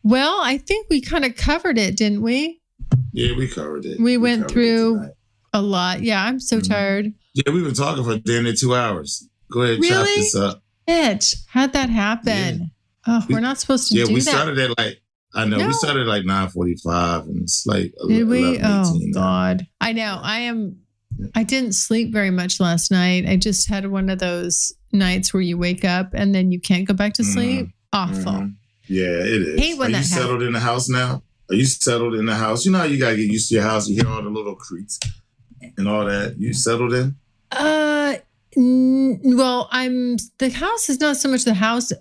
Well, 0.03 0.39
I 0.41 0.57
think 0.57 0.87
we 0.89 1.01
kind 1.01 1.25
of 1.25 1.35
covered 1.35 1.77
it, 1.77 1.95
didn't 1.97 2.21
we? 2.21 2.61
Yeah, 3.13 3.35
we 3.37 3.47
covered 3.47 3.85
it. 3.85 3.99
We 3.99 4.17
went 4.17 4.49
through- 4.49 5.09
A 5.55 5.61
lot. 5.61 6.01
Yeah, 6.01 6.23
I'm 6.25 6.39
so 6.39 6.59
Mhm. 6.59 6.67
tired. 6.67 7.13
Yeah, 7.35 7.51
we've 7.53 7.63
been 7.63 7.75
talking 7.75 8.03
for 8.03 8.17
damn 8.17 8.43
near 8.43 8.53
two 8.53 8.73
hours. 8.75 9.27
Go 9.51 9.61
ahead, 9.61 9.81
chop 9.83 9.91
Really? 10.07 10.15
this 10.21 10.35
up. 10.35 10.63
Bitch, 10.89 11.35
how'd 11.47 11.73
that 11.73 11.89
happen? 11.91 12.71
Oh, 13.05 13.23
We- 13.27 13.35
we're 13.35 13.39
not 13.41 13.59
supposed 13.59 13.89
to 13.91 13.97
Yeah, 13.97 14.05
do 14.05 14.13
we 14.15 14.19
that. 14.21 14.29
started 14.31 14.57
at 14.57 14.77
like 14.77 14.99
I 15.35 15.45
know 15.45 15.57
No. 15.57 15.67
we 15.67 15.73
started 15.73 16.01
at 16.01 16.07
like 16.07 16.25
nine 16.25 16.47
forty 16.49 16.75
five, 16.83 17.23
and 17.25 17.41
it's 17.43 17.65
like 17.65 17.91
Did 18.07 18.27
we? 18.27 18.55
11, 18.57 18.61
Oh 18.65 18.95
18 18.97 19.11
now. 19.11 19.19
God. 19.19 19.67
I 19.81 19.91
know. 19.93 20.19
I 20.21 20.39
am 20.41 20.75
I 21.35 21.43
didn't 21.43 21.73
sleep 21.73 22.11
very 22.11 22.31
much 22.31 22.59
last 22.59 22.89
night. 22.91 23.27
I 23.27 23.35
just 23.37 23.67
had 23.69 23.85
one 23.91 24.09
of 24.09 24.17
those 24.19 24.73
nights 24.91 25.33
where 25.33 25.41
you 25.41 25.57
wake 25.57 25.85
up 25.85 26.09
and 26.13 26.33
then 26.33 26.51
you 26.51 26.59
can't 26.59 26.87
go 26.87 26.93
back 26.95 27.13
to 27.13 27.23
sleep. 27.23 27.67
Awful. 27.93 28.31
Mhm. 28.31 28.55
Yeah, 28.87 29.03
it 29.05 29.41
is. 29.41 29.59
Hate 29.59 29.77
when 29.77 29.89
Are 29.89 29.91
that 29.93 29.97
you 29.99 30.03
settled 30.05 30.41
in 30.41 30.53
the 30.53 30.59
house 30.59 30.89
now? 30.89 31.21
Are 31.49 31.55
you 31.55 31.65
settled 31.65 32.15
in 32.15 32.25
the 32.25 32.35
house? 32.35 32.65
You 32.65 32.71
know 32.71 32.79
how 32.79 32.83
you 32.85 32.99
gotta 32.99 33.15
get 33.15 33.31
used 33.31 33.49
to 33.49 33.55
your 33.55 33.63
house. 33.63 33.87
You 33.87 33.95
hear 33.95 34.07
all 34.07 34.21
the 34.23 34.29
little 34.29 34.55
creaks 34.55 34.99
and 35.77 35.87
all 35.87 36.05
that. 36.05 36.35
You 36.37 36.53
settled 36.53 36.93
in? 36.93 37.15
Uh 37.51 38.15
n- 38.55 39.19
well, 39.23 39.67
I'm 39.71 40.17
the 40.39 40.49
house 40.49 40.89
is 40.89 40.99
not 40.99 41.17
so 41.17 41.29
much 41.29 41.43
the 41.43 41.53
house, 41.53 41.91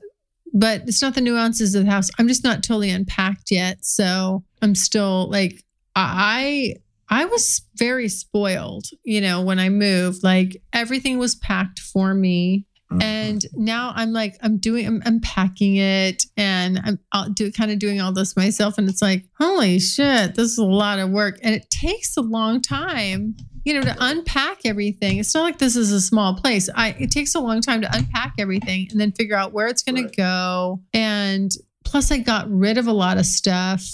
but 0.53 0.83
it's 0.87 1.03
not 1.03 1.15
the 1.15 1.21
nuances 1.21 1.75
of 1.75 1.85
the 1.85 1.91
house. 1.91 2.11
I'm 2.19 2.29
just 2.29 2.45
not 2.45 2.63
totally 2.63 2.91
unpacked 2.91 3.51
yet. 3.51 3.85
So 3.85 4.45
I'm 4.63 4.75
still 4.75 5.29
like 5.29 5.65
I 5.97 6.75
I 7.09 7.27
was 7.27 7.61
very 7.77 8.09
spoiled, 8.09 8.87
you 9.05 9.21
know, 9.21 9.43
when 9.43 9.59
I 9.59 9.69
moved. 9.69 10.23
Like 10.23 10.63
everything 10.73 11.19
was 11.19 11.35
packed 11.35 11.81
for 11.81 12.15
me. 12.15 12.65
Mhm. 12.93 13.03
and 13.03 13.47
now 13.55 13.93
i'm 13.97 14.13
like 14.13 14.37
i'm 14.43 14.59
doing 14.59 14.87
i'm 14.87 15.03
unpacking 15.05 15.77
it 15.77 16.25
and 16.37 16.79
i'm 16.85 16.99
I'll 17.13 17.29
do 17.31 17.51
kind 17.53 17.71
of 17.71 17.79
doing 17.79 18.01
all 18.01 18.13
this 18.13 18.37
myself. 18.37 18.79
And 18.79 18.89
it's 18.89 19.03
like 19.03 19.25
holy 19.39 19.79
shit 19.79 20.35
this 20.35 20.51
is 20.53 20.59
a 20.59 20.65
lot 20.65 20.99
of 20.99 21.11
work. 21.11 21.39
And 21.43 21.55
it 21.55 21.69
takes 21.71 22.17
a 22.17 22.21
long 22.23 22.61
time 22.61 23.37
you 23.65 23.75
know 23.75 23.83
to 23.83 23.95
unpack 24.01 24.59
everything. 24.65 25.19
It's 25.19 25.35
not 25.35 25.43
like 25.43 25.59
this 25.59 25.77
is 25.77 25.93
a 25.93 26.01
small 26.01 26.35
place. 26.35 26.69
I 26.75 26.97
it 26.99 27.11
takes 27.11 27.35
a 27.35 27.41
long 27.41 27.61
time 27.61 27.81
to 27.83 27.95
unpack 27.97 28.35
everything 28.39 28.89
and 28.91 29.01
then 29.01 29.13
figure 29.13 29.37
out 29.37 29.53
where 29.53 29.69
it's 29.69 29.83
going 29.83 30.03
Right. 30.03 30.11
to 30.13 30.17
go. 30.17 30.83
And 30.93 31.51
plus 31.85 32.11
i 32.11 32.19
got 32.19 32.51
rid 32.51 32.79
of 32.79 32.87
a 32.87 32.93
lot 32.93 33.19
of 33.19 33.27
stuff 33.27 33.85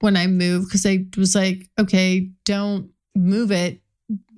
when 0.00 0.16
i 0.16 0.26
moved 0.26 0.68
because 0.68 0.84
i 0.86 1.04
was 1.16 1.34
like 1.34 1.68
okay 1.78 2.30
don't 2.44 2.90
move 3.14 3.50
it. 3.52 3.80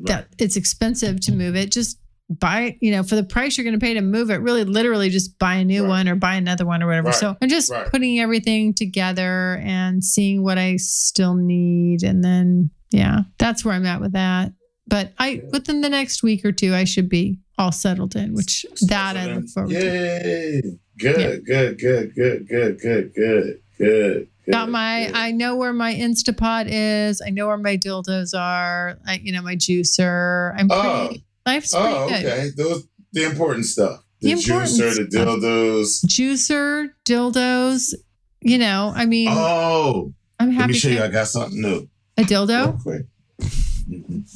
That 0.01 0.29
it's 0.39 0.57
expensive 0.57 1.21
to 1.23 1.33
move 1.33 1.55
it. 1.57 1.71
Just 1.73 1.99
buy 2.31 2.77
you 2.81 2.91
know 2.91 3.03
for 3.03 3.17
the 3.17 3.23
price 3.23 3.57
you're 3.59 3.65
going 3.65 3.79
to 3.79 3.85
pay 3.85 3.93
to 3.95 4.01
move 4.01 4.31
it 4.31 4.37
really 4.37 4.65
literally 4.65 5.11
just 5.11 5.39
buy 5.39 5.57
a 5.57 5.65
new 5.65 5.83
Right. 5.83 5.89
one 5.89 6.09
or 6.09 6.15
buy 6.15 6.35
another 6.37 6.65
one 6.65 6.83
or 6.83 6.87
whatever 6.87 7.09
Right. 7.09 7.15
so 7.15 7.37
i'm 7.43 7.49
just 7.51 7.71
Right. 7.71 7.87
putting 7.91 8.19
everything 8.19 8.73
together 8.73 9.61
and 9.63 10.03
seeing 10.03 10.43
what 10.43 10.57
i 10.57 10.77
still 10.77 11.35
need 11.35 12.03
and 12.03 12.25
then 12.25 12.71
yeah 12.91 13.21
that's 13.39 13.63
where 13.65 13.75
i'm 13.75 13.85
at 13.85 14.01
with 14.01 14.13
that 14.13 14.53
but 14.87 15.13
i 15.19 15.43
within 15.53 15.83
the 15.83 15.91
next 15.91 16.23
week 16.23 16.47
or 16.47 16.53
two 16.53 16.75
i 16.75 16.85
should 16.85 17.11
be 17.11 17.39
all 17.59 17.71
settled 17.73 18.17
in 18.17 18.33
which 18.33 18.65
that 18.89 19.19
i 19.19 19.35
look 19.35 19.47
forward 19.49 19.71
to 19.71 19.77
Yay. 19.77 20.63
Good, 20.99 21.21
Yeah. 21.21 21.37
good, 21.45 21.79
good, 21.79 22.15
good, 22.15 22.49
good, 22.49 22.79
good, 22.81 23.13
good, 23.15 23.61
good. 23.77 24.29
got 24.51 24.71
my 24.71 25.07
good. 25.09 25.15
i 25.17 25.31
know 25.31 25.57
where 25.57 25.75
my 25.75 25.93
instapot 25.95 26.67
is 26.69 27.21
i 27.21 27.29
know 27.29 27.49
where 27.49 27.59
my 27.59 27.77
dildos 27.77 28.33
are 28.39 28.97
I, 29.07 29.21
you 29.23 29.31
know 29.33 29.43
my 29.43 29.57
juicer 29.57 30.55
i'm 30.59 30.69
Oh. 30.71 31.13
Oh, 31.47 31.51
pretty 31.51 31.57
life's 31.57 31.73
pretty 31.75 31.87
Oh, 31.89 32.09
good 32.09 32.25
okay. 32.27 32.51
Those 32.57 32.89
the 33.13 33.25
important 33.31 33.67
stuff. 33.67 34.01
The, 34.21 34.35
The 34.35 34.41
juicer, 34.41 34.95
the 35.11 35.17
dildos. 35.19 36.05
juicer, 36.07 36.89
dildos. 37.05 37.95
You 38.41 38.59
know, 38.59 38.93
I 38.95 39.07
mean, 39.07 39.29
Oh, 39.31 40.13
I'm 40.39 40.51
happy. 40.51 40.61
let 40.61 40.69
me 40.69 40.75
show 40.79 40.89
you. 40.89 41.03
I 41.03 41.09
got 41.09 41.27
something 41.29 41.61
new. 41.61 41.89
a 42.17 42.23
Real 42.25 42.47
dildo? 42.47 42.83
quick. 42.83 43.07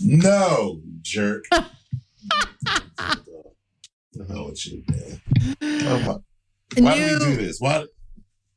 No, 0.03 0.81
jerk. 1.03 1.45
the 4.13 4.25
hell 4.29 4.47
with 4.49 4.67
you, 4.67 4.83
man. 4.89 5.21
Oh. 5.63 6.23
Why 6.79 6.95
do 6.99 7.03
we 7.03 7.19
do 7.25 7.37
this? 7.37 7.59
Why? 7.61 7.87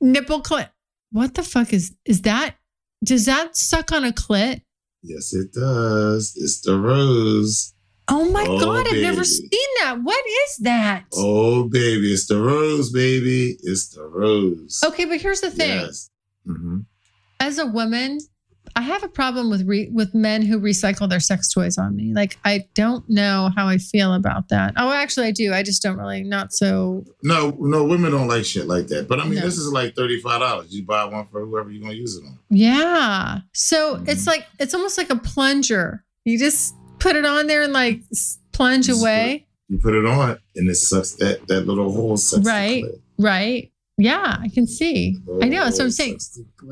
nipple 0.01 0.41
clit. 0.41 0.69
What 1.11 1.35
the 1.35 1.43
fuck 1.43 1.71
is 1.73 1.95
is 2.05 2.21
that? 2.23 2.55
Does 3.03 3.25
that 3.25 3.55
suck 3.55 3.91
on 3.91 4.03
a 4.03 4.11
clit? 4.11 4.61
Yes, 5.03 5.33
it 5.33 5.53
does. 5.53 6.33
It's 6.35 6.61
the 6.61 6.77
rose. 6.77 7.73
Oh 8.07 8.29
my 8.31 8.45
Oh, 8.47 8.59
god, 8.59 8.87
I've 8.87 9.01
never 9.01 9.23
seen 9.23 9.49
that. 9.79 9.99
What 10.03 10.23
is 10.47 10.57
that? 10.57 11.05
Oh, 11.13 11.69
baby. 11.69 12.11
It's 12.11 12.27
the 12.27 12.37
rose, 12.41 12.91
baby. 12.91 13.57
It's 13.63 13.89
the 13.89 14.03
rose. 14.03 14.81
Okay, 14.85 15.05
but 15.05 15.21
here's 15.21 15.41
the 15.41 15.51
thing. 15.51 15.79
Yes. 15.79 16.09
hmm 16.45 16.79
As 17.39 17.57
a 17.57 17.65
woman, 17.67 18.19
I 18.75 18.81
have 18.81 19.03
a 19.03 19.07
problem 19.09 19.49
with 19.49 19.67
re- 19.67 19.89
with 19.93 20.13
men 20.15 20.41
who 20.43 20.59
recycle 20.59 21.09
their 21.09 21.19
sex 21.19 21.51
toys 21.51 21.77
on 21.77 21.95
me. 21.95 22.13
Like 22.13 22.37
I 22.45 22.65
don't 22.73 23.03
know 23.09 23.49
how 23.55 23.67
I 23.67 23.77
feel 23.77 24.13
about 24.13 24.49
that. 24.49 24.73
Oh, 24.77 24.91
actually 24.91 25.27
I 25.27 25.31
do. 25.31 25.53
I 25.53 25.61
just 25.63 25.81
don't 25.81 25.97
really 25.97 26.23
not 26.23 26.53
so 26.53 27.03
No, 27.23 27.55
no, 27.59 27.83
women 27.83 28.11
don't 28.11 28.27
like 28.27 28.45
shit 28.45 28.67
like 28.67 28.87
that. 28.87 29.07
But 29.09 29.19
I 29.19 29.23
mean, 29.25 29.35
No. 29.35 29.41
this 29.41 29.57
is 29.57 29.71
like 29.71 29.95
$35. 29.95 30.67
You 30.69 30.83
buy 30.85 31.03
one 31.05 31.27
for 31.31 31.45
whoever 31.45 31.69
you're 31.69 31.81
going 31.81 31.93
to 31.93 31.97
use 31.97 32.15
it 32.15 32.25
on. 32.25 32.39
Yeah. 32.49 33.39
So 33.53 33.97
Mhm. 33.97 34.07
it's 34.09 34.25
like 34.27 34.45
it's 34.59 34.73
almost 34.73 34.97
like 34.97 35.09
a 35.09 35.17
plunger. 35.17 36.03
You 36.23 36.37
just 36.39 36.73
put 37.01 37.15
it 37.15 37.25
on 37.25 37.47
there 37.47 37.63
and 37.63 37.73
like 37.73 38.01
plunge 38.53 38.85
Just 38.87 39.01
away. 39.01 39.47
You 39.67 39.79
put 39.79 39.93
it 39.95 40.05
on 40.05 40.37
and 40.55 40.69
it 40.69 40.75
sucks 40.75 41.13
that, 41.15 41.47
that 41.47 41.65
little 41.65 41.91
hole 41.91 42.17
sucks. 42.17 42.45
Right. 42.45 42.83
Right. 43.17 43.71
Yeah, 43.97 44.37
I 44.39 44.49
can 44.49 44.67
see. 44.67 45.17
I 45.41 45.47
know. 45.47 45.63
That's 45.63 45.77
what 45.77 45.85
I'm 45.85 45.87
Oh, 45.87 45.89
saying. 45.89 46.19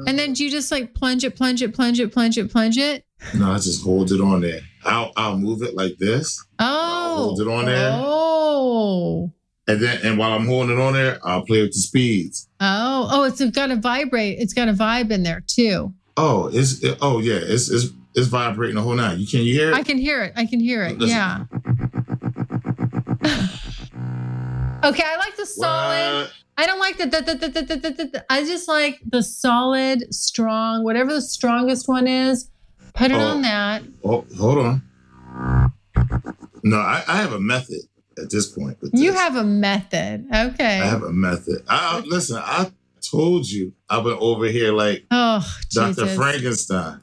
And 0.08 0.18
then 0.18 0.34
do 0.34 0.44
you 0.44 0.50
just 0.50 0.72
like 0.72 0.94
plunge 0.94 1.24
it, 1.24 1.36
plunge 1.36 1.62
it, 1.62 1.76
plunge 1.76 2.00
it, 2.00 2.12
plunge 2.12 2.38
it, 2.38 2.52
plunge 2.52 2.78
it? 2.78 3.06
No, 3.36 3.52
I 3.52 3.56
just 3.56 3.84
hold 3.84 4.12
it 4.12 4.22
on 4.22 4.42
there. 4.42 4.62
I'll, 4.84 5.12
I'll 5.16 5.38
move 5.38 5.62
it 5.62 5.76
like 5.76 5.98
this. 5.98 6.44
Oh. 6.58 7.16
hold 7.18 7.42
it 7.42 7.48
on 7.48 7.66
there. 7.66 7.92
Oh. 7.94 9.32
And 9.68 9.82
then, 9.82 10.00
and 10.04 10.18
while 10.18 10.34
I'm 10.34 10.48
holding 10.48 10.78
it 10.78 10.82
on 10.82 10.94
there, 10.94 11.20
I'll 11.24 11.46
play 11.46 11.62
with 11.62 11.74
the 11.74 11.80
speeds. 11.80 12.48
Oh. 12.60 13.08
Oh, 13.12 13.24
it's 13.24 13.44
got 13.52 13.70
a 13.72 13.76
vibrate. 13.76 14.40
It's 14.40 14.54
got 14.54 14.68
a 14.68 14.74
vibe 14.74 15.12
in 15.12 15.24
there 15.24 15.44
too. 15.46 15.94
Oh, 16.18 16.50
it's, 16.52 16.84
it, 16.84 16.98
oh 17.02 17.20
yeah, 17.20 17.40
it's, 17.42 17.70
it's, 17.70 17.94
it's 18.16 18.28
vibrating 18.28 18.76
the 18.76 18.82
whole 18.82 18.96
night. 18.96 19.18
You 19.18 19.28
can 19.28 19.42
you 19.42 19.54
hear 19.54 19.72
it? 19.72 19.76
I 19.76 19.84
can 19.84 19.98
hear 19.98 20.24
it. 20.24 20.34
I 20.36 20.46
can 20.46 20.60
hear 20.60 20.84
it. 20.84 20.98
Listen. 20.98 21.18
Yeah. 21.18 21.44
okay, 24.84 25.04
I 25.06 25.16
like 25.18 25.36
the 25.36 25.46
solid. 25.46 26.24
What? 26.24 26.34
I 26.58 26.66
don't 26.66 26.80
like 26.80 26.98
the, 26.98 27.06
the, 27.06 27.22
the, 27.22 27.36
the, 27.36 27.48
the, 27.50 27.62
the, 27.62 27.78
the, 27.92 28.06
the- 28.06 28.26
I 28.30 28.44
just 28.44 28.68
like 28.68 29.00
the 29.06 29.24
solid, 29.24 30.14
strong, 30.14 30.84
whatever 30.84 31.14
the 31.14 31.22
strongest 31.22 31.88
one 31.88 32.08
is. 32.08 32.50
Put 32.94 33.12
it 33.12 33.16
Oh. 33.16 33.20
on 33.28 33.42
that. 33.44 33.84
Oh, 34.04 34.26
hold 34.38 34.58
on. 34.58 34.82
No, 36.64 36.78
I, 36.78 37.04
I 37.08 37.18
have 37.18 37.32
a 37.32 37.40
method 37.40 37.80
at 38.18 38.30
this 38.30 38.48
point. 38.48 38.78
You 38.94 39.12
this. 39.12 39.20
have 39.22 39.36
a 39.38 39.44
method. 39.46 40.26
Okay. 40.34 40.82
I 40.82 40.86
have 40.86 41.04
a 41.04 41.14
method. 41.14 41.64
I, 41.70 41.98
I- 41.98 42.02
listen. 42.02 42.38
I 42.44 42.72
told 43.02 43.50
you 43.50 43.74
I've 43.90 44.04
been 44.04 44.18
over 44.20 44.46
here 44.46 44.74
like 44.74 45.06
oh, 45.12 45.40
Dr. 45.72 45.94
Jesus. 46.02 46.16
Frankenstein. 46.18 47.00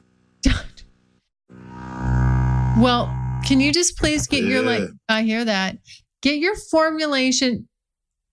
Well, 2.79 3.07
can 3.45 3.59
you 3.59 3.73
just 3.73 3.97
please 3.97 4.27
get 4.27 4.43
your 4.43 4.61
like? 4.61 4.83
I 5.09 5.23
hear 5.23 5.43
that. 5.43 5.77
Get 6.21 6.37
your 6.37 6.55
formulation. 6.55 7.67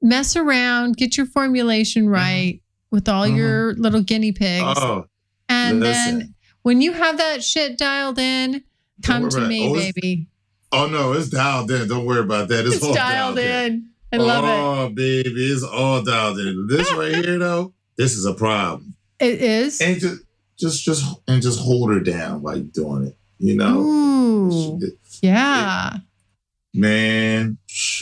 Mess 0.03 0.37
around. 0.37 0.97
Get 0.99 1.17
your 1.17 1.27
formulation 1.27 2.09
right 2.11 2.61
with 2.91 3.09
all 3.09 3.25
Mhm. 3.27 3.37
your 3.37 3.75
little 3.75 4.03
guinea 4.03 4.33
pigs, 4.33 4.63
Oh, 4.79 5.07
and 5.49 5.81
listen. 5.81 6.19
then 6.19 6.35
when 6.63 6.81
you 6.83 6.93
have 6.93 7.17
that 7.19 7.43
shit 7.43 7.79
dialed 7.79 8.19
in, 8.19 8.63
Come 9.03 9.29
to 9.31 9.41
me, 9.49 9.69
Oh, 9.69 9.75
baby. 9.75 10.29
Oh 10.71 10.87
no, 10.87 11.13
it's 11.13 11.29
dialed 11.29 11.71
in. 11.71 11.89
Don't 11.89 12.05
worry 12.07 12.21
about 12.21 12.49
that. 12.49 12.65
It's, 12.67 12.77
It's 12.77 12.85
all 12.85 12.95
dialed 12.95 13.39
in. 13.39 13.89
I 14.13 14.17
love 14.19 14.45
it. 14.45 14.49
oh, 14.49 14.89
baby, 14.91 15.31
it's 15.53 15.65
all 15.65 16.03
dialed 16.03 16.39
in. 16.39 16.67
This 16.69 16.93
right 16.93 17.15
here, 17.25 17.39
though, 17.39 17.73
this 17.97 18.15
is 18.15 18.25
a 18.25 18.35
problem. 18.35 18.95
It 19.19 19.41
is. 19.43 19.81
And 19.81 19.99
just, 20.01 20.23
just, 20.59 20.85
just, 20.85 21.05
and 21.27 21.43
just 21.43 21.59
hold 21.59 21.91
her 21.93 22.01
down 22.01 22.43
while 22.43 22.57
you're 22.57 22.67
doing 22.67 23.07
it. 23.09 23.17
You 23.45 23.57
know, 23.57 23.79
Ooh. 23.81 24.81
Yeah. 25.23 25.99
man, 26.73 27.59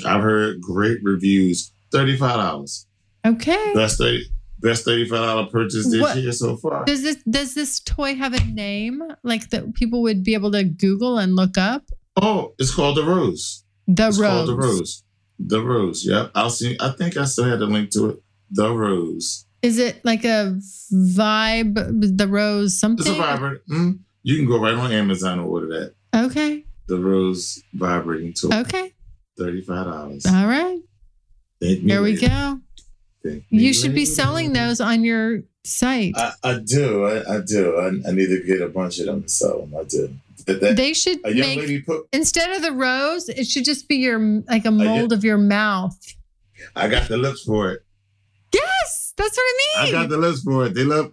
I've 0.06 0.22
heard 0.22 0.60
great 0.60 0.98
reviews. 1.02 1.72
Thirty-five 1.90 2.36
dollars, 2.36 2.86
Okay. 3.26 3.72
best 3.74 3.98
thirty, 3.98 4.24
best 4.60 4.84
thirty-five 4.84 5.18
dollar 5.18 5.46
purchase 5.46 5.90
this 5.90 6.00
What- 6.00 6.16
year 6.16 6.30
so 6.30 6.56
far. 6.56 6.84
Does 6.84 7.02
this 7.02 7.16
does 7.28 7.54
this 7.54 7.80
toy 7.80 8.14
have 8.14 8.34
a 8.34 8.44
name 8.44 9.02
like 9.24 9.50
that 9.50 9.74
people 9.74 10.00
would 10.02 10.22
be 10.22 10.34
able 10.34 10.52
to 10.52 10.62
Google 10.64 11.18
and 11.18 11.34
look 11.34 11.58
up? 11.58 11.82
Oh, 12.16 12.54
it's 12.60 12.72
called 12.72 12.96
the 12.96 13.04
Rose. 13.04 13.64
The 13.88 14.08
It's 14.08 14.18
rose. 14.18 14.30
called 14.30 14.48
the 14.48 14.54
Rose. 14.56 15.02
The 15.40 15.60
Rose. 15.60 16.04
Yep, 16.06 16.30
I'll 16.36 16.50
see. 16.50 16.76
I 16.80 16.90
think 16.92 17.16
I 17.16 17.24
still 17.24 17.44
had 17.44 17.60
a 17.60 17.66
link 17.66 17.90
to 17.90 18.10
it. 18.10 18.22
The 18.52 18.72
Rose. 18.72 19.44
Is 19.62 19.78
it 19.78 20.04
like 20.04 20.24
a 20.24 20.56
vibe? 20.92 22.16
The 22.16 22.28
rose 22.28 22.78
something? 22.78 23.04
It's 23.06 23.14
a 23.14 23.18
vibrator. 23.20 23.62
Mm, 23.70 23.98
you 24.22 24.36
can 24.36 24.46
go 24.46 24.58
right 24.60 24.74
on 24.74 24.92
Amazon 24.92 25.38
and 25.38 25.48
order 25.48 25.66
that. 25.68 25.94
Okay. 26.26 26.64
The 26.88 26.98
Rose 26.98 27.62
vibrating 27.74 28.32
tool. 28.34 28.52
Okay. 28.54 28.92
Thirty-five 29.38 29.86
dollars. 29.86 30.26
All 30.26 30.46
right. 30.46 30.80
There 31.60 32.02
we 32.02 32.16
go. 32.20 32.60
Thank 33.24 33.44
You 33.50 33.72
should 33.72 33.94
be 33.94 34.04
selling 34.04 34.52
those 34.52 34.80
on 34.80 35.04
your 35.04 35.42
site. 35.64 36.14
I, 36.16 36.32
I 36.42 36.58
do. 36.58 37.04
I, 37.06 37.36
I 37.36 37.40
do. 37.40 37.76
I, 37.78 38.08
I 38.08 38.12
need 38.12 38.26
to 38.26 38.42
get 38.44 38.60
a 38.60 38.68
bunch 38.68 38.98
of 38.98 39.06
them 39.06 39.16
and 39.16 39.30
sell 39.30 39.60
them. 39.60 39.74
I 39.78 39.84
do. 39.84 40.12
That, 40.46 40.60
that- 40.60 40.76
they 40.76 40.92
should 40.92 41.18
a 41.24 41.32
young 41.32 41.46
make 41.48 41.58
lady 41.60 41.80
put. 41.80 42.08
instead 42.12 42.50
of 42.56 42.62
the 42.62 42.72
rose, 42.72 43.28
it 43.28 43.46
should 43.46 43.64
just 43.64 43.86
be 43.88 43.96
your 43.96 44.18
like 44.48 44.64
a 44.64 44.72
mold 44.72 45.12
of 45.12 45.22
your 45.22 45.38
mouth. 45.38 45.96
I 46.74 46.88
got 46.88 47.08
the 47.08 47.16
lips 47.16 47.44
for 47.44 47.70
it. 47.70 47.84
Yes, 48.52 49.14
that's 49.16 49.36
what 49.36 49.42
I 49.42 49.84
mean. 49.84 49.88
I 49.88 50.00
got 50.02 50.08
the 50.10 50.16
lips 50.18 50.42
for 50.42 50.66
it. 50.66 50.74
They 50.74 50.84
love. 50.84 51.12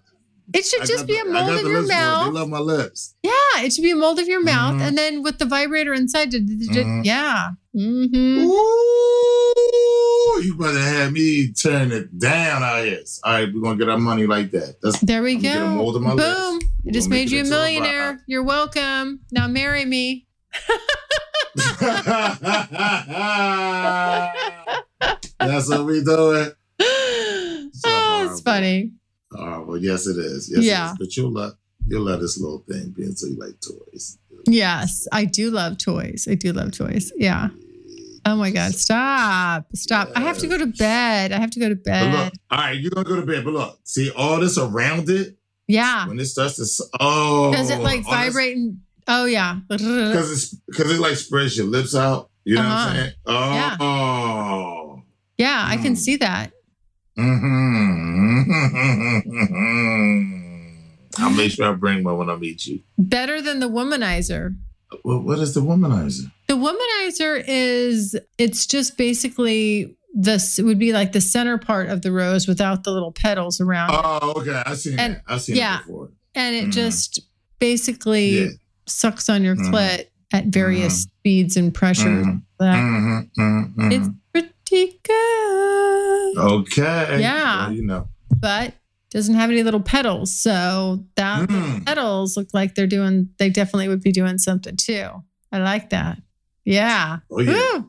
It 0.53 0.65
should 0.65 0.81
I 0.81 0.85
just 0.85 1.05
be 1.07 1.13
the- 1.13 1.27
a 1.27 1.29
I 1.29 1.33
mold 1.45 1.59
of 1.65 1.71
your 1.71 1.87
mouth. 1.87 2.25
They 2.33 2.39
love 2.39 2.49
my 2.49 2.59
lips. 2.59 3.15
Yeah, 3.23 3.31
it 3.57 3.71
should 3.73 3.83
be 3.83 3.91
a 3.91 3.95
mold 3.95 4.19
of 4.19 4.27
your 4.27 4.41
mouth, 4.43 4.75
Mhm. 4.75 4.81
and 4.87 4.97
then 4.97 5.21
with 5.23 5.37
the 5.39 5.45
vibrator 5.45 5.93
inside. 5.93 6.29
d- 6.31 6.39
d- 6.39 6.55
d- 6.67 6.79
Mhm. 6.83 7.05
Yeah. 7.05 7.49
hmm 7.73 8.45
Ooh, 8.45 10.41
you 10.43 10.55
better 10.57 10.79
have 10.79 11.11
me 11.11 11.51
turn 11.53 11.91
it 11.91 12.17
down 12.17 12.63
out 12.63 12.83
here. 12.85 12.99
All 13.23 13.33
right, 13.33 13.47
we're 13.53 13.61
gonna 13.61 13.77
get 13.77 13.89
our 13.89 13.97
money 13.99 14.25
like 14.25 14.49
that. 14.51 14.77
That's 14.81 14.99
There 14.99 15.21
we 15.21 15.35
I'm 15.35 15.41
gonna 15.41 15.53
get 15.53 15.61
a 15.61 15.65
go. 15.65 15.75
mold 15.75 15.95
of 15.97 16.01
my 16.01 16.15
Boom! 16.15 16.53
lips. 16.55 16.65
It 16.85 16.93
just 16.93 17.09
made 17.09 17.29
you 17.29 17.41
a 17.41 17.43
millionaire. 17.45 18.23
You're 18.25 18.43
welcome. 18.43 19.19
Now 19.31 19.47
marry 19.47 19.85
me. 19.85 20.25
That's 25.39 25.69
what 25.69 25.85
we 25.85 26.03
doing. 26.03 26.51
oh, 26.79 27.69
it's 27.71 27.85
horrible. 27.85 28.89
Funny. 29.31 29.43
Oh, 29.53 29.61
well, 29.63 29.77
yes, 29.77 30.07
it 30.07 30.17
is. 30.17 30.49
Yes, 30.51 30.63
Yeah. 30.63 30.91
is. 30.91 30.97
But 30.97 31.17
you'll 31.17 31.31
love 31.31 31.53
you'll 31.87 32.03
love 32.03 32.19
this 32.21 32.39
little 32.39 32.63
thing 32.69 32.93
being 32.95 33.15
so 33.15 33.27
you 33.27 33.37
like 33.37 33.55
toys. 33.61 34.17
Yes, 34.47 35.07
I 35.11 35.25
do 35.25 35.49
love 35.51 35.77
toys. 35.77 36.27
I 36.29 36.35
do 36.35 36.53
love 36.53 36.71
toys. 36.71 37.11
Yeah. 37.17 37.49
Oh 38.25 38.35
my 38.35 38.51
God. 38.51 38.73
Stop. 38.75 39.65
Stop. 39.75 40.09
I 40.15 40.19
have 40.21 40.37
to 40.39 40.47
go 40.47 40.57
to 40.57 40.65
bed. 40.67 41.31
I 41.31 41.39
have 41.39 41.49
to 41.51 41.59
go 41.59 41.69
to 41.69 41.75
bed. 41.75 42.13
look, 42.13 42.33
all 42.51 42.57
right, 42.59 42.77
you're 42.79 42.91
gonna 42.91 43.07
go 43.07 43.15
to 43.15 43.25
bed. 43.25 43.43
But 43.45 43.53
look, 43.53 43.79
see 43.83 44.11
all 44.11 44.39
this 44.39 44.57
around 44.57 45.09
it 45.09 45.37
Yeah. 45.67 46.07
when 46.07 46.19
it 46.19 46.25
starts 46.25 46.55
to 46.57 46.85
oh 46.99 47.51
Does 47.53 47.69
it 47.69 47.79
like 47.81 48.03
vibrate? 48.03 48.57
And, 48.57 48.79
oh, 49.07 49.25
yeah. 49.25 49.59
because 49.69 50.31
it's 50.31 50.53
because 50.67 50.91
it 50.91 50.99
like 50.99 51.15
spreads 51.15 51.57
your 51.57 51.67
lips 51.67 51.95
out. 51.95 52.29
You 52.45 52.55
know 52.55 52.61
what 52.63 52.69
Uh-huh. 52.71 52.89
I'm 52.89 52.95
saying? 52.95 53.13
Oh. 53.25 53.53
Yeah. 53.53 53.77
Oh. 53.79 55.01
Yeah, 55.37 55.63
I 55.67 55.77
can 55.77 55.93
Mm. 55.93 55.97
see 55.97 56.15
that. 56.17 56.51
Mm-hmm. 57.17 58.51
I'll 61.17 61.31
make 61.31 61.51
sure 61.51 61.69
I 61.69 61.73
bring 61.73 62.03
one 62.03 62.17
when 62.17 62.29
I 62.29 62.35
meet 62.35 62.65
you. 62.65 62.79
Better 62.97 63.41
than 63.41 63.59
the 63.59 63.67
womanizer. 63.69 64.55
What 65.03 65.39
is 65.39 65.53
the 65.53 65.61
womanizer? 65.61 66.31
The 66.47 66.55
womanizer 66.55 67.43
is, 67.47 68.15
it's 68.37 68.65
just 68.65 68.97
basically 68.97 69.95
this 70.15 70.57
it 70.57 70.63
would 70.63 70.79
be 70.79 70.91
like 70.91 71.11
the 71.11 71.21
center 71.21 71.57
part 71.59 71.87
of 71.89 72.01
the 72.01 72.11
rose 72.11 72.47
without 72.47 72.83
the 72.83 72.91
little 72.91 73.11
petals 73.11 73.61
around 73.61 73.91
it. 73.91 73.99
Oh, 74.03 74.33
okay. 74.37 74.61
I've 74.65 74.79
seen 74.79 74.99
And- 74.99 75.15
that. 75.17 75.21
I've 75.27 75.41
seen 75.41 75.55
yeah. 75.57 75.79
it 75.79 75.85
before. 75.85 76.09
And 76.35 76.55
it 76.55 76.65
Mhm. 76.67 76.71
just 76.73 77.19
basically 77.59 78.39
Yeah. 78.43 78.47
sucks 78.87 79.29
on 79.29 79.43
your 79.43 79.55
Mhm. 79.55 79.69
clit 79.71 80.05
at 80.33 80.47
various 80.47 81.03
speeds 81.03 81.57
and 81.57 81.73
pressures. 81.73 82.25
Mhm. 82.25 82.41
Mhm, 82.61 83.29
mhm, 83.37 83.75
mhm. 83.75 83.91
It's 83.93 84.09
good. 84.69 86.37
okay. 86.37 87.19
Yeah. 87.21 87.67
Well, 87.67 87.73
you 87.75 87.85
know. 87.85 88.07
but 88.39 88.73
doesn't 89.11 89.35
have 89.35 89.49
any 89.49 89.63
little 89.63 89.81
petals. 89.81 90.39
So 90.39 91.03
that 91.15 91.49
Mm. 91.49 91.85
petals 91.85 92.37
look 92.37 92.49
like 92.53 92.75
they're 92.75 92.85
doing. 92.87 93.29
They 93.39 93.49
definitely 93.49 93.87
would 93.87 94.01
be 94.03 94.11
doing 94.11 94.37
something 94.37 94.75
too. 94.77 95.09
I 95.51 95.57
like 95.59 95.89
that. 95.89 96.21
Yeah. 96.65 97.17
Oh 97.31 97.39
yeah. 97.39 97.81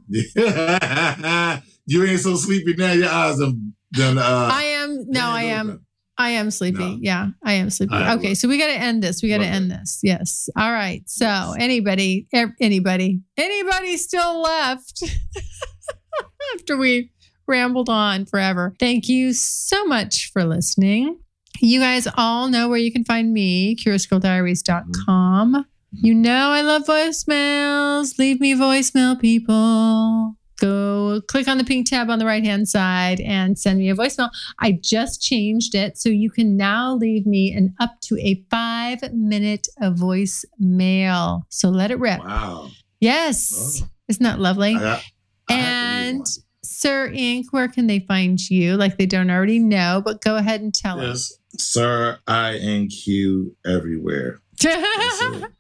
You 1.87 2.05
ain't 2.05 2.21
so 2.21 2.37
sleepy 2.37 2.75
now. 2.75 2.93
Your 2.93 3.09
eyes 3.09 3.41
are 3.41 3.51
done. 3.93 4.17
Uh, 4.17 4.51
I 4.53 4.63
am. 4.63 5.07
No, 5.09 5.23
I 5.27 5.43
am. 5.43 5.85
I 6.17 6.31
am 6.31 6.51
sleepy. 6.53 6.79
No. 6.79 6.99
Yeah, 7.01 7.29
I 7.43 7.55
am 7.55 7.69
sleepy. 7.71 7.95
Okay, 7.97 8.35
so 8.35 8.47
we 8.47 8.59
got 8.59 8.67
to 8.69 8.75
end 8.79 9.03
this. 9.03 9.23
We 9.23 9.29
got 9.29 9.39
to 9.39 9.47
end 9.47 9.71
this. 9.73 9.99
Yes. 10.03 10.49
All 10.57 10.71
right. 10.71 11.03
So 11.07 11.55
anybody, 11.59 12.29
er, 12.33 12.55
anybody, 12.61 13.23
anybody 13.37 13.97
still 13.97 14.41
left 14.43 15.03
after 16.55 16.77
we 16.77 17.11
rambled 17.47 17.89
on 17.89 18.27
forever? 18.27 18.75
Thank 18.79 19.09
you 19.09 19.33
so 19.33 19.85
much 19.85 20.31
for 20.33 20.45
listening. 20.45 21.19
You 21.61 21.81
guys 21.81 22.07
all 22.17 22.49
know 22.49 22.69
where 22.69 22.79
you 22.79 22.93
can 22.93 23.05
find 23.05 23.33
me, 23.33 23.77
curiousgirldiaries.com. 23.77 25.53
Mm-hmm. 25.53 25.61
You 25.93 26.15
know 26.15 26.51
I 26.51 26.63
love 26.63 26.85
voicemails. 26.85 28.19
Leave 28.19 28.41
me 28.41 28.55
voicemail, 28.55 29.21
people. 29.21 30.37
Go 30.61 31.21
click 31.27 31.49
on 31.49 31.59
the 31.59 31.65
pink 31.65 31.89
tab 31.89 32.11
on 32.11 32.19
the 32.19 32.27
right 32.27 32.45
hand 32.45 32.69
side 32.69 33.19
and 33.21 33.59
send 33.59 33.79
me 33.79 33.89
a 33.91 33.95
voicemail. 33.97 34.31
I 34.59 34.73
just 34.73 35.23
changed 35.23 35.75
it 35.75 35.99
so 35.99 36.11
you 36.11 36.31
can 36.31 36.57
now 36.57 36.95
leave 36.95 37.27
me 37.27 37.53
an 37.53 37.75
up 37.81 38.01
to 38.03 38.19
a 38.19 38.45
five 38.51 39.01
minute 39.13 39.67
voicemail. 39.81 41.43
So 41.49 41.71
let 41.71 41.91
it 41.91 41.99
rip. 41.99 42.21
Wow. 42.21 42.71
Yes. 43.01 43.83
Oh. 43.83 43.89
Isn't 44.09 44.25
that 44.25 44.39
lovely? 44.39 44.77
I 44.77 44.79
got- 44.79 45.03
I 45.51 45.55
have 45.55 45.63
to 45.63 46.07
leave 46.07 46.15
and. 46.17 46.27
Sir 46.63 47.11
Inq., 47.11 47.47
where 47.51 47.69
can 47.69 47.87
they 47.87 48.01
find 48.01 48.39
you? 48.49 48.77
Like 48.77 48.97
they 48.97 49.07
don't 49.07 49.31
already 49.31 49.59
know, 49.59 50.01
but 50.05 50.23
go 50.23 50.37
ahead 50.37 50.61
and 50.61 50.73
tell 50.73 50.99
us. 51.01 51.37
Yes, 51.53 51.63
sir. 51.63 52.19
I 52.27 52.57
N 52.57 52.89
Q 52.89 53.57
everywhere. 53.67 54.41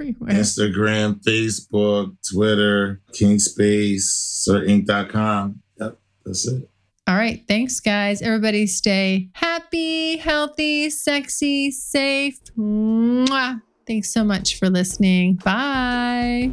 Everywhere. 0.00 0.32
Instagram, 0.32 1.20
Facebook, 1.24 2.16
Twitter, 2.30 3.00
Kingspace, 3.12 4.46
SirInq.com. 4.48 5.60
Yep, 5.80 5.98
that's 6.24 6.46
it. 6.46 6.70
All 7.08 7.16
right. 7.16 7.42
Thanks, 7.48 7.80
guys. 7.80 8.22
Everybody 8.22 8.68
stay 8.68 9.28
happy, 9.32 10.18
healthy, 10.18 10.90
sexy, 10.90 11.72
safe. 11.72 12.38
Mwah. 12.56 13.60
Thanks 13.88 14.12
so 14.12 14.22
much 14.22 14.58
for 14.58 14.70
listening. 14.70 15.34
Bye. 15.44 16.52